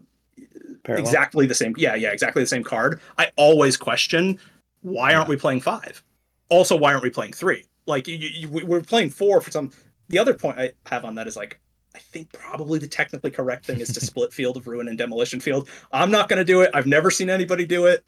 Parallel. 0.85 1.05
exactly 1.07 1.47
the 1.47 1.55
same 1.55 1.75
yeah 1.77 1.95
yeah 1.95 2.11
exactly 2.13 2.43
the 2.43 2.47
same 2.47 2.65
card 2.65 3.01
i 3.19 3.31
always 3.37 3.77
question 3.77 4.39
why 4.83 5.13
aren't 5.15 5.29
we 5.29 5.37
playing 5.37 5.61
five? 5.61 6.03
Also 6.49 6.77
why 6.77 6.93
aren't 6.93 7.03
we 7.03 7.11
playing 7.11 7.33
three? 7.33 7.65
Like 7.87 8.07
you, 8.09 8.17
you, 8.17 8.49
we- 8.49 8.63
we're 8.65 8.81
playing 8.81 9.11
four 9.11 9.41
for 9.41 9.51
some 9.51 9.71
the 10.09 10.19
other 10.19 10.35
point 10.35 10.59
i 10.59 10.73
have 10.87 11.05
on 11.05 11.15
that 11.17 11.27
is 11.27 11.37
like 11.37 11.61
i 11.95 11.99
think 11.99 12.33
probably 12.33 12.79
the 12.79 12.87
technically 12.89 13.31
correct 13.31 13.67
thing 13.67 13.81
is 13.81 13.93
to 13.93 14.01
split 14.05 14.33
field 14.33 14.57
of 14.57 14.67
ruin 14.67 14.89
and 14.89 14.97
demolition 14.97 15.41
field. 15.41 15.69
I'm 15.93 16.11
not 16.11 16.29
going 16.29 16.39
to 16.39 16.45
do 16.45 16.63
it. 16.63 16.71
I've 16.75 16.87
never 16.87 17.11
seen 17.11 17.29
anybody 17.29 17.67
do 17.67 17.87
it 17.87 18.05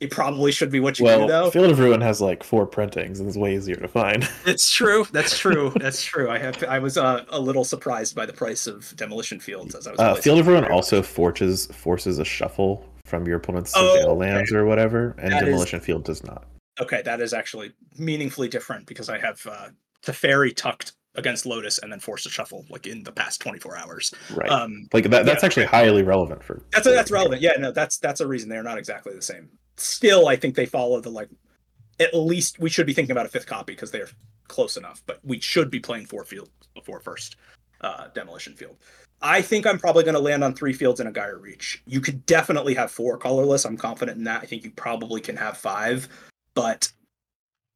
it 0.00 0.10
probably 0.10 0.50
should 0.50 0.70
be 0.70 0.80
what 0.80 0.98
you 0.98 1.04
well, 1.04 1.20
do 1.20 1.26
though. 1.28 1.50
Field 1.50 1.70
of 1.70 1.78
Ruin 1.78 2.00
has 2.00 2.20
like 2.20 2.42
four 2.42 2.66
printings 2.66 3.20
and 3.20 3.28
it's 3.28 3.36
way 3.36 3.54
easier 3.54 3.76
to 3.76 3.88
find. 3.88 4.28
It's 4.46 4.70
true. 4.70 5.06
That's 5.12 5.38
true. 5.38 5.70
That's 5.76 6.02
true. 6.02 6.30
I 6.30 6.38
have. 6.38 6.62
I 6.64 6.78
was 6.78 6.96
uh, 6.96 7.24
a 7.28 7.38
little 7.38 7.62
surprised 7.62 8.16
by 8.16 8.26
the 8.26 8.32
price 8.32 8.66
of 8.66 8.94
demolition 8.96 9.38
fields 9.38 9.74
as 9.74 9.86
I 9.86 9.90
was. 9.92 10.00
Uh, 10.00 10.14
Field 10.14 10.40
of 10.40 10.48
Ruin 10.48 10.64
also 10.64 11.02
forces 11.02 11.66
forces 11.66 12.18
a 12.18 12.24
shuffle 12.24 12.88
from 13.04 13.26
your 13.26 13.36
opponent's 13.36 13.72
Oh, 13.76 13.98
surveil 13.98 14.18
lands 14.18 14.52
or 14.52 14.64
whatever, 14.64 15.14
and 15.18 15.32
That 15.32 15.42
is- 15.42 15.48
Demolition 15.50 15.80
Field 15.80 16.04
does 16.04 16.24
not. 16.24 16.46
Okay, 16.80 17.02
that 17.02 17.20
is 17.20 17.34
actually 17.34 17.72
meaningfully 17.98 18.48
different 18.48 18.86
because 18.86 19.08
I 19.08 19.18
have 19.18 19.46
uh, 19.46 19.68
Teferi 20.02 20.54
tucked 20.56 20.92
against 21.14 21.44
Lotus 21.44 21.78
and 21.78 21.92
then 21.92 22.00
forced 22.00 22.26
a 22.26 22.30
shuffle 22.30 22.64
like 22.70 22.86
in 22.86 23.02
the 23.02 23.12
past 23.12 23.40
24 23.40 23.76
hours. 23.76 24.14
Right. 24.34 24.48
Um, 24.48 24.88
like 24.92 25.10
that. 25.10 25.26
That's 25.26 25.42
yeah. 25.42 25.46
actually 25.46 25.66
highly 25.66 26.02
relevant 26.02 26.42
for. 26.42 26.62
that's 26.72 26.86
that's 26.86 27.10
relevant. 27.10 27.42
Yeah, 27.42 27.52
no, 27.58 27.72
that's 27.72 27.98
that's 27.98 28.20
a 28.20 28.26
reason 28.26 28.48
they're 28.48 28.62
not 28.62 28.78
exactly 28.78 29.14
the 29.14 29.22
same. 29.22 29.50
Still, 29.80 30.28
I 30.28 30.36
think 30.36 30.54
they 30.54 30.66
follow 30.66 31.00
the 31.00 31.10
like. 31.10 31.28
At 31.98 32.14
least 32.14 32.58
we 32.58 32.70
should 32.70 32.86
be 32.86 32.92
thinking 32.92 33.12
about 33.12 33.26
a 33.26 33.30
fifth 33.30 33.46
copy 33.46 33.74
because 33.74 33.90
they're 33.90 34.08
close 34.48 34.76
enough. 34.76 35.02
But 35.06 35.20
we 35.24 35.40
should 35.40 35.70
be 35.70 35.80
playing 35.80 36.06
four 36.06 36.24
fields 36.24 36.50
before 36.74 37.00
first 37.00 37.36
uh, 37.80 38.08
demolition 38.14 38.54
field. 38.54 38.76
I 39.22 39.42
think 39.42 39.66
I'm 39.66 39.78
probably 39.78 40.04
going 40.04 40.14
to 40.14 40.20
land 40.20 40.42
on 40.42 40.54
three 40.54 40.72
fields 40.72 41.00
in 41.00 41.06
a 41.06 41.12
Geier 41.12 41.38
Reach. 41.38 41.82
You 41.86 42.00
could 42.00 42.24
definitely 42.26 42.74
have 42.74 42.90
four 42.90 43.18
colorless. 43.18 43.64
I'm 43.64 43.76
confident 43.76 44.16
in 44.18 44.24
that. 44.24 44.42
I 44.42 44.46
think 44.46 44.64
you 44.64 44.70
probably 44.70 45.20
can 45.20 45.36
have 45.36 45.58
five, 45.58 46.08
but 46.54 46.90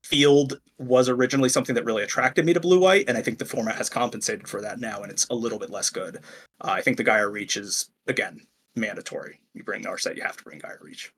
field 0.05 0.61
was 0.79 1.09
originally 1.09 1.49
something 1.49 1.75
that 1.75 1.85
really 1.85 2.03
attracted 2.03 2.45
me 2.45 2.53
to 2.53 2.61
blue 2.61 2.81
white, 2.81 3.09
and 3.09 3.17
I 3.17 3.23
think 3.23 3.39
the 3.39 3.45
format 3.45 3.77
has 3.77 3.89
compensated 3.89 4.49
for 4.49 4.61
that 4.63 4.81
now, 4.81 5.03
and 5.03 5.11
it's 5.11 5.27
a 5.29 5.35
little 5.35 5.59
bit 5.59 5.71
less 5.71 5.91
good. 5.91 6.17
Uh, 6.61 6.71
I 6.71 6.81
think 6.81 6.97
the 6.97 7.05
Geier 7.05 7.31
Reach 7.31 7.57
is 7.57 7.91
again 8.07 8.41
mandatory. 8.77 9.41
You 9.55 9.65
bring 9.65 9.83
Narset, 9.83 10.17
you 10.17 10.23
have 10.23 10.37
to 10.37 10.45
bring 10.45 10.61
Geier 10.61 10.79
Reach. 10.83 11.13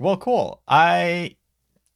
Well, 0.00 0.16
cool. 0.16 0.62
I 0.68 1.36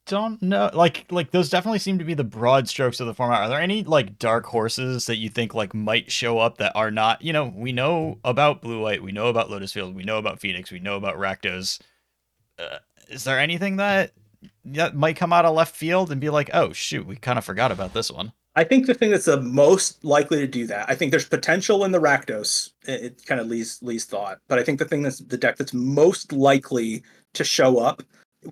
don't 0.07 0.43
know. 0.43 0.71
Like, 0.73 1.07
like 1.11 1.31
those 1.31 1.49
definitely 1.51 1.79
seem 1.79 1.99
to 1.99 2.05
be 2.05 2.15
the 2.15 2.25
broad 2.25 2.69
strokes 2.69 3.01
of 3.01 3.07
the 3.07 3.15
format. 3.15 3.43
Are 3.43 3.49
there 3.49 3.61
any 3.61 3.85
like 3.85 4.19
dark 4.19 4.47
horses 4.47 5.07
that 5.07 5.17
you 5.17 5.29
think 5.29 5.55
like 5.55 5.75
might 5.75 6.11
show 6.11 6.39
up 6.39 6.59
that 6.59 6.73
are 6.75 6.91
not? 6.91 7.23
You 7.23 7.33
know, 7.33 7.53
we 7.55 7.73
know 7.73 8.19
about 8.25 8.63
Blue 8.63 8.81
White, 8.83 9.03
we 9.03 9.13
know 9.13 9.29
about 9.29 9.51
Lotus 9.51 9.73
Field, 9.73 9.95
we 9.95 10.05
know 10.05 10.19
about 10.19 10.41
Phoenix, 10.41 10.71
we 10.71 10.81
know 10.81 10.97
about 10.97 11.17
Rakdos. 11.17 11.81
Uh, 12.59 12.79
is 13.09 13.25
there 13.25 13.39
anything 13.39 13.77
that 13.77 14.13
that 14.65 14.97
might 14.97 15.17
come 15.17 15.33
out 15.33 15.45
of 15.45 15.55
left 15.55 15.75
field 15.75 16.11
and 16.11 16.21
be 16.21 16.31
like, 16.31 16.51
oh 16.53 16.73
shoot, 16.73 17.07
we 17.07 17.17
kind 17.17 17.39
of 17.39 17.45
forgot 17.45 17.71
about 17.73 17.95
this 17.95 18.11
one? 18.11 18.33
I 18.55 18.65
think 18.65 18.87
the 18.87 18.95
thing 18.95 19.11
that's 19.11 19.25
the 19.25 19.41
most 19.41 20.05
likely 20.05 20.39
to 20.41 20.47
do 20.47 20.67
that, 20.67 20.89
I 20.89 20.95
think 20.95 21.11
there's 21.11 21.29
potential 21.29 21.85
in 21.85 21.93
the 21.93 22.01
Rakdos. 22.01 22.71
It, 22.87 23.03
it 23.05 23.27
kind 23.27 23.41
of 23.41 23.47
leaves 23.47 23.83
leaves 23.83 24.05
thought, 24.05 24.39
but 24.49 24.59
I 24.59 24.63
think 24.63 24.79
the 24.79 24.85
thing 24.85 25.03
that's 25.03 25.19
the 25.19 25.39
deck 25.39 25.57
that's 25.57 25.73
most 25.73 26.33
likely 26.33 27.03
to 27.33 27.45
show 27.45 27.79
up 27.79 28.03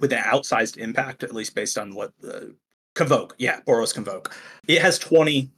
with 0.00 0.12
an 0.12 0.22
outsized 0.22 0.78
impact, 0.78 1.22
at 1.22 1.34
least 1.34 1.54
based 1.54 1.76
on 1.76 1.94
what 1.94 2.12
uh, 2.26 2.46
Convoke, 2.94 3.34
yeah, 3.38 3.60
Boros 3.66 3.92
Convoke, 3.94 4.34
it 4.68 4.80
has 4.80 4.98
20 4.98 5.50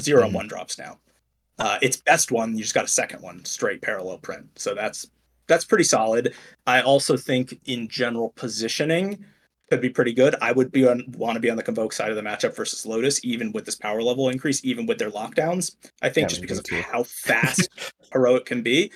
zero 0.00 0.24
and 0.24 0.32
Mhm. 0.32 0.36
one 0.36 0.48
drops 0.48 0.78
now. 0.78 0.98
Uh, 1.58 1.78
its 1.82 1.98
best 1.98 2.32
one, 2.32 2.56
you 2.56 2.62
just 2.62 2.74
got 2.74 2.86
a 2.86 2.88
second 2.88 3.22
one, 3.22 3.44
straight 3.44 3.82
parallel 3.82 4.18
print. 4.18 4.46
So 4.56 4.74
that's 4.74 5.06
that's 5.46 5.64
pretty 5.64 5.84
solid. 5.84 6.34
I 6.66 6.80
also 6.80 7.16
think 7.16 7.60
in 7.66 7.88
general 7.88 8.30
positioning 8.36 9.24
could 9.70 9.80
be 9.80 9.88
pretty 9.88 10.12
good. 10.12 10.34
I 10.42 10.52
would 10.52 10.72
be 10.72 10.86
on 10.86 11.04
want 11.16 11.36
to 11.36 11.40
be 11.40 11.50
on 11.50 11.56
the 11.56 11.62
Convoke 11.62 11.92
side 11.92 12.10
of 12.10 12.16
the 12.16 12.22
matchup 12.22 12.56
versus 12.56 12.84
Lotus, 12.84 13.24
even 13.24 13.52
with 13.52 13.64
this 13.64 13.76
power 13.76 14.02
level 14.02 14.28
increase, 14.28 14.64
even 14.64 14.84
with 14.84 14.98
their 14.98 15.10
lockdowns. 15.10 15.76
I 16.02 16.08
think 16.08 16.24
Yeah, 16.24 16.28
just 16.28 16.40
because 16.40 16.58
of 16.58 16.64
too. 16.64 16.82
how 16.82 17.04
fast 17.04 17.68
heroic 18.12 18.46
can 18.46 18.62
be. 18.62 18.90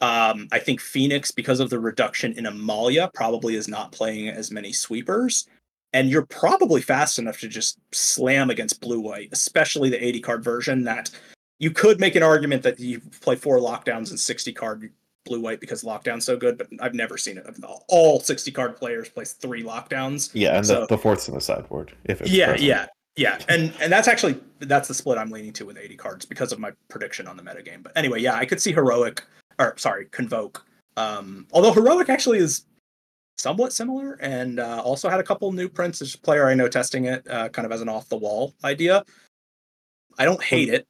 Um, 0.00 0.48
I 0.52 0.58
think 0.58 0.80
Phoenix, 0.80 1.30
because 1.30 1.60
of 1.60 1.70
the 1.70 1.80
reduction 1.80 2.32
in 2.34 2.46
Amalia, 2.46 3.10
probably 3.14 3.54
is 3.54 3.68
not 3.68 3.92
playing 3.92 4.28
as 4.28 4.50
many 4.50 4.72
sweepers. 4.72 5.46
And 5.92 6.10
you're 6.10 6.26
probably 6.26 6.82
fast 6.82 7.18
enough 7.18 7.40
to 7.40 7.48
just 7.48 7.78
slam 7.92 8.50
against 8.50 8.80
blue 8.80 9.00
white, 9.00 9.30
especially 9.32 9.88
the 9.88 10.04
80 10.04 10.20
card 10.20 10.44
version 10.44 10.84
that 10.84 11.10
you 11.58 11.70
could 11.70 11.98
make 11.98 12.14
an 12.14 12.22
argument 12.22 12.62
that 12.62 12.78
you 12.78 13.00
play 13.20 13.36
four 13.36 13.58
lockdowns 13.58 14.10
and 14.10 14.20
60 14.20 14.52
card 14.52 14.92
blue 15.28 15.40
white 15.40 15.60
because 15.60 15.84
lockdown's 15.84 16.24
so 16.24 16.36
good, 16.36 16.58
but 16.58 16.68
I've 16.80 16.94
never 16.94 17.16
seen 17.18 17.38
it. 17.38 17.46
All 17.88 18.18
60 18.20 18.50
card 18.50 18.76
players 18.76 19.08
play 19.08 19.24
three 19.24 19.62
lockdowns. 19.62 20.30
Yeah, 20.32 20.56
and 20.56 20.66
So- 20.66 20.80
the, 20.80 20.86
the 20.86 20.98
fourth's 20.98 21.28
in 21.28 21.34
the 21.34 21.40
sideboard. 21.40 21.92
If 22.04 22.20
it's 22.20 22.30
yeah, 22.30 22.46
present. 22.46 22.62
yeah, 22.66 22.86
yeah, 23.16 23.38
and 23.48 23.72
and 23.80 23.92
that's 23.92 24.08
actually 24.08 24.40
that's 24.60 24.88
the 24.88 24.94
split 24.94 25.18
I'm 25.18 25.30
leaning 25.30 25.52
to 25.54 25.66
with 25.66 25.76
80 25.78 25.96
cards 25.96 26.24
because 26.24 26.52
of 26.52 26.58
my 26.58 26.72
prediction 26.88 27.26
on 27.26 27.36
the 27.36 27.42
metagame. 27.42 27.82
But 27.82 27.92
anyway, 27.96 28.20
yeah, 28.20 28.34
I 28.34 28.44
could 28.44 28.60
see 28.60 28.72
heroic 28.72 29.22
or 29.58 29.74
sorry, 29.76 30.06
convoke. 30.06 30.64
Um, 30.96 31.46
although 31.52 31.72
heroic 31.72 32.08
actually 32.08 32.38
is 32.38 32.64
somewhat 33.36 33.72
similar, 33.72 34.14
and 34.20 34.58
uh, 34.58 34.82
also 34.84 35.08
had 35.08 35.20
a 35.20 35.22
couple 35.22 35.50
new 35.52 35.68
prints. 35.68 36.00
There's 36.00 36.14
a 36.14 36.18
player 36.18 36.48
I 36.48 36.54
know 36.54 36.68
testing 36.68 37.04
it, 37.04 37.28
uh, 37.30 37.48
kind 37.50 37.66
of 37.66 37.72
as 37.72 37.80
an 37.80 37.88
off 37.88 38.08
the 38.08 38.16
wall 38.16 38.54
idea. 38.64 39.04
I 40.18 40.24
don't 40.24 40.42
hate 40.42 40.68
it. 40.68 40.86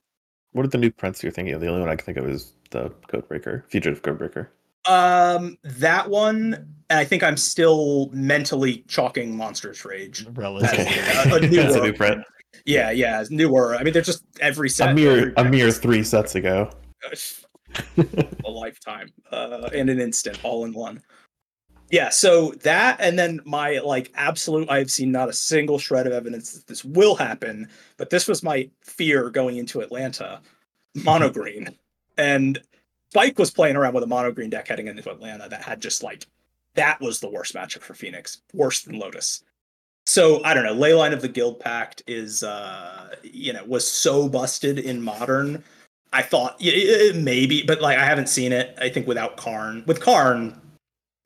What 0.53 0.65
are 0.65 0.69
the 0.69 0.79
new 0.79 0.91
prints 0.91 1.23
you're 1.23 1.31
thinking 1.33 1.55
of? 1.55 1.61
The 1.61 1.69
only 1.69 1.81
one 1.81 1.91
I 1.91 1.97
can 1.97 2.07
think 2.07 2.17
of 2.17 2.27
is 2.29 2.55
the 2.71 2.91
Codebreaker, 3.09 3.65
Fugitive 3.69 4.03
Codebreaker. 4.03 4.49
Um, 4.89 5.59
that 5.65 6.09
one, 6.09 6.55
and 6.89 6.99
I 6.99 7.05
think 7.05 7.23
I'm 7.23 7.37
still 7.37 8.09
mentally 8.13 8.85
chalking 8.89 9.37
Monstrous 9.37 9.85
Rage. 9.85 10.27
Relative. 10.35 10.71
Okay. 10.71 11.31
A- 11.31 11.35
a 11.35 11.41
new 11.49 11.63
That's 11.63 11.77
a 11.77 11.83
new 11.83 11.93
print. 11.93 12.25
Yeah, 12.65 12.91
yeah, 12.91 13.25
newer. 13.31 13.77
I 13.77 13.83
mean, 13.83 13.93
they're 13.93 14.03
just 14.03 14.25
every 14.41 14.69
set. 14.71 14.91
A 14.91 14.95
mere 14.95 15.19
every 15.19 15.33
a 15.37 15.45
mere 15.45 15.67
is- 15.69 15.79
three 15.79 16.03
sets 16.03 16.35
ago. 16.35 16.71
a 18.45 18.51
lifetime 18.51 19.09
uh 19.31 19.69
and 19.75 19.91
an 19.91 20.01
instant 20.01 20.39
all 20.43 20.65
in 20.65 20.73
one 20.73 21.01
yeah 21.91 22.09
so 22.09 22.51
that 22.63 22.97
and 22.99 23.19
then 23.19 23.41
my 23.45 23.79
like 23.81 24.11
absolute 24.15 24.69
i've 24.71 24.91
seen 24.91 25.13
not 25.13 25.29
a 25.29 25.33
single 25.35 25.79
shred 25.79 26.07
of 26.07 26.13
evidence 26.15 26.53
that 26.55 26.67
this 26.67 26.83
will 26.85 27.15
happen 27.15 27.69
but 27.99 28.09
this 28.09 28.27
was 28.27 28.43
my 28.43 28.69
fear 28.83 29.29
going 29.31 29.59
into 29.59 29.81
atlanta 29.81 30.41
mono 31.05 31.29
green 31.39 31.69
and 32.19 32.61
spike 33.11 33.39
was 33.39 33.51
playing 33.51 33.77
around 33.77 33.95
with 33.95 34.05
a 34.05 34.07
mono 34.07 34.31
green 34.31 34.51
deck 34.51 34.69
heading 34.69 34.89
into 34.89 35.11
atlanta 35.11 35.49
that 35.49 35.63
had 35.63 35.81
just 35.81 36.03
like 36.03 36.27
that 36.75 37.01
was 37.01 37.21
the 37.21 37.31
worst 37.31 37.55
matchup 37.55 37.81
for 37.81 37.95
phoenix 37.95 38.43
worse 38.53 38.83
than 38.83 38.99
lotus 38.99 39.43
so 40.05 40.43
i 40.45 40.53
don't 40.53 40.65
know 40.65 40.75
leyline 40.75 41.13
of 41.13 41.23
the 41.23 41.29
guildpact 41.29 42.03
is 42.07 42.43
uh 42.43 43.09
you 43.23 43.53
know 43.53 43.65
was 43.65 43.91
so 43.91 44.29
busted 44.29 44.79
in 44.79 45.01
modern 45.01 45.63
I 46.13 46.23
thought 46.23 46.57
maybe, 46.61 47.63
but 47.63 47.81
like 47.81 47.99
I 47.99 48.05
haven't 48.05 48.29
seen 48.29 48.53
it. 48.53 48.77
I 48.81 48.89
think 48.89 49.07
without 49.07 49.37
Karn, 49.37 49.85
with 49.87 50.01
Karn, 50.01 50.59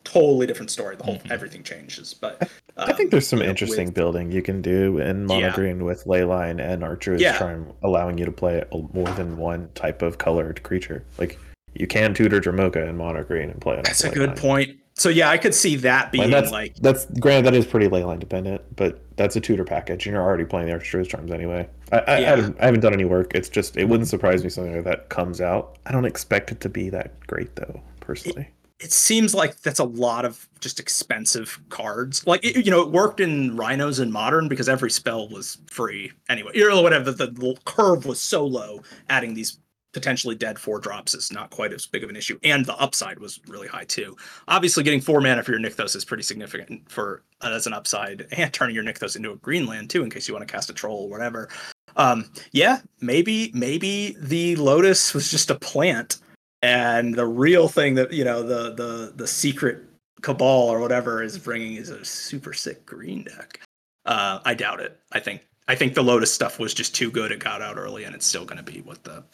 totally 0.05 0.47
different 0.47 0.71
story. 0.71 0.97
The 0.97 1.05
whole 1.05 1.17
Mhm. 1.17 1.31
everything 1.31 1.63
changes. 1.63 2.15
But 2.15 2.49
I 2.77 2.93
think 2.93 3.11
there's 3.11 3.27
some 3.27 3.39
you 3.41 3.45
know, 3.45 3.51
interesting 3.51 3.87
with- 3.87 3.95
building 3.95 4.31
you 4.33 4.43
can 4.43 4.63
do 4.63 4.99
in 4.99 5.25
mono 5.27 5.47
Yeah. 5.49 5.55
green 5.55 5.85
with 5.85 6.05
Leyline 6.05 6.61
and 6.61 6.83
Archdruid's 6.83 7.23
Yeah. 7.23 7.39
Charm, 7.39 7.73
allowing 7.83 8.19
you 8.19 8.25
to 8.25 8.33
play 8.33 8.63
a- 8.73 8.79
more 8.93 9.09
than 9.17 9.37
one 9.37 9.69
type 9.75 10.03
of 10.03 10.19
colored 10.19 10.63
creature. 10.63 11.05
Like 11.19 11.39
you 11.75 11.87
can 11.87 12.15
tutor 12.15 12.41
Dromoka 12.41 12.87
in 12.89 12.97
mono 12.97 13.23
green 13.25 13.51
and 13.51 13.61
play 13.61 13.77
it. 13.79 13.85
that's 13.85 14.05
a 14.05 14.11
good 14.11 14.31
Leyline. 14.31 14.37
point. 14.37 14.71
So 14.95 15.09
yeah, 15.09 15.31
I 15.31 15.39
could 15.39 15.55
see 15.55 15.77
that 15.77 16.13
being 16.13 16.25
And 16.25 16.33
that's 16.33 16.51
like 16.53 16.75
that's 16.77 17.07
granted 17.19 17.47
that 17.47 17.55
is 17.57 17.65
pretty 17.65 17.89
Leyline 17.89 18.19
dependent, 18.19 18.61
but 18.77 19.01
that's 19.17 19.37
a 19.37 19.41
tutor 19.41 19.65
package, 19.65 20.07
and 20.07 20.13
you're 20.13 20.23
already 20.23 20.45
playing 20.45 20.69
the 20.69 20.75
Archdruid's 20.75 21.09
Charms 21.09 21.33
anyway. 21.33 21.67
I, 21.91 21.97
I, 21.99 22.19
Yeah. 22.19 22.27
I, 22.33 22.37
haven't, 22.37 22.57
I 22.61 22.65
haven't 22.67 22.81
done 22.81 22.93
any 22.93 23.07
work. 23.07 23.35
It's 23.35 23.49
just 23.49 23.79
it 23.79 23.87
wouldn't 23.89 24.09
surprise 24.11 24.45
me 24.45 24.51
something 24.51 24.75
like 24.75 24.85
that 24.85 25.09
comes 25.09 25.41
out. 25.41 25.79
I 25.87 25.93
don't 25.93 26.05
expect 26.05 26.53
it 26.53 26.61
to 26.61 26.69
be 26.69 26.91
that 26.91 27.13
great 27.27 27.57
though, 27.57 27.81
personally. 28.01 28.43
it 28.43 28.62
seems 28.91 29.35
like 29.35 29.61
that's 29.61 29.79
a 29.79 29.85
lot 29.85 30.25
of 30.25 30.49
just 30.61 30.81
expensive 30.81 31.61
cards. 31.69 32.27
Like 32.27 32.45
it, 32.45 32.65
you 32.65 32.71
know, 32.71 32.81
it 32.81 32.91
worked 32.91 33.21
in 33.21 33.57
Rhinos 33.57 33.99
and 33.99 34.13
Modern 34.13 34.49
because 34.49 34.69
every 34.69 34.91
spell 34.91 35.29
was 35.29 35.59
free 35.71 36.11
anyway. 36.29 36.59
Or 36.59 36.83
whatever. 36.83 37.13
The, 37.13 37.27
the 37.27 37.57
curve 37.65 38.07
was 38.07 38.21
so 38.21 38.45
low. 38.45 38.83
Adding 39.09 39.35
these 39.35 39.59
potentially 39.93 40.35
dead 40.35 40.59
four 40.59 40.79
drops 40.79 41.15
is 41.15 41.31
not 41.31 41.51
quite 41.51 41.73
as 41.73 41.87
big 41.87 42.03
of 42.03 42.11
an 42.11 42.17
issue, 42.17 42.39
and 42.43 42.65
the 42.65 42.77
upside 42.77 43.19
was 43.19 43.41
really 43.47 43.69
high 43.69 43.85
too. 43.85 44.17
Obviously, 44.49 44.83
getting 44.83 45.01
four 45.01 45.21
mana 45.21 45.43
for 45.43 45.53
your 45.53 45.61
Nykthos 45.61 45.95
is 45.95 46.05
pretty 46.05 46.23
significant 46.23 46.91
for 46.91 47.23
uh, 47.43 47.51
as 47.53 47.67
an 47.67 47.73
upside, 47.73 48.27
and 48.33 48.53
turning 48.53 48.75
your 48.75 48.85
Nykthos 48.85 49.17
into 49.17 49.33
a 49.33 49.37
green 49.37 49.67
land 49.67 49.91
too, 49.91 50.03
in 50.03 50.11
case 50.11 50.27
you 50.27 50.35
want 50.35 50.47
to 50.47 50.53
cast 50.53 50.71
a 50.71 50.73
troll 50.73 51.05
or 51.05 51.11
whatever. 51.11 51.49
Um, 51.97 52.31
yeah, 52.53 52.81
maybe 53.01 53.51
maybe 53.55 54.17
the 54.19 54.57
Lotus 54.57 55.13
was 55.13 55.31
just 55.31 55.51
a 55.51 55.55
plant 55.55 56.19
and 56.63 57.15
the 57.15 57.27
real 57.27 57.69
thing 57.69 57.95
that 57.95 58.13
you 58.13 58.25
know 58.25 58.43
the 58.43 58.75
the 58.75 59.13
the 59.17 59.27
secret 59.27 59.83
cabal 60.23 60.69
or 60.69 60.79
whatever 60.79 61.23
is 61.23 61.37
bringing 61.39 61.75
is 61.75 61.91
a 61.91 62.05
super 62.05 62.53
sick 62.53 62.87
green 62.87 63.25
deck. 63.25 63.61
Uh 64.07 64.41
i 64.45 64.55
doubt 64.55 64.81
it. 64.81 64.99
I 65.13 65.21
think 65.21 65.47
i 65.69 65.75
think 65.75 65.95
the 65.95 66.03
lotus 66.03 66.33
stuff 66.33 66.59
was 66.59 66.73
just 66.73 66.95
too 66.95 67.11
good. 67.11 67.33
It 67.33 67.41
got 67.41 67.63
out 67.63 67.77
early 67.77 68.05
and 68.05 68.15
it's 68.15 68.27
still 68.27 68.45
going 68.45 68.65
to 68.65 68.73
be 68.73 68.81
what 68.81 69.05
the 69.05 69.25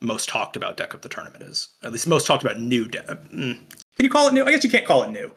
most 0.00 0.28
talked 0.28 0.56
about 0.56 0.76
deck 0.76 0.94
of 0.94 1.00
the 1.00 1.08
tournament 1.08 1.42
is. 1.42 1.68
At 1.82 1.92
least 1.92 2.06
most 2.06 2.26
talked 2.26 2.44
about 2.44 2.60
new 2.60 2.86
deck 2.86 3.06
mm. 3.06 3.58
can 3.58 3.58
you 3.98 4.10
call 4.10 4.28
it 4.28 4.34
new? 4.34 4.44
I 4.44 4.50
guess 4.50 4.64
you 4.64 4.70
can't 4.70 4.86
call 4.86 5.02
it 5.02 5.10
new. 5.10 5.32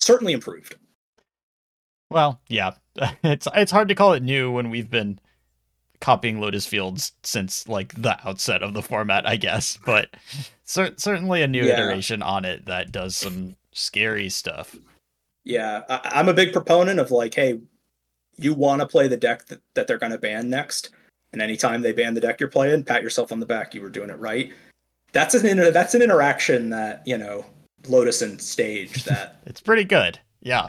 Certainly 0.00 0.32
improved. 0.32 0.74
Well, 2.10 2.40
yeah, 2.48 2.72
it's 3.24 3.48
it's 3.54 3.72
hard 3.72 3.88
to 3.88 3.94
call 3.94 4.12
it 4.12 4.22
new 4.22 4.50
when 4.50 4.70
we've 4.70 4.90
been 4.90 5.18
copying 6.02 6.40
Lotus 6.40 6.66
Fields 6.66 7.12
since 7.22 7.66
like 7.68 7.94
the 8.02 8.18
outset 8.28 8.62
of 8.62 8.74
the 8.74 8.82
format, 8.82 9.26
I 9.26 9.36
guess. 9.36 9.78
But 9.86 10.10
cer- 10.64 10.94
certainly 10.98 11.40
a 11.42 11.46
new 11.48 11.64
Yeah. 11.64 11.74
iteration 11.84 12.20
on 12.22 12.44
it 12.44 12.66
that 12.66 12.92
does 12.92 13.16
some 13.16 13.56
scary 13.72 14.28
stuff. 14.28 14.76
Yeah, 15.44 15.82
I, 15.88 16.00
I'm 16.16 16.28
a 16.28 16.34
big 16.34 16.52
proponent 16.52 17.00
of 17.00 17.10
like, 17.10 17.32
hey, 17.34 17.60
you 18.36 18.52
want 18.52 18.80
to 18.82 18.86
play 18.86 19.08
the 19.08 19.16
deck 19.16 19.46
that, 19.46 19.60
that 19.74 19.86
they're 19.86 19.98
going 19.98 20.12
to 20.12 20.18
ban 20.18 20.50
next, 20.50 20.90
and 21.32 21.40
anytime 21.40 21.82
they 21.82 21.92
ban 21.92 22.14
the 22.14 22.20
deck 22.20 22.40
you're 22.40 22.48
playing, 22.48 22.84
pat 22.84 23.02
yourself 23.02 23.30
on 23.32 23.40
the 23.40 23.46
back. 23.46 23.74
You 23.74 23.80
were 23.80 23.88
doing 23.88 24.10
it 24.10 24.18
right. 24.18 24.52
That's 25.12 25.34
an 25.34 25.46
inter- 25.46 25.70
that's 25.70 25.94
an 25.94 26.02
interaction 26.02 26.70
that 26.70 27.02
you 27.06 27.16
know 27.18 27.44
Lotus 27.88 28.22
and 28.22 28.40
Stage 28.40 29.04
that 29.04 29.36
It's 29.46 29.60
pretty 29.60 29.84
good. 29.84 30.18
Yeah. 30.40 30.68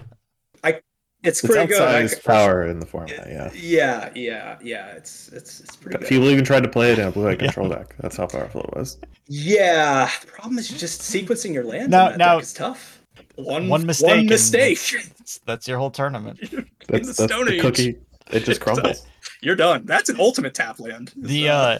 It's 1.23 1.41
It's 1.43 1.53
pretty 1.53 1.67
good. 1.67 1.81
Outsized 1.81 2.23
power 2.23 2.65
in 2.67 2.79
the 2.79 2.85
format, 2.85 3.27
yeah. 3.27 3.49
Yeah, 3.53 4.09
yeah, 4.15 4.57
yeah. 4.61 4.87
It's 4.91 5.29
it's 5.29 5.61
it's 5.61 5.75
pretty 5.75 5.99
good. 5.99 6.07
People 6.07 6.29
even 6.29 6.43
tried 6.45 6.63
to 6.63 6.69
play 6.69 6.91
it 6.91 6.99
in 6.99 7.07
a 7.07 7.11
blue 7.11 7.27
eye 7.27 7.31
Yeah. 7.33 7.37
control 7.37 7.69
deck. 7.69 7.95
That's 7.99 8.17
how 8.17 8.27
powerful 8.27 8.61
it 8.61 8.75
was. 8.75 8.97
Yeah, 9.27 10.09
the 10.21 10.27
problem 10.27 10.57
is 10.59 10.67
just 10.67 11.01
sequencing 11.01 11.53
your 11.53 11.63
land. 11.63 11.91
Now- 11.91 12.09
in 12.11 12.17
now- 12.17 12.35
deck 12.35 12.43
is 12.43 12.53
tough. 12.53 12.99
One 13.35 13.67
One 13.67 13.85
mistake 13.85 14.09
One 14.09 14.25
mistake. 14.27 14.79
That's, 15.17 15.39
that's 15.39 15.67
your 15.67 15.79
whole 15.79 15.89
tournament. 15.91 16.39
In 16.51 16.67
That's, 16.87 17.07
the 17.07 17.13
that's 17.23 17.33
Stone 17.33 17.45
the 17.45 17.53
Age. 17.53 17.61
cookie. 17.61 17.95
It 18.31 18.41
just 18.43 18.61
crumbles. 18.65 19.05
You're 19.41 19.55
done. 19.55 19.85
That's 19.85 20.09
an 20.09 20.19
ultimate 20.19 20.53
tap 20.53 20.79
land. 20.79 21.13
The 21.15 21.45
So- 21.45 21.49
uh 21.49 21.79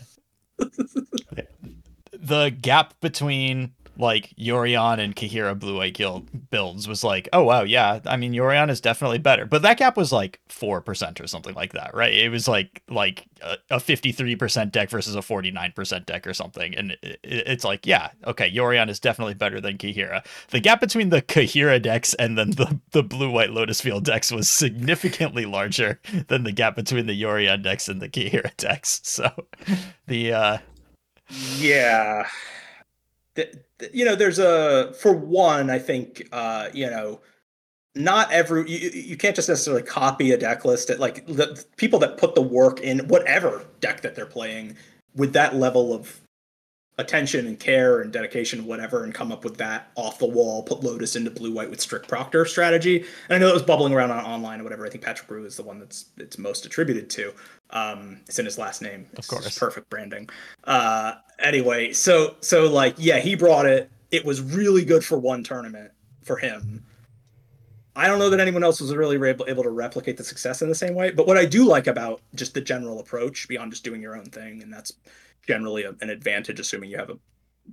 the 2.14 2.50
gap 2.50 2.94
between 3.02 3.74
like 3.98 4.34
Yorion 4.38 5.00
and 5.00 5.16
Kaheera 5.16 5.58
Blue 5.58 5.80
Eye 5.82 5.90
Guild 5.92 6.50
builds 6.50 6.88
was 6.88 7.04
like, 7.04 7.30
oh 7.34 7.44
wow, 7.44 7.64
yeah. 7.64 8.00
I 8.06 8.18
mean 8.18 8.34
Yorion 8.34 8.70
is 8.70 8.82
definitely 8.82 9.20
better. 9.20 9.46
But 9.46 9.62
that 9.62 9.78
gap 9.78 9.96
was 9.98 10.12
like 10.12 10.40
four 10.50 10.82
percent 10.82 11.22
or 11.22 11.28
something 11.28 11.54
like 11.54 11.74
that, 11.74 11.94
right? 11.94 12.14
It 12.14 12.30
was 12.30 12.48
like 12.48 12.82
like 12.90 13.26
a- 13.70 13.80
fifty-three 13.80 14.36
percent 14.36 14.72
deck 14.72 14.90
versus 14.90 15.16
a 15.16 15.22
forty-nine 15.22 15.74
percent 15.76 16.06
deck 16.06 16.26
or 16.26 16.34
something. 16.34 16.76
And 16.76 16.92
it- 17.04 17.20
it's 17.24 17.64
like, 17.64 17.86
yeah, 17.86 18.10
okay, 18.26 18.50
Yorion 18.52 18.90
is 18.90 19.00
definitely 19.00 19.34
better 19.36 19.62
than 19.62 19.78
Kaheera. 19.78 20.26
The 20.50 20.60
gap 20.60 20.80
between 20.80 21.10
the 21.10 21.22
Kaheera 21.22 21.82
decks 21.82 22.14
and 22.16 22.38
then 22.38 22.52
the, 22.52 22.80
the 22.92 23.04
blue 23.04 23.30
white 23.30 23.52
Lotus 23.52 23.80
Field 23.82 24.06
decks 24.06 24.32
was 24.32 24.50
significantly 24.50 25.46
larger 25.46 26.00
than 26.30 26.44
the 26.44 26.52
gap 26.52 26.76
between 26.76 27.06
the 27.06 27.22
Yorion 27.22 27.62
decks 27.62 27.88
and 27.88 28.02
the 28.02 28.10
Kaheera 28.10 28.52
decks. 28.58 29.02
So 29.04 29.30
the 30.08 30.34
uh 30.34 30.58
yeah 31.58 32.28
Th- 33.36 33.56
th- 33.80 33.92
you 33.94 34.06
know 34.06 34.16
there's 34.16 34.40
a 34.40 34.94
for 34.94 35.14
one 35.14 35.70
i 35.70 35.80
think 35.80 36.28
uh 36.32 36.70
you 36.74 36.90
know 36.90 37.20
not 37.96 38.32
every 38.32 38.70
you, 38.70 38.90
you 38.90 39.18
can't 39.18 39.36
just 39.36 39.50
necessarily 39.50 39.84
copy 39.84 40.32
a 40.32 40.38
deck 40.38 40.66
list 40.66 40.90
at 40.90 41.00
like 41.00 41.26
the 41.28 41.64
people 41.78 42.00
that 42.00 42.18
put 42.18 42.36
the 42.36 42.42
work 42.42 42.80
in 42.82 43.08
whatever 43.08 43.66
deck 43.80 44.02
that 44.02 44.16
they're 44.16 44.26
playing 44.26 44.76
with 45.16 45.34
that 45.34 45.56
level 45.56 45.94
of 45.94 46.20
attention 47.00 47.48
and 47.48 47.60
care 47.60 48.02
and 48.02 48.14
dedication 48.14 48.60
and 48.60 48.68
whatever 48.68 49.04
and 49.04 49.16
come 49.16 49.32
up 49.32 49.44
with 49.44 49.58
that 49.58 49.92
off 49.96 50.20
the 50.20 50.28
wall 50.28 50.62
put 50.62 50.84
lotus 50.84 51.16
into 51.16 51.32
blue 51.32 51.52
white 51.52 51.70
with 51.70 51.82
strict 51.82 52.08
proctor 52.08 52.46
strategy. 52.46 53.00
And 53.00 53.36
i 53.36 53.38
know 53.40 53.48
it 53.48 53.54
was 53.54 53.64
bubbling 53.64 53.94
around 53.94 54.12
on 54.12 54.24
online 54.24 54.62
or 54.62 54.64
whatever. 54.64 54.86
I 54.86 54.90
think 54.90 55.04
patrick 55.04 55.28
brew 55.28 55.46
is 55.46 55.58
the 55.58 55.64
one 55.64 55.80
that's 55.80 56.06
it's 56.18 56.38
most 56.38 56.66
attributed 56.66 57.10
to 57.12 57.34
um 57.72 58.20
it's 58.28 58.38
in 58.38 58.46
his 58.46 58.60
last 58.60 58.82
name. 58.82 59.08
It's 59.14 59.28
course. 59.28 59.44
just 59.44 59.60
perfect 59.60 59.90
branding. 59.90 60.30
Uh 60.66 61.16
anyway 61.40 61.94
so 61.94 62.36
so 62.42 62.70
like 62.70 62.96
yeah 62.98 63.20
he 63.20 63.36
brought 63.36 63.66
it. 63.66 63.90
It 64.12 64.24
was 64.24 64.42
really 64.42 64.86
good 64.86 65.04
for 65.04 65.18
one 65.18 65.44
tournament 65.44 65.92
for 66.22 66.38
him. 66.38 66.86
I 67.96 68.08
don't 68.08 68.18
know 68.18 68.30
that 68.32 68.40
anyone 68.40 68.64
else 68.64 68.82
was 68.82 68.94
really 68.94 69.24
able, 69.28 69.46
able 69.48 69.62
to 69.64 69.70
replicate 69.70 70.18
the 70.18 70.24
success 70.24 70.64
in 70.64 70.70
the 70.70 70.74
same 70.74 70.96
way 70.96 71.12
but 71.12 71.28
what 71.28 71.38
i 71.38 71.46
do 71.46 71.64
like 71.64 71.86
about 71.86 72.22
just 72.34 72.56
the 72.56 72.62
general 72.62 73.00
approach 73.00 73.48
beyond 73.48 73.72
just 73.72 73.84
doing 73.84 74.02
your 74.02 74.18
own 74.18 74.26
thing 74.26 74.64
and 74.64 74.74
that's 74.74 74.94
generally 75.48 75.84
a, 75.84 75.94
an 76.02 76.10
advantage 76.10 76.60
assuming 76.60 76.90
you 76.90 76.98
have 76.98 77.10
a 77.10 77.18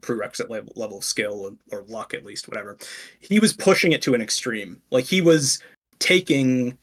prerequisite 0.01 0.51
level, 0.51 0.73
level 0.77 0.99
of 0.99 1.05
skill 1.05 1.57
or, 1.71 1.79
or 1.79 1.85
luck 1.89 2.15
at 2.15 2.25
least 2.25 2.49
whatever. 2.49 2.79
He 3.21 3.39
was 3.41 3.53
pushing 3.53 3.93
it 3.93 4.03
to 4.03 4.15
an 4.15 4.23
extreme. 4.23 4.81
Like 4.91 5.05
he 5.05 5.21
was 5.21 5.61
taking 5.99 6.79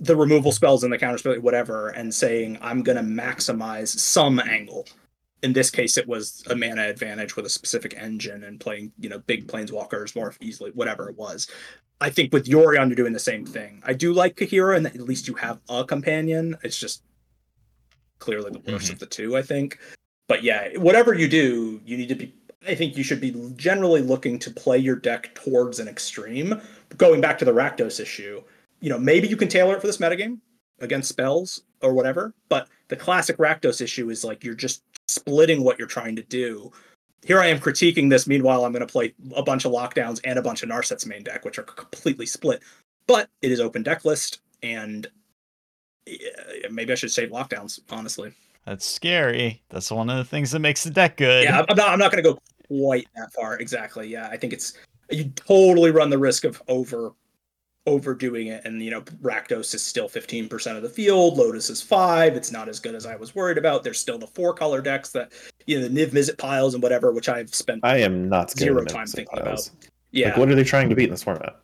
the 0.00 0.16
removal 0.16 0.52
spells 0.52 0.84
and 0.84 0.92
the 0.92 0.98
counter 0.98 1.18
spell 1.18 1.34
whatever 1.40 1.88
and 1.90 2.12
saying 2.12 2.58
i'm 2.60 2.82
going 2.82 2.96
to 2.96 3.02
maximize 3.02 3.88
some 3.88 4.40
angle. 4.40 4.86
In 5.42 5.52
this 5.52 5.70
case 5.70 5.96
it 5.96 6.06
was 6.06 6.42
a 6.48 6.56
mana 6.56 6.88
advantage 6.88 7.36
with 7.36 7.46
a 7.46 7.50
specific 7.50 7.94
engine 7.96 8.44
and 8.44 8.60
playing 8.60 8.92
you 8.98 9.08
know 9.08 9.18
big 9.20 9.46
planeswalkers 9.46 10.16
more 10.16 10.34
easily 10.40 10.70
whatever 10.72 11.08
it 11.08 11.16
was. 11.16 11.48
I 12.00 12.10
think 12.10 12.32
with 12.32 12.46
yorion 12.46 12.88
you're 12.88 12.96
doing 12.96 13.12
the 13.12 13.18
same 13.18 13.46
thing. 13.46 13.82
I 13.84 13.92
do 13.92 14.12
like 14.12 14.36
kaheera 14.36 14.76
and 14.76 14.86
at 14.86 15.00
least 15.00 15.28
you 15.28 15.34
have 15.34 15.60
a 15.68 15.84
companion. 15.84 16.56
It's 16.62 16.78
just 16.78 17.02
clearly 18.22 18.50
the 18.52 18.72
worst 18.72 18.88
Mhm. 18.88 18.92
of 18.94 18.98
the 19.00 19.06
two 19.06 19.36
i 19.36 19.42
think. 19.42 19.78
But 20.28 20.42
yeah 20.44 20.76
whatever 20.78 21.12
you 21.12 21.28
do 21.28 21.80
you 21.84 21.96
need 21.96 22.08
to 22.08 22.14
be 22.14 22.32
i 22.66 22.74
think 22.74 22.96
you 22.96 23.02
should 23.02 23.20
be 23.20 23.32
generally 23.56 24.00
looking 24.00 24.38
to 24.38 24.50
play 24.50 24.78
your 24.78 24.96
deck 24.96 25.34
towards 25.34 25.80
an 25.80 25.88
extreme. 25.88 26.60
Going 26.96 27.20
back 27.20 27.36
to 27.38 27.44
the 27.44 27.52
rakdos 27.52 27.98
issue 28.00 28.42
you 28.80 28.88
know 28.88 28.98
maybe 28.98 29.26
you 29.28 29.36
can 29.36 29.48
tailor 29.48 29.74
it 29.76 29.80
for 29.80 29.86
this 29.88 29.98
metagame 29.98 30.38
against 30.80 31.08
spells 31.08 31.62
or 31.82 31.92
whatever 31.92 32.32
but 32.48 32.68
the 32.88 32.96
classic 32.96 33.36
rakdos 33.38 33.80
issue 33.80 34.08
is 34.10 34.24
like 34.24 34.44
you're 34.44 34.54
just 34.54 34.82
splitting 35.08 35.62
what 35.64 35.78
you're 35.78 35.88
trying 35.88 36.14
to 36.16 36.22
do. 36.22 36.70
Here 37.24 37.40
i 37.40 37.46
am 37.48 37.58
critiquing 37.58 38.08
this 38.08 38.26
meanwhile 38.28 38.64
i'm 38.64 38.72
going 38.72 38.86
to 38.86 38.92
play 38.92 39.12
a 39.34 39.42
bunch 39.42 39.64
of 39.64 39.72
lockdowns 39.72 40.20
and 40.24 40.38
a 40.38 40.42
bunch 40.42 40.62
of 40.62 40.68
narset's 40.68 41.04
main 41.06 41.24
deck 41.24 41.44
which 41.44 41.58
are 41.58 41.64
completely 41.64 42.26
split. 42.26 42.62
But 43.08 43.28
it 43.42 43.50
is 43.50 43.58
open 43.60 43.82
deck 43.82 44.04
list 44.04 44.40
and 44.62 45.08
yeah, 46.06 46.28
maybe 46.70 46.92
i 46.92 46.94
should 46.96 47.12
save 47.12 47.30
lockdowns 47.30 47.80
honestly 47.90 48.32
That's 48.64 48.86
scary. 48.86 49.60
That's 49.70 49.90
one 49.90 50.08
of 50.10 50.16
the 50.18 50.24
things 50.24 50.50
that 50.52 50.60
makes 50.60 50.84
the 50.84 50.90
deck 50.90 51.16
good. 51.16 51.44
yeah, 51.44 51.56
I'm- 51.56 51.66
I'm 51.68 51.76
not. 51.76 51.88
I'm 51.88 51.98
not 51.98 52.12
going 52.12 52.22
to 52.22 52.30
go 52.32 52.38
quite 52.68 53.08
that 53.16 53.32
far. 53.32 53.56
Exactly. 53.58 54.06
Yeah, 54.06 54.28
I 54.30 54.36
think 54.36 54.52
it's 54.52 54.74
you 55.10 55.24
totally 55.34 55.90
run 55.90 56.10
the 56.10 56.18
risk 56.18 56.44
of 56.44 56.62
over 56.68 57.12
overdoing 57.86 58.46
it. 58.46 58.64
And 58.64 58.80
you 58.80 58.92
know, 58.92 59.00
Rakdos 59.20 59.74
is 59.74 59.82
still 59.82 60.08
15% 60.08 60.76
of 60.76 60.82
the 60.82 60.88
field. 60.88 61.36
Lotus 61.38 61.70
is 61.70 61.82
five. 61.82 62.36
It's 62.36 62.52
not 62.52 62.68
as 62.68 62.78
good 62.78 62.94
as 62.94 63.04
I 63.04 63.16
was 63.16 63.34
worried 63.34 63.58
about. 63.58 63.82
There's 63.82 63.98
still 63.98 64.16
the 64.18 64.28
four 64.28 64.54
color 64.54 64.80
decks 64.80 65.10
that 65.10 65.32
you 65.66 65.80
know 65.80 65.88
the 65.88 66.06
Niv 66.06 66.10
Mizzet 66.12 66.38
piles 66.38 66.74
and 66.74 66.82
whatever, 66.84 67.10
which 67.10 67.28
I've 67.28 67.52
spent 67.52 67.80
I 67.82 67.96
am 67.98 68.28
not 68.28 68.52
zero 68.52 68.82
of 68.82 68.86
time 68.86 69.08
thinking 69.08 69.36
piles. 69.42 69.68
about. 69.68 69.88
Yeah, 70.12 70.28
Like, 70.28 70.36
what 70.36 70.48
are 70.50 70.54
they 70.54 70.62
trying 70.62 70.88
to 70.88 70.94
beat 70.94 71.06
in 71.06 71.10
this 71.10 71.24
format? 71.24 71.56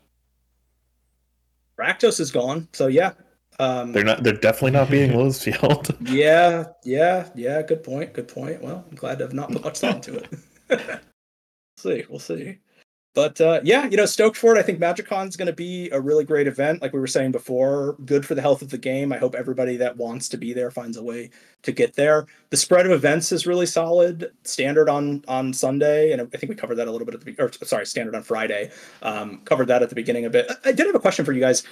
Rakdos 1.79 2.19
is 2.19 2.33
gone. 2.33 2.67
So 2.73 2.89
yeah. 2.89 3.13
Um, 3.59 3.93
They're 3.93 4.05
not. 4.05 4.23
They're 4.23 4.35
definitely 4.35 4.73
not 4.73 4.91
beating 4.91 5.33
Field. 5.33 5.97
Yeah, 6.01 6.65
yeah, 6.85 7.29
yeah. 7.35 7.63
Good 7.63 7.83
point. 7.83 8.13
Good 8.13 8.29
point. 8.29 8.63
Well, 8.63 8.85
I'm 8.89 8.97
glad 8.97 9.19
to 9.19 9.25
have 9.25 9.35
not 9.35 9.51
put 9.51 9.65
much 9.65 9.79
thought 9.81 10.07
into 10.07 10.19
it. 10.19 10.31
we'll 10.71 10.99
see. 11.77 12.05
We'll 12.09 12.21
see. 12.21 12.59
But 13.19 13.41
uh, 13.41 13.61
yeah, 13.65 13.87
you 13.87 13.97
know, 13.97 14.07
stoked 14.07 14.37
for 14.37 14.55
it. 14.55 14.61
I 14.61 14.63
think 14.63 14.79
MagicCon 14.79 15.27
is 15.27 15.37
going 15.37 15.47
to 15.47 15.53
be 15.53 15.91
a 15.91 16.01
really 16.01 16.23
great 16.23 16.47
event. 16.47 16.81
Like 16.81 16.93
we 16.93 17.01
were 17.01 17.09
saying 17.09 17.33
before, 17.33 17.97
good 18.05 18.25
for 18.25 18.37
the 18.37 18.41
health 18.41 18.63
of 18.63 18.71
the 18.71 18.79
game. 18.79 19.13
I 19.13 19.19
hope 19.19 19.35
everybody 19.35 19.77
that 19.79 19.97
wants 19.97 20.29
to 20.29 20.37
be 20.37 20.53
there 20.53 20.71
finds 20.71 20.97
a 20.97 21.03
way 21.03 21.31
to 21.63 21.73
get 21.73 21.97
there. 21.97 22.27
The 22.51 22.57
spread 22.57 22.87
of 22.87 22.93
events 22.93 23.33
is 23.33 23.45
really 23.45 23.67
solid. 23.67 24.31
Standard 24.45 24.89
on 24.89 25.25
on 25.27 25.53
Sunday, 25.53 26.13
and 26.13 26.23
I 26.23 26.27
think 26.27 26.49
we 26.49 26.55
covered 26.55 26.77
that 26.77 26.87
a 26.87 26.93
little 26.93 27.07
bit 27.07 27.15
at 27.17 27.23
the 27.23 27.35
or 27.41 27.51
sorry, 27.67 27.87
standard 27.87 28.15
on 28.15 28.23
Friday. 28.23 28.71
Um, 29.03 29.39
covered 29.39 29.67
that 29.67 29.83
at 29.83 29.89
the 29.89 29.97
beginning 29.97 30.27
a 30.27 30.31
bit. 30.31 30.49
I 30.65 30.71
did 30.71 30.87
have 30.87 30.95
a 30.95 31.01
question 31.01 31.25
for 31.25 31.33
you 31.33 31.41
guys. 31.41 31.65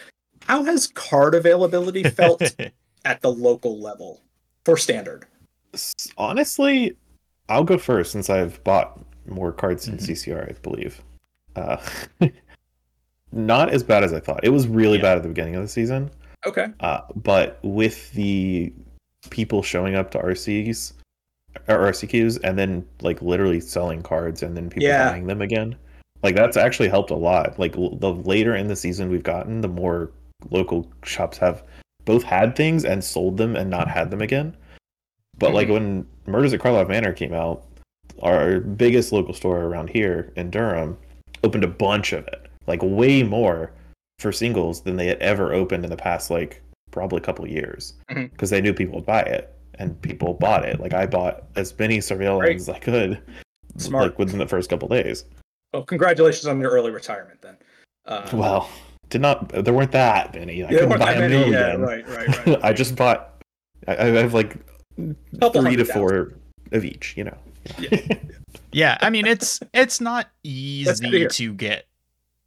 How 0.42 0.64
has 0.64 0.86
card 0.88 1.34
availability 1.34 2.02
felt 2.04 2.42
at 3.04 3.20
the 3.20 3.30
local 3.30 3.80
level 3.80 4.22
for 4.64 4.76
standard? 4.76 5.26
Honestly, 6.16 6.96
I'll 7.48 7.64
go 7.64 7.78
first 7.78 8.12
since 8.12 8.30
I've 8.30 8.62
bought 8.64 8.98
more 9.26 9.52
cards 9.52 9.88
in 9.88 9.96
Mhm. 9.96 10.02
CCR, 10.02 10.48
I 10.50 10.52
believe. 10.62 11.02
Uh, 11.54 11.76
not 13.32 13.70
as 13.70 13.82
bad 13.82 14.04
as 14.04 14.12
I 14.12 14.20
thought. 14.20 14.40
It 14.44 14.50
was 14.50 14.66
really 14.66 14.96
Yeah. 14.98 15.02
bad 15.02 15.16
at 15.18 15.22
the 15.22 15.28
beginning 15.28 15.56
of 15.56 15.62
the 15.62 15.68
season, 15.68 16.10
Okay. 16.46 16.66
uh, 16.80 17.00
but 17.16 17.58
with 17.62 18.12
the 18.12 18.72
people 19.30 19.62
showing 19.62 19.94
up 19.96 20.10
to 20.12 20.18
RCs 20.18 20.92
or 21.68 21.78
RCQs 21.78 22.38
and 22.44 22.58
then 22.58 22.86
like 23.00 23.20
literally 23.22 23.60
selling 23.60 24.02
cards 24.02 24.42
and 24.42 24.56
then 24.56 24.68
people 24.70 24.84
Yeah. 24.84 25.10
buying 25.10 25.26
them 25.26 25.42
again, 25.42 25.74
like 26.22 26.36
that's 26.36 26.56
actually 26.56 26.88
helped 26.88 27.10
a 27.10 27.16
lot. 27.16 27.58
Like 27.58 27.76
l- 27.76 27.96
the 27.96 28.12
later 28.12 28.54
in 28.54 28.68
the 28.68 28.76
season 28.76 29.10
we've 29.10 29.22
gotten, 29.24 29.60
the 29.60 29.68
more 29.68 30.10
local 30.50 30.90
shops 31.04 31.38
have 31.38 31.62
both 32.04 32.22
had 32.22 32.54
things 32.56 32.84
and 32.84 33.02
sold 33.02 33.36
them 33.36 33.56
and 33.56 33.68
not 33.70 33.88
had 33.88 34.10
them 34.10 34.20
again. 34.22 34.56
But 35.38 35.52
like 35.52 35.68
Mhm. 35.68 35.72
when 35.72 36.06
Murders 36.26 36.52
at 36.54 36.60
Karlov 36.60 36.88
Manor 36.88 37.12
came 37.12 37.34
out, 37.34 37.64
our 38.22 38.60
biggest 38.60 39.12
local 39.12 39.34
store 39.34 39.64
around 39.64 39.90
here 39.90 40.32
in 40.36 40.50
Durham 40.50 40.96
opened 41.44 41.64
a 41.64 41.68
bunch 41.68 42.12
of 42.12 42.26
it, 42.28 42.46
like 42.66 42.80
way 42.82 43.22
more 43.22 43.72
for 44.18 44.32
singles 44.32 44.82
than 44.82 44.96
they 44.96 45.06
had 45.06 45.18
ever 45.18 45.52
opened 45.52 45.84
in 45.84 45.90
the 45.90 45.96
past, 45.96 46.30
like 46.30 46.62
probably 46.90 47.18
a 47.18 47.20
couple 47.22 47.44
of 47.44 47.50
years, 47.50 47.94
because 48.08 48.48
they 48.50 48.60
knew 48.62 48.72
people 48.72 48.94
would 48.96 49.04
buy 49.06 49.20
it 49.20 49.52
and 49.78 50.00
people 50.00 50.32
bought 50.32 50.64
it. 50.64 50.80
Like 50.80 50.94
I 50.94 51.04
bought 51.06 51.44
as 51.56 51.78
many 51.78 52.00
surveillance 52.00 52.46
Great. 52.46 52.56
as 52.56 52.68
I 52.70 52.78
could, 52.78 53.20
Smart. 53.76 54.04
like 54.06 54.18
within 54.18 54.38
the 54.38 54.46
first 54.46 54.70
couple 54.70 54.88
days. 54.88 55.24
Well, 55.74 55.82
congratulations 55.82 56.46
on 56.46 56.58
your 56.60 56.70
early 56.70 56.90
retirement 56.90 57.42
then. 57.42 57.56
Uh, 58.06 58.26
Well, 58.32 58.70
did 59.10 59.20
not 59.20 59.48
there 59.48 59.72
weren't 59.74 59.92
that 59.92 60.34
many. 60.34 60.64
I 60.64 60.70
yeah, 60.70 60.80
couldn't 60.80 60.98
buy 60.98 61.12
a 61.12 61.20
many, 61.20 61.34
million. 61.34 61.52
yeah, 61.52 61.74
right, 61.76 62.08
right, 62.08 62.46
right. 62.46 62.64
I 62.64 62.72
just 62.72 62.96
bought. 62.96 63.42
I, 63.86 63.96
I 63.96 64.04
have 64.06 64.34
like 64.34 64.56
Couple 65.40 65.62
three 65.62 65.76
to 65.76 65.82
hundred 65.84 65.88
four 65.88 66.32
of 66.72 66.84
each. 66.84 67.16
You 67.16 67.24
know. 67.24 67.38
Yeah. 67.78 67.98
yeah, 68.72 68.98
I 69.00 69.10
mean 69.10 69.26
it's 69.26 69.60
it's 69.74 70.00
not 70.00 70.28
That's 70.44 71.00
good 71.00 71.10
to 71.10 71.16
easy 71.16 71.26
to 71.28 71.54
get 71.54 71.86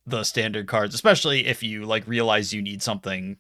the 0.05 0.23
standard 0.23 0.67
cards, 0.67 0.95
especially 0.95 1.45
if 1.45 1.61
you 1.61 1.85
like 1.85 2.07
realize 2.07 2.53
you 2.53 2.61
need 2.61 2.81
something 2.81 3.37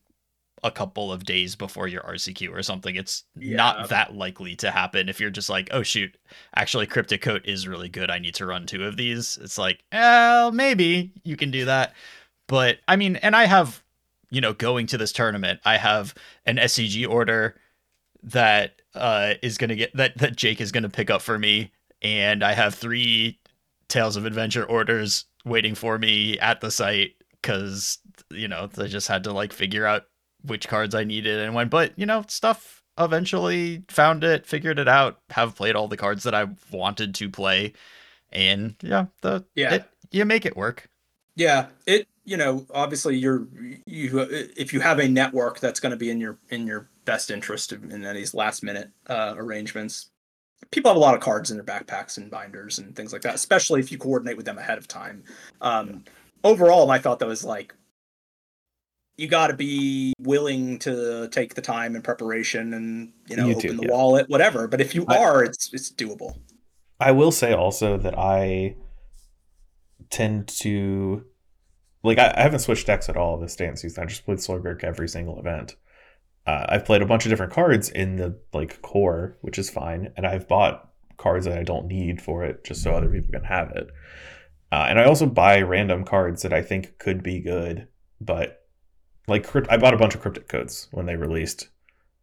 a 0.61 0.69
couple 0.69 1.11
of 1.11 1.23
days 1.23 1.55
before 1.55 1.87
your 1.87 2.01
RCQ 2.01 2.51
or 2.51 2.61
something. 2.61 2.95
It's 2.95 3.23
Yeah. 3.37 3.55
not 3.55 3.89
that 3.89 4.13
likely 4.13 4.55
to 4.57 4.71
happen 4.71 5.07
if 5.09 5.19
you're 5.19 5.29
just 5.29 5.49
like, 5.49 5.69
oh 5.71 5.83
shoot, 5.83 6.15
actually 6.55 6.85
Cryptic 6.85 7.21
Coat 7.21 7.43
is 7.45 7.67
really 7.67 7.87
good. 7.89 8.11
I 8.11 8.19
need 8.19 8.35
to 8.35 8.45
run 8.45 8.65
two 8.65 8.83
of 8.83 8.97
these. 8.97 9.39
It's 9.41 9.57
like, 9.57 9.83
well, 9.91 10.51
maybe 10.51 11.13
you 11.23 11.37
can 11.37 11.49
do 11.49 11.65
that. 11.65 11.93
But 12.49 12.79
I 12.87 12.95
mean, 12.95 13.15
and 13.17 13.35
I 13.35 13.45
have, 13.45 13.81
you 14.31 14.41
know, 14.41 14.53
going 14.53 14.87
to 14.87 14.97
this 14.97 15.11
tournament, 15.13 15.61
I 15.63 15.77
have 15.77 16.15
an 16.45 16.57
SCG 16.57 17.07
order 17.07 17.55
that 18.23 18.81
uh 18.95 19.35
is 19.41 19.57
gonna 19.57 19.75
get 19.75 19.95
that 19.95 20.17
that 20.17 20.35
Jake 20.35 20.59
is 20.59 20.73
gonna 20.73 20.89
pick 20.89 21.09
up 21.09 21.21
for 21.21 21.37
me, 21.39 21.71
and 22.01 22.43
I 22.43 22.53
have 22.53 22.73
three 22.75 23.39
Tales 23.87 24.17
of 24.17 24.25
Adventure 24.25 24.65
orders 24.65 25.25
waiting 25.45 25.75
for 25.75 25.97
me 25.99 26.37
at 26.39 26.59
the 26.59 26.71
site 26.71 27.11
because 27.31 27.99
you 28.31 28.47
know 28.47 28.67
I 28.77 28.87
just 28.87 29.07
had 29.07 29.23
to 29.25 29.31
like 29.31 29.53
figure 29.53 29.85
out 29.85 30.03
which 30.43 30.67
cards 30.67 30.95
I 30.95 31.03
needed 31.03 31.39
and 31.39 31.53
when. 31.53 31.69
But 31.69 31.97
you 31.97 32.07
know, 32.07 32.25
stuff 32.27 32.83
eventually 32.97 33.83
found 33.89 34.23
it, 34.23 34.47
figured 34.47 34.79
it 34.79 34.87
out, 34.87 35.19
have 35.29 35.55
played 35.55 35.75
all 35.75 35.87
the 35.87 35.97
cards 35.97 36.23
that 36.23 36.33
I 36.33 36.47
wanted 36.71 37.13
to 37.15 37.29
play, 37.29 37.73
and 38.31 38.75
yeah, 38.81 39.05
the 39.21 39.45
Yeah. 39.53 39.75
it, 39.75 39.85
you 40.11 40.25
make 40.25 40.47
it 40.47 40.57
work. 40.57 40.89
Yeah, 41.35 41.67
it 41.85 42.07
you 42.29 42.37
know 42.37 42.65
obviously 42.73 43.17
you're 43.17 43.47
you 43.85 44.19
if 44.55 44.71
you 44.73 44.79
have 44.79 44.99
a 44.99 45.07
network 45.07 45.59
that's 45.59 45.79
going 45.79 45.91
to 45.91 45.97
be 45.97 46.09
in 46.11 46.19
your 46.21 46.37
in 46.49 46.67
your 46.67 46.87
best 47.05 47.31
interest 47.31 47.73
in 47.73 47.91
in 47.91 48.01
these 48.13 48.33
last 48.33 48.63
minute 48.63 48.89
uh, 49.07 49.33
arrangements. 49.35 50.11
People 50.71 50.89
have 50.91 50.97
a 50.97 50.99
lot 50.99 51.15
of 51.15 51.21
cards 51.21 51.49
in 51.51 51.57
their 51.57 51.65
backpacks 51.65 52.17
and 52.17 52.29
binders 52.29 52.79
and 52.79 52.95
things 52.95 53.13
like 53.13 53.21
that, 53.23 53.33
especially 53.33 53.79
if 53.79 53.91
you 53.91 53.97
coordinate 53.97 54.35
with 54.37 54.45
them 54.45 54.57
ahead 54.57 54.77
of 54.77 54.87
time. 54.87 55.23
Um, 55.61 56.03
Overall, 56.43 56.85
my 56.85 56.99
thought 56.99 57.19
though 57.19 57.31
is 57.31 57.43
like 57.43 57.73
you 59.17 59.27
got 59.27 59.47
to 59.47 59.53
be 59.53 60.13
willing 60.19 60.79
to 60.79 61.27
take 61.29 61.53
the 61.55 61.61
time 61.61 61.95
and 61.95 62.03
preparation 62.03 62.73
and 62.73 63.11
you 63.27 63.35
know 63.37 63.47
You 63.47 63.55
open 63.55 63.71
do, 63.71 63.77
the 63.77 63.83
yeah. 63.87 63.91
wallet, 63.93 64.29
whatever. 64.29 64.67
But 64.67 64.81
if 64.81 64.93
you 64.93 65.05
I- 65.07 65.17
are, 65.17 65.43
it's 65.43 65.73
it's 65.73 65.91
doable. 65.91 66.37
I 66.99 67.11
will 67.11 67.31
say 67.31 67.53
also 67.53 67.97
that 67.97 68.17
I 68.17 68.75
tend 70.09 70.47
to 70.61 71.25
like 72.03 72.17
I, 72.17 72.33
I 72.35 72.41
haven't 72.41 72.59
switched 72.59 72.87
decks 72.87 73.09
at 73.09 73.17
all 73.17 73.37
this 73.37 73.55
dance 73.55 73.81
season. 73.81 74.03
I 74.03 74.07
just 74.07 74.25
played 74.25 74.37
Sorgurk 74.39 74.83
every 74.83 75.07
single 75.07 75.39
event. 75.39 75.75
Uh, 76.47 76.65
I've 76.69 76.85
played 76.85 77.01
a 77.01 77.05
bunch 77.05 77.25
of 77.25 77.29
different 77.29 77.53
cards 77.53 77.89
in 77.89 78.15
the 78.15 78.39
like 78.53 78.81
core, 78.81 79.37
which 79.41 79.59
is 79.59 79.69
fine, 79.69 80.13
and 80.17 80.25
I've 80.25 80.47
bought 80.47 80.89
cards 81.17 81.45
that 81.45 81.57
I 81.57 81.63
don't 81.63 81.87
need 81.87 82.21
for 82.21 82.43
it 82.43 82.63
just 82.63 82.81
so 82.81 82.95
other 82.95 83.09
people 83.09 83.31
can 83.31 83.43
have 83.43 83.71
it. 83.71 83.89
Uh, 84.71 84.85
and 84.87 84.99
I 84.99 85.05
also 85.05 85.25
buy 85.25 85.61
random 85.61 86.05
cards 86.05 86.43
that 86.43 86.53
I 86.53 86.61
think 86.61 86.97
could 86.97 87.21
be 87.23 87.39
good, 87.39 87.87
but 88.21 88.61
like 89.27 89.45
crypt- 89.45 89.71
I 89.71 89.77
bought 89.77 89.93
a 89.93 89.97
bunch 89.97 90.15
of 90.15 90.21
cryptic 90.21 90.47
coats 90.47 90.87
when 90.91 91.05
they 91.05 91.15
released, 91.15 91.69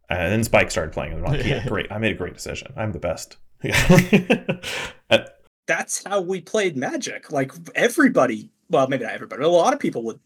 and 0.09 0.31
then 0.31 0.43
Spike 0.43 0.71
started 0.71 0.93
playing 0.93 1.15
them. 1.15 1.25
I'm 1.25 1.33
like, 1.33 1.45
yeah, 1.45 1.65
great! 1.67 1.91
I 1.91 1.97
made 1.97 2.13
a 2.13 2.17
great 2.17 2.33
decision. 2.33 2.73
I'm 2.75 2.91
the 2.91 2.99
best. 2.99 3.37
That's 5.67 6.03
how 6.03 6.21
we 6.21 6.41
played 6.41 6.77
Magic. 6.77 7.31
Like 7.31 7.51
everybody, 7.75 8.51
well, 8.69 8.87
maybe 8.87 9.03
not 9.03 9.13
everybody, 9.13 9.41
but 9.41 9.47
a 9.47 9.51
lot 9.51 9.73
of 9.73 9.79
people 9.79 10.03
would 10.03 10.19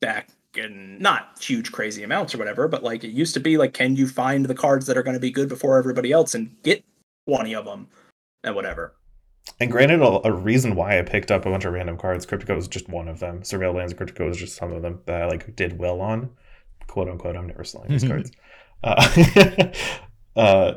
back 0.00 0.28
and 0.56 1.00
not 1.00 1.36
huge 1.40 1.72
crazy 1.72 2.02
amounts 2.02 2.34
or 2.34 2.38
whatever, 2.38 2.68
but 2.68 2.82
like 2.82 3.04
it 3.04 3.08
used 3.08 3.34
to 3.34 3.40
be 3.40 3.56
like, 3.56 3.72
can 3.72 3.96
you 3.96 4.06
find 4.06 4.46
the 4.46 4.54
cards 4.54 4.86
that 4.86 4.96
are 4.96 5.02
going 5.02 5.14
to 5.14 5.20
be 5.20 5.30
good 5.30 5.48
before 5.48 5.78
everybody 5.78 6.12
else 6.12 6.34
and 6.34 6.54
get 6.62 6.84
20 7.26 7.54
of 7.54 7.64
them 7.64 7.88
and 8.42 8.54
whatever. 8.54 8.94
And 9.60 9.70
granted, 9.70 10.00
a, 10.00 10.26
a 10.26 10.32
reason 10.32 10.74
why 10.74 10.98
I 10.98 11.02
picked 11.02 11.30
up 11.30 11.46
a 11.46 11.50
bunch 11.50 11.64
of 11.64 11.72
random 11.72 11.98
cards, 11.98 12.26
Cryptic 12.26 12.48
Coat 12.48 12.56
was 12.56 12.68
just 12.68 12.88
one 12.88 13.08
of 13.08 13.20
them. 13.20 13.42
Surveil 13.42 13.74
Lands 13.74 13.92
and 13.92 13.98
Cryptic 13.98 14.16
Coat 14.16 14.28
was 14.28 14.38
just 14.38 14.56
some 14.56 14.72
of 14.72 14.82
them 14.82 15.00
that 15.06 15.22
I 15.22 15.26
like 15.26 15.54
did 15.54 15.78
well 15.78 16.00
on, 16.00 16.30
quote 16.86 17.08
unquote. 17.08 17.36
I'm 17.36 17.46
never 17.46 17.64
selling 17.64 17.90
these 17.90 18.04
cards. 18.04 18.30
Uh, 18.82 19.72
uh, 20.36 20.74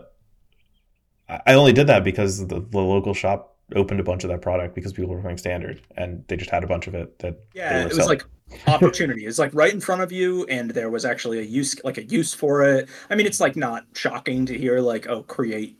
I 1.29 1.41
I 1.45 1.53
only 1.53 1.73
did 1.73 1.87
that 1.87 2.03
because 2.03 2.45
the, 2.47 2.59
the 2.59 2.79
local 2.79 3.13
shop 3.13 3.56
opened 3.75 3.99
a 3.99 4.03
bunch 4.03 4.23
of 4.23 4.29
that 4.29 4.41
product 4.41 4.75
because 4.75 4.93
people 4.93 5.13
were 5.13 5.21
playing 5.21 5.37
standard, 5.37 5.81
and 5.97 6.23
they 6.27 6.37
just 6.37 6.49
had 6.49 6.63
a 6.63 6.67
bunch 6.67 6.87
of 6.87 6.95
it 6.95 7.19
that 7.19 7.37
Yeah, 7.53 7.81
it 7.81 7.87
was 7.89 7.97
selling. 7.97 8.19
like 8.19 8.25
opportunity. 8.67 9.25
It's 9.25 9.39
like 9.39 9.53
right 9.53 9.73
in 9.73 9.81
front 9.81 10.01
of 10.01 10.11
you, 10.11 10.45
and 10.45 10.71
there 10.71 10.89
was 10.89 11.03
actually 11.05 11.39
a 11.39 11.43
use, 11.43 11.75
like 11.83 11.97
a 11.97 12.03
use 12.05 12.33
for 12.33 12.63
it. 12.63 12.87
I 13.09 13.15
mean, 13.15 13.25
it's 13.25 13.39
like 13.41 13.55
not 13.55 13.85
shocking 13.93 14.45
to 14.45 14.57
hear 14.57 14.79
like, 14.79 15.07
oh, 15.07 15.23
create 15.23 15.77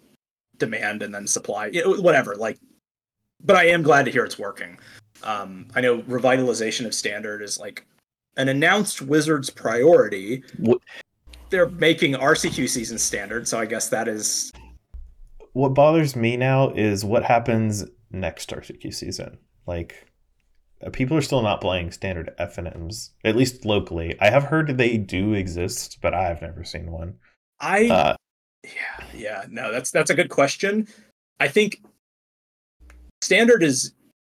demand 0.58 1.02
and 1.04 1.14
then 1.14 1.28
supply, 1.28 1.68
you 1.68 1.84
know, 1.84 2.02
whatever. 2.02 2.36
Like, 2.36 2.58
but 3.44 3.56
I 3.56 3.66
am 3.68 3.84
glad 3.84 4.04
to 4.06 4.12
hear 4.12 4.26
it's 4.26 4.40
working. 4.40 4.78
Um, 5.24 5.68
I 5.76 5.82
know 5.82 6.00
revitalization 6.04 6.86
of 6.86 6.94
standard 6.94 7.42
is 7.42 7.60
like 7.60 7.86
an 8.36 8.50
announced 8.50 9.02
Wizards 9.02 9.50
priority. 9.50 10.44
What- 10.58 10.82
They're 11.50 11.70
making 11.70 12.16
RCQ 12.16 12.68
season 12.68 12.98
standard, 12.98 13.48
so 13.48 13.58
I 13.60 13.66
guess 13.66 13.88
that 13.90 14.08
is 14.10 14.52
what 15.58 15.74
bothers 15.74 16.16
me 16.16 16.38
now 16.38 16.70
is 16.70 17.04
what 17.04 17.24
happens 17.24 17.84
next 18.12 18.52
RCQ 18.52 18.94
season. 18.94 19.40
Like, 19.66 20.06
uh, 20.86 20.92
people 20.92 21.18
are 21.18 21.22
still 21.22 21.42
not 21.42 21.62
playing 21.62 21.92
standard 21.92 22.32
FNMs, 22.40 23.10
at 23.24 23.36
least 23.36 23.66
locally. 23.66 24.16
I 24.22 24.30
have 24.30 24.44
heard 24.44 24.78
they 24.78 24.98
do 24.98 25.34
exist, 25.34 25.98
but 26.00 26.14
I've 26.14 26.44
never 26.44 26.64
seen 26.64 26.92
one. 26.92 27.16
I 27.60 27.88
Uh, 27.88 28.16
Yeah, 28.64 29.06
yeah, 29.16 29.46
no, 29.50 29.72
that's 29.72 29.90
that's 29.90 30.12
a 30.12 30.16
good 30.16 30.30
question. 30.30 30.88
I 31.40 31.48
think 31.48 31.82
standard 33.24 33.64
is 33.64 33.94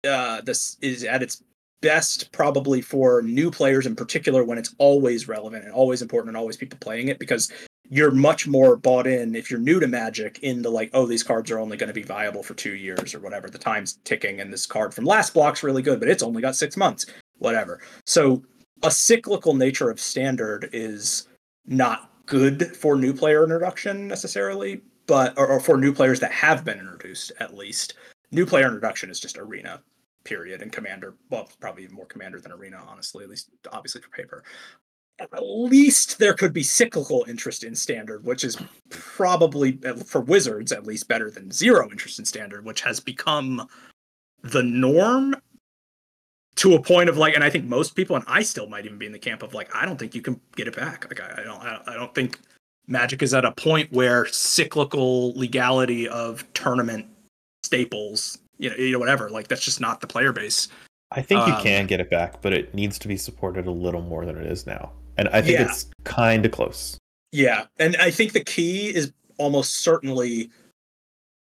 uh 0.06 0.40
this 0.42 0.76
is 0.80 1.02
at 1.02 1.22
its 1.22 1.42
best 1.82 2.30
probably 2.30 2.80
for 2.80 3.22
new 3.22 3.50
players 3.50 3.86
in 3.86 3.96
particular 3.96 4.44
when 4.44 4.58
it's 4.58 4.74
always 4.78 5.26
relevant 5.26 5.64
and 5.64 5.72
always 5.72 6.00
important 6.00 6.28
and 6.28 6.36
always 6.36 6.56
people 6.56 6.78
playing 6.80 7.08
it 7.08 7.18
because 7.18 7.50
you're 7.90 8.10
much 8.10 8.46
more 8.46 8.76
bought 8.76 9.06
in 9.06 9.34
if 9.34 9.50
you're 9.50 9.60
new 9.60 9.80
to 9.80 9.86
magic 9.86 10.38
into 10.40 10.68
like 10.68 10.90
oh 10.92 11.06
these 11.06 11.22
cards 11.22 11.50
are 11.50 11.58
only 11.58 11.76
going 11.76 11.88
to 11.88 11.94
be 11.94 12.02
viable 12.02 12.42
for 12.42 12.54
2 12.54 12.74
years 12.74 13.14
or 13.14 13.20
whatever 13.20 13.48
the 13.48 13.58
time's 13.58 13.98
ticking 14.04 14.40
and 14.40 14.52
this 14.52 14.66
card 14.66 14.92
from 14.92 15.04
last 15.04 15.32
block's 15.32 15.62
really 15.62 15.82
good 15.82 15.98
but 15.98 16.08
it's 16.08 16.22
only 16.22 16.42
got 16.42 16.54
6 16.54 16.76
months 16.76 17.06
whatever 17.38 17.80
so 18.04 18.42
a 18.82 18.90
cyclical 18.90 19.54
nature 19.54 19.90
of 19.90 20.00
standard 20.00 20.68
is 20.72 21.28
not 21.66 22.10
good 22.26 22.76
for 22.76 22.96
new 22.96 23.12
player 23.12 23.42
introduction 23.42 24.06
necessarily, 24.06 24.82
but 25.06 25.36
or, 25.36 25.46
or 25.48 25.60
for 25.60 25.76
new 25.76 25.92
players 25.92 26.20
that 26.20 26.32
have 26.32 26.64
been 26.64 26.78
introduced 26.78 27.32
at 27.40 27.56
least. 27.56 27.94
New 28.30 28.46
player 28.46 28.66
introduction 28.66 29.10
is 29.10 29.18
just 29.18 29.38
arena, 29.38 29.80
period, 30.24 30.62
and 30.62 30.70
commander. 30.70 31.14
Well, 31.30 31.48
probably 31.60 31.84
even 31.84 31.96
more 31.96 32.06
commander 32.06 32.40
than 32.40 32.52
arena, 32.52 32.84
honestly. 32.86 33.24
At 33.24 33.30
least, 33.30 33.48
obviously 33.72 34.02
for 34.02 34.10
paper. 34.10 34.44
At 35.20 35.42
least 35.42 36.18
there 36.20 36.34
could 36.34 36.52
be 36.52 36.62
cyclical 36.62 37.24
interest 37.28 37.64
in 37.64 37.74
standard, 37.74 38.24
which 38.24 38.44
is 38.44 38.56
probably 38.88 39.78
uh, 39.84 39.94
for 39.94 40.20
wizards 40.20 40.70
at 40.70 40.86
least 40.86 41.08
better 41.08 41.28
than 41.28 41.50
zero 41.50 41.90
interest 41.90 42.20
in 42.20 42.24
standard, 42.24 42.64
which 42.64 42.82
has 42.82 43.00
become 43.00 43.68
the 44.42 44.62
norm 44.62 45.34
to 46.56 46.74
a 46.74 46.82
point 46.82 47.08
of 47.08 47.16
like, 47.16 47.34
and 47.34 47.42
I 47.42 47.50
think 47.50 47.64
most 47.64 47.96
people, 47.96 48.14
and 48.14 48.24
I 48.28 48.42
still 48.42 48.68
might 48.68 48.84
even 48.84 48.98
be 48.98 49.06
in 49.06 49.12
the 49.12 49.18
camp 49.18 49.42
of 49.42 49.54
like, 49.54 49.74
I 49.74 49.84
don't 49.86 49.98
think 49.98 50.14
you 50.14 50.22
can 50.22 50.40
get 50.54 50.68
it 50.68 50.76
back. 50.76 51.06
Like, 51.08 51.20
I, 51.20 51.40
I 51.40 51.44
don't, 51.44 51.60
I, 51.62 51.80
I 51.88 51.94
don't 51.94 52.14
think 52.14 52.38
Magic 52.86 53.22
is 53.22 53.34
at 53.34 53.44
a 53.44 53.52
point 53.52 53.92
where 53.92 54.26
cyclical 54.26 55.32
legality 55.34 56.08
of 56.08 56.44
tournament 56.54 57.06
staples, 57.64 58.38
you 58.58 58.70
know, 58.70 58.76
you 58.76 58.92
know, 58.92 58.98
whatever, 58.98 59.30
like 59.30 59.48
that's 59.48 59.64
just 59.64 59.80
not 59.80 60.00
the 60.00 60.06
player 60.06 60.32
base. 60.32 60.68
I 61.10 61.22
think 61.22 61.46
you 61.46 61.54
Um, 61.54 61.62
can 61.62 61.86
get 61.86 62.00
it 62.00 62.10
back, 62.10 62.40
but 62.40 62.52
it 62.52 62.74
needs 62.74 62.98
to 63.00 63.08
be 63.08 63.16
supported 63.16 63.66
a 63.66 63.70
little 63.70 64.02
more 64.02 64.24
than 64.26 64.36
it 64.36 64.46
is 64.46 64.66
now. 64.66 64.92
And 65.18 65.28
I 65.28 65.42
think 65.42 65.58
Yeah. 65.58 65.66
it's 65.66 65.86
kind 66.04 66.46
of 66.46 66.52
close. 66.52 66.96
Yeah, 67.32 67.66
and 67.78 67.96
I 67.96 68.10
think 68.10 68.32
the 68.32 68.44
key 68.44 68.94
is 68.94 69.12
almost 69.36 69.80
certainly 69.80 70.50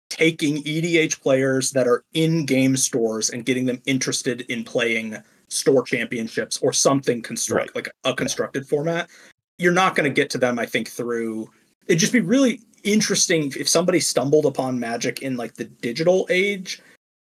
taking 0.08 0.62
EDH 0.64 1.20
players 1.20 1.72
that 1.72 1.86
are 1.88 2.04
in 2.14 2.46
game 2.46 2.76
stores 2.76 3.30
and 3.30 3.44
getting 3.44 3.66
them 3.66 3.82
interested 3.84 4.42
in 4.42 4.64
playing 4.64 5.16
store 5.48 5.82
championships 5.82 6.58
or 6.62 6.72
something 6.72 7.20
construct 7.20 7.74
Right. 7.74 7.74
like 7.76 7.90
a 8.04 8.14
constructed 8.14 8.66
format. 8.66 9.10
You're 9.58 9.72
not 9.72 9.94
going 9.96 10.08
to 10.08 10.14
get 10.14 10.30
to 10.30 10.38
them, 10.38 10.58
I 10.58 10.66
think, 10.66 10.88
through. 10.88 11.50
It'd 11.86 11.98
just 11.98 12.12
be 12.12 12.20
really 12.20 12.60
interesting 12.84 13.52
if 13.58 13.68
somebody 13.68 13.98
stumbled 14.00 14.46
upon 14.46 14.78
Magic 14.78 15.20
in 15.22 15.36
like 15.36 15.54
the 15.54 15.64
digital 15.64 16.26
age, 16.30 16.80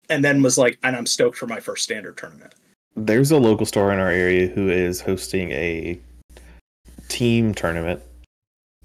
and 0.09 0.25
then 0.25 0.43
was 0.43 0.57
like, 0.59 0.79
"And 0.83 0.95
I'm 0.97 1.07
stoked 1.07 1.37
for 1.37 1.47
my 1.47 1.61
first 1.61 1.83
standard 1.85 2.17
tournament." 2.17 2.55
There's 2.95 3.31
a 3.31 3.39
local 3.39 3.67
store 3.67 3.93
in 3.93 3.99
our 3.99 4.11
area 4.11 4.47
who 4.49 4.69
is 4.71 5.01
hosting 5.01 5.51
a 5.53 5.99
team 7.09 7.55
tournament, 7.55 8.03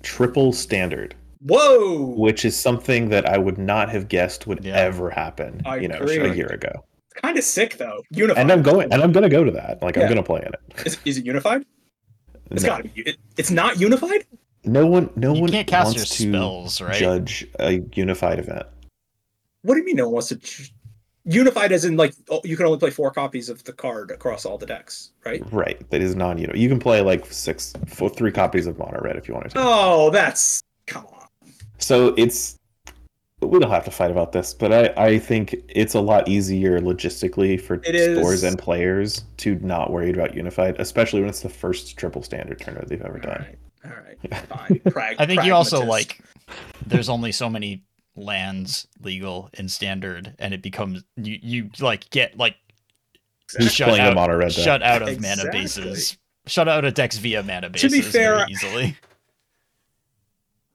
triple 0.04 0.54
standard, 0.54 1.16
Whoa! 1.40 2.14
which 2.18 2.46
is 2.46 2.56
something 2.58 3.10
that 3.10 3.26
I 3.28 3.38
would 3.38 3.58
not 3.58 3.90
have 3.90 4.08
guessed 4.08 4.48
would 4.48 4.64
Yeah. 4.64 4.76
ever 4.78 5.10
happen, 5.10 5.62
I 5.66 5.78
you 5.78 5.88
know, 5.88 5.98
agree. 5.98 6.18
a 6.18 6.34
year 6.34 6.48
ago. 6.48 6.86
kind 7.16 7.38
of 7.38 7.44
sick 7.44 7.78
though. 7.78 8.02
Unified. 8.10 8.42
And 8.42 8.52
I'm 8.52 8.62
going, 8.62 8.92
and 8.94 9.02
I'm 9.04 9.12
going 9.12 9.24
to 9.24 9.30
go 9.30 9.44
to 9.44 9.52
that. 9.52 9.82
Like, 9.82 9.96
Yeah. 9.96 10.04
I'm 10.04 10.08
going 10.08 10.18
to 10.18 10.24
play 10.24 10.42
in 10.42 10.48
it. 10.54 10.86
Is, 10.88 10.98
is 11.06 11.18
it 11.18 11.26
unified? 11.26 11.66
It's 12.52 12.64
No. 12.64 12.70
got 12.70 12.78
to 12.84 12.90
be. 12.90 13.02
It, 13.02 13.16
it's 13.38 13.52
not 13.52 13.80
unified. 13.80 14.26
No 14.66 14.86
one, 14.86 15.10
no 15.16 15.34
you 15.34 15.42
one 15.42 15.52
can't 15.52 15.68
cast 15.68 15.96
your 15.96 16.02
wants 16.02 16.18
to 16.18 16.30
spells, 16.30 16.82
right? 16.82 16.94
judge 17.00 17.48
a 17.60 17.82
unified 17.94 18.40
event. 18.40 18.66
What 19.64 19.76
do 19.76 19.80
you 19.80 19.86
mean 19.86 19.96
no 19.96 20.06
one 20.06 20.14
wants 20.16 20.30
to? 20.30 20.36
ch- 20.38 20.74
unified 21.26 21.72
as 21.72 21.86
in 21.86 21.98
like 21.98 22.14
oh, 22.30 22.42
you 22.44 22.58
can 22.58 22.66
only 22.66 22.80
play 22.80 22.90
four 22.90 23.12
copies 23.12 23.50
of 23.50 23.64
the 23.64 23.74
card 23.74 24.12
across 24.12 24.46
all 24.46 24.58
the 24.58 24.66
decks, 24.66 25.12
right? 25.26 25.44
Right. 25.52 25.88
That 25.92 26.02
is 26.02 26.16
non 26.16 26.38
you 26.38 26.48
know. 26.48 26.54
You 26.54 26.70
can 26.70 26.80
play 26.80 27.02
like 27.02 27.26
six 27.28 27.74
four, 27.88 28.10
three 28.10 28.32
copies 28.32 28.68
of 28.68 28.78
mono 28.78 29.00
red 29.02 29.16
if 29.18 29.28
you 29.28 29.34
wanted 29.34 29.52
to. 29.52 29.58
Oh, 29.60 30.10
that's 30.12 30.64
come 30.88 31.06
on. 31.08 31.28
So 31.78 32.14
it's 32.18 32.58
we 33.42 33.60
don't 33.60 33.72
have 33.72 33.86
to 33.86 33.92
fight 33.92 34.12
about 34.12 34.32
this, 34.34 34.54
but 34.54 34.72
I, 34.72 35.06
I 35.06 35.20
think 35.20 35.56
it's 35.68 35.96
a 35.96 36.00
lot 36.02 36.28
easier 36.28 36.80
logistically 36.80 37.60
for 37.60 37.82
It 37.84 37.96
is. 37.96 38.18
stores 38.20 38.44
and 38.44 38.58
players 38.58 39.26
to 39.38 39.56
not 39.62 39.92
worry 39.92 40.12
about 40.12 40.36
unified, 40.36 40.80
especially 40.80 41.22
when 41.22 41.30
it's 41.30 41.42
the 41.42 41.50
first 41.50 41.98
triple 41.98 42.22
standard 42.22 42.60
tournament 42.60 42.90
they've 42.90 43.02
ever 43.02 43.16
All 43.16 43.22
done. 43.22 43.46
right, 43.48 43.58
all 43.86 44.04
right, 44.04 44.48
fine. 44.48 44.80
Prag- 44.92 45.16
I 45.20 45.26
think 45.26 45.44
you 45.44 45.56
also 45.56 45.84
like 45.84 46.20
there's 46.86 47.10
only 47.10 47.32
so 47.32 47.50
many 47.50 47.82
lands 48.16 48.88
legal 49.02 49.50
and 49.54 49.72
standard 49.72 50.34
and 50.40 50.54
it 50.54 50.62
becomes 50.62 51.04
you 51.16 51.40
you 51.42 51.70
like 51.80 52.10
get 52.10 52.38
like 52.38 52.56
Who's 53.58 53.74
shut 53.74 53.90
playing 53.90 54.02
out, 54.04 54.14
a 54.14 54.16
mono 54.16 54.36
red 54.38 54.54
deck? 54.54 54.64
shut 54.64 54.82
out 54.82 55.02
of 55.02 55.22
mana 55.22 55.44
bases 55.52 56.18
shut 56.48 56.68
out 56.68 56.84
of 56.86 56.94
decks 56.94 57.18
via 57.18 57.42
mana 57.44 57.70
bases 57.70 57.92
To 57.92 57.96
be 57.98 58.02
fair, 58.02 58.46
easily 58.50 58.96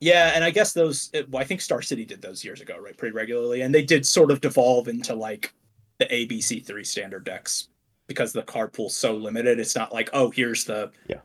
Yeah, 0.00 0.32
and 0.34 0.44
I 0.44 0.50
guess 0.50 0.72
those. 0.74 1.10
Well, 1.30 1.40
I 1.40 1.44
think 1.44 1.60
Star 1.62 1.80
City 1.80 2.04
did 2.04 2.20
those 2.20 2.44
years 2.44 2.60
ago, 2.60 2.76
right? 2.78 2.96
Pretty 2.96 3.14
regularly, 3.14 3.62
and 3.62 3.74
they 3.74 3.82
did 3.82 4.04
sort 4.06 4.30
of 4.30 4.42
devolve 4.42 4.88
into 4.88 5.14
like 5.14 5.54
the 5.98 6.04
ABC 6.06 6.64
three 6.64 6.84
standard 6.84 7.24
decks 7.24 7.68
because 8.06 8.32
the 8.32 8.42
card 8.42 8.74
pool's 8.74 8.94
so 8.94 9.14
limited. 9.14 9.58
It's 9.58 9.74
not 9.74 9.94
like 9.94 10.10
oh, 10.12 10.30
here's 10.30 10.64
the 10.64 10.90
Yeah. 11.08 11.20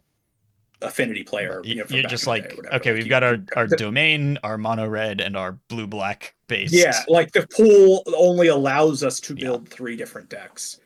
Affinity 0.82 1.24
player. 1.24 1.62
You 1.64 1.70
You- 1.70 1.76
know, 1.76 1.86
from 1.86 1.96
you're 1.98 2.10
just 2.10 2.26
in 2.28 2.34
the 2.34 2.40
day 2.42 2.48
like 2.48 2.58
whatever. 2.58 2.76
okay 2.76 2.92
Like, 2.92 3.00
we've 3.00 3.10
got 3.10 3.24
our 3.24 3.38
our 3.56 3.68
domain 3.68 4.38
our 4.44 4.58
mono 4.58 4.88
red 4.88 5.22
and 5.22 5.36
our 5.38 5.54
blue 5.70 5.88
black 5.88 6.36
base 6.48 6.72
Yeah, 6.74 7.04
like 7.08 7.32
the 7.32 7.48
pool 7.48 8.04
only 8.16 8.48
allows 8.48 9.04
us 9.04 9.20
to 9.22 9.34
Yeah. 9.36 9.42
build 9.46 9.70
three 9.70 9.96
different 9.96 10.30
decks. 10.30 10.80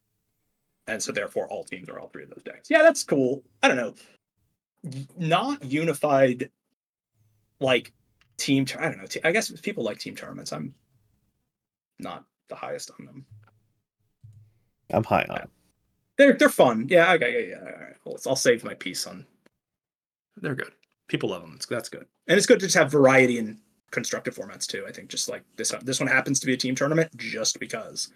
And 0.87 1.01
so 1.01 1.11
therefore 1.11 1.47
all 1.47 1.63
teams 1.63 1.89
are 1.89 1.99
all 1.99 2.09
three 2.09 2.23
of 2.23 2.29
those 2.29 2.43
decks. 2.43 2.69
Yeah, 2.69 2.83
that's 2.83 3.03
cool. 3.03 3.43
I 3.63 3.67
don't 3.67 3.77
know. 3.77 3.95
Not 5.17 5.63
unified 5.63 6.51
like 7.59 7.91
team 8.37 8.65
I 8.77 8.89
don't 8.89 8.97
know. 8.97 9.21
I 9.23 9.31
guess 9.31 9.49
people 9.61 9.83
like 9.83 9.97
team 9.97 10.15
tournaments. 10.15 10.51
I'm 10.53 10.75
not 11.99 12.25
the 12.49 12.55
highest 12.55 12.91
on 12.99 13.05
them. 13.05 13.25
I'm 14.91 15.03
high 15.03 15.25
on. 15.29 15.37
it. 15.37 15.49
They're 16.17 16.33
they're 16.33 16.49
fun. 16.49 16.87
Yeah, 16.89 17.13
okay, 17.13 17.49
yeah, 17.49 17.55
yeah. 17.55 17.59
All 17.61 17.79
right. 17.81 17.95
Well, 18.05 18.17
I'll 18.27 18.35
save 18.35 18.63
my 18.63 18.73
piece 18.75 19.07
on. 19.07 19.25
They're 20.37 20.55
good. 20.55 20.73
People 21.07 21.29
love 21.29 21.41
them. 21.41 21.53
It's, 21.55 21.65
that's 21.65 21.89
good, 21.89 22.05
and 22.27 22.37
it's 22.37 22.47
good 22.47 22.59
to 22.59 22.65
just 22.65 22.77
have 22.77 22.91
variety 22.91 23.37
in 23.37 23.59
constructive 23.91 24.35
formats 24.35 24.65
too. 24.65 24.85
I 24.87 24.91
think 24.91 25.09
just 25.09 25.29
like 25.29 25.43
this 25.55 25.73
uh, 25.73 25.79
this 25.83 25.99
one 25.99 26.07
happens 26.07 26.39
to 26.39 26.45
be 26.45 26.53
a 26.53 26.57
team 26.57 26.75
tournament 26.75 27.15
just 27.15 27.59
because, 27.59 28.09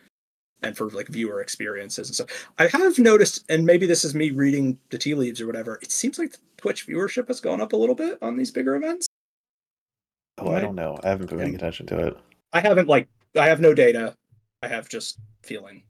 and 0.63 0.75
for 0.75 0.89
like 0.89 1.07
viewer 1.07 1.41
experiences 1.41 2.09
and 2.09 2.15
stuff. 2.15 2.49
I 2.57 2.67
have 2.67 2.97
noticed, 2.97 3.45
and 3.49 3.65
maybe 3.65 3.85
this 3.85 4.03
is 4.03 4.15
me 4.15 4.31
reading 4.31 4.77
the 4.89 4.97
tea 4.97 5.13
leaves 5.15 5.39
or 5.39 5.47
whatever. 5.47 5.79
It 5.81 5.91
seems 5.91 6.17
like 6.17 6.35
Twitch 6.57 6.87
viewership 6.87 7.27
has 7.27 7.39
gone 7.39 7.61
up 7.61 7.73
a 7.73 7.77
little 7.77 7.95
bit 7.95 8.17
on 8.21 8.35
these 8.37 8.51
bigger 8.51 8.75
events. 8.75 9.07
Oh, 10.39 10.51
I 10.51 10.61
don't 10.61 10.75
know. 10.75 10.97
I 11.03 11.09
haven't 11.09 11.29
been 11.29 11.39
paying 11.39 11.55
attention 11.55 11.85
to 11.87 12.07
it. 12.07 12.17
I 12.53 12.61
haven't 12.61 12.87
like 12.87 13.07
I 13.37 13.47
have 13.47 13.59
no 13.59 13.73
data. 13.73 14.15
I 14.63 14.67
have 14.67 14.89
just 14.89 15.19
feeling. 15.43 15.83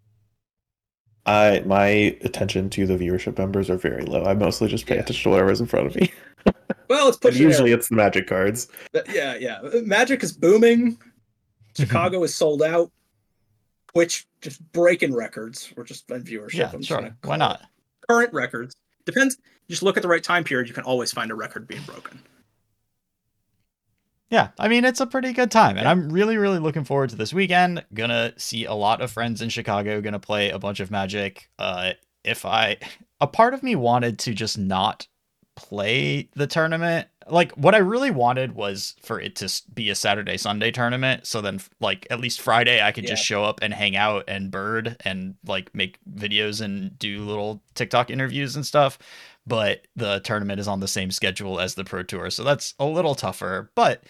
I 1.25 1.61
my 1.65 1.87
attention 2.21 2.69
to 2.71 2.85
the 2.87 2.95
viewership 2.97 3.37
numbers 3.37 3.69
are 3.69 3.77
very 3.77 4.03
low. 4.03 4.23
I 4.25 4.33
mostly 4.33 4.67
just 4.67 4.85
pay 4.85 4.95
Yeah. 4.95 5.01
attention 5.01 5.23
to 5.23 5.29
whatever's 5.29 5.61
in 5.61 5.67
front 5.67 5.87
of 5.87 5.95
me. 5.95 6.11
Well, 6.87 7.07
it's 7.09 7.17
pushing 7.17 7.43
usually 7.43 7.71
it's 7.71 7.89
the 7.89 7.95
magic 7.95 8.25
cards. 8.25 8.67
But 8.93 9.07
yeah, 9.13 9.35
yeah. 9.39 9.59
Magic 9.83 10.23
is 10.23 10.31
booming. 10.31 10.97
Chicago 11.77 12.23
is 12.23 12.33
sold 12.33 12.63
out. 12.63 12.91
Which 13.93 14.25
just 14.41 14.59
breaking 14.71 15.13
records. 15.13 15.71
We're 15.75 15.83
just 15.83 16.09
in 16.09 16.23
viewership. 16.23 16.53
yeah 16.55 16.69
I'm 16.73 16.79
just 16.79 16.87
sure 16.87 16.97
gonna 17.01 17.15
why 17.25 17.35
not. 17.35 17.61
Current 18.09 18.33
records 18.33 18.75
depends. 19.05 19.37
Just 19.69 19.83
look 19.83 19.97
at 19.97 20.01
the 20.03 20.09
right 20.09 20.23
time 20.23 20.43
period. 20.43 20.67
You 20.67 20.73
can 20.73 20.83
always 20.83 21.11
find 21.11 21.29
a 21.29 21.35
record 21.35 21.67
being 21.67 21.83
broken. 21.83 22.21
Yeah, 24.29 24.49
I 24.59 24.67
mean 24.67 24.85
it's 24.85 24.99
a 25.01 25.07
pretty 25.07 25.33
good 25.33 25.51
time, 25.51 25.77
and 25.77 25.85
Yeah. 25.85 25.91
I'm 25.91 26.09
really, 26.09 26.37
really 26.37 26.59
looking 26.59 26.83
forward 26.83 27.09
to 27.11 27.15
this 27.15 27.33
weekend. 27.33 27.83
Gonna 27.93 28.33
see 28.37 28.65
a 28.65 28.73
lot 28.73 29.01
of 29.01 29.11
friends 29.11 29.41
in 29.41 29.49
Chicago. 29.49 30.01
Gonna 30.01 30.19
play 30.19 30.49
a 30.51 30.59
bunch 30.59 30.79
of 30.79 30.91
Magic. 30.91 31.49
Uh, 31.57 31.93
if 32.23 32.45
I, 32.45 32.77
a 33.19 33.27
part 33.27 33.53
of 33.53 33.63
me 33.63 33.75
wanted 33.75 34.19
to 34.19 34.33
just 34.33 34.57
not 34.57 35.07
play 35.55 36.29
the 36.35 36.47
tournament. 36.47 37.07
Like 37.27 37.51
what 37.53 37.75
I 37.75 37.79
really 37.79 38.11
wanted 38.11 38.55
was 38.55 38.95
for 39.03 39.19
it 39.19 39.35
to 39.37 39.61
be 39.73 39.89
a 39.89 39.95
Saturday 39.95 40.37
Sunday 40.37 40.71
tournament. 40.71 41.27
So 41.27 41.41
then, 41.41 41.59
like 41.79 42.07
at 42.09 42.19
least 42.19 42.41
Friday, 42.41 42.81
I 42.81 42.91
could 42.91 43.05
just 43.05 43.23
show 43.23 43.43
up 43.43 43.59
and 43.61 43.73
hang 43.73 43.95
out 43.95 44.23
and 44.27 44.49
bird 44.49 44.95
and 45.05 45.35
like 45.45 45.73
make 45.75 45.99
videos 46.11 46.61
and 46.61 46.97
do 46.97 47.23
little 47.23 47.61
TikTok 47.75 48.09
interviews 48.09 48.55
and 48.55 48.65
stuff 48.65 48.97
but 49.49 49.85
the 49.97 50.19
tournament 50.21 50.59
is 50.59 50.67
on 50.67 50.79
the 50.79 50.87
same 50.87 51.11
schedule 51.11 51.59
as 51.59 51.75
the 51.75 51.83
pro 51.83 52.03
tour 52.03 52.29
so 52.29 52.43
that's 52.43 52.73
a 52.79 52.85
little 52.85 53.15
tougher 53.15 53.71
but 53.75 54.03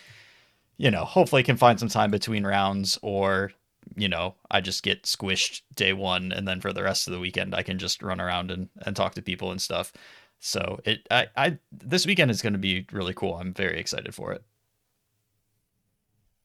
you 0.78 0.92
know 0.92 1.04
hopefully 1.06 1.42
can 1.44 1.58
find 1.58 1.80
some 1.80 1.90
time 1.90 2.12
between 2.12 2.46
rounds 2.46 3.00
or 3.02 3.52
you 3.96 4.08
know 4.08 4.36
i 4.52 4.62
just 4.62 4.84
get 4.84 5.04
squished 5.04 5.62
day 5.76 5.94
one 5.94 6.32
and 6.32 6.48
then 6.48 6.62
for 6.62 6.72
the 6.74 6.84
rest 6.84 7.08
of 7.08 7.14
the 7.14 7.20
weekend 7.20 7.56
i 7.56 7.64
can 7.64 7.80
just 7.80 8.04
run 8.04 8.22
around 8.22 8.52
and, 8.52 8.70
and 8.86 8.96
talk 8.96 9.16
to 9.16 9.22
people 9.22 9.52
and 9.52 9.62
stuff 9.62 9.92
so 10.40 10.80
it 10.86 11.00
i, 11.10 11.28
I 11.36 11.58
this 11.72 12.06
weekend 12.06 12.30
is 12.32 12.42
going 12.42 12.54
to 12.54 12.60
be 12.60 12.86
really 12.92 13.14
cool 13.16 13.36
i'm 13.36 13.54
very 13.54 13.80
excited 13.80 14.14
for 14.14 14.32
it 14.32 14.44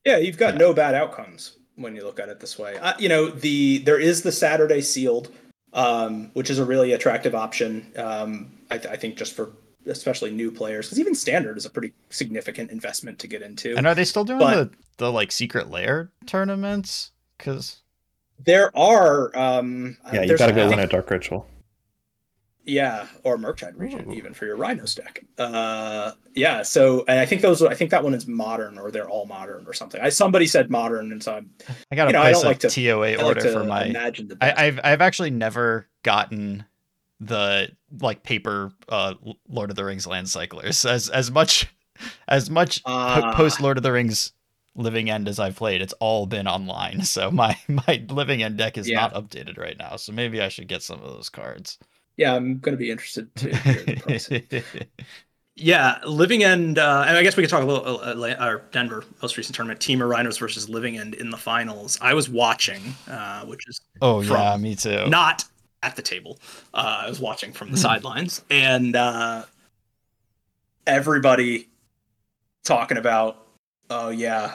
Yeah, 0.04 0.18
you've 0.18 0.38
got 0.38 0.54
Yeah. 0.54 0.58
no 0.58 0.74
bad 0.74 0.94
outcomes 0.94 1.58
when 1.76 1.96
you 1.96 2.04
look 2.04 2.20
at 2.20 2.28
it 2.28 2.40
this 2.40 2.58
way. 2.58 2.76
Uh, 2.78 2.92
you 2.98 3.08
know, 3.08 3.28
the 3.30 3.78
there 3.78 3.98
is 3.98 4.22
the 4.22 4.32
Saturday 4.32 4.80
sealed, 4.80 5.32
um, 5.72 6.30
which 6.34 6.50
is 6.50 6.58
a 6.58 6.64
really 6.64 6.92
attractive 6.92 7.34
option. 7.34 7.90
Um, 7.96 8.52
I, 8.74 8.78
th- 8.78 8.92
I 8.92 8.96
think 8.96 9.16
just 9.16 9.34
for 9.34 9.52
especially 9.86 10.30
new 10.30 10.50
players, 10.50 10.86
because 10.86 10.98
even 10.98 11.14
standard 11.14 11.56
is 11.58 11.66
a 11.66 11.70
pretty 11.70 11.92
significant 12.10 12.70
investment 12.70 13.18
to 13.20 13.26
get 13.28 13.42
into. 13.42 13.76
and 13.76 13.86
are 13.86 13.94
they 13.94 14.04
still 14.04 14.24
doing 14.24 14.38
But- 14.40 14.70
the 14.72 14.76
the 14.96 15.12
like 15.12 15.32
secret 15.32 15.70
lair 15.70 16.10
tournaments 16.26 17.10
because 17.36 17.82
There 18.44 18.76
are, 18.76 19.36
um, 19.36 19.96
Yeah, 20.12 20.22
you 20.22 20.26
there's- 20.28 20.38
gotta 20.38 20.52
go 20.52 20.68
win 20.68 20.78
a 20.78 20.86
dark 20.86 21.10
ritual. 21.10 21.48
Yeah, 22.66 23.06
or 23.24 23.36
Murktide 23.36 23.74
Regent 23.76 24.08
Ooh. 24.08 24.12
even 24.14 24.32
for 24.32 24.46
your 24.46 24.56
Rhinos 24.56 24.94
deck. 24.94 25.22
Uh, 25.36 26.12
yeah. 26.34 26.62
So, 26.62 27.04
and 27.06 27.18
I 27.20 27.26
think 27.26 27.42
those, 27.42 27.60
I 27.62 27.74
think 27.74 27.90
that 27.90 28.02
one 28.02 28.14
is 28.14 28.26
modern, 28.26 28.78
or 28.78 28.90
they're 28.90 29.08
all 29.08 29.26
modern, 29.26 29.66
or 29.66 29.74
something. 29.74 30.00
I 30.00 30.08
somebody 30.08 30.46
said 30.46 30.70
modern, 30.70 31.12
and 31.12 31.22
so 31.22 31.34
I'm, 31.34 31.50
i 31.90 31.96
gotta 31.96 32.08
You 32.08 32.12
know, 32.14 32.22
I 32.22 32.32
don't 32.32 32.42
a 32.44 32.46
like 32.46 32.60
to- 32.60 32.70
toa 32.70 33.06
I 33.06 33.14
like 33.16 33.24
order 33.24 33.40
to 33.42 33.52
for 33.52 33.64
my 33.64 33.84
imagine 33.84 34.28
the. 34.28 34.38
I, 34.40 34.66
I've 34.66 34.80
I've 34.82 35.02
actually 35.02 35.28
never 35.30 35.88
gotten 36.04 36.64
the 37.20 37.70
like 38.00 38.22
paper 38.22 38.72
uh 38.88 39.14
Lord 39.48 39.70
of 39.70 39.76
the 39.76 39.84
Rings 39.84 40.06
land 40.06 40.28
cyclers 40.28 40.84
as 40.96 41.08
as 41.10 41.30
much 41.30 41.66
as 42.28 42.50
much 42.50 42.80
Ah. 42.84 43.32
post 43.36 43.60
Lord 43.60 43.76
of 43.76 43.82
the 43.82 43.92
Rings 43.92 44.32
living 44.76 45.08
end 45.08 45.28
as 45.28 45.38
I've 45.38 45.54
played. 45.56 45.80
It's 45.82 45.92
all 46.00 46.26
been 46.26 46.48
online, 46.48 47.02
so 47.04 47.30
my 47.30 47.56
my 47.68 48.04
living 48.08 48.42
end 48.42 48.58
deck 48.58 48.76
is 48.76 48.88
Yeah. 48.88 49.00
not 49.00 49.14
updated 49.14 49.58
right 49.58 49.76
now. 49.78 49.96
So 49.96 50.12
maybe 50.12 50.40
I 50.42 50.48
should 50.48 50.66
get 50.68 50.82
some 50.82 51.00
of 51.02 51.12
those 51.12 51.28
cards. 51.28 51.78
yeah, 52.16 52.34
I'm 52.34 52.58
going 52.58 52.72
to 52.72 52.78
be 52.78 52.90
interested 52.90 53.34
to 53.36 53.56
hear 53.56 53.82
the 53.84 53.96
price. 53.96 54.28
Yeah, 55.56 55.98
Living 56.04 56.42
End, 56.42 56.80
uh, 56.80 57.04
and 57.06 57.16
I 57.16 57.22
guess 57.22 57.36
we 57.36 57.44
could 57.44 57.50
talk 57.50 57.62
a 57.62 57.64
little. 57.64 58.00
Uh, 58.00 58.34
our 58.40 58.62
Denver 58.72 59.04
most 59.22 59.36
recent 59.36 59.54
tournament, 59.54 59.78
Team 59.80 60.02
of 60.02 60.08
Rhinos 60.08 60.36
versus 60.36 60.68
Living 60.68 60.98
End 60.98 61.14
in 61.14 61.30
the 61.30 61.36
finals. 61.36 61.96
I 62.00 62.12
was 62.12 62.28
watching, 62.28 62.82
uh, 63.08 63.44
which 63.44 63.68
is 63.68 63.80
oh 64.02 64.20
yeah, 64.20 64.56
me 64.56 64.74
too. 64.74 65.06
not 65.06 65.44
at 65.84 65.96
the 65.96 66.02
table. 66.02 66.38
Uh, 66.72 67.02
I 67.04 67.08
was 67.08 67.20
watching 67.20 67.52
from 67.52 67.70
the 67.70 67.76
sidelines, 67.76 68.42
and 68.50 68.96
uh, 68.96 69.44
everybody 70.86 71.68
talking 72.64 72.96
about, 72.96 73.46
oh 73.90 74.08
yeah, 74.08 74.54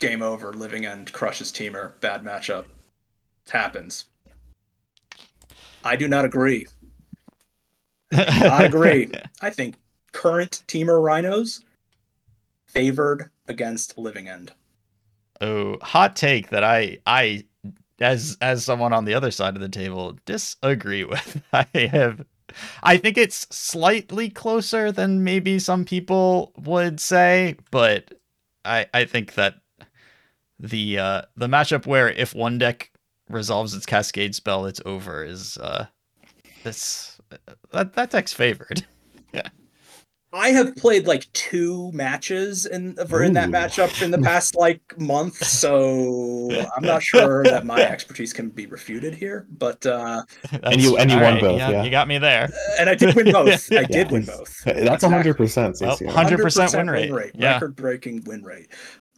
game 0.00 0.22
over. 0.22 0.52
Living 0.52 0.84
End 0.84 1.12
crushes 1.12 1.52
Temur. 1.52 1.92
Bad 2.00 2.24
matchup. 2.24 2.64
happens. 3.48 4.06
I 5.84 5.94
do 5.94 6.08
not 6.08 6.24
agree. 6.24 6.66
I 8.12 8.64
agree. 8.64 9.10
I 9.40 9.50
think 9.50 9.76
current 10.12 10.64
Temur 10.66 11.00
Rhinos 11.02 11.62
favored 12.66 13.30
against 13.46 13.96
Living 13.96 14.28
End. 14.28 14.52
Oh, 15.40 15.78
hot 15.82 16.16
take 16.16 16.50
that 16.50 16.64
I 16.64 16.98
I 17.06 17.44
as 18.00 18.36
as 18.40 18.64
someone 18.64 18.92
on 18.92 19.04
the 19.04 19.14
other 19.14 19.30
side 19.30 19.54
of 19.54 19.62
the 19.62 19.68
table 19.68 20.18
disagree 20.24 21.04
with. 21.12 21.42
I 21.52 21.66
have 21.74 22.24
I 22.82 22.96
think 22.96 23.18
it's 23.18 23.46
slightly 23.54 24.30
closer 24.30 24.92
than 24.92 25.24
maybe 25.24 25.58
some 25.58 25.84
people 25.84 26.52
would 26.56 27.00
say, 27.00 27.56
but 27.70 28.14
I 28.64 28.86
I 28.94 29.04
think 29.04 29.34
that 29.34 29.56
the 30.58 30.98
uh 30.98 31.22
the 31.36 31.48
matchup 31.48 31.86
where 31.86 32.08
if 32.08 32.34
one 32.34 32.58
deck 32.58 32.90
resolves 33.28 33.74
its 33.74 33.86
cascade 33.86 34.34
spell 34.34 34.66
it's 34.66 34.80
over 34.86 35.24
is 35.24 35.58
uh 35.58 35.86
that's 36.62 37.18
that 37.72 37.94
that 37.94 38.10
deck's 38.10 38.32
favored. 38.32 38.86
I 40.36 40.50
have 40.50 40.76
played 40.76 41.06
like 41.06 41.32
two 41.32 41.90
matches 41.92 42.66
in 42.66 42.94
for 43.08 43.22
in 43.22 43.32
that 43.32 43.48
matchup 43.48 44.02
in 44.02 44.10
the 44.10 44.18
past 44.18 44.54
like 44.54 44.80
month, 44.98 45.36
so 45.44 46.50
I'm 46.76 46.84
not 46.84 47.02
sure 47.02 47.42
that 47.44 47.64
my 47.64 47.80
expertise 47.80 48.34
can 48.34 48.50
be 48.50 48.66
refuted 48.66 49.14
here. 49.14 49.46
But 49.50 49.84
uh, 49.86 50.22
That's- 50.52 50.76
you- 50.82 50.98
and 50.98 51.10
you 51.10 51.16
all 51.16 51.22
won 51.22 51.40
both, 51.40 51.58
yeah. 51.58 51.82
You 51.82 51.90
got 51.90 52.06
me 52.06 52.18
there. 52.18 52.50
and 52.78 52.90
I 52.90 52.94
did 52.94 53.14
win 53.16 53.32
both. 53.32 53.72
I 53.72 53.76
Yeah, 53.76 53.82
did 53.86 54.10
win 54.10 54.24
both. 54.26 54.62
That's 54.64 55.02
hundred 55.04 55.36
percent. 55.38 55.76
100% 55.76 56.76
win 56.76 57.12
rate. 57.14 57.32
Yeah. 57.34 57.54
record-breaking 57.54 58.24
win 58.26 58.42
rate. 58.44 58.68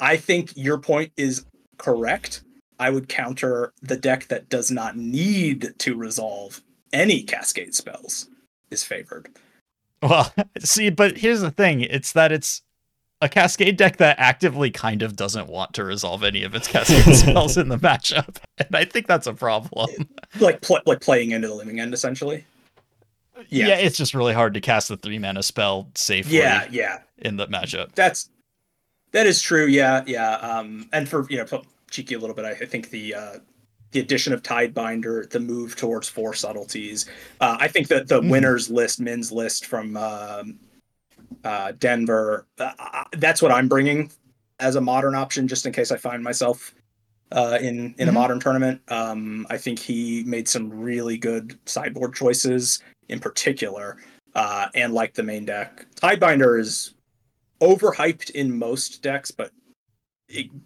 I 0.00 0.16
think 0.16 0.52
your 0.56 0.78
point 0.78 1.10
is 1.16 1.44
correct. 1.78 2.42
I 2.78 2.90
would 2.90 3.08
counter 3.08 3.72
the 3.82 3.96
deck 3.96 4.28
that 4.28 4.48
does 4.48 4.70
not 4.70 4.96
need 4.96 5.74
to 5.78 5.96
resolve 5.96 6.62
any 6.92 7.24
cascade 7.24 7.74
spells 7.74 8.28
is 8.70 8.84
favored. 8.84 9.28
Well, 10.02 10.32
see, 10.58 10.90
but 10.90 11.18
here's 11.18 11.40
the 11.40 11.50
thing: 11.50 11.80
it's 11.82 12.12
that 12.12 12.32
it's 12.32 12.62
a 13.20 13.28
cascade 13.28 13.76
deck 13.76 13.96
that 13.96 14.16
actively 14.18 14.70
kind 14.70 15.02
of 15.02 15.16
doesn't 15.16 15.48
want 15.48 15.74
to 15.74 15.84
resolve 15.84 16.22
any 16.22 16.44
of 16.44 16.54
its 16.54 16.68
cascade 16.68 17.14
spells 17.16 17.56
in 17.56 17.68
the 17.68 17.78
matchup, 17.78 18.36
and 18.58 18.74
I 18.74 18.84
think 18.84 19.06
that's 19.06 19.26
a 19.26 19.34
problem. 19.34 19.88
Like 20.38 20.60
pl- 20.60 20.80
like 20.86 21.00
playing 21.00 21.32
into 21.32 21.48
the 21.48 21.54
living 21.54 21.80
end 21.80 21.94
essentially. 21.94 22.44
Yeah. 23.48 23.68
Yeah. 23.68 23.74
it's 23.76 23.96
just 23.96 24.14
really 24.14 24.34
hard 24.34 24.54
to 24.54 24.60
cast 24.60 24.88
the 24.88 24.96
three 24.96 25.18
mana 25.18 25.44
spell 25.44 25.88
safely 25.94 26.38
Yeah, 26.38 26.66
yeah. 26.72 26.98
in 27.18 27.36
the 27.36 27.46
matchup. 27.46 27.94
That's 27.94 28.30
that 29.12 29.26
is 29.26 29.40
true. 29.40 29.66
Yeah, 29.66 30.02
yeah. 30.06 30.34
Um, 30.36 30.88
and 30.92 31.08
for 31.08 31.24
you 31.30 31.38
know, 31.38 31.62
cheeky 31.90 32.14
a 32.14 32.18
little 32.18 32.34
bit, 32.34 32.44
I, 32.44 32.50
I 32.50 32.66
think 32.66 32.90
the 32.90 33.14
uh, 33.14 33.38
the 33.92 34.00
addition 34.00 34.32
of 34.32 34.42
Tidebinder, 34.42 35.28
the 35.30 35.40
move 35.40 35.76
towards 35.76 36.08
four 36.08 36.34
subtleties. 36.34 37.06
Uh, 37.40 37.56
I 37.58 37.68
think 37.68 37.88
that 37.88 38.08
the 38.08 38.20
Mhm. 38.20 38.30
winners 38.30 38.70
list, 38.70 39.00
Min's 39.00 39.32
list 39.32 39.66
from 39.66 39.96
um, 39.96 40.58
uh, 41.44 41.72
Denver. 41.78 42.46
Uh, 42.58 42.72
uh, 42.78 43.04
that's 43.16 43.40
what 43.40 43.52
I'm 43.52 43.68
bringing 43.68 44.10
as 44.60 44.76
a 44.76 44.80
modern 44.80 45.14
option, 45.14 45.48
just 45.48 45.66
in 45.66 45.72
case 45.72 45.90
I 45.90 45.96
find 45.96 46.22
myself 46.22 46.74
uh, 47.30 47.58
in 47.60 47.94
in 47.98 48.08
a 48.08 48.10
Mhm. 48.10 48.14
modern 48.14 48.40
tournament. 48.40 48.80
Um, 48.88 49.46
I 49.50 49.58
think 49.58 49.78
he 49.78 50.24
made 50.24 50.48
some 50.48 50.70
really 50.70 51.18
good 51.18 51.58
sideboard 51.66 52.14
choices, 52.14 52.82
in 53.10 53.20
particular, 53.20 53.98
uh, 54.34 54.68
and 54.74 54.94
like 54.94 55.12
the 55.12 55.22
main 55.22 55.44
deck. 55.44 55.84
Tidebinder 55.96 56.58
is 56.58 56.94
overhyped 57.60 58.30
in 58.30 58.58
most 58.58 59.02
decks, 59.02 59.30
but 59.30 59.52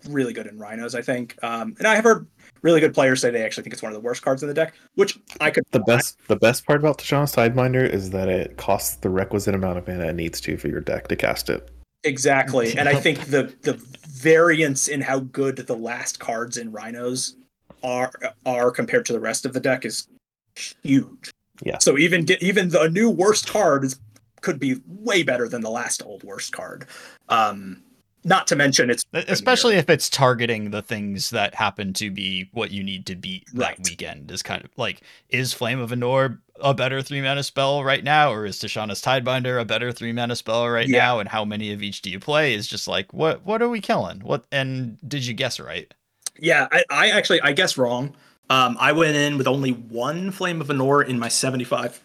really 0.09 0.33
good 0.33 0.47
in 0.47 0.57
rhinos, 0.57 0.95
I 0.95 1.03
think. 1.03 1.37
Um, 1.43 1.75
and 1.79 1.87
I 1.89 1.97
have 1.97 2.05
heard 2.05 2.29
really 2.63 2.81
good 2.81 2.95
players 2.95 3.21
say 3.21 3.31
they 3.31 3.45
actually 3.45 3.65
think 3.65 3.75
it's 3.75 3.83
one 3.83 3.93
of 3.93 3.95
the 3.95 4.05
worst 4.05 4.23
cards 4.23 4.43
in 4.43 4.49
the 4.49 4.55
deck, 4.55 4.75
which 4.95 5.19
I 5.41 5.51
could. 5.51 5.65
The 5.71 5.81
best 5.81 6.19
the 6.29 6.37
best 6.37 6.67
part 6.67 6.81
about 6.81 6.99
Tishana's 6.99 7.35
Tidebinder 7.35 7.89
is 7.89 8.11
that 8.11 8.29
it 8.29 8.57
costs 8.57 8.97
the 8.97 9.11
requisite 9.11 9.55
amount 9.55 9.79
of 9.79 9.87
mana 9.87 10.07
it 10.07 10.15
needs 10.15 10.41
to 10.43 10.57
for 10.57 10.69
your 10.69 10.81
deck 10.81 11.09
to 11.09 11.17
cast 11.17 11.51
it. 11.51 11.71
Exactly, 12.05 12.77
and 12.77 12.89
I 12.89 12.95
think 12.95 13.27
the 13.27 13.55
the 13.63 13.75
variance 14.09 14.89
in 14.89 15.01
how 15.01 15.21
good 15.21 15.57
the 15.57 15.77
last 15.77 16.19
cards 16.19 16.57
in 16.57 16.73
rhinos 16.73 17.37
are 17.83 18.13
are 18.47 18.71
compared 18.71 19.07
to 19.07 19.13
the 19.13 19.21
rest 19.21 19.45
of 19.45 19.53
the 19.53 19.61
deck 19.61 19.85
is 19.85 20.09
huge. 20.55 21.31
Yeah. 21.63 21.79
So 21.79 21.99
even 21.99 22.25
get, 22.25 22.43
even 22.43 22.71
the 22.71 22.89
new 22.89 23.11
worst 23.11 23.49
card 23.49 23.85
is 23.85 23.99
could 24.41 24.59
be 24.59 24.81
way 24.87 25.23
better 25.23 25.49
than 25.49 25.61
the 25.61 25.71
last 25.71 26.05
old 26.05 26.25
worst 26.25 26.53
card. 26.53 26.87
Um, 27.29 27.83
not 28.25 28.47
to 28.49 28.57
mention 28.57 28.89
it's 28.91 29.05
Especially 29.13 29.75
if 29.77 29.91
it's 29.91 30.09
targeting 30.09 30.71
the 30.71 30.83
things 30.83 31.31
that 31.31 31.55
happen 31.55 31.93
to 31.95 32.11
be 32.11 32.49
what 32.53 32.71
you 32.71 32.83
need 32.83 33.07
to 33.07 33.17
beat 33.17 33.45
Right. 33.53 33.77
that 33.77 33.85
weekend. 33.89 34.31
Is 34.31 34.43
kind 34.43 34.65
of 34.65 34.71
like, 34.77 35.03
is 35.29 35.53
Flame 35.53 35.81
of 35.81 35.91
Anor 35.91 36.39
a 36.61 36.73
better 36.75 37.03
three 37.03 37.21
mana 37.21 37.43
spell 37.43 37.83
right 37.83 38.05
now, 38.05 38.33
or 38.33 38.47
is 38.47 38.59
Tishana's 38.59 39.03
Tidebinder 39.03 39.61
a 39.61 39.65
better 39.65 39.91
three 39.91 40.13
mana 40.13 40.37
spell 40.37 40.69
right 40.69 40.87
Yeah. 40.89 40.99
now? 40.99 41.19
And 41.19 41.29
how 41.29 41.45
many 41.45 41.73
of 41.73 41.83
each 41.83 42.03
do 42.03 42.11
you 42.11 42.21
play? 42.21 42.55
Is 42.55 42.67
just 42.69 42.87
like, 42.87 43.13
what 43.13 43.45
what 43.45 43.61
are 43.63 43.69
we 43.69 43.81
killing? 43.81 44.21
What 44.21 44.45
and 44.53 44.99
did 45.09 45.27
you 45.27 45.35
guess 45.35 45.59
right? 45.59 45.93
Yeah, 46.39 46.69
I, 46.71 46.85
I 46.91 47.11
actually 47.11 47.41
I 47.43 47.53
guess 47.53 47.77
wrong. 47.77 48.15
Um, 48.51 48.77
I 48.79 48.93
went 48.93 49.17
in 49.17 49.39
with 49.39 49.47
only 49.49 49.71
one 49.71 50.31
Flame 50.31 50.61
of 50.61 50.69
Anor 50.69 51.07
in 51.07 51.19
my 51.19 51.29
75, 51.29 52.01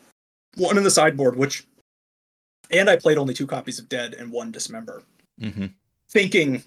one 0.56 0.77
in 0.77 0.84
the 0.84 0.91
sideboard, 0.91 1.35
which, 1.35 1.65
and 2.72 2.89
I 2.89 2.95
played 2.95 3.18
only 3.18 3.34
two 3.34 3.48
copies 3.48 3.80
of 3.80 3.89
Dead 3.89 4.14
and 4.14 4.31
one 4.31 4.52
Dismember, 4.52 5.03
Mm-hmm. 5.41 5.65
Thinking 6.10 6.64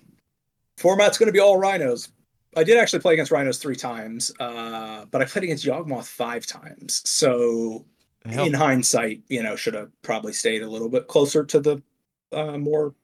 format's 0.79 1.19
going 1.19 1.27
to 1.29 1.33
be 1.33 1.41
all 1.41 1.59
Rhinos. 1.59 2.09
I 2.57 2.65
did 2.65 2.79
actually 2.79 3.01
play 3.01 3.13
against 3.13 3.31
Rhinos 3.31 3.59
three 3.59 3.77
times, 3.77 4.33
uh, 4.41 5.05
but 5.11 5.23
I 5.23 5.25
played 5.25 5.45
against 5.45 5.65
Yawgmoth 5.65 6.07
five 6.07 6.47
times. 6.47 7.03
So 7.09 7.85
in 8.29 8.53
hindsight, 8.53 9.23
you 9.29 9.43
know, 9.43 9.55
should 9.57 9.75
have 9.75 9.91
probably 10.03 10.33
stayed 10.33 10.63
a 10.63 10.69
little 10.69 10.89
bit 10.89 11.07
closer 11.07 11.45
to 11.45 11.61
the 11.61 11.83
uh, 12.33 12.59
more 12.59 12.95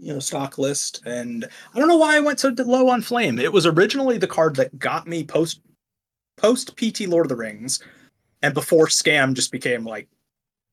you 0.00 0.14
know 0.14 0.18
stock 0.20 0.56
list. 0.56 1.02
And 1.04 1.46
I 1.74 1.78
don't 1.78 1.88
know 1.88 1.98
why 1.98 2.16
I 2.16 2.20
went 2.20 2.40
so 2.40 2.48
low 2.56 2.88
on 2.88 3.02
Flame. 3.02 3.38
It 3.38 3.52
was 3.52 3.66
originally 3.66 4.16
the 4.16 4.26
card 4.26 4.56
that 4.56 4.78
got 4.78 5.06
me 5.06 5.22
post 5.22 5.60
post 6.36 6.74
PT 6.76 7.02
Lord 7.02 7.26
of 7.26 7.28
the 7.28 7.36
Rings, 7.36 7.82
and 8.42 8.54
before 8.54 8.86
Scam 8.86 9.34
just 9.34 9.52
became 9.52 9.84
like 9.84 10.08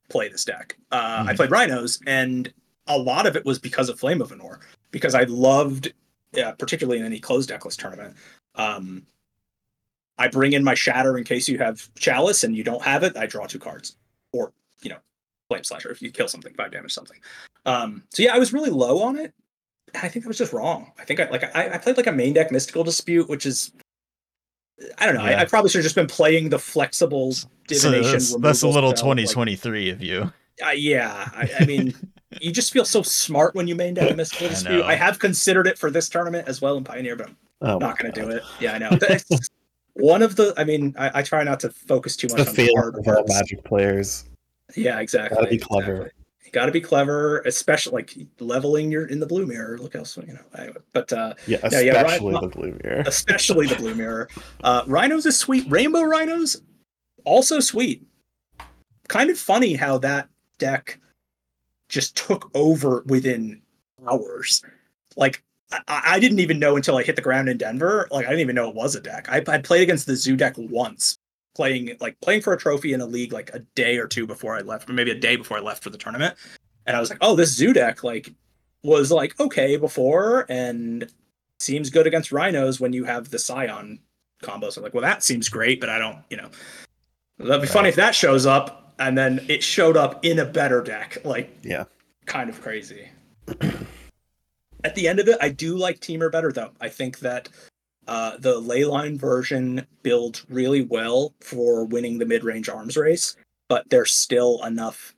play 0.09 0.29
this 0.29 0.45
deck. 0.45 0.77
Uh, 0.91 1.25
I 1.27 1.33
Mhm. 1.33 1.35
played 1.35 1.51
Rhinos, 1.51 1.99
and 2.07 2.51
a 2.87 2.97
lot 2.97 3.25
of 3.25 3.35
it 3.35 3.45
was 3.45 3.59
because 3.59 3.89
of 3.89 3.99
Flame 3.99 4.21
of 4.21 4.31
Anor 4.31 4.59
because 4.91 5.15
I 5.15 5.23
loved, 5.23 5.93
uh, 6.41 6.51
particularly 6.53 6.99
in 6.99 7.05
any 7.05 7.19
closed 7.19 7.49
deckless 7.49 7.75
tournament. 7.77 8.15
Um, 8.55 9.05
I 10.17 10.27
bring 10.27 10.53
in 10.53 10.63
my 10.63 10.73
shatter 10.75 11.17
in 11.17 11.23
case 11.23 11.47
you 11.49 11.57
have 11.57 11.89
chalice 11.95 12.43
and 12.43 12.55
you 12.55 12.63
don't 12.63 12.81
have 12.83 13.03
it. 13.03 13.17
I 13.17 13.25
draw 13.25 13.47
two 13.47 13.59
cards, 13.59 13.95
or 14.33 14.53
you 14.83 14.89
know, 14.89 14.97
flame 15.49 15.63
slasher 15.63 15.89
if 15.91 16.01
you 16.01 16.11
kill 16.11 16.27
something, 16.27 16.53
five 16.53 16.71
damage 16.71 16.93
something. 16.93 17.17
Um, 17.65 18.03
so 18.09 18.21
yeah, 18.23 18.35
I 18.35 18.39
was 18.39 18.53
really 18.53 18.69
low 18.69 19.01
on 19.01 19.17
it. 19.17 19.33
I 19.95 20.07
think 20.07 20.25
I 20.25 20.27
was 20.27 20.37
just 20.37 20.53
wrong. 20.53 20.91
I 20.99 21.03
think 21.05 21.19
I 21.19 21.29
like 21.29 21.43
I, 21.55 21.71
I 21.73 21.77
played 21.77 21.97
like 21.97 22.07
a 22.07 22.11
main 22.11 22.33
deck 22.33 22.51
mystical 22.51 22.83
dispute, 22.83 23.29
which 23.29 23.45
is 23.45 23.71
I 24.97 25.05
don't 25.05 25.15
know. 25.15 25.21
I, 25.21 25.31
Yeah. 25.31 25.41
I 25.41 25.45
probably 25.45 25.69
should 25.69 25.79
have 25.79 25.85
just 25.85 25.95
been 25.95 26.07
playing 26.07 26.49
the 26.49 26.59
flexible 26.59 27.33
So 27.33 27.47
divination. 27.67 28.11
that's, 28.13 28.35
that's 28.37 28.61
a 28.63 28.67
little 28.67 28.95
spell, 28.95 29.09
like- 29.09 29.17
2023 29.25 29.89
of 29.89 30.01
you. 30.01 30.31
uh, 30.65 30.69
yeah, 30.69 31.29
I, 31.35 31.49
I 31.59 31.65
mean, 31.65 31.93
you 32.39 32.51
just 32.51 32.71
feel 32.71 32.85
so 32.85 33.01
smart 33.01 33.55
when 33.55 33.67
you 33.67 33.75
main 33.75 33.93
deck 33.93 34.09
a 34.11 34.15
mystical 34.15 34.47
I 34.47 34.49
dispute. 34.51 34.77
know. 34.79 34.83
I 34.85 34.95
have 34.95 35.19
considered 35.19 35.67
it 35.67 35.77
for 35.77 35.91
this 35.91 36.07
tournament 36.09 36.47
as 36.47 36.61
well 36.61 36.77
in 36.77 36.83
Pioneer, 36.83 37.15
but 37.15 37.27
I'm 37.27 37.37
Oh, 37.63 37.77
not 37.77 37.97
going 37.99 38.11
to 38.11 38.21
do 38.21 38.29
it. 38.29 38.43
Yeah, 38.59 38.73
I 38.73 38.77
know. 38.79 38.97
One 39.93 40.21
of 40.21 40.35
the, 40.35 40.53
I 40.57 40.63
mean, 40.63 40.95
I, 40.97 41.19
I 41.19 41.21
try 41.21 41.43
not 41.43 41.59
to 41.61 41.69
focus 41.69 42.15
too 42.15 42.27
It's 42.27 42.35
much 42.37 42.45
the 42.45 42.49
on 42.49 42.55
feel 42.55 42.73
hard 42.75 42.95
of 42.97 43.07
all 43.07 43.25
magic 43.27 43.63
players. 43.63 44.25
Yeah, 44.75 44.99
exactly. 44.99 45.35
Gotta 45.35 45.49
be 45.49 45.57
clever. 45.57 45.91
exactly. 45.97 46.11
You 46.45 46.51
got 46.53 46.65
to 46.67 46.71
be 46.71 46.81
clever, 46.81 47.39
especially 47.41 47.93
like 47.93 48.15
leveling 48.39 48.89
your 48.91 49.05
in 49.07 49.19
the 49.19 49.25
blue 49.25 49.45
mirror. 49.45 49.77
Look 49.77 49.95
else, 49.95 50.17
you 50.17 50.33
know. 50.33 50.39
Anyway, 50.57 50.77
but 50.93 51.11
uh, 51.13 51.33
Yeah, 51.45 51.57
Yeah, 51.71 51.79
yeah, 51.81 51.91
right. 52.01 52.05
especially 52.05 52.33
the 52.39 52.47
blue 52.47 52.79
mirror. 52.83 53.03
especially 53.05 53.67
the 53.67 53.75
blue 53.75 53.95
mirror. 53.95 54.27
Uh, 54.63 54.83
rhinos 54.87 55.25
is 55.25 55.37
sweet. 55.37 55.65
Rainbow 55.69 56.01
rhinos, 56.03 56.61
also 57.25 57.59
sweet. 57.59 58.05
Kind 59.09 59.29
of 59.29 59.37
funny 59.37 59.73
how 59.75 59.97
that 59.99 60.29
deck 60.57 60.99
just 61.91 62.15
took 62.15 62.49
over 62.55 63.03
within 63.05 63.61
hours. 64.09 64.63
Like 65.15 65.43
I, 65.71 65.81
I 65.87 66.19
didn't 66.19 66.39
even 66.39 66.57
know 66.57 66.75
until 66.75 66.97
I 66.97 67.03
hit 67.03 67.15
the 67.15 67.21
ground 67.21 67.49
in 67.49 67.57
Denver. 67.57 68.07
Like 68.09 68.25
I 68.25 68.29
didn't 68.29 68.41
even 68.41 68.55
know 68.55 68.69
it 68.69 68.75
was 68.75 68.95
a 68.95 69.01
deck. 69.01 69.27
I 69.29 69.43
I 69.47 69.59
played 69.59 69.83
against 69.83 70.07
the 70.07 70.15
zoo 70.15 70.35
deck 70.35 70.55
once, 70.57 71.19
playing 71.53 71.95
like 71.99 72.19
playing 72.21 72.41
for 72.41 72.53
a 72.53 72.57
trophy 72.57 72.93
in 72.93 73.01
a 73.01 73.05
league 73.05 73.33
like 73.33 73.51
a 73.53 73.59
day 73.75 73.97
or 73.97 74.07
two 74.07 74.25
before 74.25 74.55
I 74.55 74.61
left, 74.61 74.89
or 74.89 74.93
maybe 74.93 75.11
a 75.11 75.19
day 75.19 75.35
before 75.35 75.57
I 75.57 75.61
left 75.61 75.83
for 75.83 75.91
the 75.91 75.97
tournament. 75.97 76.35
And 76.87 76.97
I 76.97 76.99
was 76.99 77.09
like, 77.09 77.19
oh, 77.21 77.35
this 77.35 77.55
zoo 77.55 77.73
deck 77.73 78.03
like 78.03 78.33
was 78.83 79.11
like 79.11 79.39
okay 79.39 79.77
before 79.77 80.47
and 80.49 81.11
seems 81.59 81.91
good 81.91 82.07
against 82.07 82.31
rhinos 82.31 82.79
when 82.79 82.93
you 82.93 83.03
have 83.03 83.29
the 83.29 83.37
scion 83.37 83.99
combos. 84.41 84.77
I'm 84.77 84.83
like, 84.83 84.95
well, 84.95 85.03
that 85.03 85.23
seems 85.23 85.47
great, 85.49 85.79
but 85.79 85.89
I 85.89 85.99
don't, 85.99 86.17
you 86.31 86.37
know, 86.37 86.49
that'd 87.37 87.61
be 87.61 87.67
funny 87.67 87.89
if 87.89 87.95
that 87.95 88.15
shows 88.15 88.47
up 88.47 88.80
and 89.01 89.17
then 89.17 89.43
it 89.49 89.63
showed 89.63 89.97
up 89.97 90.23
in 90.23 90.39
a 90.39 90.45
better 90.45 90.81
deck. 90.81 91.17
Like, 91.25 91.57
Yeah. 91.63 91.85
kind 92.25 92.49
of 92.49 92.61
crazy. 92.61 93.09
At 94.83 94.95
the 94.95 95.07
end 95.07 95.19
of 95.19 95.27
it, 95.27 95.37
I 95.41 95.49
do 95.49 95.75
like 95.75 95.99
Temur 95.99 96.31
better 96.31 96.51
though. 96.51 96.71
I 96.79 96.89
think 96.89 97.19
that 97.19 97.49
uh, 98.07 98.37
the 98.37 98.59
leyline 98.61 99.17
version 99.19 99.85
builds 100.03 100.45
really 100.49 100.83
well 100.83 101.33
for 101.41 101.85
winning 101.85 102.17
the 102.19 102.25
mid-range 102.25 102.69
arms 102.69 102.97
race, 102.97 103.35
but 103.69 103.89
there's 103.89 104.11
still 104.13 104.63
enough 104.63 105.13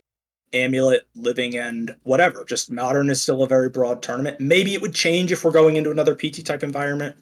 amulet, 0.54 1.08
living 1.16 1.58
end, 1.58 1.96
whatever. 2.04 2.46
Just 2.46 2.72
modern 2.72 3.10
is 3.10 3.22
still 3.22 3.44
a 3.44 3.48
very 3.48 3.70
broad 3.70 4.02
tournament. 4.02 4.40
Maybe 4.40 4.74
it 4.74 4.82
would 4.82 4.94
change 4.94 5.32
if 5.32 5.44
we're 5.44 5.52
going 5.52 5.76
into 5.78 5.92
another 5.92 6.16
PT 6.16 6.46
type 6.46 6.62
environment, 6.64 7.16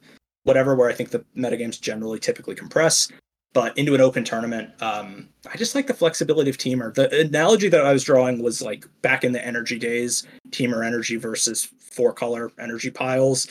whatever, 0.44 0.74
where 0.74 0.88
I 0.90 0.92
think 0.92 1.10
the 1.10 1.24
metagames 1.36 1.80
generally 1.80 2.18
typically 2.18 2.54
compress. 2.54 3.08
But 3.54 3.76
into 3.76 3.94
an 3.94 4.00
open 4.00 4.24
tournament, 4.24 4.70
um, 4.80 5.28
I 5.52 5.58
just 5.58 5.74
like 5.74 5.86
the 5.86 5.94
flexibility 5.94 6.48
of 6.48 6.56
Temur. 6.56 6.94
The 6.94 7.20
analogy 7.20 7.68
that 7.68 7.84
I 7.84 7.92
was 7.92 8.02
drawing 8.02 8.42
was 8.42 8.62
like 8.62 8.86
back 9.02 9.24
in 9.24 9.32
the 9.32 9.44
energy 9.44 9.78
days, 9.78 10.26
Temur 10.50 10.86
energy 10.86 11.16
versus 11.16 11.68
four 11.78 12.14
color 12.14 12.50
energy 12.58 12.90
piles. 12.90 13.48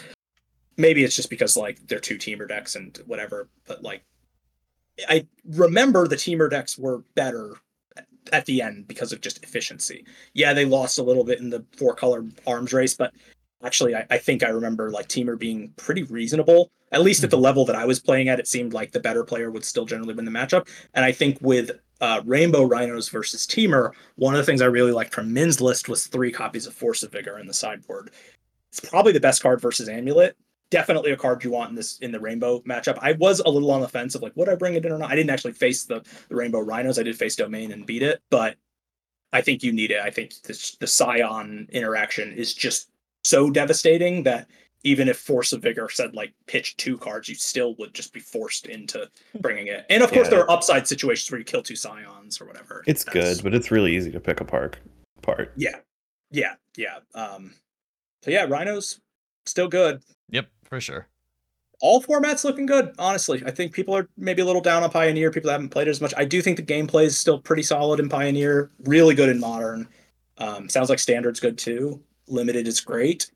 Maybe 0.78 1.04
it's 1.04 1.16
just 1.16 1.30
because 1.30 1.56
like 1.56 1.88
they're 1.88 2.00
two 2.00 2.18
Temur 2.18 2.48
decks 2.48 2.76
and 2.76 2.98
whatever, 3.06 3.48
but 3.68 3.84
like 3.84 4.04
I 5.08 5.28
remember 5.46 6.08
the 6.08 6.16
Temur 6.16 6.50
decks 6.50 6.78
were 6.78 7.04
better 7.16 7.56
at 8.32 8.46
the 8.46 8.62
end 8.62 8.88
because 8.88 9.12
of 9.12 9.22
just 9.22 9.44
efficiency. 9.44 10.06
Yeah, 10.34 10.54
they 10.54 10.66
lost 10.66 11.00
a 11.00 11.04
little 11.04 11.24
bit 11.24 11.40
in 11.40 11.50
the 11.50 11.66
four 11.76 11.94
color 11.94 12.26
arms 12.48 12.74
race, 12.74 12.94
but 12.94 13.14
actually 13.64 13.96
I, 13.96 14.06
I 14.10 14.18
think 14.18 14.44
I 14.44 14.50
remember 14.50 14.92
like 14.92 15.08
Temur 15.08 15.38
being 15.38 15.74
pretty 15.78 16.04
reasonable. 16.04 16.72
At 16.92 17.04
least 17.04 17.24
at 17.24 17.30
the 17.30 17.38
level 17.38 17.66
that 17.66 17.76
I 17.76 17.86
was 17.86 18.00
playing 18.00 18.28
at, 18.28 18.40
it 18.40 18.48
seemed 18.48 18.74
like 18.74 18.92
the 18.92 19.00
better 19.00 19.24
player 19.24 19.50
would 19.50 19.64
still 19.64 19.86
generally 19.86 20.14
win 20.14 20.26
the 20.26 20.32
matchup. 20.32 20.68
And 20.94 21.06
I 21.06 21.14
think 21.14 21.38
with 21.42 21.72
uh, 22.02 22.22
Rainbow 22.26 22.64
Rhinos 22.64 23.08
versus 23.08 23.48
Temur, 23.48 23.92
one 24.16 24.34
of 24.34 24.40
the 24.40 24.44
things 24.44 24.62
I 24.62 24.66
really 24.66 24.92
liked 24.92 25.14
from 25.14 25.32
Min's 25.32 25.62
list 25.62 25.88
was 25.88 26.08
three 26.08 26.32
copies 26.32 26.68
of 26.68 26.74
Force 26.74 27.02
of 27.04 27.12
Vigor 27.14 27.40
in 27.40 27.48
the 27.48 27.54
sideboard. 27.54 28.12
It's 28.70 28.82
probably 28.82 29.14
the 29.14 29.20
best 29.20 29.42
card 29.42 29.62
versus 29.62 29.88
Amulet. 29.88 30.36
Definitely 30.70 31.12
a 31.12 31.18
card 31.18 31.44
you 31.44 31.52
want 31.52 31.70
in 31.70 31.76
this 31.76 31.98
in 32.00 32.12
the 32.12 32.20
Rainbow 32.20 32.62
matchup. 32.62 32.98
I 33.02 33.14
was 33.14 33.40
a 33.40 33.50
little 33.50 33.72
on 33.72 33.82
the 33.82 33.88
fence 33.88 34.16
of 34.16 34.22
like, 34.22 34.36
would 34.36 34.50
I 34.50 34.56
bring 34.56 34.76
it 34.76 34.86
in 34.86 34.92
or 34.92 34.98
not? 34.98 35.12
I 35.12 35.16
didn't 35.16 35.30
actually 35.30 35.54
face 35.54 35.86
the, 35.86 36.02
the 36.28 36.36
Rainbow 36.36 36.60
Rhinos. 36.60 37.00
I 37.00 37.04
did 37.04 37.18
face 37.18 37.36
Domain 37.36 37.72
and 37.72 37.86
beat 37.86 38.04
it, 38.04 38.22
but 38.30 38.56
I 39.34 39.42
think 39.42 39.64
you 39.64 39.72
need 39.72 39.92
it. 39.92 40.02
I 40.02 40.10
think 40.10 40.34
this, 40.44 40.76
the 40.76 40.88
Scion 40.88 41.68
interaction 41.72 42.34
is 42.34 42.54
just 42.54 42.90
so 43.24 43.50
devastating 43.50 44.24
that 44.24 44.48
even 44.84 45.08
if 45.08 45.18
Force 45.18 45.54
of 45.54 45.62
Vigor 45.62 45.90
said 45.90 46.16
like 46.16 46.34
pitch 46.48 46.76
two 46.78 46.98
cards, 46.98 47.30
you 47.30 47.36
still 47.36 47.76
would 47.76 47.94
just 47.94 48.14
be 48.14 48.20
forced 48.20 48.66
into 48.66 49.10
bringing 49.40 49.68
it. 49.68 49.86
And 49.90 50.02
of 50.04 50.12
course, 50.12 50.28
there 50.28 50.40
are 50.40 50.50
upside 50.50 50.88
situations 50.88 51.30
where 51.32 51.38
you 51.40 51.46
kill 51.46 51.62
two 51.62 51.76
Scions 51.76 52.42
or 52.42 52.46
whatever. 52.46 52.84
It's 52.88 53.04
That's- 53.04 53.38
good, 53.38 53.44
but 53.44 53.54
it's 53.54 53.70
really 53.72 53.96
easy 53.96 54.12
to 54.12 54.20
pick 54.20 54.42
apart. 54.42 54.78
Part. 55.22 55.54
Yeah, 55.56 55.76
yeah, 56.32 56.56
yeah. 56.76 56.98
Um, 57.14 57.54
so 58.24 58.32
yeah, 58.32 58.46
Rhinos 58.46 59.00
still 59.46 59.68
good. 59.68 60.02
Yep, 60.30 60.48
for 60.64 60.82
sure. 60.82 61.08
All 61.80 62.02
formats 62.02 62.44
looking 62.44 62.66
good. 62.66 62.94
Honestly, 62.98 63.44
I 63.46 63.52
think 63.52 63.72
people 63.74 63.96
are 63.96 64.08
maybe 64.18 64.42
a 64.42 64.46
little 64.46 64.62
down 64.62 64.82
on 64.84 64.90
Pioneer. 64.90 65.32
People 65.32 65.48
that 65.50 65.54
haven't 65.54 65.70
played 65.70 65.88
it 65.88 65.92
as 65.92 66.02
much. 66.02 66.14
I 66.18 66.26
do 66.26 66.42
think 66.42 66.58
the 66.58 66.64
gameplay 66.64 67.06
is 67.06 67.18
still 67.18 67.40
pretty 67.40 67.64
solid 67.64 68.00
in 68.00 68.10
Pioneer. 68.10 68.72
Really 68.86 69.14
good 69.14 69.30
in 69.30 69.40
Modern. 69.40 69.88
Um, 70.40 70.70
sounds 70.70 70.90
like 70.90 71.00
Standard's 71.00 71.40
good 71.40 71.58
too. 71.58 72.02
Limited 72.32 72.68
is 72.68 72.82
great. 72.82 73.30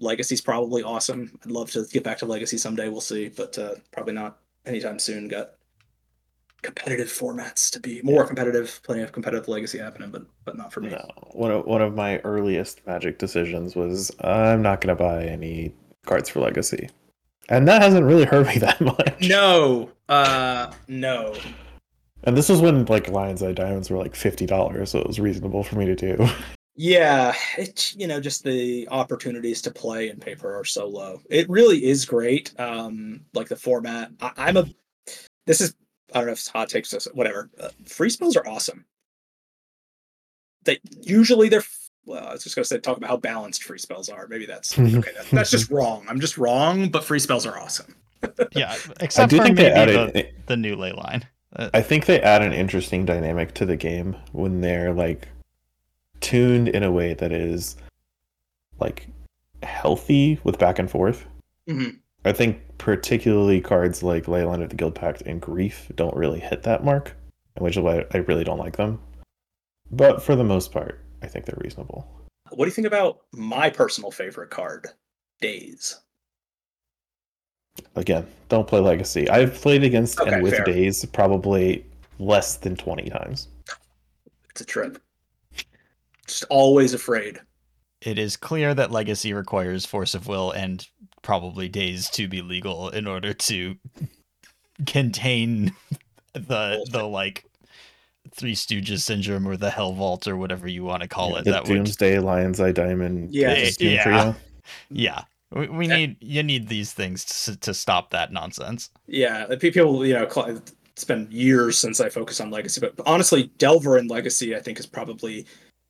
Legacy's 0.00 0.40
probably 0.40 0.82
awesome. 0.82 1.38
I'd 1.44 1.50
love 1.50 1.70
to 1.72 1.84
get 1.92 2.02
back 2.02 2.18
to 2.18 2.26
Legacy 2.26 2.58
someday. 2.58 2.88
We'll 2.88 3.00
see, 3.00 3.28
but 3.28 3.56
uh, 3.58 3.76
probably 3.92 4.14
not 4.14 4.38
anytime 4.66 4.98
soon. 4.98 5.28
Got 5.28 5.52
competitive 6.62 7.08
formats 7.08 7.70
to 7.72 7.80
be 7.80 8.02
more 8.02 8.26
competitive. 8.26 8.80
Plenty 8.82 9.02
of 9.02 9.12
competitive 9.12 9.48
Legacy 9.48 9.78
happening, 9.78 10.10
but 10.10 10.26
but 10.44 10.56
not 10.56 10.72
for 10.72 10.80
me. 10.80 10.90
No, 10.90 11.08
one 11.32 11.50
of 11.50 11.64
one 11.66 11.82
of 11.82 11.94
my 11.94 12.18
earliest 12.18 12.86
Magic 12.86 13.18
decisions 13.18 13.76
was 13.76 14.10
I'm 14.20 14.62
not 14.62 14.80
going 14.80 14.96
to 14.96 15.02
buy 15.02 15.24
any 15.24 15.74
cards 16.04 16.28
for 16.28 16.40
Legacy, 16.40 16.90
and 17.48 17.68
that 17.68 17.82
hasn't 17.82 18.04
really 18.04 18.24
hurt 18.24 18.46
me 18.46 18.58
that 18.58 18.80
much. 18.80 19.28
No, 19.28 19.90
uh, 20.08 20.72
no. 20.88 21.34
And 22.24 22.36
this 22.36 22.48
was 22.48 22.60
when 22.60 22.84
like 22.86 23.08
Lion's 23.08 23.42
Eye 23.42 23.52
Diamonds 23.52 23.88
were 23.88 23.98
like 23.98 24.14
fifty 24.14 24.46
dollars, 24.46 24.90
so 24.90 24.98
it 24.98 25.06
was 25.06 25.20
reasonable 25.20 25.62
for 25.62 25.76
me 25.76 25.86
to 25.86 25.94
do. 25.94 26.28
Yeah, 26.78 27.34
it's 27.56 27.96
you 27.96 28.06
know 28.06 28.20
just 28.20 28.44
the 28.44 28.86
opportunities 28.90 29.62
to 29.62 29.70
play 29.70 30.10
in 30.10 30.18
paper 30.18 30.54
are 30.58 30.64
so 30.64 30.86
low. 30.86 31.22
It 31.30 31.48
really 31.48 31.84
is 31.84 32.04
great. 32.04 32.52
Um, 32.60 33.22
like 33.32 33.48
the 33.48 33.56
format. 33.56 34.10
I, 34.20 34.32
I'm 34.36 34.56
a. 34.58 34.66
This 35.46 35.60
is 35.62 35.74
I 36.12 36.18
don't 36.18 36.26
know 36.26 36.32
if 36.32 36.38
it's 36.38 36.48
hot 36.48 36.68
takes. 36.68 36.90
this- 36.90 37.08
Whatever. 37.14 37.48
Uh, 37.58 37.70
free 37.86 38.10
spells 38.10 38.36
are 38.36 38.46
awesome. 38.46 38.84
They 40.64 40.78
usually 41.02 41.48
they're. 41.48 41.64
Well, 42.04 42.26
I 42.26 42.32
was 42.32 42.44
just 42.44 42.54
gonna 42.54 42.64
say 42.66 42.78
talk 42.78 42.98
about 42.98 43.08
how 43.10 43.16
balanced 43.16 43.64
free 43.64 43.78
spells 43.78 44.08
are. 44.08 44.26
Maybe 44.28 44.46
that's 44.46 44.78
okay. 44.78 44.90
That, 45.16 45.26
that's 45.32 45.50
just 45.50 45.70
wrong. 45.70 46.04
I'm 46.08 46.20
just 46.20 46.36
wrong. 46.38 46.88
But 46.90 47.04
free 47.04 47.18
spells 47.18 47.46
are 47.46 47.58
awesome. 47.58 47.94
Yeah, 48.54 48.76
except 49.00 49.24
I 49.24 49.26
do 49.28 49.36
for 49.38 49.44
think 49.44 49.56
they 49.56 49.72
maybe 49.72 49.96
added. 49.96 50.12
the, 50.14 50.28
the 50.46 50.56
new 50.56 50.76
ley 50.76 50.92
line. 50.92 51.26
Uh, 51.54 51.70
I 51.72 51.80
think 51.80 52.06
they 52.06 52.20
add 52.20 52.42
an 52.42 52.52
interesting 52.52 53.04
dynamic 53.06 53.54
to 53.54 53.64
the 53.66 53.76
game 53.76 54.16
when 54.32 54.60
they're 54.60 54.92
like 54.92 55.28
tuned 56.20 56.68
in 56.68 56.82
a 56.82 56.92
way 56.92 57.14
that 57.14 57.32
is 57.32 57.76
like 58.80 59.08
healthy 59.62 60.38
with 60.44 60.58
back 60.58 60.78
and 60.78 60.90
forth. 60.90 61.26
Mhm. 61.68 61.98
I 62.24 62.32
think 62.32 62.60
particularly 62.78 63.60
cards 63.60 64.02
like 64.02 64.26
Leyline 64.26 64.62
of 64.62 64.70
the 64.70 64.76
Guildpact 64.76 65.22
and 65.22 65.40
Grief 65.40 65.90
don't 65.94 66.16
really 66.16 66.40
hit 66.40 66.62
that 66.64 66.84
mark, 66.84 67.16
which 67.58 67.76
is 67.76 67.82
why 67.82 68.04
I 68.12 68.18
really 68.18 68.44
don't 68.44 68.58
like 68.58 68.76
them. 68.76 69.00
But 69.90 70.22
for 70.22 70.34
the 70.34 70.44
most 70.44 70.72
part, 70.72 71.00
I 71.22 71.28
think 71.28 71.44
they're 71.46 71.58
reasonable. 71.62 72.06
What 72.50 72.64
do 72.64 72.68
you 72.68 72.74
think 72.74 72.86
about 72.86 73.22
my 73.32 73.70
personal 73.70 74.10
favorite 74.10 74.50
card, 74.50 74.88
Daze? 75.40 76.00
Again, 77.94 78.26
don't 78.48 78.66
play 78.66 78.80
Legacy. 78.80 79.28
I've 79.28 79.54
played 79.54 79.84
against 79.84 80.20
Okay, 80.20 80.34
and 80.34 80.42
with 80.42 80.54
fair. 80.54 80.64
Daze 80.64 81.04
probably 81.06 81.84
less 82.18 82.56
than 82.56 82.76
20 82.76 83.08
times. 83.10 83.48
It's 84.50 84.60
a 84.60 84.64
trip. 84.64 85.00
Just 86.28 86.44
always 86.50 86.94
afraid. 86.94 87.40
it 88.00 88.18
is 88.18 88.36
clear 88.36 88.74
that 88.74 88.90
legacy 88.90 89.32
requires 89.32 89.86
force 89.86 90.14
of 90.14 90.26
will 90.28 90.50
and 90.50 90.86
probably 91.22 91.68
Daze 91.68 92.08
to 92.10 92.28
be 92.28 92.42
legal 92.42 92.88
in 92.90 93.06
order 93.06 93.32
to 93.34 93.76
contain 94.86 95.74
the 96.34 96.86
the 96.90 97.02
like 97.04 97.44
three 98.32 98.54
stooges 98.54 99.00
syndrome 99.00 99.46
or 99.48 99.56
the 99.56 99.70
hell 99.70 99.92
vault 99.92 100.26
or 100.28 100.36
whatever 100.36 100.68
you 100.68 100.84
want 100.84 101.02
to 101.02 101.08
call 101.08 101.34
Yeah, 101.34 101.40
it 101.40 101.44
the 101.44 101.50
that 101.50 101.66
would 101.66 101.84
Doomsday 101.84 102.18
Lion's 102.18 102.60
Eye 102.60 102.72
Diamond 102.72 103.34
Yeah, 103.34 103.54
Daze 103.54 103.76
yeah. 103.80 104.02
Trio. 104.02 104.36
yeah 104.90 105.22
we, 105.52 105.68
we 105.68 105.86
Yeah. 105.86 105.96
need 105.96 106.16
you 106.20 106.42
need 106.42 106.68
these 106.68 106.92
things 106.92 107.24
to, 107.44 107.56
to 107.58 107.74
stop 107.74 108.10
that 108.10 108.32
nonsense 108.32 108.90
Yeah, 109.06 109.54
people, 109.60 110.04
you 110.04 110.14
know, 110.14 110.28
cl- 110.28 110.60
it's 110.92 111.04
been 111.04 111.28
years 111.30 111.78
since 111.78 112.00
I 112.00 112.08
focused 112.08 112.40
on 112.40 112.50
Legacy, 112.50 112.80
but 112.80 112.94
honestly, 113.06 113.50
Delver 113.58 113.98
and 113.98 114.10
Legacy, 114.10 114.56
I 114.56 114.60
think, 114.60 114.78
is 114.78 114.86
probably 114.86 115.46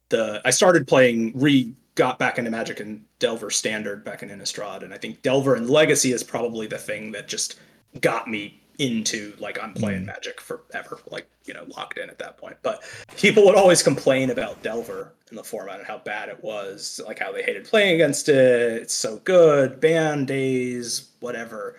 the. 0.08 0.40
I 0.44 0.50
started 0.50 0.86
playing, 0.86 1.32
re 1.34 1.72
got 1.94 2.18
back 2.18 2.38
into 2.38 2.50
Magic 2.50 2.80
and 2.80 3.04
Delver 3.18 3.50
Standard 3.50 4.04
back 4.04 4.22
in 4.22 4.28
Innistrad, 4.28 4.82
and 4.82 4.92
I 4.94 4.98
think 4.98 5.22
Delver 5.22 5.54
and 5.54 5.68
Legacy 5.68 6.12
is 6.12 6.22
probably 6.22 6.66
the 6.66 6.78
thing 6.78 7.12
that 7.12 7.26
just 7.28 7.58
got 8.00 8.28
me 8.28 8.60
into 8.78 9.34
like 9.38 9.62
I'm 9.62 9.72
playing 9.72 10.02
Mm. 10.02 10.06
Magic 10.06 10.40
forever, 10.40 11.00
like 11.10 11.26
you 11.44 11.54
know, 11.54 11.64
locked 11.76 11.98
in 11.98 12.10
at 12.10 12.18
that 12.18 12.36
point. 12.36 12.56
But 12.62 12.82
people 13.16 13.44
would 13.46 13.54
always 13.54 13.82
complain 13.82 14.30
about 14.30 14.62
Delver 14.62 15.14
in 15.30 15.36
the 15.36 15.44
format 15.44 15.78
and 15.78 15.86
how 15.86 15.98
bad 15.98 16.28
it 16.28 16.42
was, 16.42 17.00
like 17.06 17.18
how 17.18 17.32
they 17.32 17.42
hated 17.42 17.64
playing 17.64 17.94
against 17.94 18.28
it. 18.28 18.82
It's 18.82 18.94
so 18.94 19.16
good, 19.18 19.80
band 19.80 20.28
Daze, 20.28 21.10
whatever. 21.20 21.76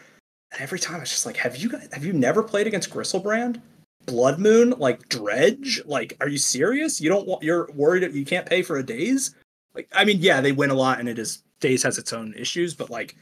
And 0.52 0.62
every 0.62 0.80
time 0.80 1.02
it's 1.02 1.12
just 1.12 1.26
like, 1.26 1.38
have 1.38 1.58
you 1.58 1.70
guys 1.70 1.90
have 1.92 2.06
you 2.06 2.14
never 2.14 2.42
played 2.44 2.68
against 2.68 2.90
Griselbrand? 2.90 3.62
Blood 4.08 4.40
Moon, 4.40 4.72
like 4.78 5.08
Dredge, 5.10 5.82
like, 5.86 6.18
are 6.22 6.30
you 6.30 6.38
serious? 6.38 7.00
You 7.00 7.10
don't 7.10 7.28
want 7.28 7.44
you're 7.44 7.70
worried 7.74 8.12
you 8.14 8.26
can't 8.26 8.48
pay 8.48 8.64
for 8.64 8.78
a 8.78 8.84
Daze? 8.84 9.36
Like, 9.76 9.88
I 9.94 10.06
mean, 10.06 10.18
yeah, 10.20 10.42
they 10.42 10.54
win 10.54 10.72
a 10.72 10.76
lot 10.76 11.00
and 11.00 11.08
it 11.08 11.20
is 11.20 11.44
Daze 11.60 11.84
has 11.84 11.98
its 11.98 12.14
own 12.14 12.34
issues, 12.34 12.74
but 12.74 12.90
like 12.90 13.16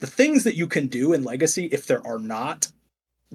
the 0.00 0.06
things 0.06 0.44
that 0.44 0.56
you 0.56 0.66
can 0.66 0.88
do 0.88 1.12
in 1.12 1.24
Legacy, 1.24 1.66
if 1.66 1.86
there 1.86 2.06
are 2.06 2.18
not 2.18 2.66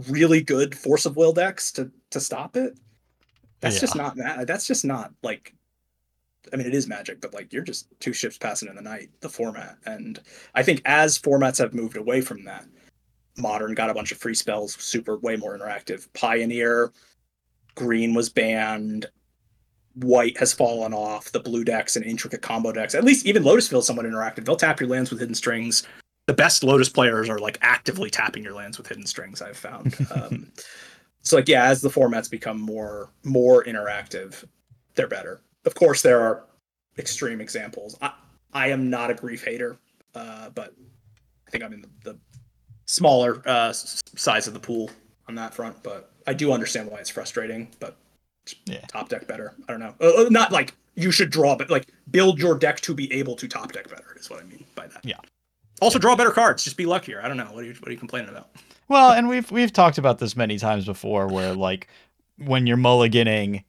really 0.10 0.42
good 0.42 0.78
force 0.78 1.06
of 1.06 1.16
will 1.16 1.34
decks 1.34 1.72
to 1.72 1.90
to 2.12 2.20
stop 2.20 2.56
it, 2.56 2.78
that's 3.62 3.80
just 3.80 3.96
not 3.96 4.18
ma- 4.18 4.44
that's 4.44 4.68
just 4.68 4.86
not 4.86 5.12
like 5.24 5.56
I 6.54 6.56
mean, 6.56 6.68
it 6.68 6.76
is 6.76 6.88
magic, 6.88 7.22
but 7.22 7.34
like 7.34 7.52
you're 7.52 7.64
just 7.64 7.88
two 8.00 8.14
ships 8.14 8.38
passing 8.38 8.70
in 8.70 8.76
the 8.76 8.82
night, 8.82 9.10
the 9.22 9.30
format. 9.30 9.78
And 9.86 10.20
I 10.56 10.64
think 10.64 10.82
as 10.86 11.18
formats 11.18 11.58
have 11.58 11.74
moved 11.74 11.98
away 11.98 12.22
from 12.22 12.44
that, 12.46 12.66
modern 13.38 13.74
got 13.74 13.90
a 13.90 13.94
bunch 13.94 14.12
of 14.12 14.18
free 14.18 14.34
spells, 14.34 14.74
super 14.76 15.18
way 15.18 15.36
more 15.36 15.58
interactive. 15.58 16.08
Pioneer, 16.14 16.92
green 17.76 18.14
was 18.14 18.30
banned, 18.30 19.08
white 19.96 20.38
has 20.38 20.54
fallen 20.54 20.94
off, 20.94 21.32
the 21.32 21.40
blue 21.40 21.64
decks 21.64 21.96
and 21.96 22.06
intricate 22.06 22.42
combo 22.42 22.72
decks. 22.72 22.96
At 22.96 23.04
least 23.04 23.26
even 23.26 23.44
Lotus 23.44 23.68
Field 23.68 23.82
is 23.82 23.88
somewhat 23.88 24.06
interactive. 24.06 24.46
They'll 24.46 24.56
tap 24.56 24.80
your 24.80 24.90
lands 24.90 25.10
with 25.10 25.20
hidden 25.20 25.36
strings. 25.36 25.84
The 26.28 26.34
best 26.34 26.64
Lotus 26.64 26.90
players 26.90 27.30
are 27.30 27.40
like 27.40 27.58
actively 27.62 28.10
tapping 28.10 28.44
your 28.44 28.54
lands 28.54 28.78
with 28.78 28.88
hidden 28.88 29.06
strings, 29.06 29.42
I've 29.42 29.58
found. 29.58 29.96
Um, 30.12 30.52
so 31.22 31.36
like 31.36 31.50
yeah, 31.50 31.66
as 31.66 31.82
the 31.82 31.90
formats 31.90 32.32
become 32.32 32.58
more 32.58 33.10
more 33.26 33.64
interactive, 33.66 34.46
they're 34.96 35.10
better. 35.10 35.42
Of 35.66 35.76
course, 35.76 36.02
there 36.02 36.22
are 36.22 36.46
extreme 36.98 37.42
examples. 37.42 37.98
I, 38.02 38.14
I 38.54 38.70
am 38.70 38.90
not 38.90 39.12
a 39.12 39.14
grief 39.14 39.44
hater, 39.44 39.78
uh, 40.16 40.50
but 40.52 40.74
I 41.46 41.52
think 41.52 41.66
I'm 41.66 41.74
in 41.74 41.82
the, 41.82 41.90
the 42.04 42.20
smaller 42.88 43.42
uh, 43.46 43.72
size 43.74 44.48
of 44.48 44.54
the 44.54 44.60
pool 44.60 44.90
on 45.28 45.36
that 45.36 45.54
front. 45.54 45.82
But 45.84 46.12
I 46.26 46.34
do 46.34 46.52
understand 46.52 46.90
why 46.90 46.98
it's 47.00 47.10
frustrating. 47.10 47.70
But 47.80 47.96
Yeah. 48.66 48.80
top 48.88 49.10
deck 49.10 49.28
better. 49.28 49.54
I 49.68 49.72
don't 49.72 49.80
know. 49.80 49.94
Uh, 50.02 50.26
uh, 50.26 50.30
not 50.30 50.52
like 50.52 50.74
you 50.96 51.12
should 51.12 51.30
draw, 51.30 51.56
but 51.56 51.70
like 51.70 51.86
build 52.12 52.40
your 52.40 52.58
deck 52.58 52.80
to 52.82 52.94
be 52.96 53.12
able 53.14 53.36
to 53.36 53.48
top 53.48 53.72
deck 53.74 53.90
better 53.90 54.16
is 54.20 54.30
what 54.30 54.40
I 54.42 54.44
mean 54.46 54.66
by 54.74 54.88
that. 54.88 55.06
Yeah. 55.06 55.18
Also, 55.80 56.00
draw 56.00 56.16
better 56.16 56.32
cards. 56.32 56.64
Just 56.64 56.76
be 56.78 56.88
luckier. 56.88 57.22
I 57.22 57.28
don't 57.28 57.38
know. 57.38 57.46
What 57.52 57.64
are 57.64 57.68
you 57.68 57.74
What 57.76 57.90
are 57.90 57.92
you 57.92 58.00
complaining 58.00 58.30
about? 58.30 58.50
Well, 58.88 59.12
and 59.12 59.28
we've 59.28 59.52
we've 59.52 59.72
talked 59.72 59.98
about 60.00 60.18
this 60.18 60.36
many 60.36 60.58
times 60.58 60.86
before, 60.86 61.28
where 61.28 61.54
like 61.54 61.88
when 62.38 62.66
you're 62.66 62.78
mulliganing 62.78 63.64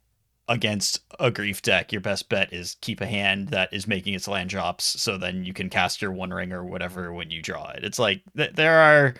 against 0.48 1.00
a 1.20 1.30
grief 1.30 1.62
deck, 1.62 1.92
your 1.92 2.00
best 2.00 2.28
bet 2.28 2.52
is 2.52 2.76
keep 2.80 3.00
a 3.00 3.06
hand 3.06 3.48
that 3.48 3.72
is 3.72 3.86
making 3.86 4.14
its 4.14 4.28
land 4.28 4.50
drops, 4.50 4.84
so 4.84 5.18
then 5.18 5.44
you 5.44 5.52
can 5.52 5.68
cast 5.68 6.00
your 6.00 6.12
One 6.12 6.30
Ring 6.30 6.52
or 6.52 6.64
whatever 6.64 7.12
when 7.12 7.30
you 7.30 7.42
draw 7.42 7.70
it. 7.70 7.84
It's 7.84 7.98
like 7.98 8.22
th- 8.36 8.54
there 8.54 8.78
are 8.78 9.14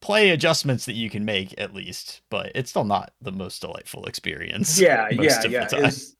play 0.00 0.30
adjustments 0.30 0.84
that 0.84 0.94
you 0.94 1.08
can 1.08 1.24
make 1.24 1.58
at 1.58 1.72
least, 1.72 2.20
but 2.28 2.52
it's 2.54 2.70
still 2.70 2.84
not 2.84 3.12
the 3.22 3.32
most 3.32 3.60
delightful 3.62 4.04
experience. 4.04 4.78
Yeah, 4.78 5.08
yeah, 5.10 5.42
yeah. 5.48 5.68
It's 5.72 6.16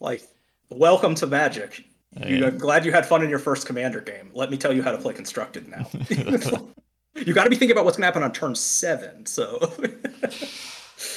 like, 0.00 0.22
welcome 0.70 1.14
to 1.16 1.26
Magic. 1.26 1.84
Oh, 2.22 2.26
you, 2.26 2.36
Yeah. 2.36 2.50
Glad 2.50 2.86
you 2.86 2.92
had 2.92 3.04
fun 3.04 3.22
in 3.22 3.28
your 3.28 3.38
first 3.38 3.66
Commander 3.66 4.00
game. 4.00 4.30
Let 4.32 4.50
me 4.50 4.56
tell 4.56 4.72
you 4.72 4.82
how 4.82 4.92
to 4.92 4.98
play 4.98 5.12
Constructed 5.12 5.68
now. 5.68 5.86
you 7.14 7.34
got 7.34 7.44
to 7.44 7.50
be 7.50 7.56
thinking 7.56 7.72
about 7.72 7.84
what's 7.84 7.96
going 7.96 8.02
to 8.02 8.06
happen 8.06 8.22
on 8.22 8.32
turn 8.32 8.54
seven. 8.54 9.26
So, 9.26 9.72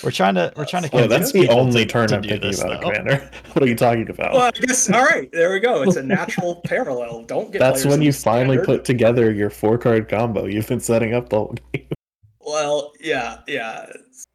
We're 0.03 0.11
trying 0.11 0.35
to 0.35 0.51
we're 0.57 0.65
trying 0.65 0.84
to. 0.84 0.89
Oh, 0.93 1.07
that's 1.07 1.31
the 1.31 1.47
only 1.49 1.85
to- 1.85 1.91
turn 1.91 2.07
to 2.10 2.15
I'm 2.18 2.22
thinking 2.23 2.41
this, 2.41 2.61
about, 2.61 2.81
though. 2.81 2.89
Commander. 2.89 3.31
What 3.53 3.64
are 3.64 3.68
you 3.68 3.76
talking 3.76 4.10
about? 4.10 4.34
well, 4.34 4.41
I 4.43 4.51
guess 4.51 4.89
all 4.89 5.03
right. 5.03 5.31
There 5.31 5.51
we 5.53 5.60
go. 5.60 5.81
It's 5.84 5.95
a 5.95 6.03
natural 6.03 6.56
parallel. 6.65 7.23
Don't 7.23 7.51
get. 7.51 7.60
That's 7.60 7.85
when 7.85 7.95
in 7.95 8.01
you 8.03 8.14
finally 8.14 8.57
Standard. 8.57 8.65
put 8.65 8.85
together 8.85 9.31
your 9.31 9.49
four 9.49 9.77
card 9.77 10.10
combo. 10.10 10.45
You've 10.45 10.68
been 10.68 10.80
setting 10.80 11.14
up 11.14 11.30
the 11.30 11.38
whole 11.38 11.56
game. 11.73 11.88
Well, 12.41 12.93
yeah, 12.99 13.39
yeah. 13.47 13.91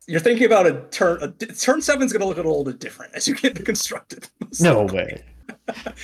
You're 0.07 0.21
thinking 0.21 0.47
about 0.47 0.67
a 0.67 0.83
turn. 0.91 1.23
A, 1.23 1.29
turn 1.29 1.83
seven's 1.83 2.13
going 2.13 2.21
to 2.21 2.27
look 2.27 2.37
a 2.39 2.43
little 2.43 2.65
bit 2.65 2.79
different 2.79 3.15
as 3.15 3.27
you 3.29 3.35
get 3.35 3.53
into 3.53 3.63
constructed. 3.63 4.29
No 4.61 4.83
way. 4.93 5.23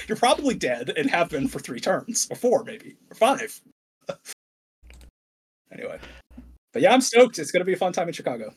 You're 0.07 0.17
probably 0.17 0.55
dead 0.55 0.93
and 0.97 1.09
have 1.11 1.29
been 1.31 1.49
for 1.49 1.59
three 1.59 1.81
turns, 1.81 2.27
or 2.31 2.37
four 2.37 2.65
maybe, 2.65 2.97
or 3.11 3.15
five. 3.15 3.61
anyway, 5.73 5.99
but 6.73 6.83
yeah, 6.83 6.93
I'm 6.93 7.01
stoked. 7.01 7.39
It's 7.39 7.51
going 7.51 7.61
to 7.61 7.65
be 7.67 7.75
a 7.75 7.77
fun 7.77 7.93
time 7.93 8.09
in 8.09 8.15
Chicago. 8.15 8.53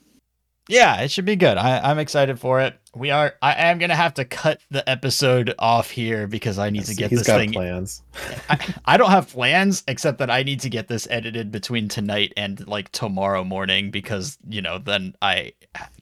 Yeah, 0.69 1.01
it 1.01 1.11
should 1.11 1.25
be 1.25 1.35
good. 1.35 1.57
I, 1.57 1.79
I'm 1.89 1.99
excited 1.99 2.39
for 2.39 2.61
it. 2.61 2.79
We 2.95 3.11
are. 3.11 3.33
I 3.41 3.69
am 3.69 3.79
gonna 3.79 3.95
have 3.95 4.13
to 4.13 4.23
cut 4.23 4.61
the 4.69 4.87
episode 4.89 5.53
off 5.59 5.89
here 5.89 6.25
because 6.25 6.57
I 6.57 6.69
need 6.69 6.85
to 6.85 6.95
get 6.95 7.09
He's 7.09 7.19
this 7.19 7.27
got 7.27 7.39
thing. 7.39 7.51
plans. 7.51 8.01
I, 8.49 8.73
I 8.85 8.97
don't 8.97 9.09
have 9.09 9.29
plans 9.29 9.83
except 9.87 10.19
that 10.19 10.29
I 10.29 10.43
need 10.43 10.61
to 10.61 10.69
get 10.69 10.87
this 10.87 11.05
edited 11.09 11.51
between 11.51 11.89
tonight 11.89 12.33
and 12.37 12.65
like 12.65 12.91
tomorrow 12.91 13.43
morning 13.43 13.91
because 13.91 14.37
you 14.47 14.61
know 14.61 14.77
then 14.77 15.15
I 15.21 15.53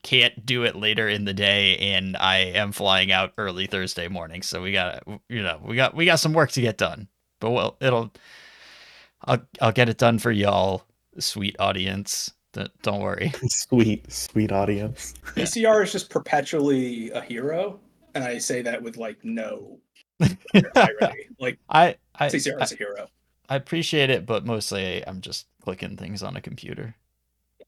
can't 0.04 0.46
do 0.46 0.64
it 0.64 0.76
later 0.76 1.08
in 1.08 1.26
the 1.26 1.34
day 1.34 1.78
and 1.78 2.16
I 2.18 2.38
am 2.38 2.72
flying 2.72 3.12
out 3.12 3.34
early 3.38 3.66
Thursday 3.66 4.08
morning. 4.10 4.44
So 4.44 4.62
we 4.62 4.74
got 4.74 5.04
to 5.06 5.20
you 5.28 5.42
know 5.42 5.60
we 5.64 5.76
got 5.76 5.96
we 5.96 6.06
got 6.06 6.20
some 6.20 6.34
work 6.34 6.52
to 6.52 6.62
get 6.62 6.78
done. 6.78 7.08
But 7.40 7.52
well, 7.52 7.78
it'll 7.82 8.12
I'll 9.26 9.42
I'll 9.60 9.72
get 9.72 9.90
it 9.90 9.98
done 9.98 10.20
for 10.20 10.32
y'all, 10.32 10.84
sweet 11.18 11.56
audience. 11.58 12.32
D- 12.54 12.68
Don't 12.82 13.02
worry. 13.02 13.32
Sweet, 13.48 14.12
sweet 14.12 14.52
audience. 14.52 15.14
Yeah. 15.38 15.44
PCR 15.44 15.84
is 15.84 15.92
just 15.92 16.10
perpetually 16.10 17.10
a 17.12 17.22
hero, 17.22 17.80
and 18.14 18.24
I 18.24 18.38
say 18.40 18.62
that 18.64 18.82
with 18.82 18.98
like 18.98 19.24
no 19.24 19.80
irony. 20.76 21.28
like 21.40 21.58
I 21.70 21.96
I, 22.16 22.28
CCR 22.28 22.60
I 22.60 22.64
is 22.64 22.72
a 22.74 22.76
hero, 22.76 23.08
I 23.50 23.56
appreciate 23.56 24.10
it, 24.10 24.26
but 24.26 24.46
mostly 24.46 25.06
I'm 25.08 25.22
just 25.22 25.48
clicking 25.64 25.96
things 25.98 26.22
on 26.24 26.36
a 26.36 26.42
computer. 26.42 26.96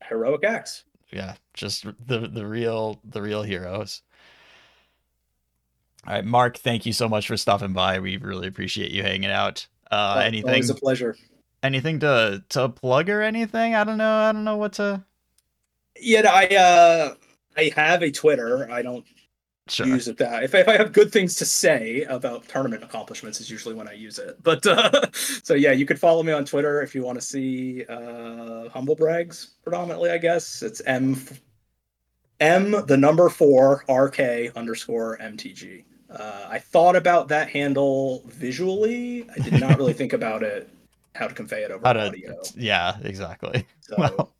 heroic 0.10 0.44
acts. 0.44 0.84
yeah 1.12 1.36
just 1.54 1.86
the 2.08 2.28
the 2.28 2.46
real 2.46 3.00
the 3.06 3.22
real 3.22 3.44
heroes 3.44 4.02
all 6.08 6.14
right 6.16 6.26
mark 6.26 6.58
thank 6.58 6.86
you 6.86 6.92
so 6.92 7.08
much 7.08 7.28
for 7.28 7.38
stopping 7.38 7.72
by 7.72 8.00
we 8.00 8.18
really 8.18 8.48
appreciate 8.48 8.92
you 8.92 9.02
hanging 9.04 9.30
out 9.30 9.66
uh 9.92 10.22
anything 10.26 10.50
Always 10.50 10.70
a 10.72 10.76
pleasure. 10.76 11.16
Anything 11.64 12.00
to 12.02 12.44
to 12.50 12.70
plug 12.70 13.10
or 13.10 13.22
anything? 13.22 13.76
I 13.76 13.84
don't 13.84 13.98
know 13.98 14.18
i 14.18 14.32
don't 14.32 14.44
know 14.44 14.58
what 14.58 14.74
to 14.74 15.04
Yeah, 16.00 16.30
I 16.32 16.48
uh, 16.56 17.16
I 17.58 17.72
have 17.76 18.04
a 18.04 18.12
Twitter. 18.12 18.70
I 18.72 18.82
don't 18.82 19.06
sure. 19.68 19.86
use 19.88 20.08
it 20.08 20.18
that 20.18 20.44
if, 20.44 20.54
if 20.56 20.68
i 20.68 20.76
have 20.78 20.92
good 20.92 21.12
things 21.12 21.36
to 21.38 21.46
say 21.46 22.04
about 22.10 22.48
tournament 22.50 22.84
accomplishments 22.84 23.40
is 23.42 23.50
usually 23.50 23.76
when 23.76 23.88
i 23.88 23.94
use 23.94 24.20
it. 24.20 24.38
But 24.44 24.66
uh 24.68 25.12
so 25.14 25.54
yeah 25.54 25.72
you 25.72 25.86
could 25.86 26.00
follow 26.00 26.24
me 26.24 26.34
on 26.34 26.46
twitter 26.46 26.82
if 26.82 26.94
you 26.96 27.04
want 27.04 27.20
to 27.20 27.26
see 27.26 27.86
uh 27.90 28.70
humble 28.70 28.96
brags 28.96 29.56
predominantly 29.64 30.10
i 30.12 30.18
guess. 30.18 30.62
It's 30.62 30.82
m 30.86 31.18
m 32.40 32.72
the 32.88 32.98
number 32.98 33.30
four 33.30 33.86
rk 33.90 34.52
underscore 34.56 35.18
mtg 35.20 35.84
uh 36.10 36.48
i 36.50 36.60
thought 36.60 36.96
about 36.96 37.28
that 37.30 37.50
handle 37.50 38.24
visually. 38.28 39.28
I 39.36 39.40
did 39.40 39.58
not 39.60 39.78
really 39.78 39.94
think 40.02 40.14
about 40.14 40.44
it 40.44 40.70
how 41.16 41.28
to 41.28 41.34
convey 41.34 41.64
it 41.64 41.72
over 41.72 41.86
how 41.86 41.94
to 41.94 42.08
audio 42.08 42.36
yeah 42.56 42.98
exactly 43.04 43.66
so 43.82 43.96
well, 43.98 44.34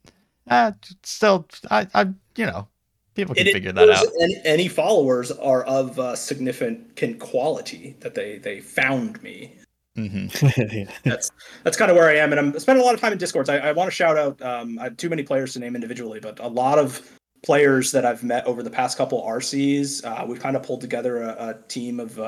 uh, 0.48 0.72
still 1.02 1.46
i 1.70 1.86
i 1.94 2.02
you 2.36 2.46
know 2.46 2.68
people 3.14 3.34
can 3.34 3.46
It 3.46 3.52
figure 3.52 3.72
that 3.72 3.90
out 3.90 4.06
Any, 4.20 4.40
any 4.44 4.68
followers 4.68 5.30
are 5.30 5.62
of 5.64 5.98
uh, 5.98 6.16
significant 6.16 7.18
quality 7.20 7.96
that 8.00 8.14
they 8.14 8.38
they 8.38 8.60
found 8.60 9.22
me. 9.22 9.54
Mm-hmm. 9.96 10.90
That's 11.08 11.30
that's 11.62 11.76
kind 11.76 11.90
of 11.90 11.96
where 11.96 12.08
I 12.08 12.16
am, 12.16 12.32
and 12.32 12.40
I'm 12.40 12.58
spending 12.58 12.82
a 12.82 12.84
lot 12.84 12.94
of 12.94 13.00
time 13.00 13.12
in 13.12 13.18
discords. 13.18 13.48
I, 13.48 13.58
I 13.58 13.72
want 13.72 13.88
to 13.88 13.94
shout 13.94 14.18
out. 14.18 14.42
Um, 14.42 14.78
I 14.80 14.84
have 14.84 14.96
too 14.96 15.08
many 15.08 15.22
players 15.22 15.52
to 15.52 15.60
name 15.60 15.76
individually, 15.76 16.18
but 16.18 16.40
a 16.40 16.48
lot 16.48 16.78
of 16.78 17.08
players 17.44 17.92
that 17.92 18.04
I've 18.04 18.24
met 18.24 18.44
over 18.46 18.62
the 18.64 18.70
past 18.70 18.98
couple 18.98 19.22
RCs. 19.22 20.04
Uh, 20.04 20.26
we've 20.26 20.40
kind 20.40 20.56
of 20.56 20.64
pulled 20.64 20.80
together 20.80 21.22
a, 21.22 21.50
a 21.50 21.68
team 21.68 22.00
of. 22.00 22.18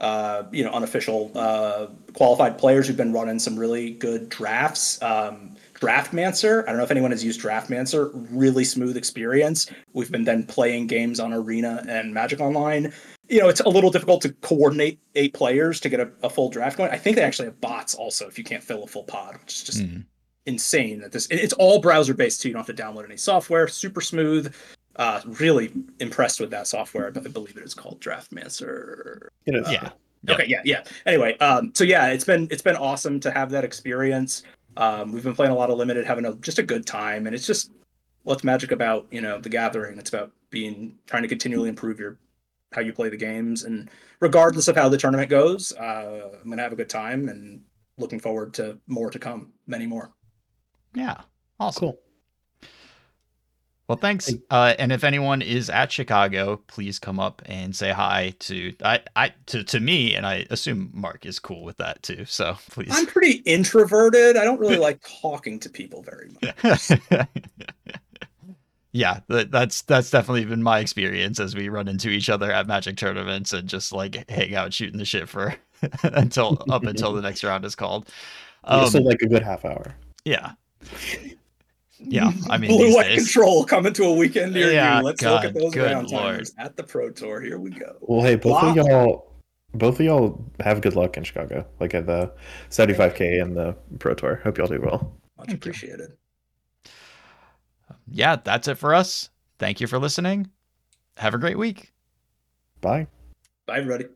Uh, 0.00 0.44
you 0.50 0.64
know, 0.64 0.70
unofficial 0.70 1.30
uh, 1.34 1.86
qualified 2.14 2.56
players 2.56 2.86
who've 2.86 2.96
been 2.96 3.12
running 3.12 3.38
some 3.38 3.54
really 3.58 3.90
good 3.90 4.30
drafts. 4.30 5.00
Um, 5.02 5.54
Draftmancer, 5.74 6.62
I 6.64 6.66
don't 6.66 6.76
know 6.78 6.84
if 6.84 6.90
anyone 6.90 7.10
has 7.10 7.22
used 7.24 7.40
Draftmancer. 7.40 8.10
Really 8.30 8.64
smooth 8.64 8.96
experience. 8.96 9.70
We've 9.92 10.10
been 10.10 10.24
then 10.24 10.44
playing 10.44 10.86
games 10.86 11.20
on 11.20 11.32
Arena 11.34 11.84
and 11.88 12.14
Magic 12.14 12.40
Online. 12.40 12.92
You 13.28 13.40
know, 13.40 13.48
it's 13.48 13.60
a 13.60 13.68
little 13.68 13.90
difficult 13.90 14.22
to 14.22 14.30
coordinate 14.40 14.98
eight 15.14 15.34
players 15.34 15.80
to 15.80 15.88
get 15.88 16.00
a, 16.00 16.10
a 16.22 16.30
full 16.30 16.48
draft 16.50 16.76
going. 16.78 16.90
I 16.90 16.96
think 16.98 17.16
they 17.16 17.22
actually 17.22 17.46
have 17.46 17.60
bots 17.60 17.94
also 17.94 18.26
if 18.26 18.38
you 18.38 18.44
can't 18.44 18.62
fill 18.62 18.84
a 18.84 18.86
full 18.86 19.04
pod, 19.04 19.36
which 19.40 19.52
is 19.54 19.62
just 19.64 19.78
Mhm. 19.80 20.04
insane 20.46 21.00
that 21.00 21.12
this 21.12 21.26
it's 21.30 21.52
all 21.54 21.78
browser 21.80 22.14
based 22.14 22.40
too. 22.42 22.48
You 22.48 22.54
don't 22.54 22.66
have 22.66 22.74
to 22.74 22.82
download 22.82 23.04
any 23.04 23.16
software. 23.16 23.68
Super 23.68 24.00
smooth. 24.00 24.54
Uh, 25.00 25.22
really 25.24 25.72
impressed 25.98 26.40
with 26.40 26.50
that 26.50 26.66
software. 26.66 27.06
I 27.06 27.10
believe 27.10 27.56
it 27.56 27.64
is 27.64 27.72
called 27.72 28.02
Draftmancer. 28.02 29.28
It 29.46 29.54
is. 29.54 29.72
yeah 29.72 29.92
Yeah. 30.24 30.34
Okay, 30.34 30.44
yeah, 30.46 30.60
yeah. 30.62 30.84
Anyway, 31.06 31.38
um, 31.38 31.72
so 31.74 31.84
yeah, 31.84 32.08
it's 32.08 32.24
been 32.24 32.46
it's 32.50 32.60
been 32.60 32.76
awesome 32.76 33.18
to 33.20 33.30
have 33.30 33.50
that 33.52 33.64
experience. 33.64 34.42
Um, 34.76 35.10
we've 35.10 35.24
been 35.24 35.34
playing 35.34 35.52
a 35.52 35.54
lot 35.54 35.70
of 35.70 35.78
limited, 35.78 36.04
having 36.04 36.26
a 36.26 36.34
just 36.34 36.58
a 36.58 36.62
good 36.62 36.86
time, 36.86 37.26
and 37.26 37.34
it's 37.34 37.46
just 37.46 37.72
what's 38.24 38.44
magic 38.44 38.72
about 38.72 39.06
you 39.10 39.22
know 39.22 39.40
the 39.40 39.48
gathering. 39.48 39.98
It's 39.98 40.10
about 40.10 40.32
being 40.50 40.98
trying 41.06 41.22
to 41.22 41.28
continually 41.28 41.70
improve 41.70 41.98
your 41.98 42.18
how 42.72 42.82
you 42.82 42.92
play 42.92 43.08
the 43.08 43.16
games, 43.16 43.64
and 43.64 43.90
regardless 44.20 44.68
of 44.68 44.76
how 44.76 44.90
the 44.90 44.98
tournament 44.98 45.30
goes, 45.30 45.72
uh, 45.72 46.36
I'm 46.42 46.50
gonna 46.50 46.60
have 46.60 46.74
a 46.74 46.76
good 46.76 46.90
time 46.90 47.30
and 47.30 47.62
looking 47.96 48.20
forward 48.20 48.52
to 48.54 48.78
more 48.86 49.10
to 49.10 49.18
come, 49.18 49.54
many 49.66 49.86
more. 49.86 50.12
yeah 50.94 51.22
awesome 51.58 51.92
Cool. 51.92 51.98
Well, 53.90 53.96
thanks. 53.96 54.32
Uh, 54.50 54.74
and 54.78 54.92
if 54.92 55.02
anyone 55.02 55.42
is 55.42 55.68
at 55.68 55.90
Chicago, 55.90 56.62
please 56.68 57.00
come 57.00 57.18
up 57.18 57.42
and 57.46 57.74
say 57.74 57.90
hi 57.90 58.34
to 58.38 58.72
I, 58.84 59.00
I 59.16 59.34
to, 59.46 59.64
to 59.64 59.80
me, 59.80 60.14
and 60.14 60.24
I 60.24 60.46
assume 60.48 60.90
Mark 60.94 61.26
is 61.26 61.40
cool 61.40 61.64
with 61.64 61.76
that 61.78 62.00
too. 62.04 62.24
So 62.24 62.56
please. 62.70 62.90
I'm 62.92 63.06
pretty 63.06 63.38
introverted. 63.46 64.36
I 64.36 64.44
don't 64.44 64.60
really 64.60 64.76
like 64.76 65.00
talking 65.20 65.58
to 65.58 65.68
people 65.68 66.02
very 66.02 66.30
much. 66.40 66.92
yeah, 68.92 69.18
that, 69.26 69.50
that's 69.50 69.82
that's 69.82 70.10
definitely 70.10 70.44
been 70.44 70.62
my 70.62 70.78
experience 70.78 71.40
as 71.40 71.56
we 71.56 71.68
run 71.68 71.88
into 71.88 72.10
each 72.10 72.30
other 72.30 72.52
at 72.52 72.68
Magic 72.68 72.96
tournaments 72.96 73.52
and 73.52 73.68
just 73.68 73.92
like 73.92 74.30
hang 74.30 74.54
out 74.54 74.72
shooting 74.72 74.98
the 74.98 75.04
shit 75.04 75.28
for 75.28 75.56
until 76.04 76.62
up 76.70 76.84
until 76.84 77.12
the 77.12 77.22
next 77.22 77.42
round 77.42 77.64
is 77.64 77.74
called. 77.74 78.08
Um, 78.62 78.88
like 79.02 79.22
a 79.22 79.26
good 79.26 79.42
half 79.42 79.64
hour. 79.64 79.96
yeah. 80.24 80.52
Yeah, 82.02 82.32
I 82.50 82.58
mean, 82.58 82.70
Blue 82.70 82.86
these 82.86 82.94
White 82.96 83.08
days- 83.08 83.24
Control 83.32 83.64
coming 83.64 83.92
to 83.94 84.04
a 84.04 84.12
weekend 84.14 84.52
near 84.54 84.72
Yeah, 84.72 84.98
you. 84.98 85.04
Let's 85.04 85.22
look 85.22 85.44
at 85.44 85.54
those 85.54 85.76
round 85.76 86.10
lord. 86.10 86.22
timers 86.22 86.52
at 86.58 86.76
the 86.76 86.82
Pro 86.82 87.10
Tour. 87.10 87.40
Here 87.40 87.58
we 87.58 87.70
go. 87.70 87.96
Well, 88.00 88.22
hey, 88.22 88.36
both 88.36 88.62
Wow. 88.62 88.70
of 88.70 88.76
y'all, 88.76 89.32
both 89.74 90.00
of 90.00 90.06
y'all 90.06 90.44
have 90.60 90.80
good 90.80 90.96
luck 90.96 91.16
in 91.16 91.24
Chicago, 91.24 91.66
like 91.78 91.94
at 91.94 92.06
the 92.06 92.32
75k 92.70 93.42
and 93.42 93.56
the 93.56 93.76
Pro 93.98 94.14
Tour. 94.14 94.40
Hope 94.42 94.58
y'all 94.58 94.66
do 94.66 94.80
well. 94.80 95.12
Much 95.38 95.48
Thank 95.48 95.50
you. 95.50 95.70
appreciated. 95.70 96.12
yeah, 98.08 98.36
that's 98.42 98.66
it 98.68 98.76
for 98.78 98.94
us. 98.94 99.30
Thank 99.58 99.80
you 99.80 99.86
for 99.86 99.98
listening. 99.98 100.50
Have 101.18 101.34
a 101.34 101.38
great 101.38 101.58
week. 101.58 101.92
Bye. 102.80 103.06
Bye, 103.66 103.78
everybody. 103.78 104.06